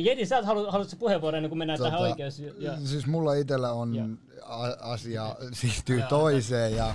Jedi, 0.00 0.26
sä 0.26 0.42
haluat, 0.42 0.72
haluatko 0.72 0.96
puheenvuoron 0.96 1.36
ennen 1.36 1.50
kuin 1.50 1.58
mennään 1.58 1.78
tota, 1.78 1.90
tähän 1.90 2.10
oikeus? 2.10 2.38
Ja... 2.58 2.76
Siis 2.84 3.06
mulla 3.06 3.34
itsellä 3.34 3.72
on 3.72 3.94
ja. 3.94 4.04
asia 4.80 5.36
siirtyy 5.52 6.02
toiseen 6.08 6.76
ja, 6.76 6.94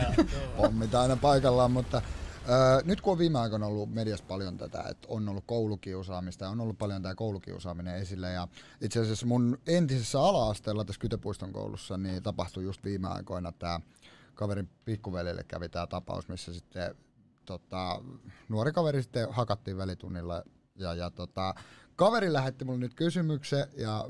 ja 0.00 0.24
pommit 0.56 0.94
aina 0.94 1.16
paikallaan, 1.16 1.70
mutta 1.70 2.02
Öö, 2.48 2.82
nyt 2.84 3.00
kun 3.00 3.12
on 3.12 3.18
viime 3.18 3.38
aikoina 3.38 3.66
ollut 3.66 3.94
mediassa 3.94 4.24
paljon 4.28 4.58
tätä, 4.58 4.82
että 4.88 5.08
on 5.10 5.28
ollut 5.28 5.44
koulukiusaamista 5.46 6.44
ja 6.44 6.50
on 6.50 6.60
ollut 6.60 6.78
paljon 6.78 7.02
tämä 7.02 7.14
koulukiusaaminen 7.14 7.96
esille 7.96 8.32
ja 8.32 8.48
itse 8.80 9.00
asiassa 9.00 9.26
mun 9.26 9.58
entisessä 9.66 10.20
ala-asteella 10.20 10.84
tässä 10.84 11.00
Kytepuiston 11.00 11.52
koulussa 11.52 11.98
niin 11.98 12.22
tapahtui 12.22 12.64
just 12.64 12.84
viime 12.84 13.08
aikoina 13.08 13.52
tämä 13.52 13.80
kaverin 14.34 14.68
pikkuveljelle 14.84 15.44
kävi 15.44 15.68
tämä 15.68 15.86
tapaus, 15.86 16.28
missä 16.28 16.54
sitten 16.54 16.94
tota, 17.44 18.02
nuori 18.48 18.72
kaveri 18.72 19.02
sitten 19.02 19.28
hakattiin 19.30 19.76
välitunnilla 19.76 20.42
ja, 20.78 20.94
ja 20.94 21.10
tota, 21.10 21.54
kaveri 21.96 22.32
lähetti 22.32 22.64
mulle 22.64 22.78
nyt 22.78 22.94
kysymyksen 22.94 23.66
ja 23.76 24.08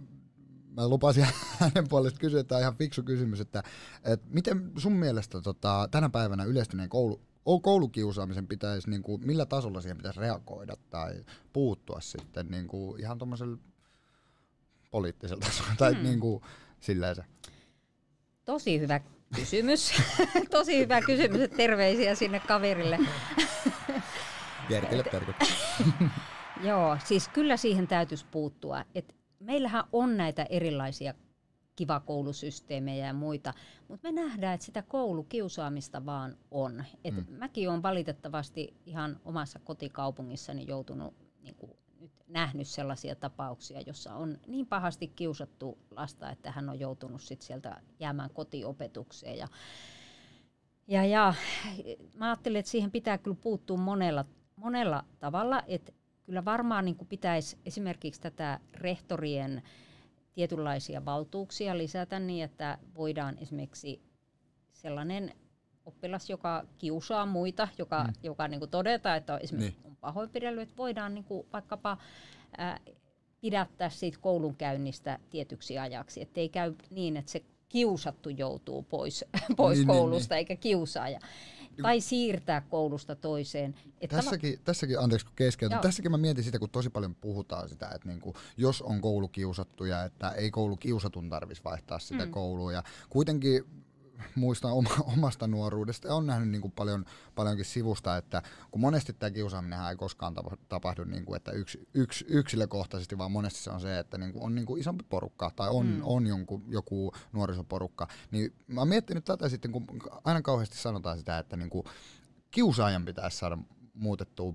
mä 0.76 0.88
lupasin 0.88 1.26
hänen 1.60 1.88
puolesta 1.88 2.20
kysyä, 2.20 2.40
että 2.40 2.48
tämä 2.48 2.56
on 2.56 2.62
ihan 2.62 2.76
fiksu 2.76 3.02
kysymys, 3.02 3.40
että, 3.40 3.62
että 4.04 4.26
miten 4.30 4.72
sun 4.76 4.92
mielestä 4.92 5.40
tota, 5.40 5.88
tänä 5.90 6.08
päivänä 6.08 6.44
yleistyneen 6.44 6.88
koulu, 6.88 7.20
koulukiusaamisen 7.62 8.46
pitäisi, 8.46 8.90
niin 8.90 9.02
kuin, 9.02 9.26
millä 9.26 9.46
tasolla 9.46 9.80
siihen 9.80 9.96
pitäisi 9.96 10.20
reagoida 10.20 10.76
tai 10.90 11.24
puuttua 11.52 12.00
sitten 12.00 12.50
niin 12.50 12.66
kuin, 12.66 13.00
ihan 13.00 13.18
tuommoisella 13.18 13.58
poliittisella 14.90 15.40
tasolla 15.46 15.72
tai 15.78 15.94
hmm. 15.94 16.02
niin 16.02 16.20
kuin, 16.20 16.42
silleen 16.80 17.16
se. 17.16 17.24
Tosi 18.44 18.80
hyvä 18.80 19.00
kysymys. 19.34 19.92
Tosi 20.50 20.78
hyvä 20.78 21.00
kysymys, 21.00 21.40
että 21.40 21.56
terveisiä 21.56 22.14
sinne 22.14 22.40
kaverille. 22.40 22.98
Jerkille 24.70 25.02
terkut. 25.02 25.36
Joo, 26.68 26.96
siis 27.04 27.28
kyllä 27.28 27.56
siihen 27.56 27.86
täytyisi 27.88 28.26
puuttua. 28.30 28.84
Et 28.94 29.14
meillähän 29.40 29.84
on 29.92 30.16
näitä 30.16 30.46
erilaisia 30.50 31.14
kiva 31.76 32.00
koulusysteemejä 32.00 33.06
ja 33.06 33.12
muita, 33.12 33.54
mutta 33.88 34.08
me 34.08 34.22
nähdään, 34.22 34.54
että 34.54 34.66
sitä 34.66 34.82
koulukiusaamista 34.82 36.06
vaan 36.06 36.36
on. 36.50 36.84
Et 37.04 37.14
mm. 37.14 37.24
Mäkin 37.28 37.70
olen 37.70 37.82
valitettavasti 37.82 38.74
ihan 38.86 39.20
omassa 39.24 39.58
kotikaupungissani 39.58 40.66
joutunut 40.66 41.14
niin 41.42 41.54
kuin, 41.54 41.72
nyt 42.00 42.12
nähnyt 42.28 42.68
sellaisia 42.68 43.14
tapauksia, 43.14 43.80
jossa 43.86 44.14
on 44.14 44.38
niin 44.46 44.66
pahasti 44.66 45.08
kiusattu 45.08 45.78
lasta, 45.90 46.30
että 46.30 46.52
hän 46.52 46.68
on 46.68 46.80
joutunut 46.80 47.22
sit 47.22 47.42
sieltä 47.42 47.80
jäämään 48.00 48.30
kotiopetukseen. 48.30 49.38
Ja, 49.38 49.48
ja, 50.88 51.04
ja 51.04 51.34
mä 52.14 52.26
ajattelin, 52.26 52.58
että 52.58 52.70
siihen 52.70 52.90
pitää 52.90 53.18
kyllä 53.18 53.36
puuttua 53.40 53.76
monella, 53.76 54.24
monella 54.56 55.04
tavalla, 55.18 55.62
että 55.66 55.92
kyllä 56.24 56.44
varmaan 56.44 56.84
niin 56.84 56.96
pitäisi 57.08 57.58
esimerkiksi 57.66 58.20
tätä 58.20 58.60
rehtorien 58.74 59.62
tietynlaisia 60.34 61.04
valtuuksia 61.04 61.78
lisätä 61.78 62.18
niin, 62.18 62.44
että 62.44 62.78
voidaan 62.94 63.38
esimerkiksi 63.38 64.02
sellainen 64.72 65.32
oppilas, 65.86 66.30
joka 66.30 66.64
kiusaa 66.78 67.26
muita, 67.26 67.68
joka, 67.78 68.04
mm. 68.04 68.12
joka 68.22 68.48
niin 68.48 68.60
kuin 68.60 68.70
todeta, 68.70 69.16
että 69.16 69.36
esimerkiksi 69.38 69.80
niin. 69.80 69.90
on 69.90 69.96
pahoinpidellyt, 69.96 70.62
että 70.62 70.76
voidaan 70.76 71.14
niin 71.14 71.24
kuin 71.24 71.46
vaikkapa 71.52 71.98
ää, 72.56 72.80
pidättää 73.40 73.90
siitä 73.90 74.18
koulunkäynnistä 74.20 75.18
tietyksi 75.30 75.78
ajaksi, 75.78 76.22
ettei 76.22 76.48
käy 76.48 76.74
niin, 76.90 77.16
että 77.16 77.32
se 77.32 77.42
kiusattu 77.68 78.28
joutuu 78.28 78.82
pois, 78.82 79.24
pois 79.56 79.78
niin, 79.78 79.86
koulusta 79.86 80.34
niin, 80.34 80.38
eikä 80.38 80.56
kiusaaja 80.56 81.20
tai 81.82 82.00
siirtää 82.00 82.60
koulusta 82.60 83.16
toiseen. 83.16 83.74
Että 84.00 84.16
tässäkin, 84.16 84.58
tässäkin, 84.64 84.98
anteeksi 84.98 85.26
kun 85.26 85.36
keskeytän, 85.36 85.80
tässäkin 85.80 86.10
mä 86.10 86.16
mietin 86.16 86.44
sitä, 86.44 86.58
kun 86.58 86.70
tosi 86.70 86.90
paljon 86.90 87.14
puhutaan 87.14 87.68
sitä, 87.68 87.88
että 87.94 88.08
niinku, 88.08 88.34
jos 88.56 88.82
on 88.82 89.00
koulukiusattuja, 89.00 90.04
että 90.04 90.30
ei 90.30 90.50
koulukiusatun 90.50 91.28
tarvitsisi 91.28 91.64
vaihtaa 91.64 91.98
sitä 91.98 92.26
mm. 92.26 92.30
koulua. 92.30 92.72
Ja 92.72 92.82
kuitenkin 93.10 93.64
muistan 94.34 94.72
oma, 94.72 94.90
omasta 95.16 95.46
nuoruudesta 95.46 96.08
ja 96.08 96.14
on 96.14 96.26
nähnyt 96.26 96.48
niin 96.48 96.62
kuin 96.62 96.72
paljon, 96.72 97.04
paljonkin 97.34 97.64
sivusta, 97.64 98.16
että 98.16 98.42
kun 98.70 98.80
monesti 98.80 99.12
tämä 99.12 99.30
kiusaaminen 99.30 99.78
ei 99.90 99.96
koskaan 99.96 100.34
tapahdu 100.68 101.04
niin 101.04 101.24
kuin, 101.24 101.36
että 101.36 101.52
yks, 101.52 101.78
yks, 101.94 102.24
yksilökohtaisesti, 102.28 103.18
vaan 103.18 103.32
monesti 103.32 103.60
se 103.60 103.70
on 103.70 103.80
se, 103.80 103.98
että 103.98 104.18
niin 104.18 104.32
kuin 104.32 104.44
on 104.44 104.54
niin 104.54 104.66
kuin 104.66 104.80
isompi 104.80 105.04
porukka 105.08 105.50
tai 105.56 105.68
on, 105.70 105.86
mm. 105.86 106.00
on 106.02 106.26
jonkun, 106.26 106.64
joku 106.68 107.12
nuorisoporukka. 107.32 108.08
Niin 108.30 108.54
mä 108.66 108.80
oon 108.80 108.88
miettinyt 108.88 109.24
tätä 109.24 109.48
sitten, 109.48 109.72
kun 109.72 109.86
aina 110.24 110.42
kauheasti 110.42 110.76
sanotaan 110.76 111.18
sitä, 111.18 111.38
että 111.38 111.56
niin 111.56 111.70
kuin 111.70 111.84
kiusaajan 112.50 113.04
pitäisi 113.04 113.38
saada 113.38 113.58
muutettua 113.94 114.54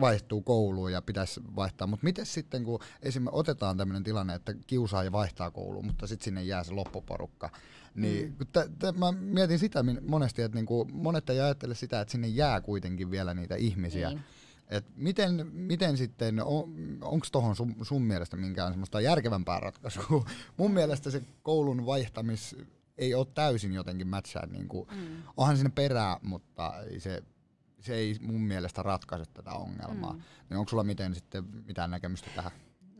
vaihtuu 0.00 0.42
kouluun 0.42 0.92
ja 0.92 1.02
pitäisi 1.02 1.40
vaihtaa, 1.56 1.86
mutta 1.86 2.04
miten 2.04 2.26
sitten, 2.26 2.64
kun 2.64 2.80
esimerkiksi 3.02 3.38
otetaan 3.38 3.76
tämmöinen 3.76 4.04
tilanne, 4.04 4.34
että 4.34 4.54
kiusaaja 4.66 5.12
vaihtaa 5.12 5.50
kouluun, 5.50 5.86
mutta 5.86 6.06
sitten 6.06 6.24
sinne 6.24 6.42
jää 6.42 6.64
se 6.64 6.72
loppuporukka, 6.72 7.50
niin 7.94 8.36
mm. 8.38 8.46
t- 8.46 8.78
t- 8.78 8.98
mä 8.98 9.12
mietin 9.12 9.58
sitä 9.58 9.84
monesti, 10.08 10.42
että 10.42 10.58
niinku, 10.58 10.88
monet 10.92 11.30
ei 11.30 11.40
ajattele 11.40 11.74
sitä, 11.74 12.00
että 12.00 12.12
sinne 12.12 12.28
jää 12.28 12.60
kuitenkin 12.60 13.10
vielä 13.10 13.34
niitä 13.34 13.56
ihmisiä. 13.56 14.08
Niin. 14.08 14.22
Et 14.68 14.84
miten, 14.96 15.46
miten 15.52 15.96
sitten, 15.96 16.40
on, 16.44 16.74
onko 17.00 17.26
tuohon 17.32 17.56
sun, 17.56 17.76
sun 17.82 18.02
mielestä 18.02 18.36
minkään 18.36 18.72
semmoista 18.72 19.00
järkevämpää 19.00 19.60
ratkaisua? 19.60 20.24
Mun 20.56 20.72
mielestä 20.72 21.10
se 21.10 21.22
koulun 21.42 21.86
vaihtamis 21.86 22.56
ei 22.98 23.14
ole 23.14 23.26
täysin 23.34 23.72
jotenkin 23.72 24.08
mätsää. 24.08 24.46
Niin 24.46 24.68
kuin, 24.68 24.88
mm. 24.90 25.22
Onhan 25.36 25.56
sinne 25.56 25.72
perää, 25.74 26.18
mutta 26.22 26.72
se, 26.98 27.22
se 27.80 27.94
ei 27.94 28.16
mun 28.20 28.40
mielestä 28.40 28.82
ratkaise 28.82 29.24
tätä 29.34 29.50
ongelmaa. 29.50 30.12
Mm. 30.12 30.22
Niin 30.50 30.58
onko 30.58 30.68
sulla 30.68 30.84
miten 30.84 31.14
sitten 31.14 31.44
mitään 31.66 31.90
näkemystä 31.90 32.30
tähän? 32.36 32.52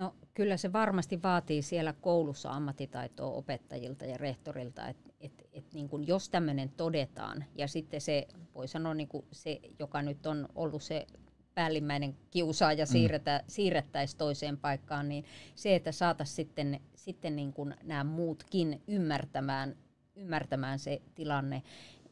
No 0.05 0.15
kyllä 0.35 0.57
se 0.57 0.73
varmasti 0.73 1.23
vaatii 1.23 1.63
siellä 1.63 1.93
koulussa 1.93 2.51
ammattitaitoa 2.51 3.31
opettajilta 3.31 4.05
ja 4.05 4.19
rehtorilta, 4.19 4.89
että 4.89 5.11
et, 5.21 5.49
et 5.53 5.75
niin 5.75 6.07
jos 6.07 6.29
tämmöinen 6.29 6.71
todetaan 6.71 7.45
ja 7.55 7.69
sitten 7.69 8.01
se, 8.01 8.29
voi 8.55 8.69
sanoa 8.69 8.95
niin 8.95 9.09
se, 9.33 9.61
joka 9.79 10.03
nyt 10.03 10.27
on 10.27 10.49
ollut 10.55 10.83
se 10.83 11.07
päällimmäinen 11.55 12.17
kiusaaja 12.31 12.85
mm. 12.85 12.89
siirretä, 12.89 13.39
mm. 13.43 13.45
siirrettäisiin 13.49 14.19
toiseen 14.19 14.59
paikkaan, 14.59 15.09
niin 15.09 15.25
se, 15.55 15.75
että 15.75 15.93
saataisiin 15.93 16.37
sitten, 16.37 16.81
sitten 16.95 17.37
niin 17.37 17.53
kuin 17.53 17.75
nämä 17.83 18.05
muutkin 18.05 18.83
ymmärtämään, 18.89 19.77
ymmärtämään 20.17 20.79
se 20.79 21.03
tilanne, 21.15 21.63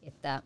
että 0.01 0.43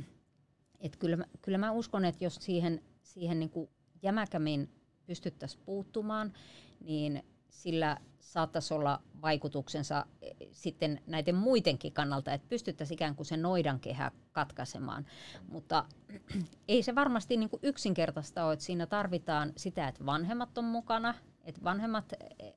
et 0.80 0.96
kyllä, 0.96 1.24
kyllä 1.42 1.58
mä 1.58 1.72
uskon, 1.72 2.04
että 2.04 2.24
jos 2.24 2.34
siihen, 2.40 2.82
siihen 3.02 3.38
niin 3.38 3.50
kuin 3.50 3.70
jämäkämin 4.02 4.70
pystyttäisiin 5.06 5.62
puuttumaan, 5.64 6.32
niin 6.80 7.24
sillä 7.48 7.96
saattaisi 8.20 8.74
olla 8.74 9.02
vaikutuksensa 9.22 10.06
eh, 10.22 10.36
sitten 10.52 11.00
näiden 11.06 11.34
muidenkin 11.34 11.92
kannalta, 11.92 12.32
että 12.32 12.48
pystyttäisiin 12.48 12.96
ikään 12.96 13.14
kuin 13.14 13.26
sen 13.26 13.42
noidankehä 13.42 14.10
katkaisemaan. 14.32 15.06
Mutta 15.48 15.84
ei 16.68 16.82
se 16.82 16.94
varmasti 16.94 17.36
niin 17.36 17.50
kuin 17.50 17.60
yksinkertaista 17.62 18.44
ole, 18.44 18.52
että 18.52 18.64
siinä 18.64 18.86
tarvitaan 18.86 19.52
sitä, 19.56 19.88
että 19.88 20.06
vanhemmat 20.06 20.58
on 20.58 20.64
mukana, 20.64 21.14
että 21.44 21.64
vanhemmat 21.64 22.12
eh, 22.40 22.54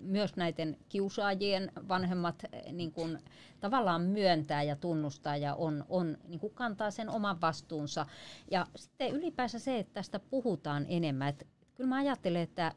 myös 0.00 0.36
näiden 0.36 0.76
kiusaajien 0.88 1.72
vanhemmat 1.88 2.42
eh, 2.52 2.72
niin 2.72 2.92
kuin, 2.92 3.18
tavallaan 3.60 4.02
myöntää 4.02 4.62
ja 4.62 4.76
tunnustaa 4.76 5.36
ja 5.36 5.54
on, 5.54 5.84
on, 5.88 6.18
niin 6.28 6.40
kuin 6.40 6.54
kantaa 6.54 6.90
sen 6.90 7.08
oman 7.08 7.40
vastuunsa. 7.40 8.06
Ja 8.50 8.66
sitten 8.76 9.12
ylipäänsä 9.12 9.58
se, 9.58 9.78
että 9.78 9.94
tästä 9.94 10.18
puhutaan 10.18 10.86
enemmän. 10.88 11.28
Että 11.28 11.44
kyllä 11.74 11.88
mä 11.88 11.96
ajattelen, 11.96 12.42
että 12.42 12.72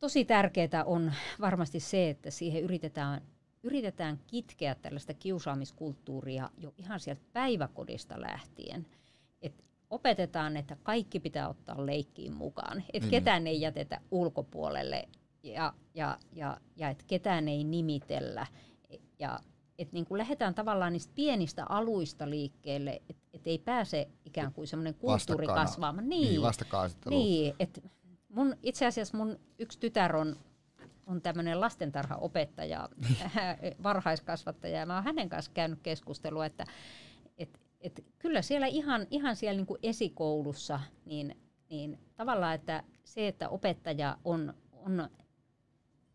tosi 0.00 0.24
tärkeää 0.24 0.84
on 0.86 1.12
varmasti 1.40 1.80
se, 1.80 2.10
että 2.10 2.30
siihen 2.30 2.62
yritetään, 2.62 3.22
yritetään 3.62 4.20
kitkeä 4.26 4.74
tällaista 4.74 5.14
kiusaamiskulttuuria 5.14 6.50
jo 6.58 6.74
ihan 6.76 7.00
sieltä 7.00 7.22
päiväkodista 7.32 8.20
lähtien. 8.20 8.86
Et 9.42 9.64
opetetaan, 9.90 10.56
että 10.56 10.76
kaikki 10.82 11.20
pitää 11.20 11.48
ottaa 11.48 11.86
leikkiin 11.86 12.32
mukaan, 12.32 12.84
että 12.92 13.06
mm. 13.06 13.10
ketään 13.10 13.46
ei 13.46 13.60
jätetä 13.60 14.00
ulkopuolelle 14.10 15.08
ja, 15.42 15.72
ja, 15.94 16.18
ja, 16.32 16.56
ja 16.76 16.88
että 16.88 17.04
ketään 17.06 17.48
ei 17.48 17.64
nimitellä. 17.64 18.46
Ja 19.18 19.40
että 19.78 19.94
niin 19.94 20.06
kuin 20.06 20.18
lähdetään 20.18 20.54
tavallaan 20.54 20.92
niistä 20.92 21.12
pienistä 21.14 21.64
aluista 21.68 22.30
liikkeelle, 22.30 23.02
että 23.08 23.22
et 23.32 23.46
ei 23.46 23.58
pääse 23.58 24.08
ikään 24.24 24.52
kuin 24.52 24.66
semmoinen 24.66 24.94
kulttuuri 24.94 25.46
kasvaamaan. 25.46 26.08
Niin, 26.08 26.28
niin 26.28 26.42
Niin, 27.10 27.54
että 27.58 27.80
mun, 28.30 28.56
itse 28.62 28.86
asiassa 28.86 29.16
mun 29.16 29.38
yksi 29.58 29.78
tytär 29.78 30.16
on, 30.16 30.36
on 31.06 31.22
tämmöinen 31.22 31.60
lastentarhaopettaja, 31.60 32.88
varhaiskasvattaja, 33.82 34.78
ja 34.78 34.86
mä 34.86 34.94
oon 34.94 35.04
hänen 35.04 35.28
kanssa 35.28 35.50
käynyt 35.54 35.78
keskustelua, 35.82 36.46
että 36.46 36.64
et, 37.38 37.60
et 37.80 38.04
kyllä 38.18 38.42
siellä 38.42 38.66
ihan, 38.66 39.06
ihan 39.10 39.36
siellä 39.36 39.56
niin 39.56 39.66
kuin 39.66 39.80
esikoulussa, 39.82 40.80
niin, 41.04 41.36
niin 41.70 41.98
tavallaan, 42.16 42.54
että 42.54 42.82
se, 43.04 43.28
että 43.28 43.48
opettaja 43.48 44.18
on, 44.24 44.54
on 44.72 45.08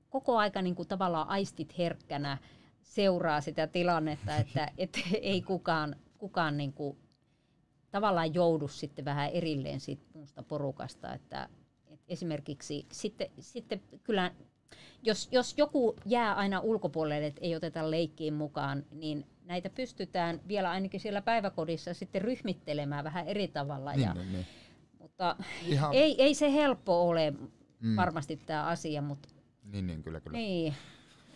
koko 0.10 0.38
aika 0.38 0.62
niin 0.62 0.76
kuin 0.76 0.88
tavallaan 0.88 1.28
aistit 1.28 1.78
herkkänä, 1.78 2.38
seuraa 2.82 3.42
sitä 3.42 3.68
tilannetta, 3.68 4.36
että 4.36 4.72
et 4.78 5.00
ei 5.22 5.42
kukaan, 5.42 5.96
kukaan 6.18 6.58
niin 6.58 6.74
kuin 6.74 6.98
tavallaan 7.92 8.34
joudu 8.34 8.68
sitten 8.68 9.06
vähän 9.06 9.30
erilleen 9.30 9.80
siitä 9.80 10.06
muusta 10.14 10.44
porukasta, 10.44 11.14
että 11.14 11.44
et 11.44 11.65
esimerkiksi 12.08 12.86
sitten, 12.92 13.30
sitten 13.40 13.82
kyllä, 14.04 14.32
jos, 15.04 15.30
jos 15.32 15.54
joku 15.58 15.96
jää 16.06 16.34
aina 16.34 16.60
ulkopuolelle, 16.60 17.28
että 17.28 17.42
ei 17.42 17.56
oteta 17.56 17.92
leikkiin 17.92 18.34
mukaan, 18.34 18.86
niin 18.92 19.26
näitä 19.46 19.70
pystytään 19.70 20.42
vielä 20.48 20.70
ainakin 20.72 21.00
siellä 21.00 21.22
päiväkodissa 21.22 21.94
sitten 21.94 22.22
ryhmittelemään 22.22 23.04
vähän 23.04 23.28
eri 23.28 23.48
tavalla. 23.48 23.92
Niin, 23.92 24.02
ja, 24.02 24.14
niin, 24.14 24.32
niin. 24.34 24.46
Mutta 25.00 25.36
Ihan... 25.68 25.94
ei, 25.94 26.24
ei 26.24 26.34
se 26.34 26.54
helppo 26.54 27.10
ole 27.10 27.34
mm. 27.80 27.96
varmasti 27.96 28.38
tämä 28.46 28.64
asia, 28.64 29.02
mutta... 29.02 29.30
Niin, 29.64 29.88
niin, 29.88 30.04
kyllä, 30.04 30.22
kyllä. 30.22 30.38
Niin 30.38 30.74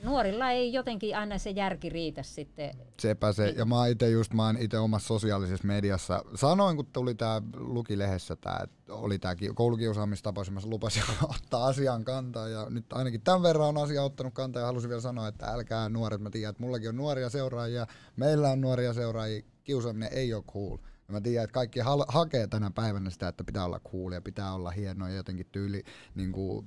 nuorilla 0.04 0.52
ei 0.52 0.74
jotenkin 0.74 1.18
aina 1.18 1.38
se 1.38 1.50
järki 1.50 1.90
riitä 1.90 2.24
sitten. 2.24 2.72
Sepä 3.00 3.34
se, 3.34 3.54
ja 3.58 3.66
mä 3.66 3.88
itse 3.88 4.10
just, 4.10 4.34
mä 4.34 4.54
itse 4.60 4.78
omassa 4.78 5.08
sosiaalisessa 5.08 5.68
mediassa, 5.68 6.24
sanoin 6.36 6.76
kun 6.76 6.86
tuli 6.86 7.16
tää, 7.16 7.42
luki 7.58 7.98
lehdessä 7.98 8.36
tää, 8.36 8.60
että 8.64 8.94
oli 8.94 9.20
tää 9.20 9.36
koulukiusaamistapaus, 9.54 10.52
mä 10.52 10.60
lupasin 10.64 11.04
ottaa 11.36 11.66
asian 11.66 12.04
kantaa, 12.04 12.48
ja 12.48 12.68
nyt 12.70 12.94
ainakin 12.94 13.22
tämän 13.22 13.44
verran 13.44 13.68
on 13.68 13.84
asia 13.84 14.04
ottanut 14.04 14.34
kantaa, 14.34 14.62
ja 14.62 14.66
halusin 14.66 14.90
vielä 14.90 15.02
sanoa, 15.02 15.28
että 15.28 15.46
älkää 15.46 15.90
nuoret, 15.90 16.22
mä 16.22 16.30
tiedän, 16.30 16.50
että 16.50 16.64
mullakin 16.64 16.90
on 16.90 16.98
nuoria 16.98 17.30
seuraajia, 17.30 17.88
meillä 18.16 18.50
on 18.50 18.62
nuoria 18.62 18.94
seuraajia, 18.94 19.42
kiusaaminen 19.64 20.14
ei 20.14 20.34
ole 20.34 20.44
cool. 20.44 20.78
Ja 21.08 21.14
mä 21.14 21.22
tiedän, 21.22 21.44
että 21.44 21.54
kaikki 21.54 21.80
ha- 21.80 22.06
hakee 22.08 22.48
tänä 22.48 22.72
päivänä 22.72 23.10
sitä, 23.10 23.28
että 23.28 23.44
pitää 23.44 23.66
olla 23.66 23.80
cool 23.80 24.12
ja 24.12 24.22
pitää 24.22 24.54
olla 24.54 24.72
hieno 24.72 25.08
ja 25.08 25.16
jotenkin 25.16 25.46
tyyli, 25.52 25.84
niin 26.16 26.32
kuin, 26.32 26.66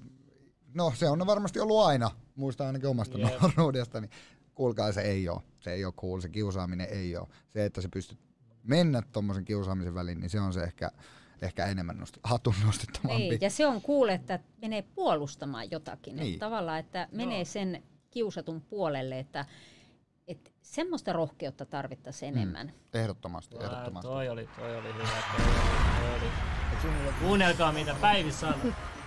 no 0.75 0.93
se 0.97 1.09
on 1.09 1.27
varmasti 1.27 1.61
ollut 1.61 1.81
aina, 1.81 2.11
muistan 2.37 2.67
ainakin 2.67 2.89
omasta 2.89 3.19
yep. 3.19 3.41
nuoruudesta, 3.41 4.01
niin 4.01 4.11
kuulkaa 4.55 4.93
se 4.93 5.01
ei 5.01 5.29
ole. 5.29 5.41
Se 5.61 5.73
ei 5.73 5.85
ole 5.85 5.93
cool, 5.93 6.21
se 6.21 6.29
kiusaaminen 6.29 6.89
ei 6.91 7.17
ole. 7.17 7.29
Se, 7.49 7.65
että 7.65 7.81
se 7.81 7.89
pystyt 7.89 8.19
mennä 8.63 9.03
tuommoisen 9.13 9.45
kiusaamisen 9.45 9.95
väliin, 9.95 10.21
niin 10.21 10.31
se 10.31 10.41
on 10.41 10.53
se 10.53 10.63
ehkä, 10.63 10.91
ehkä 11.43 11.67
enemmän 11.67 11.97
nost- 11.97 12.21
hatun 12.25 12.55
nostettavampi. 12.67 13.29
Niin, 13.29 13.39
ja 13.41 13.51
se 13.51 13.67
on 13.67 13.83
cool, 13.83 14.09
että 14.09 14.39
menee 14.63 14.83
puolustamaan 14.83 15.71
jotakin. 15.71 16.17
Niin. 16.17 16.33
Että 16.33 16.47
tavallaan, 16.47 16.79
että 16.79 17.09
menee 17.13 17.39
no. 17.39 17.45
sen 17.45 17.83
kiusatun 18.11 18.61
puolelle, 18.61 19.19
että 19.19 19.47
että 20.29 20.51
semmoista 20.63 21.13
rohkeutta 21.13 21.67
tarvittaisiin 21.67 22.35
mm. 22.35 22.41
enemmän. 22.41 22.67
Mm, 22.67 23.01
ehdottomasti, 23.01 23.57
ehdottomasti. 23.61 24.09
Toi 24.09 24.29
oli, 24.29 24.49
toi 24.57 24.77
oli 24.77 24.95
hyvä. 24.95 25.09
Toi 25.37 26.11
oli, 26.11 26.31
toi 26.83 27.07
oli. 27.07 27.15
Kuunnelkaa 27.21 27.73
mitä 27.73 27.97
Päivi 28.01 28.33
sanoo. 28.33 28.59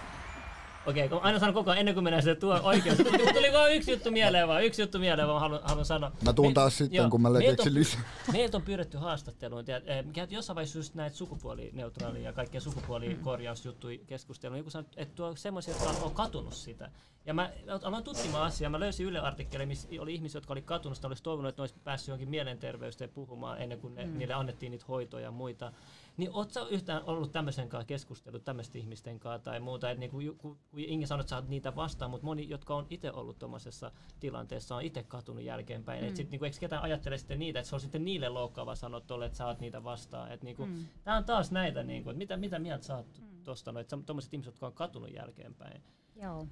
Okei, 0.86 1.06
okay, 1.06 1.20
aina 1.22 1.40
sanon 1.40 1.54
koko 1.54 1.72
ajan 1.72 1.80
ennen 1.80 1.94
kuin 1.94 2.04
mennään 2.04 2.24
sinne 2.24 2.36
tuo 2.36 2.60
oikeus. 2.64 2.98
Tuli, 2.98 3.34
tuli 3.34 3.54
vain 3.54 3.76
yksi 3.76 3.92
juttu 3.92 4.12
mieleen 4.12 4.48
vaan, 4.48 4.64
yksi 4.64 4.82
juttu 4.82 5.00
mieleen 5.00 5.28
vaan 5.28 5.42
haluan, 5.42 5.62
haluan 5.64 5.86
sanoa. 5.86 6.12
Mä 6.26 6.34
tuun 6.34 6.54
taas 6.54 6.74
Me, 6.74 6.78
sitten, 6.78 6.98
joo, 6.98 7.10
kun 7.10 7.22
mä 7.22 7.30
keksin 7.40 7.74
lisää. 7.74 8.02
Meiltä 8.32 8.58
on 8.58 8.64
pyydetty 8.64 8.98
haastatteluun. 8.98 9.64
Mikä 10.06 10.28
jossain 10.30 10.56
vaiheessa 10.56 10.80
just 10.80 10.96
näitä 10.96 11.16
sukupuolineutraalia 11.16 12.22
ja 12.22 12.34
kaikkia 12.34 12.62
sukupuolikorjausjuttuja 12.62 14.00
keskustelua. 14.08 14.58
Joku 14.58 14.70
sanoi, 14.70 14.90
että 14.98 15.16
tuo 15.16 15.36
semmoisia, 15.36 15.74
jotka 15.74 16.06
on 16.06 16.12
katunut 16.12 16.54
sitä. 16.54 16.92
Ja 17.26 17.34
mä 17.34 17.52
aloin 17.84 18.04
tutkimaan 18.04 18.44
asiaa. 18.44 18.70
Mä 18.70 18.80
löysin 18.80 19.06
Yle 19.06 19.20
artikkeli, 19.20 19.66
missä 19.66 19.88
oli 20.00 20.14
ihmisiä, 20.14 20.38
jotka 20.38 20.54
oli 20.54 20.62
katunut 20.62 20.96
sitä, 20.96 21.08
olisi 21.08 21.24
toivonut, 21.24 21.50
että 21.50 21.62
ne 21.62 21.64
olisi 21.64 21.76
päässyt 21.84 22.08
johonkin 22.08 22.30
mielenterveyteen 22.30 23.10
puhumaan 23.10 23.62
ennen 23.62 23.80
kuin 23.80 23.96
ne, 23.96 24.06
mm. 24.06 24.18
niille 24.18 24.34
annettiin 24.34 24.72
niitä 24.72 24.86
hoitoja 24.88 25.24
ja 25.24 25.32
muita. 25.32 25.72
Niin 26.18 26.32
ootko 26.34 26.68
yhtään 26.70 27.04
ollut 27.04 27.32
tämmöisen 27.32 27.70
kanssa 27.70 27.86
keskustellut 27.86 28.44
tämmöisten 28.44 28.82
ihmisten 28.82 29.20
kanssa 29.20 29.44
tai 29.44 29.60
muuta? 29.60 29.92
Et 29.92 29.98
niinku, 29.98 30.18
kun, 30.38 30.58
kun 30.72 30.80
Inge 30.80 31.06
sanoi, 31.06 31.22
että 31.22 31.30
sä 31.30 31.36
oot 31.36 31.48
niitä 31.48 31.76
vastaan, 31.76 32.12
mutta 32.12 32.26
moni, 32.26 32.50
jotka 32.50 32.76
on 32.76 32.88
itse 32.90 33.12
ollut 33.12 33.40
tuommoisessa 33.40 33.92
tilanteessa, 34.20 34.76
on 34.76 34.82
itse 34.82 35.04
katunut 35.04 35.44
jälkeenpäin. 35.44 36.04
Mm. 36.04 36.10
Et 36.10 36.16
sit, 36.16 36.30
niinku, 36.30 36.46
eikö 36.46 36.58
ketään 36.60 36.84
ajattele 36.84 37.18
sitten 37.18 37.40
niitä, 37.40 37.60
että 37.60 37.70
se 37.70 37.76
on 37.76 37.82
sitten 37.82 38.06
niille 38.06 38.30
loukkaava 38.30 38.76
sanoa 38.76 39.02
tolle, 39.02 39.26
että 39.26 39.38
sä 39.38 39.48
oot 39.48 39.60
niitä 39.60 39.84
vastaan. 39.84 40.32
Et, 40.32 40.44
niinku, 40.44 40.66
mm. 40.66 40.86
Tää 41.04 41.18
on 41.18 41.26
taas 41.26 41.52
näitä, 41.52 41.84
niinku, 41.84 42.10
että 42.10 42.18
mitä, 42.18 42.38
mitä 42.38 42.60
mieltä 42.60 42.86
sä 42.86 42.96
oot 42.96 43.22
mm. 43.22 43.44
tosta, 43.44 43.72
no, 43.72 43.80
että 43.80 43.98
tuommoiset 44.06 44.34
ihmiset, 44.34 44.54
jotka 44.54 44.68
on 44.68 44.74
katunut 44.74 45.14
jälkeenpäin. 45.14 45.84
Joo. 46.16 46.48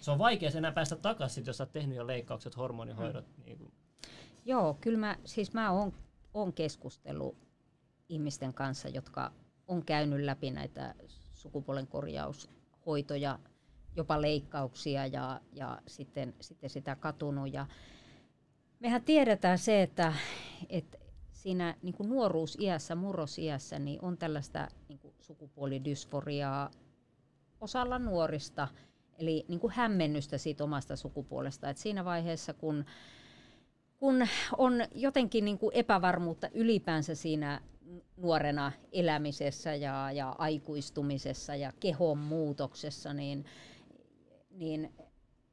Se 0.00 0.10
on 0.10 0.18
vaikea 0.18 0.50
enää 0.54 0.72
päästä 0.72 0.96
takaisin, 0.96 1.44
jos 1.46 1.56
sä 1.56 1.64
oot 1.64 1.72
tehnyt 1.72 1.96
jo 1.96 2.06
leikkaukset, 2.06 2.56
hormonihoidot. 2.56 3.26
Mm. 3.26 3.44
Niin 3.44 3.58
kuin. 3.58 3.72
Joo, 4.44 4.78
kyllä 4.80 4.98
mä, 4.98 5.16
siis 5.24 5.54
mä 5.54 5.70
oon, 5.70 5.92
oon 6.34 6.52
keskustellut 6.52 7.36
ihmisten 8.08 8.54
kanssa, 8.54 8.88
jotka 8.88 9.32
on 9.68 9.84
käynyt 9.84 10.20
läpi 10.20 10.50
näitä 10.50 10.94
sukupuolen 11.32 11.86
korjaushoitoja, 11.86 13.38
jopa 13.96 14.22
leikkauksia 14.22 15.06
ja, 15.06 15.40
ja 15.52 15.78
sitten, 15.86 16.34
sitten 16.40 16.70
sitä 16.70 16.96
katunut. 16.96 17.52
Ja 17.52 17.66
mehän 18.80 19.02
tiedetään 19.02 19.58
se, 19.58 19.82
että, 19.82 20.12
että 20.68 20.98
siinä 21.32 21.74
niin 21.82 21.94
kuin 21.94 22.08
nuoruusiässä, 22.08 22.94
murrosiässä, 22.94 23.78
niin 23.78 23.98
on 24.02 24.18
tällaista 24.18 24.68
niin 24.88 24.98
kuin 24.98 25.14
sukupuolidysforiaa 25.20 26.70
osalla 27.60 27.98
nuorista, 27.98 28.68
eli 29.18 29.44
niin 29.48 29.60
kuin 29.60 29.72
hämmennystä 29.72 30.38
siitä 30.38 30.64
omasta 30.64 30.96
sukupuolesta. 30.96 31.70
Et 31.70 31.76
siinä 31.78 32.04
vaiheessa, 32.04 32.54
kun, 32.54 32.84
kun 33.96 34.26
on 34.58 34.74
jotenkin 34.94 35.44
niin 35.44 35.58
kuin 35.58 35.74
epävarmuutta 35.74 36.48
ylipäänsä 36.54 37.14
siinä 37.14 37.60
nuorena 38.16 38.72
elämisessä 38.92 39.74
ja, 39.74 40.12
ja 40.12 40.34
aikuistumisessa 40.38 41.54
ja 41.54 41.72
kehon 41.80 42.18
muutoksessa, 42.18 43.12
niin, 43.14 43.44
niin 44.50 44.92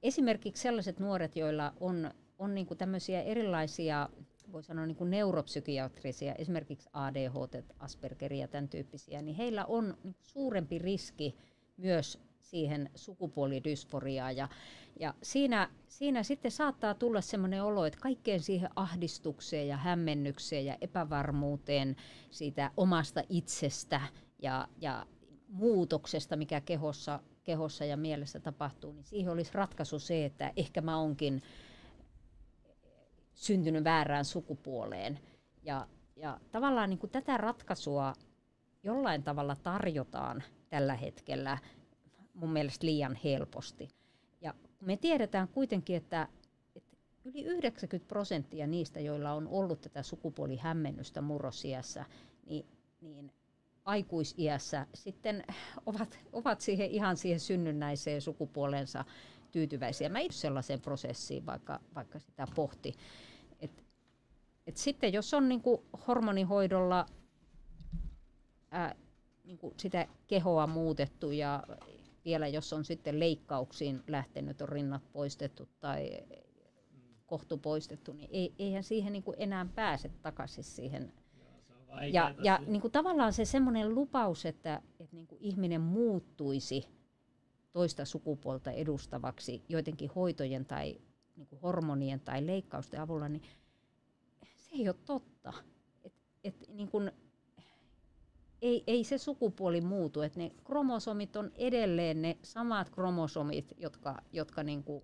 esimerkiksi 0.04 0.62
sellaiset 0.62 1.00
nuoret, 1.00 1.36
joilla 1.36 1.74
on, 1.80 2.12
on 2.40 2.56
niin 2.56 2.68
kuin 2.68 2.78
tämmöisiä 2.78 3.22
erilaisia 3.22 4.10
voi 4.52 4.64
sanoa 4.64 4.86
niin 4.86 4.96
kuin 4.96 5.10
neuropsykiatrisia, 5.10 6.36
esimerkiksi 6.36 6.90
ADHD, 6.94 7.64
Aspergeria 7.80 8.42
ja 8.42 8.48
tämän 8.48 8.70
tyyppisiä, 8.70 9.22
niin 9.22 9.36
heillä 9.36 9.66
on 9.66 9.98
suurempi 10.22 10.80
riski 10.80 11.36
myös 11.78 12.20
siihen 12.42 12.90
sukupuolidysforiaan. 12.96 14.36
Ja, 14.36 14.50
ja 15.00 15.14
siinä, 15.24 15.70
siinä 15.88 16.24
sitten 16.24 16.52
saattaa 16.52 16.94
tulla 16.94 17.22
sellainen 17.22 17.64
olo, 17.64 17.86
että 17.86 18.00
kaikkeen 18.00 18.40
siihen 18.40 18.70
ahdistukseen 18.76 19.68
ja 19.68 19.78
hämmennykseen 19.78 20.66
ja 20.66 20.78
epävarmuuteen 20.82 21.96
siitä 22.32 22.72
omasta 22.78 23.24
itsestä 23.30 24.02
ja, 24.42 24.68
ja 24.82 25.06
muutoksesta, 25.48 26.36
mikä 26.36 26.62
kehossa, 26.62 27.20
kehossa 27.44 27.86
ja 27.86 27.98
mielessä 27.98 28.40
tapahtuu, 28.40 28.92
niin 28.92 29.06
siihen 29.06 29.32
olisi 29.32 29.54
ratkaisu 29.54 30.00
se, 30.00 30.26
että 30.26 30.54
ehkä 30.56 30.82
mä 30.82 30.98
onkin 30.98 31.42
syntynyt 33.34 33.84
väärään 33.84 34.26
sukupuoleen. 34.26 35.20
Ja, 35.64 35.88
ja 36.16 36.40
tavallaan 36.52 36.90
niin 36.90 37.00
kuin 37.00 37.12
tätä 37.12 37.38
ratkaisua 37.38 38.14
jollain 38.84 39.24
tavalla 39.24 39.56
tarjotaan 39.56 40.44
tällä 40.70 40.96
hetkellä 40.96 41.58
mun 42.34 42.50
mielestä 42.50 42.86
liian 42.86 43.18
helposti. 43.24 43.90
Ja 44.42 44.54
me 44.82 44.98
tiedetään 44.98 45.48
kuitenkin, 45.48 45.96
että, 45.96 46.28
että 46.76 46.98
yli 47.26 47.44
90 47.44 48.08
prosenttia 48.08 48.68
niistä, 48.68 49.00
joilla 49.00 49.34
on 49.34 49.48
ollut 49.48 49.82
tätä 49.82 50.04
sukupuolihämmennystä 50.04 51.22
murrosiässä, 51.22 52.06
niin, 52.46 52.66
niin 53.02 53.32
aikuisiässä 53.86 54.88
sitten 54.94 55.44
ovat, 55.86 56.20
ovat 56.34 56.62
siihen 56.62 56.90
ihan 56.90 57.18
siihen 57.18 57.40
synnynnäiseen 57.40 58.22
sukupuolensa 58.22 59.06
tyytyväisiä. 59.52 60.10
Mä 60.10 60.20
itse 60.20 60.38
sellaiseen 60.38 60.82
prosessiin, 60.82 61.46
vaikka, 61.46 61.80
vaikka 61.96 62.20
sitä 62.20 62.48
pohti. 62.56 62.94
Et, 63.60 63.84
et 64.68 64.78
sitten 64.78 65.14
jos 65.14 65.34
on 65.34 65.50
niinku 65.50 65.86
hormonihoidolla 66.08 67.06
ää, 68.72 68.96
niinku 69.44 69.74
sitä 69.78 70.08
kehoa 70.28 70.68
muutettu 70.68 71.32
ja 71.32 71.64
vielä 72.26 72.48
jos 72.48 72.74
on 72.74 72.86
sitten 72.86 73.20
leikkauksiin 73.20 74.04
lähtenyt, 74.08 74.62
on 74.62 74.70
rinnat 74.70 75.12
poistettu 75.12 75.70
tai 75.80 76.10
kohtu 77.26 77.58
poistettu, 77.58 78.14
niin 78.14 78.30
ei, 78.32 78.54
eihän 78.60 78.84
siihen 78.84 79.14
niin 79.14 79.24
kuin 79.24 79.36
enää 79.40 79.66
pääse 79.76 80.10
takaisin 80.22 80.64
siihen. 80.64 81.14
Ja, 82.14 82.36
ja 82.44 82.60
niin 82.68 82.82
kuin 82.82 82.92
tavallaan 82.92 83.34
se 83.34 83.46
semmoinen 83.46 83.96
lupaus, 83.96 84.46
että, 84.46 84.82
että 85.00 85.16
niin 85.16 85.28
kuin 85.28 85.42
ihminen 85.42 85.82
muuttuisi 85.82 86.84
toista 87.72 88.06
sukupuolta 88.06 88.72
edustavaksi 88.72 89.64
joidenkin 89.70 90.10
hoitojen 90.16 90.66
tai 90.66 90.98
niin 91.36 91.48
kuin 91.48 91.62
hormonien 91.62 92.20
tai 92.20 92.48
leikkausten 92.48 93.02
avulla, 93.02 93.30
niin 93.30 93.42
se 94.56 94.76
ei 94.76 94.90
ole 94.90 94.96
totta. 95.06 95.54
Et, 96.04 96.14
et 96.44 96.56
niin 96.68 96.88
kuin, 96.88 97.12
ei, 98.62 98.84
ei 98.88 99.04
se 99.04 99.18
sukupuoli 99.18 99.82
muutu, 99.82 100.22
että 100.22 100.40
ne 100.40 100.52
kromosomit 100.64 101.36
on 101.36 101.52
edelleen 101.56 102.22
ne 102.22 102.38
samat 102.44 102.90
kromosomit, 102.90 103.74
jotka, 103.78 104.22
jotka 104.32 104.64
niin 104.64 104.84
kuin 104.84 105.04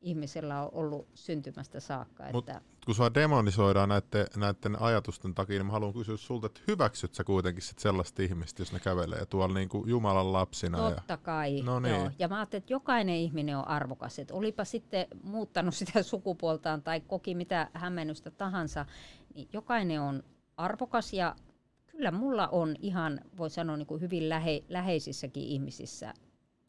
ihmisellä 0.00 0.62
on 0.62 0.70
ollut 0.72 1.08
syntymästä 1.14 1.80
saakka. 1.80 2.24
Mut 2.32 2.48
että 2.48 2.62
kun 2.86 2.94
sua 2.94 3.14
demonisoidaan 3.14 3.88
näiden, 3.88 4.26
näiden 4.36 4.82
ajatusten 4.82 5.34
takia, 5.34 5.58
niin 5.58 5.66
mä 5.66 5.72
haluan 5.72 5.92
kysyä 5.92 6.16
sulta, 6.16 6.46
että 6.46 6.60
hyväksyt 6.68 7.14
sä 7.14 7.24
kuitenkin 7.24 7.62
sit 7.62 7.78
sellaista 7.78 8.22
ihmistä, 8.22 8.62
jos 8.62 8.72
ne 8.72 8.80
kävelee 8.80 9.26
tuolla 9.26 9.54
niin 9.54 9.68
kuin 9.68 9.88
Jumalan 9.88 10.32
lapsina? 10.32 10.78
Totta 10.78 11.12
ja... 11.12 11.16
kai, 11.16 11.62
no 11.62 11.80
niin. 11.80 11.94
joo. 11.94 12.10
Ja 12.18 12.28
mä 12.28 12.36
ajattelin, 12.36 12.62
että 12.62 12.72
jokainen 12.72 13.16
ihminen 13.16 13.58
on 13.58 13.68
arvokas. 13.68 14.18
Että 14.18 14.34
olipa 14.34 14.64
sitten 14.64 15.06
muuttanut 15.22 15.74
sitä 15.84 16.02
sukupuoltaan 16.02 16.82
tai 16.82 17.00
koki 17.00 17.34
mitä 17.34 17.70
hämmennystä 17.72 18.30
tahansa, 18.30 18.86
niin 19.34 19.48
jokainen 19.52 20.00
on 20.00 20.22
arvokas 20.56 21.12
ja 21.12 21.36
kyllä 21.96 22.10
mulla 22.10 22.48
on 22.48 22.76
ihan, 22.80 23.20
voi 23.36 23.50
sanoa 23.50 23.76
niin 23.76 23.86
kuin 23.86 24.00
hyvin 24.00 24.28
lähe, 24.28 24.64
läheisissäkin 24.68 25.42
ihmisissä 25.42 26.14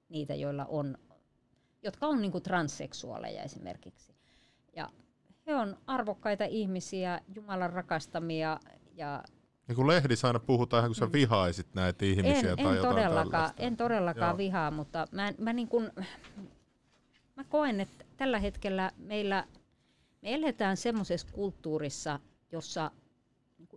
niitä, 0.10 0.36
joilla 0.36 0.66
on, 0.66 0.98
jotka 1.84 2.08
on 2.08 2.22
niin 2.22 2.32
kuin 2.32 2.44
transseksuaaleja 2.44 3.44
esimerkiksi. 3.44 4.16
Ja 4.76 4.90
he 5.48 5.56
on 5.56 5.78
arvokkaita 5.88 6.46
ihmisiä, 6.46 7.22
Jumalan 7.36 7.74
rakastamia 7.74 8.60
ja 8.96 9.24
ja 9.70 9.76
kun 9.76 9.88
lehdissä 9.88 10.28
aina 10.28 10.40
puhutaan 10.40 10.82
ihan 10.82 10.90
kun 10.90 10.96
sä 10.96 11.06
mm. 11.06 11.12
vihaisit 11.12 11.68
näitä 11.74 12.06
ihmisiä 12.06 12.52
en, 12.52 12.58
tai 12.58 12.76
en 12.76 12.82
todellakaan, 12.82 13.52
En 13.58 13.78
todellakaan 13.78 14.32
Joo. 14.32 14.38
vihaa, 14.38 14.72
mutta 14.72 15.08
mä, 15.12 15.32
mä, 15.38 15.54
niin 15.54 15.68
kun, 15.68 15.92
mä 17.36 17.44
koen, 17.44 17.80
että 17.80 18.06
tällä 18.18 18.40
hetkellä 18.40 18.92
meillä 18.98 19.48
me 20.22 20.34
eletään 20.34 20.78
semmoisessa 20.78 21.28
kulttuurissa, 21.32 22.20
jossa 22.52 22.92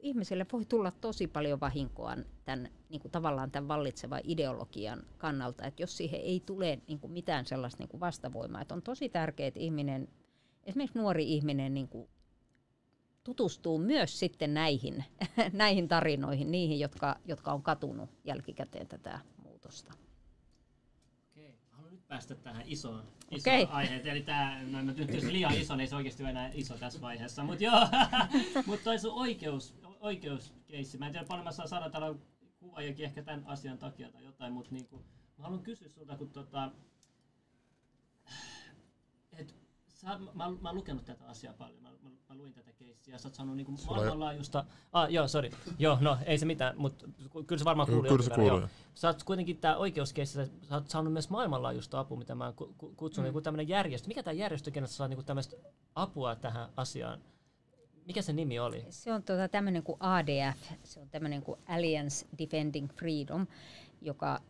kuin 0.00 0.08
ihmiselle 0.08 0.46
voi 0.52 0.64
tulla 0.64 0.90
tosi 0.90 1.26
paljon 1.26 1.60
vahinkoa 1.60 2.16
tämän, 2.44 2.68
niin 2.88 3.00
kuin 3.00 3.12
tavallaan 3.12 3.50
tämän 3.50 3.68
vallitsevan 3.68 4.20
ideologian 4.24 5.02
kannalta, 5.18 5.66
että 5.66 5.82
jos 5.82 5.96
siihen 5.96 6.20
ei 6.20 6.42
tule 6.46 6.78
niin 6.88 7.00
kuin 7.00 7.12
mitään 7.12 7.46
sellaista 7.46 7.82
niin 7.82 7.88
kuin 7.88 8.00
vastavoimaa, 8.00 8.60
että 8.60 8.74
on 8.74 8.82
tosi 8.82 9.08
tärkeää, 9.08 9.48
että 9.48 9.60
ihminen, 9.60 10.08
esimerkiksi 10.64 10.98
nuori 10.98 11.32
ihminen 11.32 11.74
niin 11.74 11.88
kuin 11.88 12.08
tutustuu 13.24 13.78
myös 13.78 14.18
sitten 14.18 14.54
näihin, 14.54 15.04
näihin 15.52 15.88
tarinoihin, 15.88 16.50
niihin, 16.50 16.80
jotka, 16.80 17.16
jotka 17.24 17.52
on 17.52 17.62
katunut 17.62 18.10
jälkikäteen 18.24 18.88
tätä 18.88 19.18
muutosta 19.42 19.94
päästä 22.10 22.34
tähän 22.34 22.62
isoon, 22.66 23.02
isoon 23.30 23.62
okay. 23.62 23.76
aiheeseen. 23.76 24.16
Eli 24.16 24.22
tämä, 24.22 24.62
no, 24.70 24.82
no, 24.82 24.92
nyt 24.96 25.14
jos 25.14 25.24
liian 25.24 25.54
iso, 25.54 25.76
niin 25.76 25.88
se 25.88 25.96
oikeasti 25.96 26.22
on 26.22 26.28
enää 26.28 26.50
iso 26.54 26.74
tässä 26.78 27.00
vaiheessa. 27.00 27.44
Mutta 27.44 27.64
joo, 27.64 27.80
mutta 28.66 28.84
toi 28.84 28.98
sun 28.98 29.12
oikeus, 29.12 29.74
oikeuskeissi. 30.00 30.98
Mä 30.98 31.06
en 31.06 31.12
tiedä 31.12 31.26
paljon 31.26 31.44
mä 31.44 31.52
saan 31.52 31.68
saada 31.68 31.90
täällä 31.90 32.14
kuvaajakin 32.58 33.04
ehkä 33.04 33.22
tämän 33.22 33.46
asian 33.46 33.78
takia 33.78 34.12
tai 34.12 34.24
jotain, 34.24 34.52
mutta 34.52 34.74
niinku, 34.74 34.96
mä 35.38 35.44
haluan 35.44 35.62
kysyä 35.62 35.88
sulta, 35.88 36.16
kun 36.16 36.30
tota, 36.30 36.70
et, 39.32 39.54
sä, 39.88 40.06
mä, 40.06 40.18
mä, 40.34 40.50
mä 40.60 40.68
oon 40.68 40.76
lukenut 40.76 41.04
tätä 41.04 41.24
asiaa 41.24 41.54
paljon. 41.54 41.82
Mä, 41.82 41.88
mä, 41.88 42.10
mä 42.28 42.34
luin 42.34 42.52
tätä 42.52 42.72
keissiä. 42.72 43.18
Sä 43.18 43.28
oot 43.28 43.34
saanut 43.34 43.56
niinku 43.56 43.72
maailmanlaajuista... 43.86 44.64
Ah, 44.92 45.10
joo, 45.10 45.28
sorry. 45.28 45.50
Joo, 45.78 45.98
no 46.00 46.18
ei 46.26 46.38
se 46.38 46.46
mitään, 46.46 46.74
mutta 46.78 47.06
kyllä 47.46 47.58
se 47.58 47.64
varmaan 47.64 47.88
kuuluu. 47.88 48.08
Kyllä 48.08 48.22
se 48.22 48.30
kuuluu. 48.30 48.60
Sä 48.94 49.08
oot 49.08 49.22
kuitenkin 49.22 49.56
tää 49.56 49.76
oikeuskeissi, 49.76 50.38
sä 50.62 50.74
oot 50.74 50.90
saanut 50.90 51.12
myös 51.12 51.30
maailmanlaajuista 51.30 52.00
apua, 52.00 52.18
mitä 52.18 52.34
mä 52.34 52.52
kutsun 52.96 53.22
mm. 53.22 53.26
niinku 53.26 53.40
tämmönen 53.40 53.68
järjestö. 53.68 54.08
Mikä 54.08 54.22
tämä 54.22 54.32
järjestö, 54.32 54.70
kenellä 54.70 54.92
saa 54.92 55.08
niinku 55.08 55.22
tämmöistä 55.22 55.56
apua 55.94 56.36
tähän 56.36 56.68
asiaan? 56.76 57.20
Mikä 58.06 58.22
se 58.22 58.32
nimi 58.32 58.58
oli? 58.58 58.86
Se 58.90 59.12
on 59.12 59.22
tuota 59.22 59.48
tämmöinen 59.48 59.82
kuin 59.82 59.96
ADF, 60.00 60.72
se 60.84 61.00
on 61.00 61.08
tämmöinen 61.10 61.42
kuin 61.42 61.60
Alliance 61.68 62.26
Defending 62.38 62.90
Freedom, 62.90 63.46
joka, 64.00 64.40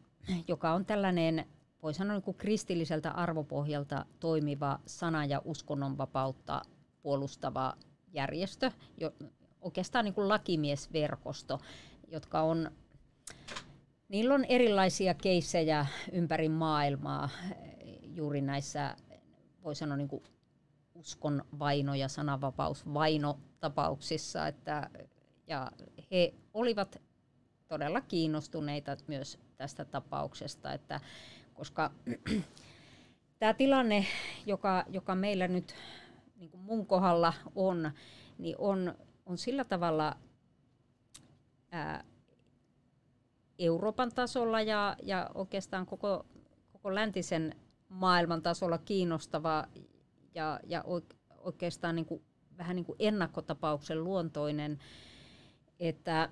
joka 0.48 0.72
on 0.72 0.84
tällainen 0.84 1.46
voi 1.82 1.94
sanoa 1.94 2.14
niin 2.14 2.22
kuin 2.22 2.36
kristilliseltä 2.36 3.10
arvopohjalta 3.10 4.06
toimiva 4.20 4.80
sana- 4.86 5.24
ja 5.24 5.42
uskonnonvapautta 5.44 6.62
puolustava 7.02 7.76
järjestö, 8.12 8.70
jo, 8.98 9.12
oikeastaan 9.60 10.04
niin 10.04 10.14
kuin 10.14 10.28
lakimiesverkosto, 10.28 11.60
jotka 12.08 12.40
on, 12.40 12.70
niillä 14.08 14.34
on 14.34 14.44
erilaisia 14.44 15.14
keissejä 15.14 15.86
ympäri 16.12 16.48
maailmaa 16.48 17.28
juuri 18.02 18.40
näissä, 18.40 18.96
voi 19.64 19.74
sanoa 19.74 19.96
niin 19.96 20.08
kuin 20.08 20.22
uskon 21.00 21.44
vaino- 21.58 21.94
ja 21.94 22.08
sananvapausvainotapauksissa, 22.08 24.46
että, 24.46 24.90
ja 25.46 25.72
he 26.10 26.34
olivat 26.54 27.02
todella 27.68 28.00
kiinnostuneita 28.00 28.96
myös 29.06 29.38
tästä 29.56 29.84
tapauksesta, 29.84 30.72
että 30.72 31.00
koska 31.54 31.90
tämä 33.38 33.54
tilanne, 33.54 34.06
joka, 34.46 34.84
joka 34.88 35.14
meillä 35.14 35.48
nyt 35.48 35.74
niin 36.36 36.50
kuin 36.50 36.60
mun 36.60 36.86
kohdalla 36.86 37.32
on, 37.54 37.90
niin 38.38 38.56
on, 38.58 38.94
on 39.26 39.38
sillä 39.38 39.64
tavalla 39.64 40.16
ää, 41.70 42.04
Euroopan 43.58 44.12
tasolla 44.14 44.60
ja, 44.60 44.96
ja 45.02 45.30
oikeastaan 45.34 45.86
koko, 45.86 46.26
koko 46.72 46.94
läntisen 46.94 47.54
maailman 47.88 48.42
tasolla 48.42 48.78
kiinnostava 48.78 49.66
ja, 50.34 50.60
ja 50.66 50.84
oikeastaan 51.38 51.96
niin 51.96 52.06
kuin, 52.06 52.22
vähän 52.58 52.76
niin 52.76 52.86
kuin 52.86 52.96
ennakkotapauksen 52.98 54.04
luontoinen, 54.04 54.78
että 55.80 56.28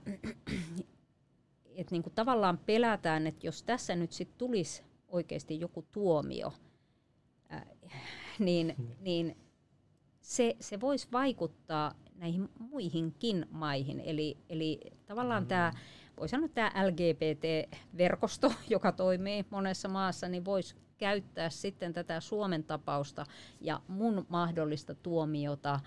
et 1.79 1.91
niin 1.91 2.03
kuin 2.03 2.15
tavallaan 2.15 2.59
pelätään, 2.59 3.27
että 3.27 3.47
jos 3.47 3.63
tässä 3.63 3.97
nyt 3.97 4.13
sitten 4.13 4.39
tulisi 4.39 4.83
oikeasti 5.09 5.61
joku 5.61 5.87
tuomio, 5.93 6.53
äh, 7.53 7.65
niin, 8.39 8.75
niin 9.01 9.37
se, 10.21 10.57
se 10.61 10.81
voisi 10.81 11.09
vaikuttaa 11.13 11.95
näihin 12.15 12.49
muihinkin 12.59 13.47
maihin. 13.51 14.01
Eli, 14.01 14.37
eli 14.49 14.81
tavallaan 15.07 15.43
mm. 15.43 15.49
tämä, 15.49 15.73
voi 16.17 16.29
sanoa 16.29 16.49
tämä 16.49 16.73
LGBT-verkosto, 16.87 18.53
joka 18.71 18.93
toimii 18.93 19.45
monessa 19.51 19.89
maassa, 19.89 20.29
niin 20.29 20.45
voisi 20.45 20.75
käyttää 20.99 21.51
sitten 21.51 21.93
tätä 21.93 22.21
Suomen 22.21 22.65
tapausta 22.65 23.27
ja 23.61 23.81
mun 23.89 24.27
mahdollista 24.29 24.95
tuomiota 24.95 25.81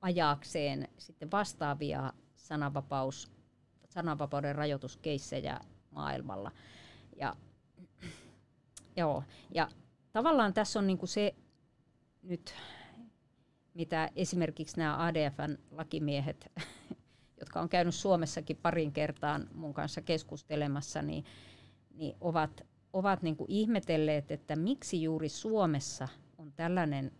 ajakseen 0.00 0.88
sitten 0.98 1.30
vastaavia 1.30 2.12
sananvapaus, 2.36 3.30
sananvapauden 3.88 4.54
rajoituskeissejä 4.54 5.60
maailmalla. 5.90 6.52
Ja, 7.16 7.36
joo, 8.96 9.24
ja 9.54 9.68
tavallaan 10.12 10.54
tässä 10.54 10.78
on 10.78 10.86
niinku 10.86 11.06
se 11.06 11.34
nyt, 12.22 12.54
mitä 13.74 14.10
esimerkiksi 14.16 14.78
nämä 14.78 15.04
ADFn 15.04 15.58
lakimiehet, 15.70 16.52
jotka 17.40 17.60
on 17.60 17.68
käynyt 17.68 17.94
Suomessakin 17.94 18.56
parin 18.56 18.92
kertaan 18.92 19.48
mun 19.54 19.74
kanssa 19.74 20.02
keskustelemassa, 20.02 21.02
niin, 21.02 21.24
niin 21.94 22.16
ovat, 22.20 22.66
ovat 22.94 23.22
niinku 23.22 23.44
ihmetelleet, 23.48 24.30
että 24.30 24.56
miksi 24.56 25.02
juuri 25.02 25.28
Suomessa 25.28 26.08
on 26.38 26.52
tällainen 26.52 27.12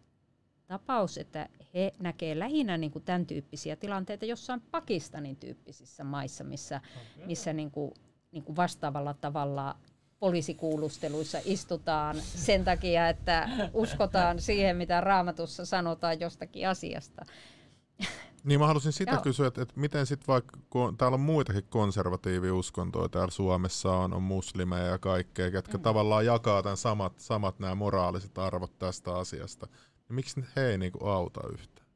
tapaus, 0.66 1.18
että 1.18 1.48
he 1.74 1.92
näkee 1.98 2.38
lähinnä 2.38 2.78
niin 2.78 2.90
kuin 2.90 3.04
tämän 3.04 3.26
tyyppisiä 3.26 3.76
tilanteita 3.76 4.24
jossain 4.24 4.60
Pakistanin 4.70 5.36
tyyppisissä 5.36 6.04
maissa, 6.04 6.44
missä, 6.44 6.80
missä 7.26 7.52
niin 7.52 7.70
kuin 7.70 7.94
niin 8.32 8.44
kuin 8.44 8.56
vastaavalla 8.56 9.14
tavalla 9.14 9.76
poliisikuulusteluissa 10.18 11.38
istutaan 11.44 12.16
sen 12.20 12.64
takia, 12.64 13.08
että 13.08 13.48
uskotaan 13.72 14.40
siihen, 14.40 14.76
mitä 14.76 15.00
raamatussa 15.00 15.64
sanotaan 15.64 16.20
jostakin 16.20 16.68
asiasta. 16.68 17.26
Niin 18.44 18.60
mä 18.60 18.66
halusin 18.66 18.92
sitä 18.92 19.12
Joo. 19.12 19.22
kysyä, 19.22 19.46
että, 19.46 19.62
että 19.62 19.80
miten 19.80 20.06
sitten 20.06 20.26
vaikka, 20.26 20.58
kun 20.70 20.96
täällä 20.96 21.14
on 21.14 21.20
muitakin 21.20 21.64
konservatiiviuskontoja, 21.68 23.08
täällä 23.08 23.30
Suomessa 23.30 23.92
on, 23.92 24.14
on 24.14 24.22
muslimeja 24.22 24.86
ja 24.86 24.98
kaikkea, 24.98 25.50
ketkä 25.50 25.78
mm. 25.78 25.82
tavallaan 25.82 26.26
jakaa 26.26 26.62
tämän 26.62 26.76
samat, 26.76 27.18
samat 27.18 27.58
nämä 27.58 27.74
moraaliset 27.74 28.38
arvot 28.38 28.78
tästä 28.78 29.16
asiasta, 29.16 29.66
niin 30.08 30.14
miksi 30.14 30.44
he 30.56 30.66
ei 30.66 30.78
niinku 30.78 31.06
auta 31.06 31.40
yhtään? 31.52 31.86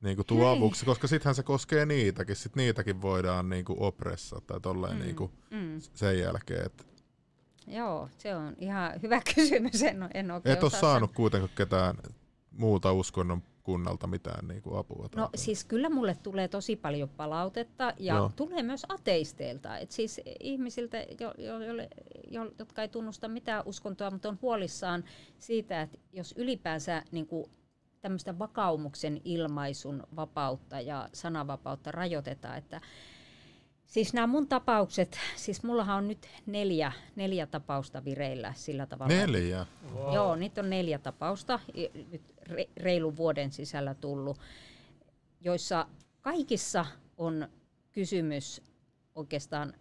Niinku 0.00 0.24
tuo 0.24 0.44
Hei. 0.44 0.56
avuksi, 0.58 0.84
koska 0.84 1.06
sittenhän 1.06 1.34
se 1.34 1.42
koskee 1.42 1.86
niitäkin, 1.86 2.36
sit 2.36 2.56
niitäkin 2.56 3.02
voidaan 3.02 3.48
niinku 3.48 3.76
opressa 3.78 4.40
tai 4.46 4.60
tolleen 4.60 4.96
mm. 4.96 5.02
niinku 5.02 5.30
Mm. 5.50 5.80
sen 5.94 6.18
jälkeen, 6.18 6.66
että 6.66 6.84
Joo, 7.66 8.08
se 8.18 8.36
on 8.36 8.54
ihan 8.58 8.92
hyvä 9.02 9.20
kysymys. 9.34 9.82
En, 9.82 10.08
en 10.14 10.30
oikein 10.30 10.52
et 10.52 10.62
ole 10.62 10.70
saanut 10.70 11.12
kuitenkaan 11.12 11.50
ketään 11.56 11.96
muuta 12.50 12.92
uskonnon 12.92 13.42
kunnalta 13.62 14.06
mitään 14.06 14.48
niinku 14.48 14.76
apua. 14.76 15.08
tai 15.08 15.20
No 15.20 15.22
jotain. 15.22 15.38
siis 15.38 15.64
kyllä 15.64 15.90
mulle 15.90 16.16
tulee 16.22 16.48
tosi 16.48 16.76
paljon 16.76 17.08
palautetta 17.08 17.92
ja 17.98 18.14
Joo. 18.14 18.32
Tulee 18.36 18.62
myös 18.62 18.86
ateisteilta. 18.88 19.78
Et 19.78 19.90
siis 19.90 20.20
ihmisiltä, 20.40 20.98
jo, 21.20 21.34
jo, 21.38 21.60
joille, 21.60 21.88
jo, 22.30 22.52
jotka 22.58 22.82
ei 22.82 22.88
tunnusta 22.88 23.28
mitään 23.28 23.62
uskontoa, 23.66 24.10
mutta 24.10 24.28
on 24.28 24.38
huolissaan 24.42 25.04
siitä, 25.38 25.82
että 25.82 25.98
jos 26.12 26.34
ylipäänsä 26.36 27.02
niin 27.12 27.26
kuin, 27.26 27.50
tämmöistä 28.00 28.38
vakaumuksen 28.38 29.20
ilmaisun 29.24 30.02
vapautta 30.16 30.80
ja 30.80 31.08
sananvapautta 31.12 31.92
rajoitetaan, 31.92 32.58
että 32.58 32.80
Siis 33.90 34.14
nämä 34.14 34.26
mun 34.26 34.48
tapaukset, 34.48 35.18
siis 35.36 35.62
mullahan 35.62 35.96
on 35.96 36.08
nyt 36.08 36.28
neljä, 36.46 36.92
neljä 37.16 37.46
tapausta 37.46 38.04
vireillä 38.04 38.52
sillä 38.56 38.86
tavalla. 38.86 39.14
Neljä. 39.14 39.66
Wow. 39.94 40.14
Joo, 40.14 40.36
niitä 40.36 40.60
on 40.60 40.70
neljä 40.70 40.98
tapausta 40.98 41.60
nyt 42.10 42.34
re, 42.42 42.66
reilun 42.76 43.16
vuoden 43.16 43.52
sisällä 43.52 43.94
tullut, 43.94 44.38
joissa 45.40 45.86
kaikissa 46.20 46.86
on 47.16 47.48
kysymys 47.92 48.62
oikeastaan 49.14 49.74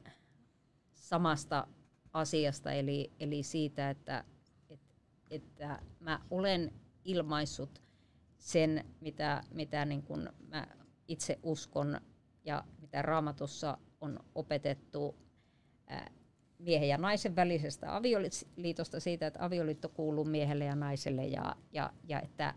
samasta 0.93 1.67
asiasta, 2.13 2.71
eli, 2.71 3.11
eli 3.19 3.43
siitä, 3.43 3.89
että, 3.89 4.23
että, 4.69 4.95
että 5.29 5.79
mä 5.99 6.19
olen 6.29 6.71
ilmaissut 7.05 7.81
sen, 8.37 8.85
mitä, 9.01 9.43
mitä 9.51 9.85
niin 9.85 10.03
kuin 10.03 10.29
mä 10.47 10.67
itse 11.07 11.39
uskon 11.43 12.01
ja 12.45 12.63
mitä 12.89 13.01
raamatussa 13.01 13.77
on 14.01 14.19
opetettu 14.35 15.15
miehen 16.59 16.89
ja 16.89 16.97
naisen 16.97 17.35
välisestä 17.35 17.95
avioliitosta 17.95 18.99
siitä, 18.99 19.27
että 19.27 19.45
avioliitto 19.45 19.89
kuuluu 19.89 20.25
miehelle 20.25 20.65
ja 20.65 20.75
naiselle 20.75 21.25
ja, 21.25 21.55
ja, 21.71 21.93
ja 22.03 22.21
että 22.21 22.53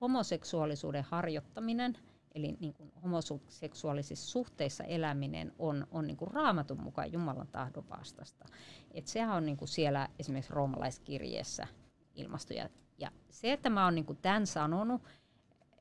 homoseksuaalisuuden 0.00 1.04
harjoittaminen, 1.10 1.98
eli 2.34 2.56
niin 2.60 2.74
kuin 2.74 2.92
homoseksuaalisissa 3.02 4.30
suhteissa 4.30 4.84
eläminen 4.84 5.52
on, 5.58 5.86
on 5.90 6.06
niin 6.06 6.16
kuin 6.16 6.30
raamatun 6.30 6.82
mukaan 6.82 7.12
Jumalan 7.12 7.48
tahdon 7.48 7.88
vastasta. 7.88 8.44
Et 8.90 9.06
sehän 9.06 9.36
on 9.36 9.46
niin 9.46 9.56
kuin 9.56 9.68
siellä 9.68 10.08
esimerkiksi 10.18 10.52
roomalaiskirjeessä 10.52 11.66
ilmasto. 12.14 12.54
Ja, 12.54 12.68
ja 12.98 13.10
se, 13.30 13.52
että 13.52 13.70
mä 13.70 13.84
oon 13.84 13.94
niin 13.94 14.06
kuin 14.06 14.18
tämän 14.22 14.46
sanonut, 14.46 15.02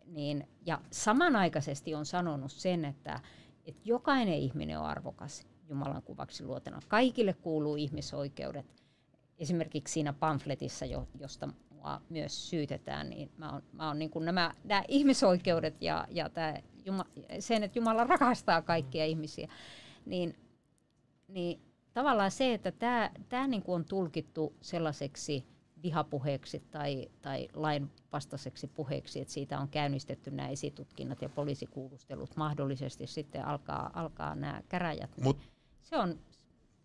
niin, 0.05 0.47
ja 0.65 0.81
samanaikaisesti 0.91 1.95
on 1.95 2.05
sanonut 2.05 2.51
sen, 2.51 2.85
että, 2.85 3.19
että 3.65 3.81
jokainen 3.85 4.33
ihminen 4.33 4.79
on 4.79 4.85
arvokas 4.85 5.47
Jumalan 5.69 6.03
kuvaksi 6.03 6.45
luotena. 6.45 6.79
Kaikille 6.87 7.33
kuuluu 7.33 7.75
ihmisoikeudet. 7.75 8.65
Esimerkiksi 9.39 9.93
siinä 9.93 10.13
pamfletissa, 10.13 10.85
jo, 10.85 11.07
josta 11.19 11.49
mua 11.69 12.01
myös 12.09 12.49
syytetään, 12.49 13.09
niin 13.09 13.31
mä 13.37 13.51
oon, 13.51 13.63
mä 13.73 13.87
oon 13.87 13.99
niin 13.99 14.11
kuin 14.11 14.25
nämä, 14.25 14.53
nämä 14.63 14.83
ihmisoikeudet 14.87 15.81
ja, 15.81 16.07
ja 16.09 16.29
tämä 16.29 16.53
Juma, 16.85 17.05
sen, 17.39 17.63
että 17.63 17.79
Jumala 17.79 18.03
rakastaa 18.03 18.61
kaikkia 18.61 19.05
ihmisiä, 19.05 19.47
niin, 20.05 20.35
niin 21.27 21.61
tavallaan 21.93 22.31
se, 22.31 22.53
että 22.53 22.71
tämä, 22.71 23.11
tämä 23.29 23.47
niin 23.47 23.63
kuin 23.63 23.75
on 23.75 23.85
tulkittu 23.85 24.55
sellaiseksi 24.61 25.45
vihapuheeksi 25.83 26.63
tai, 26.71 27.09
tai 27.21 27.47
lainvastaiseksi 28.11 28.67
puheeksi, 28.67 29.21
että 29.21 29.33
siitä 29.33 29.59
on 29.59 29.67
käynnistetty 29.67 30.31
nämä 30.31 30.49
esitutkinnat 30.49 31.21
ja 31.21 31.29
poliisikuulustelut 31.29 32.37
mahdollisesti 32.37 33.07
sitten 33.07 33.45
alkaa, 33.45 33.91
alkaa 33.93 34.35
nämä 34.35 34.61
käräjät. 34.69 35.17
Niin 35.17 35.23
Mut 35.23 35.37
se 35.81 35.97
on, 35.97 36.19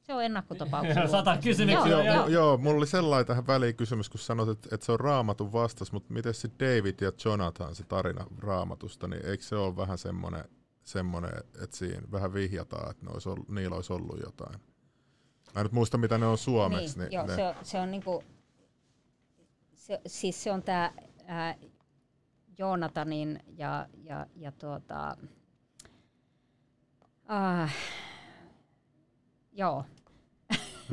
se 0.02 0.14
on 0.14 0.24
ennakkotapauksia. 0.28 1.08
Sata 1.08 1.36
kysymyksiä. 1.36 1.90
Joo, 1.90 2.00
Joo, 2.00 2.14
joo. 2.14 2.14
joo. 2.14 2.28
joo, 2.28 2.56
mulla 2.56 2.76
oli 2.76 2.86
sellainen 2.86 3.26
tähän 3.26 3.46
väliin 3.46 3.76
kysymys, 3.76 4.08
kun 4.08 4.20
sanoit, 4.20 4.48
että, 4.48 4.68
että 4.72 4.86
se 4.86 4.92
on 4.92 5.00
raamatun 5.00 5.52
vastas, 5.52 5.92
mutta 5.92 6.12
miten 6.14 6.34
se 6.34 6.50
David 6.60 6.94
ja 7.00 7.12
Jonathan, 7.24 7.74
se 7.74 7.84
tarina 7.84 8.26
raamatusta, 8.38 9.08
niin 9.08 9.26
eikö 9.26 9.44
se 9.44 9.56
ole 9.56 9.76
vähän 9.76 9.98
semmoinen, 9.98 10.44
semmoinen 10.84 11.36
että 11.62 11.76
siinä 11.76 12.02
vähän 12.12 12.34
vihjataan, 12.34 12.90
että 12.90 13.06
ne 13.06 13.12
olisi 13.12 13.28
ollut, 13.28 13.48
niillä 13.48 13.76
olisi 13.76 13.92
ollut 13.92 14.20
jotain? 14.24 14.60
Mä 15.54 15.60
en 15.60 15.64
nyt 15.64 15.72
muista, 15.72 15.98
mitä 15.98 16.18
ne 16.18 16.26
on 16.26 16.38
suomeksi. 16.38 16.98
Niin, 16.98 17.08
Niin, 17.08 17.12
joo, 17.12 17.26
ne, 17.26 17.36
se 17.36 17.44
on, 17.44 17.54
se 17.62 17.78
on 17.80 17.90
niinku, 17.90 18.22
se, 19.74 20.00
siis 20.06 20.42
se 20.42 20.52
on 20.52 20.62
tämä 20.62 20.92
Joonatanin 22.58 23.40
ja, 23.56 23.86
ja, 24.04 24.26
ja 24.36 24.52
tuota, 24.52 25.16
äh, 27.30 27.74
joo, 29.52 29.84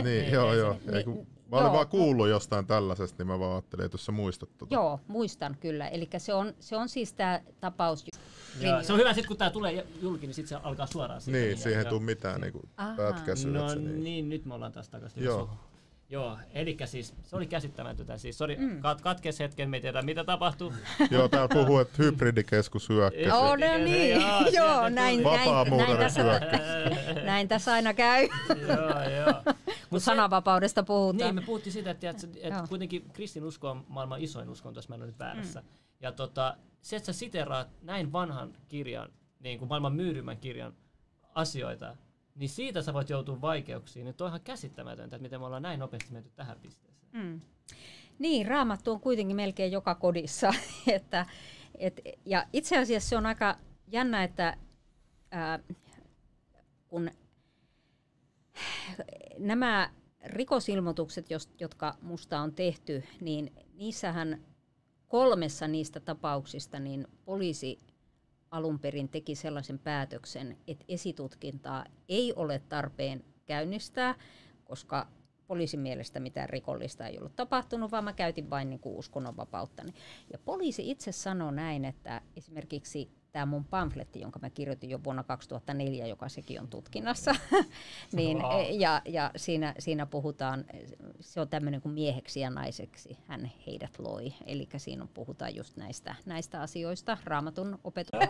niin, 0.04 0.32
joo, 0.32 0.54
joo. 0.54 0.74
niin, 0.74 0.96
Ei, 0.96 1.04
kun, 1.04 1.14
niin, 1.14 1.28
mä 1.52 1.58
olin 1.58 1.66
joo, 1.66 1.74
vaan 1.74 1.88
kuullut 1.88 2.30
jostain 2.30 2.68
tällaisesta, 2.68 3.18
niin 3.18 3.28
mä 3.28 3.40
vaan 3.40 3.52
ajattelin, 3.52 3.86
että 3.86 3.96
jos 3.96 4.06
sä 4.06 4.12
muistat 4.12 4.50
tota. 4.58 4.76
joo, 4.76 5.00
muistan 5.08 5.58
kyllä. 5.60 5.88
Eli 5.88 6.10
se 6.18 6.34
on, 6.34 6.54
se 6.60 6.76
on 6.76 6.90
siis 6.90 7.14
tämä 7.14 7.42
tapaus. 7.60 8.06
Joo, 8.60 8.84
se 8.84 8.94
on 8.94 9.00
hyvä 9.00 9.14
sitten, 9.14 9.28
kun 9.28 9.38
tämä 9.38 9.50
tulee 9.50 9.88
julki, 10.02 10.28
niin 10.28 10.34
sitten 10.34 10.50
se 10.60 10.64
alkaa 10.64 10.86
suoraan 10.86 11.22
siitä. 11.22 11.40
Niin, 11.40 11.58
siihen 11.58 11.80
ei 11.80 11.86
joo. 11.86 11.90
tule 11.90 12.02
mitään 12.02 12.42
Ahaa. 12.78 12.96
pätkäsyä. 12.96 13.52
No 13.52 13.76
niin. 13.76 14.04
niin. 14.04 14.30
nyt 14.30 14.46
me 14.46 14.54
ollaan 14.54 14.72
taas 14.72 14.90
takaisin. 14.90 15.24
Joo. 15.24 15.38
Joo. 15.38 15.50
Joo, 16.10 16.38
eli 16.54 16.78
siis 16.86 17.14
se 17.24 17.36
oli 17.36 17.48
käsittämätöntä. 17.48 18.18
Siis, 18.18 18.38
sorry, 18.38 18.56
mm. 18.56 18.78
kat- 18.80 19.02
katkes 19.02 19.40
hetken, 19.40 19.70
me 19.70 19.78
ei 19.78 19.82
tiedä 19.82 20.02
mitä 20.02 20.24
tapahtuu. 20.24 20.74
Joo, 21.12 21.28
täällä 21.28 21.48
puhuu, 21.54 21.80
että 21.80 21.94
hybridikeskus 22.04 22.90
hyökkäsi. 22.90 23.32
Oh, 23.32 23.58
no 23.58 23.66
Joo, 23.66 23.78
niin, 23.78 24.22
joo, 24.54 24.90
näin, 24.90 25.24
Vapaa 25.24 25.64
näin, 25.66 25.78
näin, 25.78 25.98
tässä, 25.98 26.24
näin 27.26 27.48
tässä 27.48 27.74
aina 27.74 27.94
käy, 27.94 28.28
joo, 28.68 29.04
joo. 29.26 29.56
kun 29.90 30.02
sananvapaudesta 30.02 30.82
Niin, 30.82 30.86
puhutaan. 30.86 31.36
me 31.36 31.42
puhuttiin 31.42 31.74
siitä, 31.74 31.92
että, 31.92 32.10
että, 32.10 32.28
Joo. 32.28 32.48
että 32.48 32.64
kuitenkin 32.70 33.10
kristinusko 33.14 33.70
on 33.70 33.86
maailman 33.88 34.22
isoin 34.22 34.50
uskonto, 34.50 34.78
jos 34.78 34.90
mä 34.90 34.96
en 34.96 35.02
ole 35.02 35.08
nyt 35.08 35.20
väärässä. 35.20 35.60
Mm. 35.62 35.68
Ja 36.02 36.12
tota, 36.12 36.58
se, 36.82 36.96
että 36.96 37.06
sä 37.14 37.20
siteraat 37.20 37.68
näin 37.82 38.12
vanhan 38.12 38.54
kirjan, 38.68 39.10
niin 39.40 39.60
kuin 39.60 39.70
maailman 39.70 39.94
myydymän 39.94 40.38
kirjan 40.38 40.74
asioita, 41.36 41.96
niin 42.36 42.50
siitä 42.50 42.82
sä 42.82 42.94
voit 42.94 43.10
joutua 43.10 43.42
vaikeuksiin. 43.42 44.06
Nyt 44.06 44.22
on 44.22 44.28
ihan 44.28 44.42
käsittämätöntä, 44.42 45.16
että 45.16 45.24
miten 45.24 45.40
me 45.40 45.46
ollaan 45.46 45.62
näin 45.62 45.80
nopeasti 45.80 46.14
menty 46.14 46.30
tähän 46.36 46.60
pisteeseen. 46.60 47.10
Mm. 47.14 47.42
Niin, 48.20 48.48
raamattu 48.48 48.92
on 48.92 49.00
kuitenkin 49.00 49.36
melkein 49.36 49.72
joka 49.72 49.96
kodissa. 49.96 50.54
että, 50.88 51.26
et, 51.76 52.02
ja 52.26 52.46
itse 52.54 52.78
asiassa 52.78 53.10
se 53.10 53.18
on 53.18 53.26
aika 53.26 53.58
jännä, 53.88 54.24
että 54.24 54.58
ää, 55.32 55.60
kun 56.88 57.12
nämä 59.40 59.90
rikosilmoitukset, 60.26 61.26
jotka 61.60 61.98
musta 62.02 62.40
on 62.40 62.54
tehty, 62.54 63.04
niin 63.22 63.54
niissähän 63.74 64.44
kolmessa 65.08 65.68
niistä 65.68 66.00
tapauksista 66.00 66.80
niin 66.80 67.08
poliisi 67.26 67.80
alun 68.54 68.80
perin 68.80 69.10
teki 69.10 69.36
sellaisen 69.36 69.80
päätöksen, 69.80 70.58
että 70.68 70.86
esitutkintaa 70.88 71.86
ei 72.10 72.34
ole 72.34 72.62
tarpeen 72.70 73.24
käynnistää, 73.46 74.16
koska 74.64 75.08
poliisin 75.48 75.80
mielestä 75.80 76.20
mitään 76.20 76.50
rikollista 76.50 77.08
ei 77.08 77.18
ollut 77.18 77.36
tapahtunut, 77.36 77.92
vaan 77.92 78.04
mä 78.04 78.14
käytin 78.14 78.50
vain 78.50 78.70
niin 78.70 78.82
uskonnonvapauttani. 78.86 79.94
Ja 80.32 80.40
poliisi 80.40 80.92
itse 80.92 81.12
sanoi 81.12 81.54
näin, 81.54 81.86
että 81.86 82.22
esimerkiksi 82.36 83.12
tämä 83.34 83.46
mun 83.46 83.66
pamfletti, 83.66 84.20
jonka 84.22 84.40
mä 84.40 84.50
kirjoitin 84.50 84.90
jo 84.90 85.04
vuonna 85.04 85.24
2004, 85.24 86.08
joka 86.08 86.30
sekin 86.30 86.62
on 86.62 86.68
tutkinnassa, 86.68 87.36
niin, 88.14 88.38
Wow. 88.38 88.66
ja, 88.80 89.02
ja 89.06 89.32
siinä, 89.36 89.76
siinä 89.80 90.06
puhutaan, 90.06 90.66
se 91.20 91.42
on 91.42 91.48
tämmöinen 91.50 91.82
kuin 91.82 91.94
mieheksi 91.94 92.40
ja 92.40 92.50
naiseksi 92.50 93.18
hän 93.28 93.52
heidät 93.68 94.00
loi. 94.00 94.34
Eli 94.46 94.68
siinä 94.78 95.08
puhutaan 95.14 95.56
just 95.56 95.78
näistä, 95.78 96.16
näistä 96.26 96.62
asioista, 96.62 97.18
raamatun 97.24 97.80
opetus. 97.84 98.20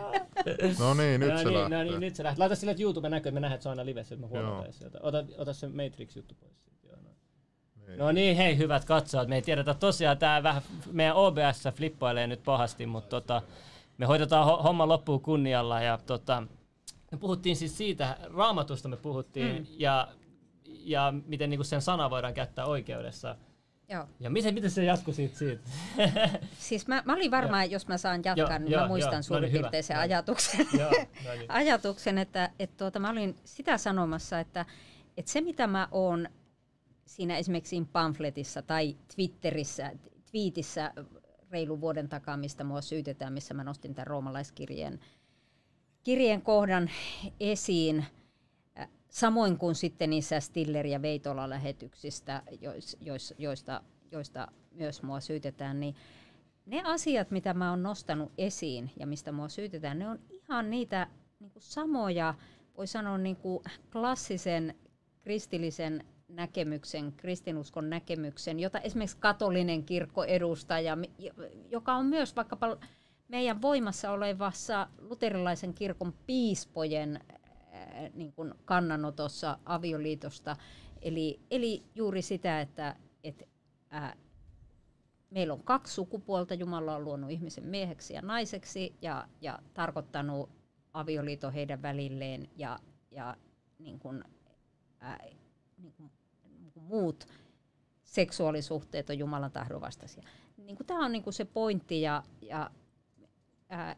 No 0.78 0.94
niin, 0.94 1.20
nyt 1.20 1.30
no, 1.30 1.38
se 1.38 1.44
niin, 1.44 1.54
lähtee. 1.54 1.78
no 1.78 1.84
niin, 1.84 2.00
nyt 2.00 2.16
se 2.16 2.22
lähtee. 2.24 2.40
Laita 2.40 2.54
sille, 2.56 2.70
että 2.70 2.82
YouTube 2.82 3.08
näkyy, 3.08 3.28
että 3.28 3.34
me 3.34 3.40
nähdään, 3.40 3.54
että 3.54 3.62
se 3.62 3.68
on 3.68 3.70
aina 3.72 3.84
livessä, 3.86 4.14
että 4.14 4.26
me 4.26 4.30
huomataan 4.30 4.72
sieltä. 4.72 4.98
Ota, 5.02 5.24
ota 5.38 5.52
se 5.52 5.68
Matrix-juttu 5.68 6.34
pois. 6.40 6.52
no. 7.02 7.08
Niin. 7.86 7.98
no 7.98 8.12
niin, 8.12 8.36
hei 8.36 8.58
hyvät 8.58 8.84
katsojat, 8.84 9.28
me 9.28 9.34
ei 9.34 9.42
tiedetä 9.42 9.74
tosiaan, 9.74 10.18
tämä 10.18 10.42
vähän 10.42 10.62
meidän 10.92 11.16
OBS 11.16 11.64
flippailee 11.74 12.26
nyt 12.26 12.42
pahasti, 12.44 12.86
mutta 12.86 13.08
tota, 13.08 13.42
me 13.98 14.06
hoidetaan 14.06 14.46
ho- 14.46 14.62
homma 14.62 14.88
loppuun 14.88 15.20
kunnialla 15.20 15.82
ja 15.82 15.98
tota, 16.06 16.42
me 17.12 17.18
puhuttiin 17.18 17.56
siis 17.56 17.76
siitä, 17.76 18.16
raamatusta 18.34 18.88
me 18.88 18.96
puhuttiin 18.96 19.56
mm. 19.56 19.66
ja, 19.78 20.08
ja 20.64 21.14
miten 21.26 21.50
niinku 21.50 21.64
sen 21.64 21.82
sana 21.82 22.10
voidaan 22.10 22.34
käyttää 22.34 22.66
oikeudessa. 22.66 23.36
Joo. 23.88 24.06
Ja 24.20 24.30
miten, 24.30 24.54
miten 24.54 24.70
se 24.70 24.84
jatkui 24.84 25.14
siitä? 25.14 25.38
siitä? 25.38 25.62
Siis 26.58 26.86
mä, 26.86 27.02
mä 27.04 27.14
olin 27.14 27.30
varmaan, 27.30 27.70
jos 27.70 27.88
mä 27.88 27.98
saan 27.98 28.22
jatkaa, 28.24 28.58
niin 28.58 28.72
joo, 28.72 28.82
mä 28.82 28.88
muistan 28.88 29.12
joo. 29.12 29.18
No 29.18 29.22
suurin 29.22 29.42
niin, 29.42 29.52
hyvä. 29.52 29.62
piirtein 29.62 29.84
sen 29.84 29.98
ajatuksen. 29.98 30.66
Joo, 30.78 30.90
no 31.24 31.34
niin. 31.34 31.50
ajatuksen, 31.60 32.18
että, 32.18 32.50
että 32.58 32.76
tuota, 32.76 32.98
mä 32.98 33.10
olin 33.10 33.36
sitä 33.44 33.78
sanomassa, 33.78 34.40
että, 34.40 34.66
että 35.16 35.30
se 35.32 35.40
mitä 35.40 35.66
mä 35.66 35.88
oon 35.90 36.28
siinä 37.06 37.36
esimerkiksi 37.36 37.88
pamfletissa 37.92 38.62
tai 38.62 38.96
Twitterissä, 39.14 39.92
twiitissä 40.30 40.92
reilun 41.54 41.80
vuoden 41.80 42.08
takaa, 42.08 42.36
mistä 42.36 42.64
mua 42.64 42.80
syytetään, 42.80 43.32
missä 43.32 43.54
mä 43.54 43.64
nostin 43.64 43.94
tämän 43.94 44.06
roomalaiskirjeen 44.06 45.00
kirjeen 46.02 46.42
kohdan 46.42 46.90
esiin, 47.40 48.04
äh, 48.78 48.88
samoin 49.08 49.58
kuin 49.58 49.74
sitten 49.74 50.10
niissä 50.10 50.40
Stiller- 50.40 50.86
ja 50.86 51.02
Veitola-lähetyksistä, 51.02 52.42
jois, 52.60 52.96
jois, 53.00 53.34
joista, 53.38 53.82
joista 54.10 54.48
myös 54.72 55.02
mua 55.02 55.20
syytetään, 55.20 55.80
niin 55.80 55.94
ne 56.66 56.82
asiat, 56.84 57.30
mitä 57.30 57.54
mä 57.54 57.70
oon 57.70 57.82
nostanut 57.82 58.32
esiin 58.38 58.90
ja 58.96 59.06
mistä 59.06 59.32
mua 59.32 59.48
syytetään, 59.48 59.98
ne 59.98 60.08
on 60.08 60.18
ihan 60.30 60.70
niitä 60.70 61.06
niin 61.40 61.50
kuin 61.50 61.62
samoja, 61.62 62.34
voi 62.76 62.86
sanoa 62.86 63.18
niin 63.18 63.36
kuin 63.36 63.64
klassisen 63.92 64.74
kristillisen 65.22 66.04
näkemyksen, 66.36 67.12
kristinuskon 67.12 67.90
näkemyksen, 67.90 68.60
jota 68.60 68.78
esimerkiksi 68.78 69.16
katolinen 69.20 69.84
kirkko 69.84 70.24
edustaa, 70.24 70.80
ja, 70.80 70.96
joka 71.70 71.94
on 71.94 72.06
myös 72.06 72.36
vaikkapa 72.36 72.76
meidän 73.28 73.62
voimassa 73.62 74.10
olevassa 74.10 74.88
luterilaisen 74.98 75.74
kirkon 75.74 76.14
piispojen 76.26 77.20
niin 78.14 78.32
kuin 78.32 78.54
kannanotossa 78.64 79.58
avioliitosta. 79.64 80.56
Eli, 81.02 81.40
eli 81.50 81.82
juuri 81.94 82.22
sitä, 82.22 82.60
että 82.60 82.96
et, 83.24 83.48
ää, 83.90 84.16
meillä 85.30 85.54
on 85.54 85.64
kaksi 85.64 85.94
sukupuolta, 85.94 86.54
Jumala 86.54 86.96
on 86.96 87.04
luonut 87.04 87.30
ihmisen 87.30 87.66
mieheksi 87.66 88.14
ja 88.14 88.22
naiseksi 88.22 88.94
ja, 89.02 89.28
ja 89.40 89.58
tarkoittanut 89.74 90.50
avioliiton 90.92 91.52
heidän 91.52 91.82
välilleen 91.82 92.48
ja, 92.56 92.78
ja 93.10 93.36
niin 93.78 93.98
kuin, 93.98 94.24
ää, 95.00 95.18
niin 95.78 95.92
kuin 95.92 96.10
muut 96.84 97.26
seksuaalisuhteet 98.02 99.10
on 99.10 99.18
Jumalan 99.18 99.52
tahdon 99.52 99.80
vastaisia. 99.80 100.22
Niin 100.56 100.76
tämä 100.86 101.04
on 101.04 101.12
niin 101.12 101.22
kuin 101.22 101.34
se 101.34 101.44
pointti 101.44 102.02
ja, 102.02 102.22
ja 102.40 102.70
ää, 103.68 103.96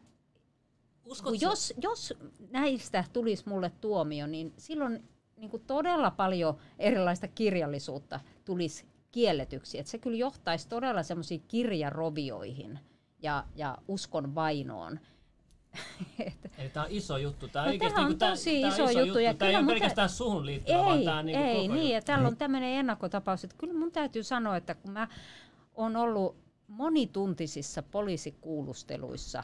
Uskotko, 1.05 1.37
jos, 1.41 1.73
jos 1.81 2.13
näistä 2.51 3.03
tulisi 3.13 3.49
mulle 3.49 3.71
tuomio, 3.81 4.27
niin 4.27 4.53
silloin 4.57 5.03
niin 5.37 5.49
kuin 5.49 5.63
todella 5.67 6.11
paljon 6.11 6.57
erilaista 6.79 7.27
kirjallisuutta 7.27 8.19
tulisi 8.45 8.85
kielletyksi. 9.11 9.79
Et 9.79 9.87
se 9.87 9.97
kyllä 9.97 10.17
johtaisi 10.17 10.69
todella 10.69 11.03
semmoisiin 11.03 11.43
kirjarovioihin 11.47 12.79
ja, 13.19 13.45
ja 13.55 13.77
uskon 13.87 14.35
vainoon. 14.35 14.99
Eli 16.57 16.69
tämä 16.69 16.85
on 16.85 16.91
iso 16.91 17.17
juttu. 17.17 17.47
Tää 17.47 17.63
No, 17.65 17.69
oikeasti, 17.71 17.95
tää 17.95 18.03
on 18.03 18.09
niinku 18.09 18.25
tosi 18.25 18.61
tää 18.61 18.69
on 18.69 18.89
iso 18.89 18.99
juttu, 18.99 19.19
ja 19.19 19.33
Tämä 19.33 19.51
ei 19.51 19.57
ole 19.57 19.65
pelkästään 19.65 20.09
suhun 20.09 20.45
liittyvä, 20.45 20.77
vaan 20.77 20.97
ei, 20.99 21.05
tämä 21.05 21.19
on 21.19 21.25
niinku 21.25 21.43
ei, 21.43 21.55
koko 21.61 21.73
niin, 21.73 21.89
ja 21.89 21.97
juttu. 21.97 22.05
täällä 22.05 22.27
on 22.27 22.37
tämmöinen 22.37 22.69
ennakkotapaus, 22.69 23.43
että 23.43 23.55
kyllä 23.59 23.73
mun 23.73 23.91
täytyy 23.91 24.23
sanoa, 24.23 24.57
että 24.57 24.75
kun 24.75 24.91
mä 24.91 25.07
oon 25.75 25.95
ollut 25.95 26.35
monituntisissa 26.67 27.83
poliisikuulusteluissa, 27.83 29.43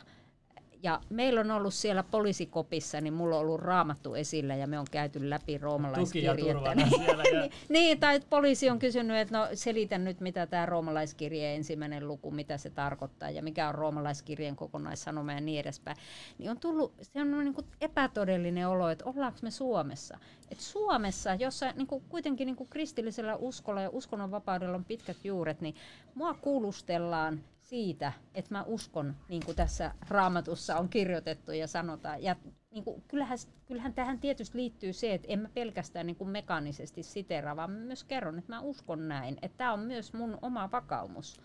ja 0.83 1.01
meillä 1.09 1.39
on 1.39 1.51
ollut 1.51 1.73
siellä 1.73 2.03
poliisikopissa, 2.03 3.01
niin 3.01 3.13
mulla 3.13 3.35
on 3.35 3.41
ollut 3.41 3.61
raamattu 3.61 4.15
esillä 4.15 4.55
ja 4.55 4.67
me 4.67 4.79
on 4.79 4.85
käyty 4.91 5.29
läpi 5.29 5.57
roomalaiskirjettä. 5.57 6.53
turvana 6.53 6.87
siellä. 6.89 7.23
Ja, 7.23 7.49
Niin, 7.69 7.99
tai 7.99 8.15
että 8.15 8.27
poliisi 8.29 8.69
on 8.69 8.79
kysynyt, 8.79 9.17
että 9.17 9.37
no 9.37 9.47
selitä 9.53 9.97
nyt, 9.97 10.19
mitä 10.19 10.47
tämä 10.47 10.65
roomalaiskirjeen 10.65 11.55
ensimmäinen 11.55 12.07
luku, 12.07 12.31
mitä 12.31 12.57
se 12.57 12.69
tarkoittaa 12.69 13.29
ja 13.29 13.43
mikä 13.43 13.69
on 13.69 13.75
roomalaiskirjeen 13.75 14.55
kokonaissanoma 14.55 15.33
ja 15.33 15.41
niin 15.41 15.59
edespäin. 15.59 15.97
Niin 16.37 16.51
on 16.51 16.59
tullut, 16.59 16.93
se 17.01 17.21
on 17.21 17.31
niin 17.31 17.53
kuin 17.53 17.67
epätodellinen 17.81 18.67
olo, 18.67 18.89
että 18.89 19.05
ollaanko 19.05 19.39
me 19.41 19.51
Suomessa. 19.51 20.17
Et 20.51 20.59
Suomessa, 20.59 21.35
jossa 21.35 21.71
niin 21.71 21.87
kuin 21.87 22.03
kuitenkin 22.09 22.45
niin 22.45 22.55
kuin 22.55 22.69
kristillisellä 22.69 23.35
uskolla 23.35 23.81
ja 23.81 23.89
uskonnonvapaudella 23.89 24.75
on 24.75 24.85
pitkät 24.85 25.17
juuret, 25.23 25.61
niin 25.61 25.75
mua 26.15 26.33
kuulustellaan 26.33 27.43
siitä, 27.63 28.13
että 28.33 28.55
mä 28.55 28.63
uskon, 28.63 29.15
niin 29.29 29.45
kuin 29.45 29.55
tässä 29.55 29.91
raamatussa 30.09 30.77
on 30.77 30.89
kirjoitettu 30.89 31.51
ja 31.51 31.67
sanotaan. 31.67 32.23
Ja 32.23 32.35
niin 32.71 32.83
kuin, 32.83 33.03
kyllähän, 33.07 33.37
kyllähän 33.65 33.93
tähän 33.93 34.19
tietysti 34.19 34.57
liittyy 34.57 34.93
se, 34.93 35.13
että 35.13 35.27
en 35.27 35.39
mä 35.39 35.49
pelkästään 35.49 36.07
niin 36.07 36.15
kuin 36.15 36.29
mekaanisesti 36.29 37.03
siteraa, 37.03 37.55
vaan 37.55 37.71
mä 37.71 37.79
myös 37.79 38.03
kerron, 38.03 38.39
että 38.39 38.53
mä 38.53 38.61
uskon 38.61 39.07
näin. 39.07 39.37
Että 39.41 39.57
tämä 39.57 39.73
on 39.73 39.79
myös 39.79 40.13
mun 40.13 40.37
oma 40.41 40.71
vakaumus. 40.71 41.41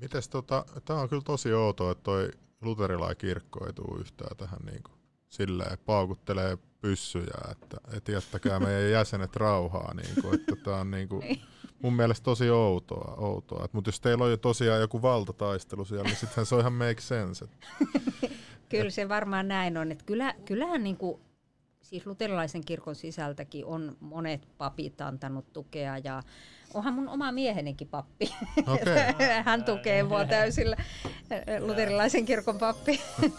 Mites 0.00 0.28
tota, 0.28 0.64
tää 0.84 0.96
on 0.96 1.08
kyllä 1.08 1.22
tosi 1.22 1.52
outoa, 1.52 1.92
että 1.92 2.04
toi 2.04 2.30
luterilainen 2.60 3.16
kirkko 3.16 3.66
ei 3.66 3.72
tule 3.72 4.00
yhtään 4.00 4.36
tähän 4.36 4.60
niinku 4.64 4.90
silleen 5.28 5.78
paukuttelee 5.86 6.58
pyssyjä, 6.80 7.38
että 7.50 7.76
et 7.92 8.08
jättäkää 8.08 8.60
meidän 8.60 8.90
jäsenet 8.90 9.36
rauhaa. 9.36 9.94
Niinku, 9.94 10.34
että 10.34 10.56
tää 10.64 10.76
on 10.76 10.90
niinku, 10.90 11.22
mun 11.82 11.96
mielestä 11.96 12.24
tosi 12.24 12.50
outoa. 12.50 13.14
outoa. 13.18 13.68
Mutta 13.72 13.88
jos 13.88 14.00
teillä 14.00 14.24
on 14.24 14.30
jo 14.30 14.36
tosiaan 14.36 14.80
joku 14.80 15.02
valtataistelu 15.02 15.84
siellä, 15.84 16.04
niin 16.04 16.16
sittenhän 16.16 16.46
se 16.46 16.54
on 16.54 16.60
ihan 16.60 16.72
make 16.72 17.00
sense. 17.00 17.44
Et, 17.44 17.50
Kyllä 18.68 18.90
se 18.90 19.08
varmaan 19.08 19.48
näin 19.48 19.76
on. 19.76 19.92
Että 19.92 20.04
kyllä, 20.04 20.34
kyllähän 20.44 20.82
niin 20.82 20.96
kuin, 20.96 21.20
siis 21.82 22.06
luterilaisen 22.06 22.64
kirkon 22.64 22.94
sisältäkin 22.94 23.64
on 23.64 23.96
monet 24.00 24.48
papit 24.58 25.00
antanut 25.00 25.52
tukea 25.52 25.98
ja 25.98 26.22
onhan 26.74 26.94
mun 26.94 27.08
oma 27.08 27.32
miehenikin 27.32 27.88
pappi. 27.88 28.34
Okei. 28.66 29.42
Hän 29.44 29.64
tukee 29.64 30.02
mua 30.02 30.24
täysillä, 30.24 30.76
luterilaisen 31.60 32.24
kirkon 32.24 32.58
pappi. 32.58 33.00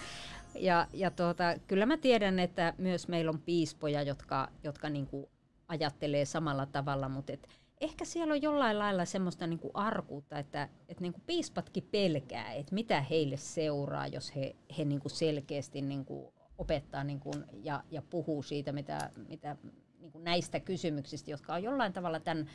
ja 0.56 0.88
ja 0.94 1.12
tuota, 1.12 1.44
kyllä 1.68 1.86
mä 1.86 1.98
tiedän, 1.98 2.40
että 2.40 2.74
myös 2.78 3.08
meillä 3.08 3.30
on 3.30 3.42
piispoja, 3.42 4.02
jotka, 4.02 4.48
jotka 4.64 4.90
niinku 4.90 5.30
ajattelee 5.68 6.26
samalla 6.26 6.66
tavalla, 6.66 7.10
mutta 7.10 7.34
et 7.34 7.48
ehkä 7.82 8.06
siellä 8.06 8.34
on 8.34 8.42
jollain 8.42 8.80
lailla 8.80 9.06
semmoista 9.06 9.48
niinku 9.48 9.72
arkuutta, 9.74 10.40
että 10.40 10.70
et 10.90 11.00
niinku 11.00 11.22
piispatkin 11.26 11.88
pelkää, 11.92 12.54
että 12.54 12.76
mitä 12.76 13.02
heille 13.02 13.38
seuraa, 13.38 14.08
jos 14.08 14.36
he, 14.36 14.56
he 14.78 14.86
niinku 14.86 15.10
selkeästi 15.10 15.82
niinku 15.82 16.34
opettaa 16.58 17.04
niinku 17.04 17.32
ja, 17.64 17.84
ja 17.92 18.02
puhuu 18.02 18.44
siitä, 18.44 18.72
mitä, 18.72 19.10
mitä 19.28 19.56
niinku 20.00 20.20
näistä 20.20 20.60
kysymyksistä, 20.60 21.32
jotka 21.32 21.54
on 21.54 21.64
jollain 21.64 21.94
tavalla 21.94 22.20
tämän 22.20 22.50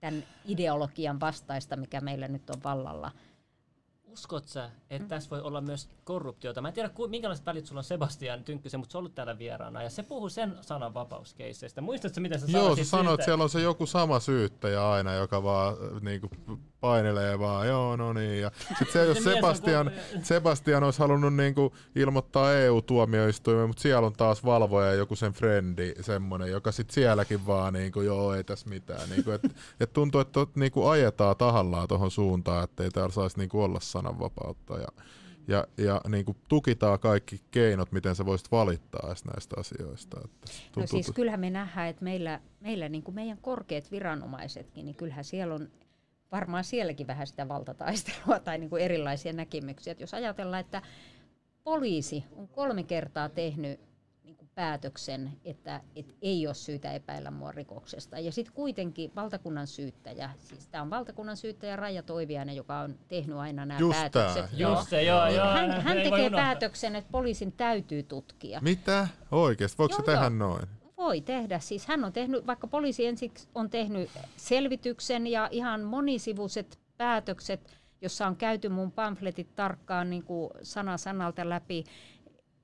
tämän 0.00 0.24
ideologian 0.44 1.20
vastaista, 1.20 1.76
mikä 1.76 2.00
meillä 2.00 2.28
nyt 2.28 2.50
on 2.50 2.62
vallalla. 2.64 3.12
Uskot 4.18 4.48
sä, 4.48 4.70
että 4.90 5.04
Mm. 5.04 5.08
tässä 5.08 5.30
voi 5.30 5.40
olla 5.40 5.60
myös 5.60 5.88
korruptiota? 6.04 6.60
Mä 6.62 6.68
en 6.68 6.74
tiedä, 6.74 6.90
minkälaiset 7.08 7.46
välit 7.46 7.66
sulla 7.66 7.78
on 7.78 7.84
Sebastian 7.84 8.44
Tynkkysen, 8.44 8.80
mutta 8.80 8.92
se 8.92 8.98
on 8.98 9.00
ollut 9.00 9.14
täällä 9.14 9.38
vieraana. 9.38 9.82
Ja 9.82 9.90
se 9.90 10.02
puhuu 10.02 10.28
sen 10.28 10.56
sananvapauskeisseistä. 10.60 11.80
Muistatko, 11.80 12.20
mitä 12.20 12.38
sä 12.38 12.46
Joo, 12.48 12.76
sä 12.76 12.84
sanoit, 12.84 13.14
että 13.14 13.24
siellä 13.24 13.44
on 13.44 13.50
se 13.50 13.60
joku 13.60 13.86
sama 13.86 14.20
syyttäjä 14.20 14.90
aina, 14.90 15.14
joka 15.14 15.42
vaan 15.42 15.74
äh, 15.96 16.02
niinku 16.02 16.30
painelee 16.80 17.38
vaan, 17.38 17.68
joo 17.68 17.96
no 17.96 18.12
niin. 18.12 18.40
Ja 18.40 18.50
sit 18.78 18.90
se, 18.90 19.04
jos 19.04 19.24
Sebastian, 19.24 19.90
Sebastian 20.22 20.84
olisi 20.84 20.98
halunnut 20.98 21.34
niinku 21.34 21.74
ilmoittaa 21.94 22.52
EU-tuomioistuimeen, 22.52 23.68
mutta 23.68 23.82
siellä 23.82 24.06
on 24.06 24.12
taas 24.12 24.44
valvoja 24.44 24.92
joku 24.92 25.16
sen 25.16 25.32
frendi, 25.32 25.94
semmonen, 26.00 26.50
joka 26.50 26.72
sit 26.72 26.90
sielläkin 26.90 27.46
vaan 27.46 27.72
niinku, 27.72 28.00
joo 28.00 28.34
ei 28.34 28.44
tässä 28.44 28.68
mitään. 28.68 29.08
Niinku, 29.10 29.30
et, 29.30 29.42
et 29.80 29.92
tuntuu, 29.92 30.20
että 30.20 30.32
tot, 30.32 30.56
niinku 30.56 30.86
ajetaan 30.86 31.36
tahallaan 31.36 31.88
tuohon 31.88 32.10
suuntaan, 32.10 32.64
ettei 32.64 32.90
täällä 32.90 33.12
saisi 33.12 33.38
niinku 33.38 33.62
olla 33.62 33.80
sananvapautta. 33.80 34.78
Ja, 34.78 34.88
ja, 35.48 35.66
ja 35.78 36.00
niinku 36.08 36.36
tukitaan 36.48 36.98
kaikki 36.98 37.40
keinot, 37.50 37.92
miten 37.92 38.14
sä 38.14 38.26
voisit 38.26 38.52
valittaa 38.52 39.14
näistä 39.24 39.56
asioista. 39.60 40.20
Että 40.24 40.46
No 40.46 40.52
tuntuu, 40.72 40.86
siis 40.86 41.10
kyllähän 41.14 41.40
me 41.40 41.50
nähdään, 41.50 41.88
että 41.88 42.04
meillä, 42.04 42.40
meillä 42.60 42.88
niin 42.88 43.02
kuin 43.02 43.14
meidän 43.14 43.38
korkeat 43.38 43.90
viranomaisetkin, 43.90 44.84
niin 44.84 44.96
kyllähän 44.96 45.24
siellä 45.24 45.54
on 45.54 45.68
varmaan 46.32 46.64
sielläkin 46.64 47.06
vähän 47.06 47.26
sitä 47.26 47.48
valtataistelua 47.48 48.38
tai 48.38 48.58
niin 48.58 48.70
kuin 48.70 48.82
erilaisia 48.82 49.32
näkemyksiä. 49.32 49.92
Et 49.92 50.00
jos 50.00 50.14
ajatellaan, 50.14 50.60
että 50.60 50.82
poliisi 51.64 52.24
on 52.36 52.48
kolme 52.48 52.82
kertaa 52.82 53.28
tehnyt 53.28 53.80
niin 54.24 54.36
kuin 54.36 54.50
päätöksen, 54.54 55.32
että, 55.44 55.80
että 55.96 56.14
ei 56.22 56.46
ole 56.46 56.54
syytä 56.54 56.92
epäillä 56.92 57.30
mua 57.30 57.52
rikoksesta. 57.52 58.18
Ja 58.18 58.32
sitten 58.32 58.54
kuitenkin 58.54 59.12
valtakunnan 59.16 59.66
syyttäjä, 59.66 60.30
siis 60.38 60.68
tämä 60.68 60.82
on 60.82 60.90
valtakunnan 60.90 61.36
syyttäjä 61.36 61.76
Raija 61.76 62.02
Toiviainen, 62.02 62.56
joka 62.56 62.78
on 62.80 62.98
tehnyt 63.08 63.36
aina 63.36 63.66
nämä 63.66 63.80
Just 63.80 63.98
päätökset. 63.98 64.44
tää, 64.44 64.48
Joo. 64.56 64.72
Just 64.74 64.88
se, 64.90 65.02
joo, 65.02 65.24
Niin 65.24 65.36
joo. 65.36 65.46
hän, 65.46 65.70
hän 65.80 65.96
tekee 65.96 66.30
päätöksen, 66.30 66.96
että 66.96 67.10
poliisin 67.12 67.52
täytyy 67.52 68.02
tutkia. 68.02 68.60
Mitä? 68.62 69.08
Oikeesti? 69.30 69.78
Voiko 69.78 69.92
Joo, 69.94 70.00
se 70.00 70.06
tehdä 70.06 70.20
joo. 70.20 70.28
noin? 70.30 70.68
Voi 70.98 71.20
tehdä. 71.20 71.58
Siis 71.58 71.86
hän 71.86 72.04
on 72.04 72.12
tehnyt, 72.12 72.46
vaikka 72.46 72.66
poliisi 72.66 73.06
ensiksi 73.06 73.48
on 73.54 73.70
tehnyt 73.70 74.10
selvityksen 74.36 75.26
ja 75.26 75.48
ihan 75.50 75.80
monisivuiset 75.80 76.78
päätökset, 76.96 77.78
jossa 78.00 78.26
on 78.26 78.36
käyty 78.36 78.68
mun 78.68 78.92
pamfletit 78.92 79.54
tarkkaan 79.54 80.10
niin 80.10 80.24
kuin 80.24 80.50
sana 80.62 80.96
sanalta 80.96 81.48
läpi, 81.48 81.84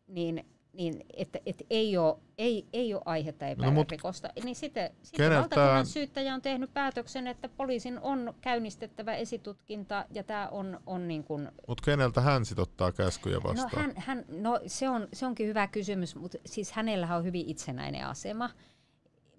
niin 0.06 0.47
niin 0.74 1.06
että 1.16 1.38
et 1.46 1.62
ei, 1.70 1.96
ole, 1.96 2.16
ei, 2.38 2.66
ei 2.72 2.94
ole 2.94 3.02
aihetta 3.05 3.46
epäillä 3.46 3.74
No 3.74 3.80
no, 3.80 3.86
rikosta, 3.90 4.28
niin 4.44 4.56
sitten, 4.56 4.90
sitten 5.02 5.30
valtakunnan 5.30 5.86
syyttäjä 5.86 6.34
on 6.34 6.42
tehnyt 6.42 6.74
päätöksen, 6.74 7.26
että 7.26 7.48
poliisin 7.48 8.01
on 8.01 8.34
käynnistettävä 8.40 9.14
esitutkinta 9.14 10.05
ja 10.10 10.24
tämä 10.24 10.48
on, 10.48 10.80
on 10.86 11.09
niin 11.09 11.24
kuin 11.24 11.48
Mutta 11.68 11.84
keneltä 11.84 12.20
hän 12.20 12.44
sit 12.44 12.59
ottaa 12.59 12.92
käskyjä 12.92 13.36
No, 13.36 13.42
vastaan? 13.42 13.82
hän, 13.82 13.92
hän, 13.96 14.24
no 14.28 14.60
se, 14.66 14.88
on, 14.88 15.09
se 15.12 15.26
onkin 15.26 15.46
hyvä 15.48 15.66
kysymys, 15.66 16.16
mutta 16.16 16.38
siis 16.46 16.72
hänellä 16.72 17.16
on 17.16 17.24
hyvin 17.24 17.48
itsenäinen 17.48 18.06
asema. 18.06 18.51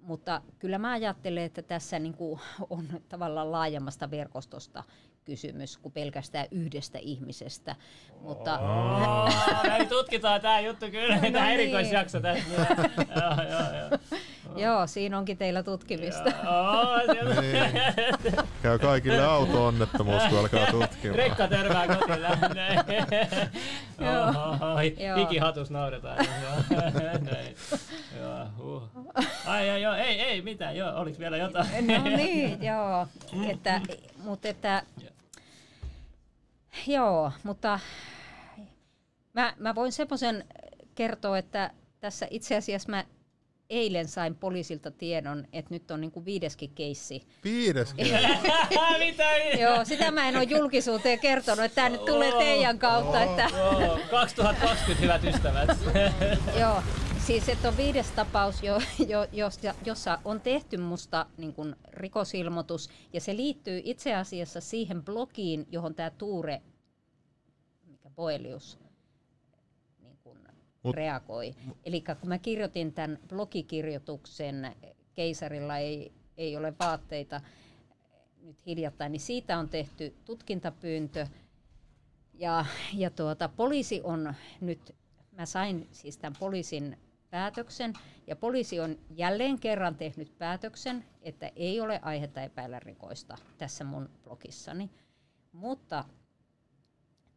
Mutta 0.02 0.42
kyllä 0.60 0.78
mä 0.78 0.92
ajattelen, 0.92 1.44
että 1.44 1.62
tässä 1.62 2.00
niin 2.00 2.14
kuin 2.14 2.40
on 2.70 2.86
tavallaan 3.10 3.52
laajemmasta 3.52 4.12
verkostosta 4.12 4.84
kysymys 5.26 5.78
kuin 5.78 5.92
pelkästään 5.92 6.48
yhdestä 6.52 7.00
ihmisestä. 7.02 7.76
Mutta 8.22 8.60
Oh, 8.60 9.34
näin 9.68 9.88
tutkitaan 9.90 10.42
tämä 10.42 10.60
juttu 10.60 10.86
kyllä, 10.92 11.16
No 11.16 11.22
no 11.22 11.32
tämä 11.32 11.46
niin. 11.46 11.54
erikoisjakso 11.60 12.20
tässä. 12.20 12.46
joo, 13.22 13.50
joo, 13.50 13.80
joo. 13.80 14.00
joo, 14.56 14.88
siinä 14.88 15.18
onkin 15.18 15.38
teillä 15.38 15.64
tutkimista. 15.64 16.24
Oh, 16.24 17.14
siellä- 17.14 17.42
Niin. 17.42 17.58
Käy 18.64 18.80
kaikille 18.80 19.26
auto-onnettomuus, 19.26 20.24
kun 20.30 20.40
alkaa 20.40 20.66
tutkimaan. 20.72 21.16
Rekka 21.20 21.48
törmää 21.48 21.88
kotiin. 21.88 22.20
Joo. 24.00 25.08
Joo. 25.08 25.18
Hikihatus 25.18 25.70
nauretaan. 25.72 26.26
Joo. 26.44 26.82
Joo, 28.22 28.46
huh. 28.58 28.84
Ai, 29.46 29.70
ai, 29.70 29.82
joo, 29.82 29.94
ei, 29.94 30.22
ei 30.22 30.42
mitään, 30.42 30.76
joo, 30.78 30.96
oliks 31.00 31.20
vielä 31.20 31.38
jotain? 31.38 31.68
No 31.88 32.04
niin, 32.18 32.64
joo. 32.64 33.08
Että, 33.50 33.82
mutta 34.24 34.48
että, 34.48 34.84
joo, 36.88 37.32
mutta 37.44 37.80
mä, 39.34 39.54
mä 39.58 39.76
voin 39.76 39.92
semmoisen 39.92 40.46
kertoa, 40.96 41.38
että 41.38 41.72
tässä 42.00 42.28
itse 42.30 42.56
asiassa 42.56 42.90
mä 42.90 43.06
eilen 43.70 44.08
sain 44.08 44.36
poliisilta 44.36 44.92
tiedon, 44.92 45.48
että 45.54 45.74
nyt 45.74 45.92
on 45.92 46.02
niinku 46.02 46.26
viideskin 46.26 46.72
keissi. 46.76 47.28
Viides 47.44 47.96
Mitä? 49.00 49.36
Joo, 49.60 49.86
sitä 49.86 50.12
mä 50.12 50.30
en 50.30 50.36
ole 50.38 50.44
julkisuuteen 50.44 51.20
kertonut, 51.20 51.66
että 51.66 51.76
tämä 51.76 51.90
nyt 51.90 52.06
tulee 52.06 52.32
teidän 52.32 52.80
kautta. 52.80 53.24
Että, 53.24 53.50
Joo, 53.54 54.00
2020 54.12 55.02
hyvät 55.02 55.24
ystävät. 55.24 55.70
joo, 56.60 56.84
siis 57.28 57.50
että 57.50 57.68
on 57.68 57.78
viides 57.78 58.12
tapaus, 58.12 58.64
jo, 58.64 58.82
jo, 59.08 59.28
jossa, 59.32 59.76
jossa 59.86 60.20
on 60.26 60.42
tehty 60.42 60.78
musta 60.78 61.26
niin 61.38 61.54
kuin 61.54 61.76
rikosilmoitus, 61.88 62.90
ja 63.14 63.22
se 63.22 63.36
liittyy 63.36 63.82
itse 63.84 64.16
asiassa 64.16 64.62
siihen 64.62 65.04
blogiin, 65.04 65.68
johon 65.72 65.96
tämä 65.96 66.10
Tuure, 66.10 66.62
mikä 67.86 68.10
Boelius, 68.10 68.80
niin 70.02 70.18
kuin 70.24 70.38
Mut- 70.88 70.94
reagoi. 70.94 71.56
Eli 71.86 72.02
kun 72.02 72.30
mä 72.30 72.38
kirjoitin 72.38 72.94
tämän 72.94 73.20
blogikirjoituksen, 73.28 74.76
keisarilla 75.16 75.78
ei, 75.78 76.12
ei 76.38 76.58
ole 76.58 76.74
vaatteita 76.80 77.42
nyt 78.42 78.66
hiljattain, 78.66 79.12
niin 79.12 79.20
siitä 79.20 79.60
on 79.60 79.70
tehty 79.70 80.16
tutkintapyyntö, 80.26 81.28
ja, 82.34 82.66
ja 82.94 83.10
tuota, 83.10 83.50
poliisi 83.50 84.02
on 84.04 84.34
nyt, 84.62 84.96
mä 85.32 85.46
sain 85.46 85.88
siis 85.92 86.18
tämän 86.18 86.36
poliisin 86.40 86.98
päätöksen, 87.30 87.94
ja 88.28 88.36
poliisi 88.36 88.80
on 88.80 88.98
jälleen 89.10 89.60
kerran 89.60 89.96
tehnyt 89.96 90.38
päätöksen, 90.38 91.06
että 91.22 91.52
ei 91.56 91.82
ole 91.82 92.00
aihetta 92.02 92.42
epäillä 92.42 92.80
rikoista 92.80 93.38
tässä 93.58 93.84
mun 93.84 94.10
blogissani. 94.24 94.90
Mutta 95.52 96.06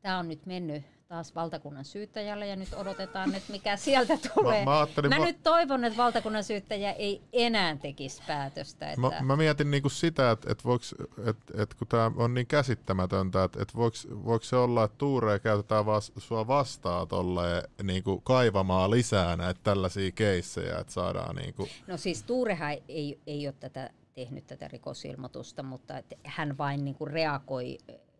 tämä 0.01 0.19
on 0.19 0.28
nyt 0.28 0.47
mennyt 0.47 0.85
taas 1.09 1.35
valtakunnan 1.35 1.85
syyttäjälle 1.85 2.47
ja 2.47 2.56
nyt 2.56 2.74
odotetaan, 2.74 3.35
että 3.35 3.52
mikä 3.52 3.76
sieltä 3.76 4.18
tulee. 4.35 4.64
mä 4.64 4.78
ajattelin 4.78 5.10
mä 5.10 5.18
va- 5.18 5.24
nyt 5.24 5.43
toivon, 5.43 5.85
että 5.85 5.97
valtakunnan 5.97 6.44
syyttäjä 6.44 6.93
ei 6.93 7.22
enää 7.32 7.76
tekisi 7.76 8.22
päätöstä. 8.26 8.90
Että... 8.90 9.01
Mä, 9.01 9.10
mä 9.22 9.36
mietin 9.36 9.70
niinku 9.70 9.89
sitä, 9.89 10.30
että 10.30 10.52
et 10.52 10.64
voiks, 10.64 10.94
et, 11.26 11.36
et 11.55 11.74
kun 11.74 11.89
tämä 11.89 12.12
on 12.16 12.35
niin 12.35 12.47
käsittämätöntä, 12.47 13.44
että 13.44 13.62
et 13.62 13.76
voiko 14.24 14.44
se 14.44 14.56
olla, 14.56 14.85
että 14.85 14.98
Tuurea 14.98 15.39
käytetään 15.39 15.86
vaan 15.86 16.02
sua 16.02 16.47
vastaan 16.47 17.09
tolleen 17.09 17.62
niinku 17.82 18.20
kaivamaan 18.20 18.90
lisää 18.90 19.36
näitä 19.36 19.60
tällaisia 19.62 20.12
keissejä, 20.12 20.78
että 20.78 20.93
saadaan 20.93 21.36
niinku... 21.36 21.68
No 21.86 21.97
siis 21.97 22.22
Tuurehan 22.22 22.76
ei, 22.89 23.20
ei 23.26 23.47
ole 23.47 23.55
tätä 23.60 23.90
tehnyt 24.14 24.47
tätä 24.47 24.68
rikosilmoitusta, 24.68 25.62
mutta 25.62 25.94
hän 26.24 26.59
vain 26.59 26.85
niinku 26.85 27.05
reagoi. 27.05 27.78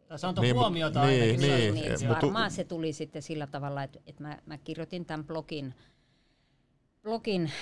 Tässä 0.09 0.29
antoi 0.29 0.43
Niin, 0.45 0.57
huomiota 0.57 1.07
niin, 1.07 1.23
ainakin. 1.23 1.41
niin. 1.41 1.75
niin, 1.75 1.99
se 1.99 2.07
mut- 2.09 2.15
varmaan 2.23 2.51
se 2.51 2.65
tuli 2.65 2.93
sitten 2.93 3.23
sillä 3.23 3.47
tavalla, 3.47 3.83
että, 3.83 3.99
että 4.07 4.23
mä, 4.23 4.39
mä 4.47 4.59
kirjoitin 4.59 5.07
tämän 5.07 5.25
blogin, 5.27 5.75
blogin 7.03 7.53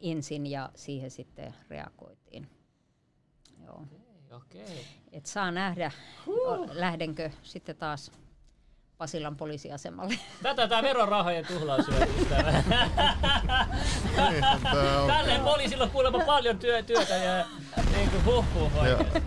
ensin 0.00 0.46
ja 0.46 0.70
siihen 0.74 1.10
sitten 1.10 1.54
reagoitiin. 1.70 2.48
Joo. 3.64 3.82
Okei. 4.30 4.84
Et 5.12 5.26
saa 5.26 5.50
nähdä, 5.50 5.90
o- 6.28 6.66
lähdenkö 6.72 7.30
sitten 7.42 7.76
taas 7.76 8.10
Pasilan 8.98 9.36
poliisiasemalle. 9.36 10.14
Tätä 10.42 10.68
tämä 10.68 10.82
verorahojen 10.82 11.46
tuhlaus 11.46 11.88
on 11.88 11.94
on. 11.94 12.64
Tälleen 15.06 15.40
poliisilla 15.40 15.84
on 15.84 15.90
kuulemma 15.90 16.24
paljon 16.24 16.58
työ, 16.58 16.82
työtä 16.82 17.16
ja 17.16 17.46
niin 17.96 18.10
kuin 18.10 18.24
huh, 18.24 18.44
huh, 18.54 18.86
Ja, 18.86 18.96
niin, 18.98 19.22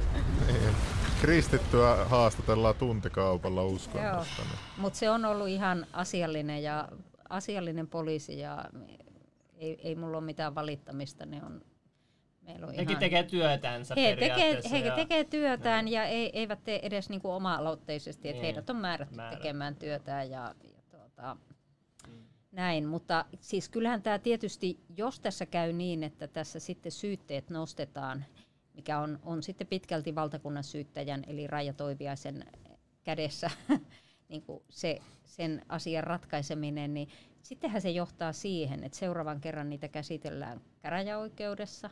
kristittyä 1.21 1.95
haastatellaan 2.05 2.75
tuntikaupalla 2.75 3.63
uskonnosta. 3.63 4.41
niin. 4.43 4.59
Mutta 4.77 4.99
se 4.99 5.09
on 5.09 5.25
ollut 5.25 5.47
ihan 5.47 5.85
asiallinen 5.93 6.63
ja 6.63 6.89
asiallinen 7.29 7.87
poliisi 7.87 8.39
ja 8.39 8.65
ei, 9.57 9.79
ei 9.83 9.95
mulla 9.95 10.17
ole 10.17 10.25
mitään 10.25 10.55
valittamista. 10.55 11.25
Ne 11.25 11.41
on, 11.45 11.61
meillä 12.41 12.67
on 12.67 12.73
Hekin 12.73 12.89
ihan, 12.89 12.99
tekee 12.99 13.23
työtänsä 13.23 13.95
he 13.97 14.15
tekee, 14.19 14.61
he 14.71 14.77
ja- 14.79 14.95
tekee 14.95 15.23
työtään 15.23 15.87
ja 15.87 16.03
ei, 16.03 16.39
eivät 16.39 16.63
tee 16.63 16.79
edes 16.83 17.09
niinku 17.09 17.31
oma-aloitteisesti, 17.31 18.27
että 18.29 18.41
Niin. 18.41 18.43
heidät 18.45 18.69
on 18.69 18.75
määrätty 18.75 19.15
Määrä. 19.15 19.37
tekemään 19.37 19.75
työtään 19.75 20.29
ja, 20.29 20.55
ja 20.63 20.81
tuota, 20.91 21.37
näin. 22.51 22.87
Mutta 22.87 23.25
siis 23.39 23.69
kyllähän 23.69 24.01
tämä 24.01 24.19
tietysti, 24.19 24.79
jos 24.97 25.19
tässä 25.19 25.45
käy 25.45 25.73
niin, 25.73 26.03
että 26.03 26.27
tässä 26.27 26.59
sitten 26.59 26.91
syytteet 26.91 27.49
nostetaan, 27.49 28.25
mikä 28.75 28.99
on, 28.99 29.19
on 29.23 29.43
sitten 29.43 29.67
pitkälti 29.67 30.15
valtakunnan 30.15 30.63
syyttäjän 30.63 31.23
eli 31.27 31.47
Raija 31.47 31.73
Toiviaisen 31.73 32.45
kädessä 33.03 33.51
niin 34.29 34.41
kuin 34.41 34.63
se, 34.69 34.99
sen 35.25 35.61
asian 35.69 36.03
ratkaiseminen, 36.03 36.93
niin 36.93 37.09
sittenhän 37.41 37.81
se 37.81 37.89
johtaa 37.89 38.33
siihen, 38.33 38.83
että 38.83 38.97
seuraavan 38.97 39.41
kerran 39.41 39.69
niitä 39.69 39.87
käsitellään 39.87 40.61
käräjäoikeudessa. 40.81 41.89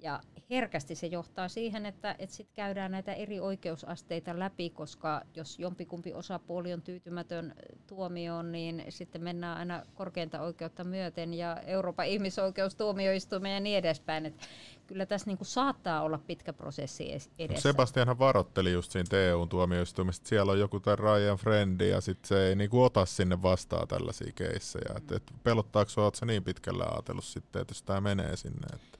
Ja 0.00 0.20
herkästi 0.50 0.94
se 0.94 1.06
johtaa 1.06 1.48
siihen, 1.48 1.86
että, 1.86 2.16
että 2.18 2.36
sit 2.36 2.48
käydään 2.54 2.90
näitä 2.90 3.12
eri 3.12 3.40
oikeusasteita 3.40 4.38
läpi, 4.38 4.70
koska 4.70 5.22
jos 5.34 5.58
jompikumpi 5.58 6.14
osapuoli 6.14 6.72
on 6.72 6.82
tyytymätön 6.82 7.54
tuomioon, 7.86 8.52
niin 8.52 8.84
sitten 8.88 9.22
mennään 9.22 9.58
aina 9.58 9.82
korkeinta 9.94 10.40
oikeutta 10.40 10.84
myöten 10.84 11.34
ja 11.34 11.60
Euroopan 11.60 12.06
ihmisoikeustuomioistuimeen 12.06 13.54
ja 13.54 13.60
niin 13.60 13.78
edespäin. 13.78 14.26
Et 14.26 14.34
kyllä 14.86 15.06
tässä 15.06 15.26
niinku 15.26 15.44
saattaa 15.44 16.02
olla 16.02 16.18
pitkä 16.26 16.52
prosessi 16.52 17.16
es- 17.16 17.30
edessä. 17.38 17.62
Sebastianhan 17.62 18.18
varotteli 18.18 18.72
just 18.72 18.92
siinä 18.92 19.06
TU-tuomioistuimesta, 19.10 20.22
että 20.22 20.28
siellä 20.28 20.52
on 20.52 20.58
joku 20.58 20.80
tämän 20.80 20.98
Ryan 20.98 21.38
Friendi 21.38 21.88
ja 21.88 22.00
sit 22.00 22.24
se 22.24 22.48
ei 22.48 22.56
niinku 22.56 22.82
ota 22.82 23.06
sinne 23.06 23.42
vastaan 23.42 23.88
tällaisia 23.88 24.32
keissejä. 24.34 24.94
Et, 24.96 25.12
et 25.12 25.22
pelottaako 25.42 25.90
sä 26.14 26.26
niin 26.26 26.44
pitkälle 26.44 26.84
ajatellut 26.84 27.24
sitten, 27.24 27.62
että 27.62 27.72
jos 27.72 27.82
tämä 27.82 28.00
menee 28.00 28.36
sinne? 28.36 28.66
Että... 28.74 28.97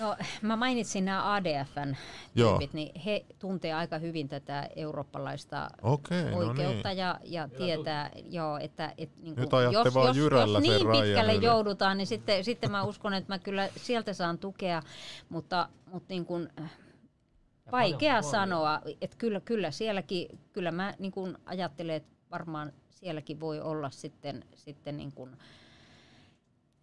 No, 0.00 0.16
mä 0.42 0.56
mainitsin 0.56 1.04
nämä 1.04 1.34
ADFn 1.34 1.94
Joo. 2.34 2.50
tyypit, 2.50 2.72
niin 2.72 3.00
he 3.00 3.24
tuntee 3.38 3.72
aika 3.72 3.98
hyvin 3.98 4.28
tätä 4.28 4.68
eurooppalaista 4.76 5.70
Okei, 5.82 6.30
no 6.30 6.36
oikeutta 6.36 6.88
niin. 6.88 6.98
ja, 6.98 7.20
ja 7.24 7.48
tietää, 7.48 8.10
joo, 8.30 8.58
että 8.58 8.94
et, 8.98 9.10
niin 9.16 9.34
Nyt 9.36 9.54
ajatte 9.54 9.78
jos, 9.78 9.94
vaan 9.94 10.16
jos, 10.16 10.32
jos 10.32 10.52
sen 10.52 10.62
niin 10.62 10.86
pitkälle 11.02 11.34
yli. 11.34 11.44
joudutaan, 11.44 11.96
niin 11.96 12.06
sitten, 12.06 12.44
sitten 12.44 12.70
mä 12.70 12.82
uskon, 12.82 13.14
että 13.14 13.32
mä 13.32 13.38
kyllä 13.38 13.68
sieltä 13.76 14.12
saan 14.12 14.38
tukea, 14.38 14.82
mutta, 15.28 15.68
mutta 15.92 16.06
niin 16.08 16.24
kuin, 16.24 16.48
vaikea 17.72 18.14
paljon 18.14 18.30
sanoa, 18.30 18.80
että 19.00 19.16
kyllä, 19.16 19.40
kyllä 19.40 19.70
sielläkin, 19.70 20.38
kyllä 20.52 20.70
mä 20.70 20.94
niin 20.98 21.12
kuin 21.12 21.38
ajattelen, 21.46 21.96
että 21.96 22.10
varmaan 22.30 22.72
sielläkin 22.90 23.40
voi 23.40 23.60
olla 23.60 23.90
sitten, 23.90 24.44
sitten 24.54 24.96
niin 24.96 25.12
kuin 25.12 25.30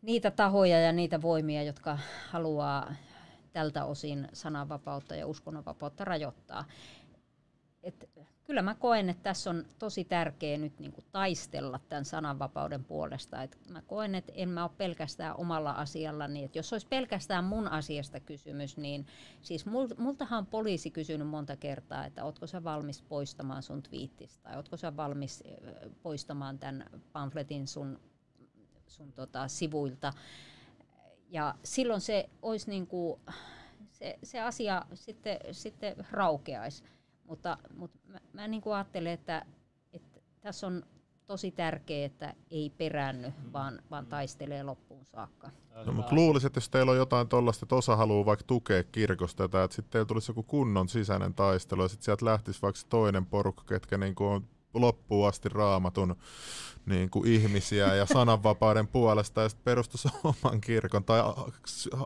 niitä 0.06 0.32
tahoja 0.32 0.80
ja 0.80 0.92
niitä 0.92 1.22
voimia, 1.22 1.64
jotka 1.64 2.00
haluaa 2.30 2.94
tältä 3.54 3.86
osin 3.86 4.28
sananvapautta 4.34 5.16
ja 5.16 5.28
uskonnonvapautta 5.28 6.06
rajoittaa. 6.06 6.66
Et 7.84 8.10
kyllä 8.44 8.62
mä 8.62 8.76
koen, 8.76 9.10
että 9.10 9.24
tässä 9.24 9.50
on 9.50 9.66
tosi 9.80 10.04
tärkeää 10.04 10.58
nyt 10.58 10.80
niinku 10.80 11.02
taistella 11.12 11.80
tämän 11.90 12.06
sananvapauden 12.06 12.84
puolesta. 12.84 13.44
Et 13.44 13.58
mä 13.70 13.82
koen, 13.82 14.16
että 14.16 14.32
en 14.36 14.50
mä 14.50 14.64
ole 14.64 14.72
pelkästään 14.78 15.36
omalla 15.38 15.72
asiallani. 15.72 16.44
Et 16.44 16.56
jos 16.56 16.74
olisi 16.74 16.88
pelkästään 16.88 17.44
mun 17.44 17.68
asiasta 17.68 18.20
kysymys, 18.20 18.78
niin 18.78 19.08
siis 19.42 19.66
mul- 19.66 19.96
multahan 19.98 20.40
on 20.40 20.46
poliisi 20.46 20.92
kysynyt 20.92 21.28
monta 21.28 21.56
kertaa, 21.56 22.06
että 22.06 22.24
ootko 22.24 22.48
sä 22.48 22.64
valmis 22.64 23.02
poistamaan 23.02 23.64
sun 23.64 23.84
twiittistä 23.84 24.44
tai 24.44 24.56
ootko 24.56 24.78
sä 24.78 24.98
valmis 24.98 25.44
poistamaan 26.04 26.60
tämän 26.60 26.86
pamfletin 27.14 27.68
sun 27.68 28.00
sun 28.88 29.12
tota 29.12 29.48
sivuilta. 29.48 30.14
Ja 31.30 31.56
silloin 31.64 32.02
se 32.02 32.30
olisi 32.42 32.70
niin 32.70 32.88
kuin, 32.88 33.20
se, 33.92 34.20
se 34.24 34.42
asia 34.42 34.86
sitten, 34.94 35.40
sitten 35.52 35.96
raukeaisi. 36.12 36.84
Mutta, 37.24 37.58
mutta 37.78 38.00
mä, 38.08 38.20
mä 38.34 38.48
niin 38.48 38.62
kuin 38.62 38.76
ajattelen, 38.76 39.14
että, 39.14 39.46
että 39.94 40.20
tässä 40.42 40.68
on 40.68 40.84
tosi 41.28 41.52
tärkeää, 41.52 42.06
että 42.06 42.34
ei 42.52 42.70
peräänny, 42.78 43.28
mm. 43.28 43.54
vaan, 43.54 43.82
vaan 43.92 44.06
taistelee 44.06 44.64
loppuun 44.64 45.06
saakka. 45.06 45.50
No, 45.86 45.94
mutta 45.94 46.16
luulisin, 46.16 46.48
että 46.48 46.58
jos 46.58 46.70
teillä 46.70 46.92
on 46.92 46.98
jotain 46.98 47.28
tuollaista, 47.28 47.66
että 47.66 47.76
osa 47.76 47.96
haluaa 47.96 48.26
vaikka 48.26 48.46
tukea 48.48 48.84
kirkosta, 48.84 49.44
että 49.44 49.68
sitten 49.70 49.92
teillä 49.92 50.06
tulisi 50.06 50.32
joku 50.32 50.44
kunnon 50.44 50.90
sisäinen 50.90 51.34
taistelu, 51.34 51.82
ja 51.82 51.88
sitten 51.88 52.06
sieltä 52.06 52.26
lähtisi 52.26 52.62
vaikka 52.62 52.82
toinen 52.90 53.26
porukka, 53.26 53.64
ketkä 53.64 53.98
niin 53.98 54.16
kuin 54.16 54.28
on 54.28 54.48
loppuun 54.76 55.28
asti 55.28 55.50
raamatun 55.50 56.16
niin 56.86 57.10
kuin 57.10 57.28
ihmisiä 57.28 57.96
ja 57.96 58.06
sananvapauden 58.06 58.88
puolesta 58.88 59.42
ja 59.42 59.50
sitten 59.50 59.64
perustaisi 59.64 60.08
oman 60.24 60.62
kirkon 60.62 61.04
tai 61.04 61.22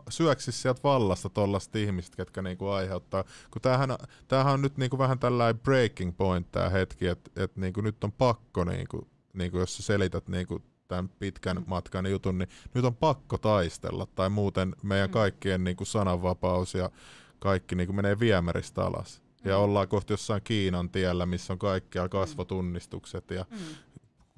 syöksisi 0.08 0.58
sieltä 0.58 0.80
vallasta 0.84 1.28
tuollaiset 1.28 1.76
ihmiset, 1.76 2.16
ketkä 2.16 2.42
niin 2.42 2.58
kuin 2.58 2.72
aiheuttaa. 2.72 3.24
Kun 3.50 3.62
tämähän, 3.62 3.90
tämähän 4.28 4.52
on 4.52 4.62
nyt 4.62 4.76
niin 4.76 4.90
kuin 4.90 4.98
vähän 4.98 5.18
tällainen 5.18 5.62
breaking 5.62 6.16
point 6.16 6.52
tämä 6.52 6.68
hetki, 6.68 7.06
että, 7.06 7.30
että 7.36 7.60
niin 7.60 7.72
kuin 7.72 7.84
nyt 7.84 8.04
on 8.04 8.12
pakko, 8.12 8.64
niin 8.64 8.88
kuin, 8.88 9.06
niin 9.32 9.50
kuin 9.50 9.60
jos 9.60 9.76
sä 9.76 9.82
selität 9.82 10.28
niin 10.28 10.46
kuin 10.46 10.62
tämän 10.88 11.08
pitkän 11.08 11.64
matkan 11.66 12.10
jutun, 12.10 12.38
niin 12.38 12.48
nyt 12.74 12.84
on 12.84 12.96
pakko 12.96 13.38
taistella 13.38 14.06
tai 14.14 14.30
muuten 14.30 14.76
meidän 14.82 15.10
mm. 15.10 15.12
kaikkien 15.12 15.64
niin 15.64 15.76
kuin 15.76 15.86
sananvapaus 15.86 16.74
ja 16.74 16.90
kaikki 17.38 17.74
niin 17.74 17.86
kuin 17.86 17.96
menee 17.96 18.20
viemäristä 18.20 18.84
alas. 18.84 19.22
Ja 19.44 19.56
mm. 19.56 19.62
ollaan 19.62 19.88
kohti 19.88 20.12
jossain 20.12 20.42
Kiinan 20.42 20.90
tiellä, 20.90 21.26
missä 21.26 21.52
on 21.52 21.58
kaikkia 21.58 22.08
kasvotunnistukset 22.08 23.30
ja 23.30 23.44
mm 23.50 23.58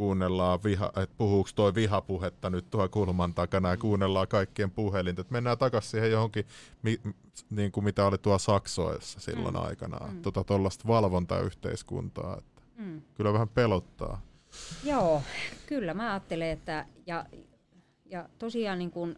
kuunnellaan, 0.02 0.62
viha, 0.64 0.86
että 0.86 1.14
puhuuko 1.18 1.50
toi 1.54 1.74
vihapuhetta 1.74 2.50
nyt 2.50 2.70
tuohon 2.70 2.90
kulman 2.90 3.34
takana 3.34 3.68
ja 3.68 3.76
kuunnellaan 3.76 4.28
kaikkien 4.28 4.70
puhelinta. 4.70 5.20
Että 5.20 5.32
mennään 5.32 5.58
takaisin 5.58 5.90
siihen 5.90 6.10
johonkin, 6.10 6.46
mi, 6.82 7.00
niin 7.50 7.72
kuin 7.72 7.84
mitä 7.84 8.06
oli 8.06 8.18
tuo 8.18 8.38
Saksoissa 8.38 9.20
silloin 9.20 9.54
mm. 9.54 9.62
aikanaan. 9.62 10.14
Mm. 10.14 10.22
Tota 10.22 10.44
tuollaista 10.44 10.88
valvontayhteiskuntaa. 10.88 12.36
Että 12.38 12.62
mm. 12.76 13.02
Kyllä 13.14 13.32
vähän 13.32 13.48
pelottaa. 13.48 14.20
Joo, 14.84 15.22
kyllä 15.66 15.94
mä 15.94 16.12
ajattelen, 16.12 16.50
että 16.50 16.86
ja, 17.06 17.26
ja 18.06 18.28
tosiaan 18.38 18.78
niin 18.78 18.90
kun, 18.90 19.16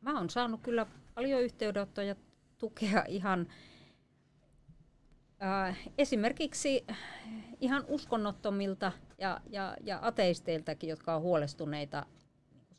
mä 0.00 0.18
oon 0.18 0.30
saanut 0.30 0.60
kyllä 0.62 0.86
paljon 1.14 1.42
yhteydenottoja 1.42 2.16
tukea 2.58 3.04
ihan 3.08 3.46
esimerkiksi 5.98 6.86
ihan 7.60 7.84
uskonnottomilta 7.88 8.92
ja, 9.18 9.40
ja, 9.50 9.76
ja 9.82 9.98
ateisteiltakin, 10.02 10.90
jotka 10.90 11.14
on 11.14 11.22
huolestuneita 11.22 12.06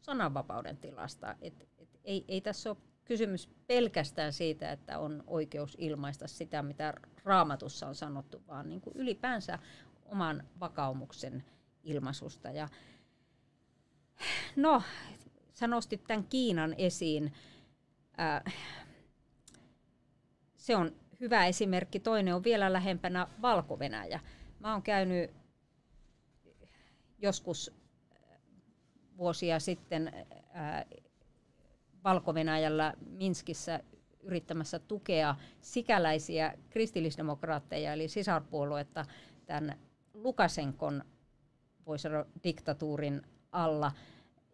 sananvapauden 0.01 0.77
tilasta. 0.77 1.35
Et, 1.41 1.67
et 1.77 1.99
ei, 2.03 2.25
ei 2.27 2.41
tässä 2.41 2.69
ole 2.69 2.77
kysymys 3.05 3.49
pelkästään 3.67 4.33
siitä, 4.33 4.71
että 4.71 4.99
on 4.99 5.23
oikeus 5.27 5.77
ilmaista 5.79 6.27
sitä, 6.27 6.63
mitä 6.63 6.93
raamatussa 7.23 7.87
on 7.87 7.95
sanottu, 7.95 8.41
vaan 8.47 8.69
niin 8.69 8.81
kuin 8.81 8.97
ylipäänsä 8.97 9.59
oman 10.05 10.43
vakaumuksen 10.59 11.43
ilmaisusta. 11.83 12.49
Ja, 12.49 12.69
no, 14.55 14.83
sä 15.53 15.67
nostit 15.67 16.03
tämän 16.07 16.23
Kiinan 16.23 16.75
esiin. 16.77 17.33
Se 20.55 20.75
on 20.75 20.95
hyvä 21.19 21.45
esimerkki. 21.45 21.99
Toinen 21.99 22.35
on 22.35 22.43
vielä 22.43 22.73
lähempänä 22.73 23.27
Valko-Venäjä. 23.41 24.19
Mä 24.59 24.73
oon 24.73 24.81
käynyt 24.81 25.31
joskus 27.17 27.73
vuosia 29.17 29.59
sitten 29.59 30.13
valko 32.03 32.33
Minskissä 33.05 33.79
yrittämässä 34.21 34.79
tukea 34.79 35.35
sikäläisiä 35.61 36.53
kristillisdemokraatteja, 36.69 37.93
eli 37.93 38.07
sisarpuoluetta 38.07 39.05
tämän 39.45 39.79
Lukasenkon, 40.13 41.03
voisi 41.85 42.01
sanoa, 42.01 42.25
diktatuurin 42.43 43.21
alla. 43.51 43.91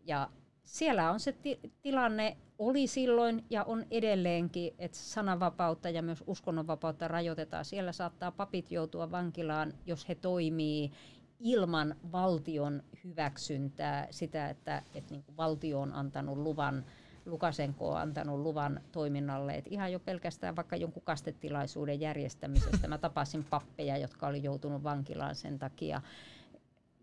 Ja 0.03 0.29
siellä 0.65 1.11
on 1.11 1.19
se 1.19 1.31
ti- 1.31 1.59
tilanne, 1.81 2.37
oli 2.59 2.87
silloin 2.87 3.45
ja 3.49 3.63
on 3.63 3.85
edelleenkin, 3.91 4.73
että 4.79 4.97
sananvapautta 4.97 5.89
ja 5.89 6.01
myös 6.01 6.23
uskonnonvapautta 6.27 7.07
rajoitetaan. 7.07 7.65
Siellä 7.65 7.91
saattaa 7.91 8.31
papit 8.31 8.71
joutua 8.71 9.11
vankilaan, 9.11 9.73
jos 9.85 10.09
he 10.09 10.15
toimii 10.15 10.91
ilman 11.39 11.95
valtion 12.11 12.83
hyväksyntää, 13.03 14.07
sitä, 14.11 14.49
että, 14.49 14.83
että 14.95 15.13
niin 15.13 15.23
kuin 15.23 15.37
valtio 15.37 15.81
on 15.81 15.93
antanut 15.93 16.37
luvan, 16.37 16.85
Lukasenko 17.25 17.89
on 17.89 17.97
antanut 17.97 18.39
luvan 18.39 18.81
toiminnalle. 18.91 19.55
Et 19.55 19.67
ihan 19.67 19.91
jo 19.91 19.99
pelkästään 19.99 20.55
vaikka 20.55 20.75
jonkun 20.75 21.03
kastetilaisuuden 21.03 21.99
järjestämisestä. 21.99 22.87
Mä 22.87 22.97
tapasin 22.97 23.43
pappeja, 23.43 23.97
jotka 23.97 24.27
oli 24.27 24.43
joutunut 24.43 24.83
vankilaan 24.83 25.35
sen 25.35 25.59
takia. 25.59 26.01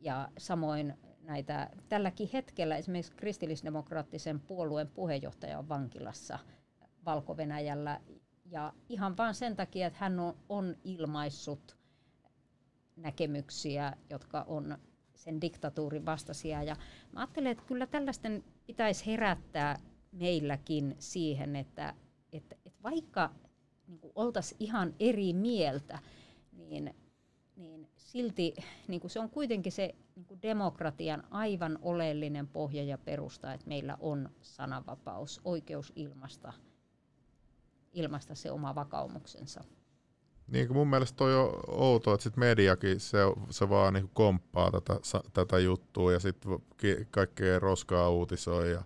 Ja 0.01 0.29
samoin 0.39 0.95
näitä, 1.23 1.70
tälläkin 1.89 2.31
hetkellä 2.32 2.77
esimerkiksi 2.77 3.12
kristillisdemokraattisen 3.12 4.40
puolueen 4.40 4.89
puheenjohtaja 4.89 5.59
on 5.59 5.69
vankilassa 5.69 6.39
Valko-Venäjällä. 7.05 8.01
Ja 8.44 8.73
ihan 8.89 9.16
vain 9.16 9.35
sen 9.35 9.57
takia, 9.57 9.86
että 9.86 9.99
hän 9.99 10.20
on, 10.20 10.35
on 10.49 10.77
ilmaissut 10.85 11.77
näkemyksiä, 12.97 13.97
jotka 14.11 14.44
on 14.49 14.78
sen 15.15 15.40
diktatuurin 15.40 16.07
vastaisia. 16.07 16.62
Ja 16.62 16.77
mä 17.12 17.20
ajattelen, 17.20 17.53
että 17.53 17.65
kyllä 17.65 17.86
tällaisten 17.86 18.44
pitäisi 18.66 19.07
herättää 19.07 19.78
meilläkin 20.12 20.97
siihen, 20.99 21.57
että, 21.57 21.94
että, 22.32 22.57
että 22.66 22.82
vaikka 22.82 23.31
niin 23.86 24.12
oltaisiin 24.15 24.57
ihan 24.61 24.94
eri 25.01 25.32
mieltä, 25.32 25.99
niin, 26.53 26.94
niin 27.57 27.89
silti 28.13 28.55
niin 28.89 29.01
kuin 29.01 29.11
se 29.11 29.21
on 29.21 29.31
kuitenkin 29.31 29.73
se 29.73 29.95
niin 30.17 30.27
kuin 30.27 30.43
demokratian 30.43 31.25
aivan 31.31 31.79
oleellinen 31.83 32.47
pohja 32.47 32.83
ja 32.83 32.99
perusta, 32.99 33.53
että 33.53 33.69
meillä 33.69 33.97
on 34.01 34.31
sananvapaus, 34.43 35.41
oikeus 35.45 35.93
ilmasta, 35.97 36.53
ilmasta 37.93 38.35
se 38.35 38.51
oma 38.51 38.75
vakaumuksensa. 38.75 39.65
Niin 40.47 40.67
kuin 40.67 40.77
mun 40.77 40.89
mielestä 40.89 41.17
toi 41.17 41.35
on 41.35 41.61
outoa, 41.69 42.15
että 42.15 42.25
sit 42.25 42.37
mediakin 42.37 43.01
se, 43.01 43.19
se 43.51 43.69
vaan 43.69 43.95
niin 43.95 44.11
komppaa 44.15 44.71
tätä, 44.71 44.95
tätä 45.33 45.59
juttua 45.59 46.13
ja 46.13 46.21
sitten 46.21 46.59
kaikkea 47.11 47.59
roskaa 47.59 48.11
uutisoi 48.11 48.73
ja, 48.73 48.83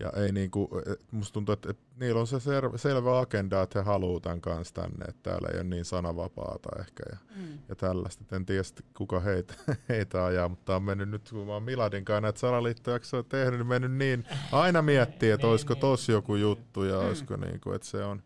ja 0.00 0.12
ei 0.16 0.32
niinku, 0.32 0.70
musta 1.10 1.32
tuntuu, 1.32 1.52
että, 1.52 1.70
että 1.70 1.82
niillä 2.00 2.20
on 2.20 2.26
se 2.26 2.36
selvä 2.76 3.18
agenda, 3.18 3.62
että 3.62 3.78
he 3.78 3.84
haluaa 3.84 4.20
tämän 4.20 4.40
kanssa 4.40 4.74
tänne, 4.74 5.04
että 5.04 5.30
täällä 5.30 5.48
ei 5.48 5.56
ole 5.56 5.64
niin 5.64 5.84
sananvapaata 5.84 6.68
ehkä 6.80 7.02
ja, 7.12 7.16
mm. 7.36 7.58
ja 7.68 7.76
tällaista. 7.76 8.24
Et 8.24 8.32
en 8.32 8.46
tiedä 8.46 8.62
kuka 8.96 9.20
heitä, 9.20 9.54
heitä 9.88 10.24
ajaa, 10.24 10.48
mutta 10.48 10.76
on 10.76 10.82
mennyt 10.82 11.08
nyt, 11.08 11.30
kun 11.30 11.46
mä 11.46 11.52
oon 11.52 11.62
Miladin 11.62 12.04
kanssa 12.04 12.20
näitä 12.20 12.40
salaliittojaksoja 12.40 13.22
tehnyt, 13.22 13.60
niin 13.60 13.66
mennyt 13.66 13.92
niin, 13.92 14.24
aina 14.52 14.82
miettii, 14.82 15.30
että 15.30 15.46
olisiko 15.46 15.74
tossa 15.74 16.12
joku 16.12 16.36
juttu 16.36 16.84
ja 16.84 17.00
mm. 17.00 17.06
olisiko 17.06 17.36
niinku, 17.36 17.72
että 17.72 17.88
se 17.88 18.04
on, 18.04 18.22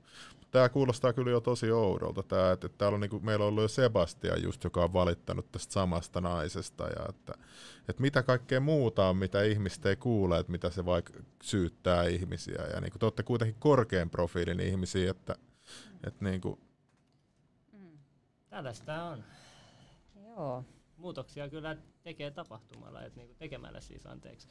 tämä 0.52 0.68
kuulostaa 0.68 1.12
kyllä 1.12 1.30
jo 1.30 1.40
tosi 1.40 1.70
oudolta, 1.70 2.22
tämä, 2.22 2.52
että, 2.52 2.66
että 2.66 2.78
täällä 2.78 2.94
on 2.94 3.00
niin 3.00 3.10
kuin, 3.10 3.24
meillä 3.24 3.44
on 3.44 3.48
ollut 3.48 3.62
jo 3.62 3.68
Sebastian 3.68 4.42
just, 4.42 4.64
joka 4.64 4.84
on 4.84 4.92
valittanut 4.92 5.52
tästä 5.52 5.72
samasta 5.72 6.20
naisesta, 6.20 6.84
ja 6.84 7.06
että, 7.08 7.34
että 7.88 8.02
mitä 8.02 8.22
kaikkea 8.22 8.60
muuta 8.60 9.08
on, 9.08 9.16
mitä 9.16 9.42
ihmistä 9.42 9.88
ei 9.88 9.96
kuule, 9.96 10.38
että 10.38 10.52
mitä 10.52 10.70
se 10.70 10.84
vaikka 10.84 11.12
syyttää 11.42 12.04
ihmisiä, 12.04 12.62
ja 12.74 12.80
niin 12.80 12.90
kuin, 12.92 13.00
te 13.00 13.06
olette 13.06 13.22
kuitenkin 13.22 13.60
korkean 13.60 14.10
profiilin 14.10 14.60
ihmisiä, 14.60 15.10
että, 15.10 15.34
että 16.06 16.24
niin 16.24 16.40
kuin... 16.40 16.60
Mm. 17.72 17.98
Tällaista 18.50 19.04
on. 19.04 19.24
Joo. 20.24 20.64
Muutoksia 20.96 21.48
kyllä 21.48 21.76
tekee 22.02 22.30
tapahtumalla, 22.30 23.02
että 23.02 23.20
niin 23.20 23.26
kuin 23.26 23.38
tekemällä 23.38 23.80
siis 23.80 24.06
anteeksi. 24.06 24.48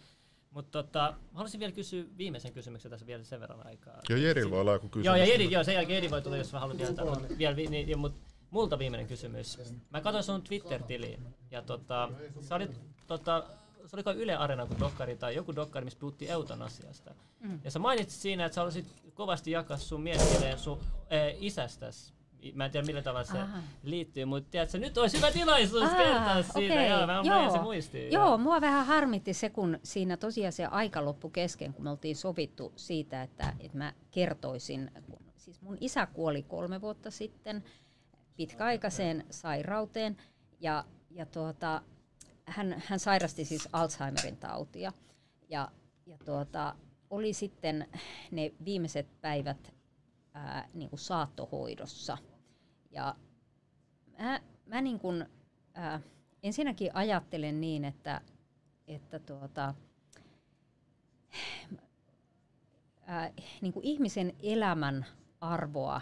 Mutta 0.52 0.84
tota, 0.84 1.14
haluaisin 1.34 1.60
vielä 1.60 1.72
kysyä 1.72 2.04
viimeisen 2.18 2.54
kysymyksen 2.54 2.92
tässä 2.92 3.06
vielä 3.06 3.24
sen 3.24 3.40
verran 3.40 3.68
aikaa. 3.68 4.00
Joo, 4.10 4.20
Jeri 4.20 4.50
voi 4.50 4.62
olla 4.62 4.74
joku 4.74 4.90
kysymys. 4.90 5.06
Joo, 5.06 5.16
ja 5.16 5.26
Jeri, 5.26 5.52
joo, 5.52 5.64
sen 5.64 5.76
jälkeen 5.76 5.96
Jeri 5.96 6.12
voi 6.12 6.22
tulla, 6.22 6.38
jos 6.38 6.52
haluat 6.52 6.78
vielä 6.78 6.96
sanoa. 6.96 7.22
Vielä, 7.38 7.56
niin, 7.56 8.00
mutta 8.00 8.32
multa 8.52 8.80
viimeinen 8.80 9.08
kysymys. 9.08 9.60
Mä 9.90 10.02
katsoin 10.02 10.24
sun 10.24 10.42
Twitter-tiliin, 10.42 11.36
ja 11.52 11.62
tota, 11.62 12.10
sä 12.42 12.56
olit, 12.56 12.82
tota, 13.08 13.44
se 13.86 13.96
oliko 13.96 14.12
Yle 14.12 14.36
Arena 14.36 14.66
kuin 14.66 14.80
dokkari 14.80 15.16
tai 15.16 15.36
joku 15.36 15.56
dokkari, 15.56 15.86
missä 15.86 16.00
puhuttiin 16.00 16.32
eutanasiasta. 16.32 17.14
Mm. 17.40 17.60
Ja 17.64 17.72
sä 17.72 17.80
mainitsit 17.80 18.22
siinä, 18.22 18.46
että 18.46 18.56
sä 18.56 18.62
haluaisit 18.62 18.86
kovasti 19.14 19.52
jakaa 19.52 19.78
sun 19.78 20.02
mielipiteen 20.02 20.60
sun 20.60 20.80
äh, 20.80 21.36
isästäsi 21.40 22.14
Mä 22.54 22.66
en 22.66 22.72
tiedä 22.72 22.86
millä 22.86 23.02
tavalla 23.02 23.24
se 23.24 23.38
Aha. 23.38 23.60
liittyy, 23.84 24.26
mutta 24.26 24.52
tiedätkö, 24.52 24.78
nyt 24.78 24.98
olisi 24.98 25.18
hyvä 25.18 25.32
tilaisuus 25.32 25.84
Aha, 25.84 25.98
kertoa 25.98 26.44
siitä. 26.44 26.74
Okay. 26.74 26.88
Joo, 26.88 27.08
mä 27.08 27.22
Joo. 27.24 27.52
se 27.52 27.60
muistiin. 27.60 28.12
Joo, 28.12 28.38
mua 28.38 28.62
vähän 28.62 28.86
harmitti 28.86 29.34
se, 29.34 29.50
kun 29.50 29.80
siinä 29.84 30.18
tosiaan 30.18 30.54
se 30.54 30.66
aika 30.66 31.06
loppu 31.06 31.30
kesken, 31.30 31.74
kun 31.74 31.84
me 31.84 31.90
oltiin 31.90 32.16
sovittu 32.16 32.74
siitä, 32.76 33.24
että, 33.24 33.54
että 33.60 33.78
mä 33.78 33.94
kertoisin. 34.12 34.92
Siis 35.38 35.62
mun 35.62 35.78
isä 35.80 36.06
kuoli 36.06 36.44
kolme 36.44 36.82
vuotta 36.82 37.12
sitten 37.12 37.64
pitkäaikaiseen 38.36 39.26
sairauteen 39.30 40.18
ja, 40.60 40.86
ja 41.12 41.26
tuota, 41.26 41.82
hän, 42.46 42.84
hän 42.86 43.00
sairasti 43.00 43.46
siis 43.46 43.70
Alzheimerin 43.74 44.38
tautia. 44.38 44.94
Ja, 45.50 45.72
ja 46.06 46.18
tuota, 46.26 46.76
oli 47.10 47.34
sitten 47.34 47.88
ne 48.32 48.54
viimeiset 48.66 49.22
päivät 49.22 49.74
ää, 50.34 50.70
niin 50.74 50.90
kuin 50.90 51.00
saattohoidossa. 51.00 52.18
Ja 52.92 53.16
mä, 54.20 54.42
mä 54.66 54.82
niin 54.82 55.00
kuin, 55.00 55.26
ää, 55.74 56.02
ensinnäkin 56.44 56.96
ajattelen 56.96 57.62
niin, 57.62 57.86
että, 57.86 58.22
että 58.88 59.20
tuota, 59.20 59.74
ää, 63.02 63.32
niin 63.62 63.74
kuin 63.74 63.86
ihmisen 63.86 64.34
elämän 64.44 65.06
arvoa 65.42 66.02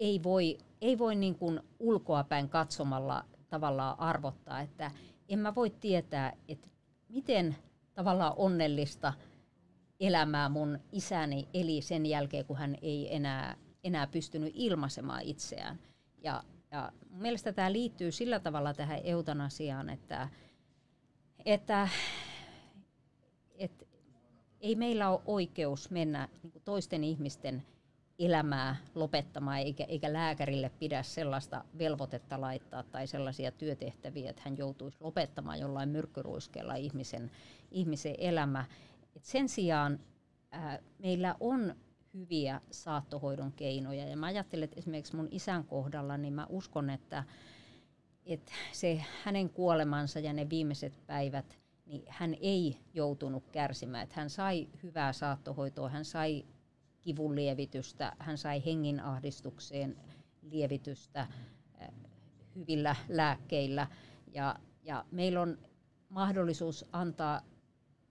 ei 0.00 0.22
voi, 0.22 0.58
ei 0.80 0.98
voi 0.98 1.14
niin 1.14 1.34
kuin 1.34 1.60
ulkoapäin 1.78 2.48
katsomalla 2.48 3.24
tavallaan 3.48 4.00
arvottaa, 4.00 4.60
että 4.60 4.90
en 5.28 5.38
mä 5.38 5.54
voi 5.54 5.70
tietää, 5.70 6.32
että 6.48 6.68
miten 7.08 7.56
tavallaan 7.94 8.32
onnellista 8.36 9.12
elämää 10.00 10.48
mun 10.48 10.78
isäni 10.92 11.48
eli 11.54 11.82
sen 11.82 12.06
jälkeen, 12.06 12.44
kun 12.44 12.56
hän 12.56 12.76
ei 12.82 13.14
enää, 13.14 13.56
enää 13.84 14.06
pystynyt 14.06 14.52
ilmaisemaan 14.54 15.22
itseään. 15.22 15.78
Ja, 16.22 16.44
ja 16.70 16.92
mielestäni 17.10 17.54
tämä 17.54 17.72
liittyy 17.72 18.12
sillä 18.12 18.40
tavalla 18.40 18.74
tähän 18.74 19.00
eutanasiaan, 19.04 19.90
että, 19.90 20.28
että, 21.44 21.88
että 23.54 23.84
ei 24.60 24.74
meillä 24.74 25.10
ole 25.10 25.20
oikeus 25.26 25.90
mennä 25.90 26.28
niin 26.42 26.62
toisten 26.64 27.04
ihmisten 27.04 27.62
elämää 28.18 28.76
lopettamaan, 28.94 29.58
eikä, 29.58 29.84
eikä 29.84 30.12
lääkärille 30.12 30.70
pidä 30.78 31.02
sellaista 31.02 31.64
velvoitetta 31.78 32.40
laittaa 32.40 32.82
tai 32.82 33.06
sellaisia 33.06 33.50
työtehtäviä, 33.50 34.30
että 34.30 34.42
hän 34.44 34.58
joutuisi 34.58 34.98
lopettamaan 35.00 35.60
jollain 35.60 35.88
myrkkyruiskeella 35.88 36.74
ihmisen, 36.74 37.30
ihmisen 37.70 38.14
elämä. 38.18 38.64
Et 39.16 39.24
sen 39.24 39.48
sijaan 39.48 40.00
ää, 40.50 40.78
meillä 40.98 41.36
on 41.40 41.74
hyviä 42.14 42.60
saattohoidon 42.70 43.52
keinoja. 43.52 44.08
Ja 44.08 44.16
mä 44.16 44.26
ajattelen, 44.26 44.64
että 44.64 44.78
esimerkiksi 44.78 45.16
mun 45.16 45.28
isän 45.30 45.64
kohdalla, 45.64 46.16
niin 46.16 46.34
mä 46.34 46.46
uskon, 46.48 46.90
että, 46.90 47.24
että 48.26 48.52
se 48.72 49.04
hänen 49.24 49.50
kuolemansa 49.50 50.20
ja 50.20 50.32
ne 50.32 50.50
viimeiset 50.50 51.06
päivät, 51.06 51.58
niin 51.86 52.02
hän 52.08 52.36
ei 52.40 52.76
joutunut 52.94 53.44
kärsimään. 53.52 54.02
Että 54.02 54.14
hän 54.16 54.30
sai 54.30 54.68
hyvää 54.82 55.12
saattohoitoa, 55.12 55.88
hän 55.88 56.04
sai 56.04 56.44
kivun 57.00 57.34
lievitystä, 57.34 58.12
hän 58.18 58.38
sai 58.38 58.64
henginahdistukseen 58.64 59.96
lievitystä 60.42 61.26
hyvillä 62.56 62.96
lääkkeillä. 63.08 63.86
Ja, 64.34 64.56
ja 64.82 65.04
meillä 65.10 65.40
on 65.40 65.58
mahdollisuus 66.08 66.84
antaa 66.92 67.40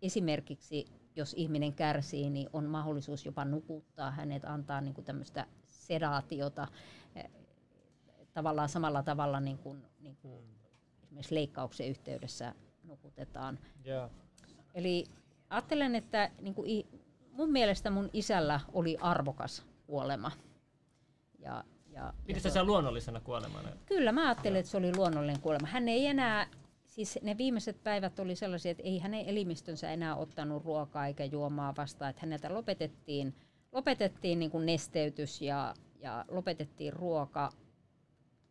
esimerkiksi, 0.02 0.86
jos 1.15 1.33
ihminen 1.38 1.73
kärsii, 1.73 2.29
niin 2.29 2.49
on 2.53 2.65
mahdollisuus 2.65 3.25
jopa 3.25 3.45
nukuttaa 3.45 4.11
hänet, 4.11 4.45
antaa 4.45 4.81
niin 4.81 4.93
kuin 4.93 5.05
tämmöistä 5.05 5.45
sedaatiota 5.67 6.67
tavallaan 8.33 8.69
samalla 8.69 9.03
tavalla 9.03 9.39
niin 9.39 9.57
kuin, 9.57 9.85
niin 9.99 10.17
kuin 10.21 10.43
esimerkiksi 11.03 11.35
leikkauksen 11.35 11.88
yhteydessä 11.88 12.55
nukutetaan. 12.83 13.59
Yeah. 13.85 14.09
Eli 14.73 15.05
ajattelen, 15.49 15.95
että 15.95 16.31
niin 16.41 16.53
kuin 16.53 16.88
mun 17.31 17.51
mielestä 17.51 17.89
mun 17.89 18.09
isällä 18.13 18.59
oli 18.73 18.97
arvokas 19.01 19.65
kuolema. 19.88 20.31
Ja, 21.39 21.63
ja, 21.89 22.13
Pidit 22.25 22.43
ja 22.43 22.51
sen 22.51 22.65
luonnollisena 22.65 23.19
kuolemana? 23.19 23.69
Kyllä, 23.85 24.11
mä 24.11 24.25
ajattelin, 24.25 24.59
että 24.59 24.71
se 24.71 24.77
oli 24.77 24.95
luonnollinen 24.95 25.41
kuolema. 25.41 25.67
Hän 25.67 25.88
ei 25.88 26.07
enää, 26.07 26.47
siis 26.91 27.19
ne 27.22 27.38
viimeiset 27.38 27.84
päivät 27.84 28.19
oli 28.19 28.35
sellaisia, 28.35 28.72
että 28.72 28.84
ei 28.84 28.99
hänen 28.99 29.26
elimistönsä 29.26 29.91
enää 29.91 30.15
ottanut 30.15 30.63
ruokaa 30.65 31.07
eikä 31.07 31.26
juomaa 31.26 31.73
vastaan, 31.77 32.09
että 32.09 32.22
häneltä 32.22 32.53
lopetettiin, 32.53 33.35
lopetettiin 33.72 34.39
niin 34.39 34.51
kuin 34.51 34.65
nesteytys 34.65 35.41
ja, 35.41 35.73
ja 35.99 36.26
lopetettiin 36.27 36.93
ruoka. 36.93 37.53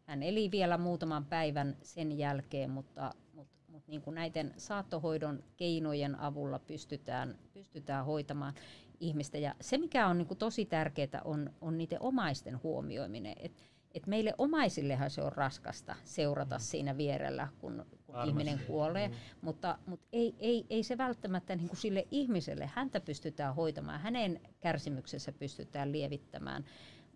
Hän 0.04 0.22
eli 0.22 0.50
vielä 0.50 0.78
muutaman 0.78 1.24
päivän 1.24 1.76
sen 1.82 2.18
jälkeen, 2.18 2.70
mutta, 2.70 3.14
mutta, 3.32 3.56
mutta 3.68 3.90
niin 3.90 4.02
kuin 4.02 4.14
näiden 4.14 4.54
saattohoidon 4.56 5.44
keinojen 5.56 6.20
avulla 6.20 6.58
pystytään, 6.58 7.38
pystytään 7.52 8.04
hoitamaan 8.04 8.54
ihmistä. 9.00 9.38
Ja 9.38 9.54
se, 9.60 9.78
mikä 9.78 10.06
on 10.06 10.18
niin 10.18 10.28
kuin 10.28 10.38
tosi 10.38 10.64
tärkeää, 10.64 11.22
on, 11.24 11.52
on 11.60 11.78
niiden 11.78 12.02
omaisten 12.02 12.62
huomioiminen. 12.62 13.34
Et, 13.40 13.69
et 13.94 14.06
meille 14.06 14.34
omaisillehan 14.38 15.10
se 15.10 15.22
on 15.22 15.32
raskasta 15.32 15.96
seurata 16.04 16.56
mm. 16.56 16.60
siinä 16.60 16.96
vierellä, 16.96 17.48
kun, 17.58 17.86
kun 18.06 18.14
ihminen 18.26 18.60
kuolee, 18.66 19.08
mm. 19.08 19.14
mutta, 19.40 19.78
mutta 19.86 20.06
ei, 20.12 20.34
ei, 20.38 20.66
ei 20.70 20.82
se 20.82 20.98
välttämättä 20.98 21.56
niin 21.56 21.68
kuin 21.68 21.78
sille 21.78 22.06
ihmiselle, 22.10 22.70
häntä 22.74 23.00
pystytään 23.00 23.54
hoitamaan, 23.54 24.00
hänen 24.00 24.40
kärsimyksensä 24.60 25.32
pystytään 25.32 25.92
lievittämään. 25.92 26.64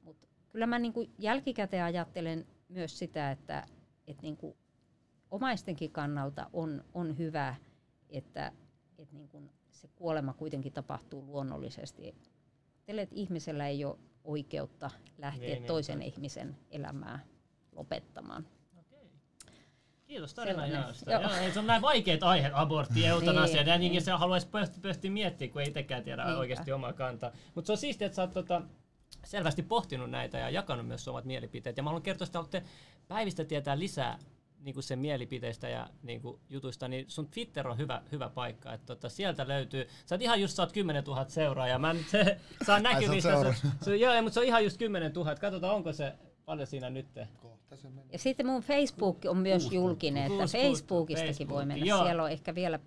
Mutta 0.03 0.29
kyllä 0.49 0.67
mä 0.67 0.79
niin 0.79 0.93
kuin 0.93 1.11
jälkikäteen 1.19 1.85
ajattelen 1.85 2.47
myös 2.69 2.99
sitä, 2.99 3.31
että, 3.31 3.67
että 4.07 4.23
niin 4.23 4.37
kuin 4.37 4.57
omaistenkin 5.31 5.91
kannalta 5.91 6.51
on, 6.53 6.85
on 6.95 7.19
hyvä, 7.19 7.55
että, 8.11 8.53
että 8.99 9.17
niin 9.17 9.29
kuin 9.29 9.51
se 9.71 9.89
kuolema 9.89 10.33
kuitenkin 10.33 10.73
tapahtuu 10.73 11.27
luonnollisesti. 11.27 12.15
Teille, 12.87 13.03
että 13.03 13.15
ihmisellä 13.15 13.69
ei 13.69 13.85
ole 13.85 13.99
oikeutta 14.25 14.91
lähteä 15.19 15.49
niin, 15.49 15.59
niin 15.59 15.67
toisen 15.67 15.99
niin. 15.99 16.13
ihmisen 16.13 16.57
elämää 16.71 17.19
lopettamaan. 17.73 18.47
Kiitos 20.07 20.35
tarinan 20.35 20.71
jaosta. 20.71 21.11
Joo. 21.13 21.23
Joo, 21.23 21.53
se 21.53 21.59
on 21.59 21.67
näin 21.67 21.83
vaikeat 21.83 22.23
aiheet, 22.23 22.53
abortti, 22.57 23.07
eutanasia, 23.07 23.57
niin, 23.57 23.67
ja 23.67 23.79
niin, 23.79 23.93
niin. 23.93 24.03
se 24.03 24.11
haluaisi 24.11 24.47
pösti, 24.47 24.81
pösti 24.81 25.11
miettiä, 25.11 25.49
kun 25.49 25.61
ei 25.61 25.69
itsekään 25.69 26.03
tiedä 26.03 26.25
Niinpä. 26.25 26.39
oikeasti 26.39 26.73
omaa 26.73 26.93
kantaa. 26.93 27.33
Mutta 27.55 27.67
se 27.67 27.73
on 27.73 27.79
siistiä, 27.79 28.07
että 28.07 28.17
sä 28.17 28.23
oot 28.23 28.33
tota, 28.33 28.63
selvästi 29.25 29.63
pohtinut 29.63 30.11
näitä 30.11 30.39
ja 30.39 30.51
jakanut 30.51 30.87
myös 30.87 31.09
omat 31.09 31.25
mielipiteet. 31.25 31.77
Ja 31.77 31.83
mä 31.83 31.91
haluan 31.91 32.03
kertoa, 32.03 32.27
että 32.27 32.39
olette 32.39 32.63
päivistä 33.09 33.45
tietää 33.45 33.79
lisää 33.79 34.19
niin 34.65 34.75
kuin 34.75 34.85
sen 34.85 34.99
mielipiteistä 34.99 35.69
ja 35.69 35.89
niin 36.03 36.21
kuin 36.21 36.41
jutuista, 36.51 36.89
niin 36.89 37.05
sun 37.09 37.29
Twitter 37.29 37.69
on 37.69 37.79
hyvä, 37.79 38.03
hyvä 38.13 38.29
paikka. 38.29 38.73
Että 38.73 38.87
tota, 38.87 39.09
sieltä 39.09 39.49
löytyy, 39.49 39.89
sä 40.07 40.15
oot 40.15 40.23
ihan 40.23 40.41
just 40.41 40.55
saat 40.55 40.73
10 40.73 41.05
000 41.05 41.25
seuraajaa. 41.29 41.79
Mä 41.79 41.93
nyt 41.93 42.09
se, 42.09 42.41
saa 42.67 42.81
näkyvistä. 42.81 43.53
se, 43.53 43.69
se, 43.83 43.97
joo, 43.97 44.23
mutta 44.23 44.35
se 44.35 44.41
on 44.41 44.47
ihan 44.47 44.65
just 44.65 44.79
10 44.79 45.13
000. 45.13 45.35
Katsotaan, 45.35 45.75
onko 45.75 45.93
se 45.93 46.13
paljon 46.45 46.67
siinä 46.67 46.91
nyt. 46.91 47.07
Ja 48.13 48.19
sitten 48.19 48.47
mun 48.47 48.63
Facebook 48.63 49.19
on 49.29 49.37
myös 49.37 49.63
Kuusi 49.63 49.77
julkinen, 49.77 50.33
että 50.33 50.47
Facebookistakin 50.47 51.35
Facebook. 51.35 51.57
voi 51.57 51.67
mennä. 51.67 51.87
Joo. 51.87 52.03
Siellä 52.03 52.23
on 52.23 52.31
ehkä 52.31 52.55
vielä 52.55 52.79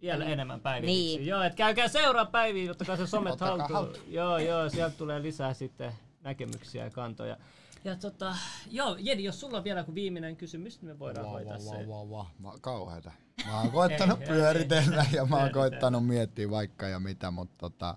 vielä 0.00 0.24
enemmän 0.24 0.60
päivityksiä. 0.60 1.18
Niin. 1.18 1.26
Joo, 1.26 1.42
että 1.42 1.56
käykää 1.56 1.88
seuraa 1.88 2.24
päiviä, 2.24 2.70
ottakaa 2.70 2.96
se 2.96 3.06
somet 3.06 3.40
haltuun. 3.40 3.92
Joo, 4.08 4.38
joo, 4.38 4.68
sieltä 4.68 4.96
tulee 4.96 5.22
lisää 5.22 5.54
sitten 5.54 5.92
näkemyksiä 6.22 6.84
ja 6.84 6.90
kantoja. 6.90 7.36
Ja 7.84 7.96
tota, 7.96 8.36
joo, 8.70 8.96
Jedi, 9.00 9.24
jos 9.24 9.40
sulla 9.40 9.58
on 9.58 9.64
vielä 9.64 9.84
kuin 9.84 9.94
viimeinen 9.94 10.36
kysymys, 10.36 10.82
niin 10.82 10.90
me 10.90 10.98
voidaan 10.98 11.26
wow, 11.26 11.34
hoitaa 11.34 11.58
wow, 11.58 11.78
se. 11.78 11.86
Wow, 11.86 12.08
wow, 12.08 12.26
wow. 12.42 12.54
Kauheeta. 12.60 13.12
Mä 13.46 13.60
oon 13.60 13.70
koettanut 13.70 14.24
pyöritellä 14.24 15.06
ja 15.12 15.26
mä 15.26 15.36
oon 15.36 15.52
koettanut 15.52 16.06
miettiä 16.06 16.50
vaikka 16.50 16.88
ja 16.88 17.00
mitä, 17.00 17.30
mutta 17.30 17.54
tota, 17.58 17.96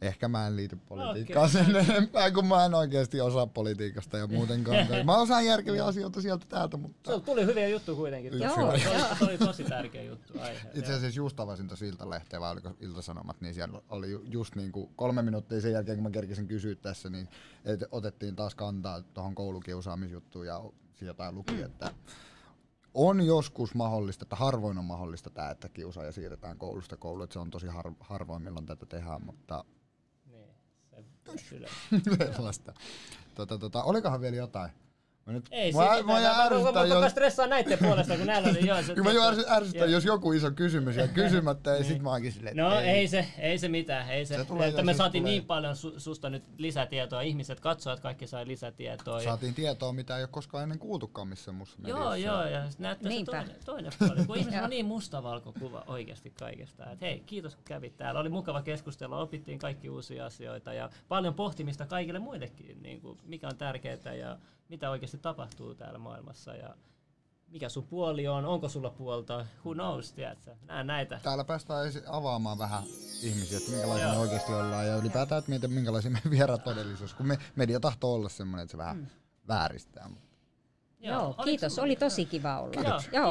Ehkä 0.00 0.28
mä 0.28 0.46
en 0.46 0.56
liity 0.56 0.76
politiikkaan 0.88 1.50
okay. 1.50 1.64
sen 1.64 1.76
enempää, 1.76 2.30
kun 2.30 2.46
mä 2.46 2.64
en 2.64 2.74
oikeasti 2.74 3.20
osaa 3.20 3.46
politiikasta 3.46 4.18
ja 4.18 4.26
muutenkaan. 4.26 4.76
Mä 5.04 5.16
osaan 5.16 5.46
järkeviä 5.46 5.84
asioita 5.84 6.20
sieltä 6.20 6.46
täältä, 6.48 6.76
mutta... 6.76 7.14
Se 7.14 7.20
tuli 7.20 7.46
hyviä 7.46 7.68
juttu 7.68 7.96
kuitenkin. 7.96 8.38
Joo, 8.38 8.56
joo. 8.56 9.16
Se 9.18 9.24
oli 9.24 9.38
tosi 9.38 9.64
tärkeä 9.64 10.02
juttu. 10.02 10.40
Aihe, 10.40 10.60
Itse 10.74 10.92
asiassa 10.92 11.20
just 11.20 11.40
avasin 11.40 11.68
tuossa 11.68 11.84
Iltalehteä, 11.84 12.40
vai 12.40 12.52
oliko 12.52 12.70
Iltasanomat, 12.80 13.40
niin 13.40 13.54
siellä 13.54 13.80
oli 13.88 14.20
just 14.24 14.56
niin 14.56 14.72
kuin 14.72 14.90
kolme 14.96 15.22
minuuttia 15.22 15.60
sen 15.60 15.72
jälkeen, 15.72 15.96
kun 15.96 16.02
mä 16.02 16.10
kerkisin 16.10 16.48
kysyä 16.48 16.74
tässä, 16.74 17.10
niin 17.10 17.28
otettiin 17.90 18.36
taas 18.36 18.54
kantaa 18.54 19.02
tuohon 19.02 19.34
koulukiusaamisjuttuun 19.34 20.46
ja 20.46 20.62
jotain 21.00 21.34
luki, 21.34 21.62
että 21.62 21.90
on 22.94 23.26
joskus 23.26 23.74
mahdollista, 23.74 24.24
että 24.24 24.36
harvoin 24.36 24.78
on 24.78 24.84
mahdollista 24.84 25.30
tämä, 25.30 25.50
että 25.50 25.68
kiusaaja 25.68 26.12
siirretään 26.12 26.58
koulusta 26.58 26.96
kouluun, 26.96 27.24
että 27.24 27.32
se 27.32 27.38
on 27.38 27.50
tosi 27.50 27.66
har, 27.66 27.92
harvoin 28.00 28.42
milloin 28.42 28.66
tätä 28.66 28.86
tehdään, 28.86 29.24
mutta 29.24 29.64
Sellaista. 32.34 32.72
Tota, 33.34 33.58
tota, 33.58 33.82
olikohan 33.82 34.20
vielä 34.20 34.36
jotain? 34.36 34.70
Mä 35.28 35.34
nyt, 35.34 35.48
ei, 35.50 35.72
mä, 35.72 35.82
siitä, 35.82 36.06
mä, 36.06 36.12
mä, 36.12 36.82
mä, 36.88 36.94
mä, 36.94 37.00
mä 37.00 37.08
stressaan 37.08 37.50
näiden 37.50 37.78
puolesta, 37.78 38.16
kun 38.16 38.26
näillä 38.26 38.50
oli 38.50 38.66
joo. 38.66 38.82
Se, 38.82 38.94
Kyllä 38.94 39.08
mä 39.08 39.12
jo 39.12 39.22
ärsyttää, 39.48 39.86
jos 39.86 40.04
joku 40.04 40.32
iso 40.32 40.50
kysymys 40.50 40.96
ja 40.96 41.08
kysymättä, 41.08 41.70
ja 41.70 41.84
sit 41.84 42.02
mä 42.02 42.10
oonkin 42.10 42.32
silleen, 42.32 42.56
No 42.56 42.80
ei. 42.80 42.88
ei, 42.88 43.08
se, 43.08 43.26
ei 43.38 43.58
se 43.58 43.68
mitään, 43.68 44.10
ei 44.10 44.26
se. 44.26 44.36
se 44.36 44.44
tulee, 44.44 44.68
että 44.68 44.82
me 44.82 44.94
saatiin 44.94 45.22
tulee. 45.22 45.32
niin 45.32 45.44
paljon 45.44 45.76
su, 45.76 46.00
susta 46.00 46.30
nyt 46.30 46.42
lisätietoa, 46.58 47.20
ihmiset 47.20 47.60
katsojat 47.60 48.00
kaikki 48.00 48.26
sai 48.26 48.46
lisätietoa. 48.46 49.22
Saatiin 49.22 49.54
tietoa, 49.54 49.92
mitä 49.92 50.16
ei 50.16 50.22
ole 50.22 50.28
koskaan 50.32 50.62
ennen 50.62 50.78
kuultukaan 50.78 51.28
missä 51.28 51.52
musta 51.52 51.88
Joo, 51.88 52.14
joo, 52.14 52.44
ja 52.44 52.64
näyttää 52.78 53.12
se 53.12 53.24
toinen, 53.24 53.56
toinen 53.64 53.92
puoli, 53.98 54.26
kun 54.26 54.36
ihmiset 54.36 54.62
on 54.64 54.70
niin 54.70 54.86
mustavalkokuva 54.86 55.84
oikeasti 55.86 56.30
kaikesta. 56.30 56.90
Et 56.90 57.00
hei, 57.00 57.20
kiitos 57.20 57.54
kun 57.54 57.64
kävit 57.64 57.96
täällä, 57.96 58.20
oli 58.20 58.28
mukava 58.28 58.62
keskustella, 58.62 59.18
opittiin 59.18 59.58
kaikki 59.58 59.88
uusia 59.88 60.26
asioita 60.26 60.72
ja 60.72 60.90
paljon 61.08 61.34
pohtimista 61.34 61.86
kaikille 61.86 62.18
muillekin, 62.18 62.82
niin 62.82 63.00
kuin, 63.00 63.18
mikä 63.24 63.46
on 63.48 63.56
tärkeää 63.56 64.14
ja 64.18 64.38
mitä 64.68 64.90
oikeasti 64.90 65.18
tapahtuu 65.18 65.74
täällä 65.74 65.98
maailmassa. 65.98 66.54
Ja 66.54 66.74
mikä 67.48 67.68
sun 67.68 67.86
puoli 67.86 68.28
on, 68.28 68.44
onko 68.44 68.68
sulla 68.68 68.90
puolta, 68.90 69.46
who 69.64 69.74
knows, 69.74 70.12
tiedätkö? 70.12 70.56
Nää 70.66 70.84
näitä. 70.84 71.20
Täällä 71.22 71.44
päästään 71.44 71.92
avaamaan 72.06 72.58
vähän 72.58 72.82
ihmisiä, 73.22 73.58
että 73.58 73.70
minkälaisia 73.70 74.06
Joo. 74.06 74.14
me 74.14 74.20
oikeasti 74.20 74.52
ollaan 74.52 74.86
ja 74.86 74.96
ylipäätään, 74.96 75.38
että 75.38 75.48
mietin, 75.48 75.72
minkälaisia 75.72 76.10
me 76.10 76.20
vieraat 76.30 76.64
todellisuus, 76.64 77.14
kun 77.14 77.26
me, 77.26 77.38
media 77.56 77.80
tahtoo 77.80 78.14
olla 78.14 78.28
semmoinen, 78.28 78.62
että 78.64 78.70
se 78.72 78.78
vähän 78.78 79.10
vääristää. 79.48 80.10
Joo, 81.00 81.24
oliko- 81.26 81.42
kiitos. 81.42 81.78
Oli 81.78 81.96
tosi 81.96 82.24
kiva 82.24 82.60
olla. 82.60 82.70
Kiitos. 82.70 83.08
Joo. 83.12 83.26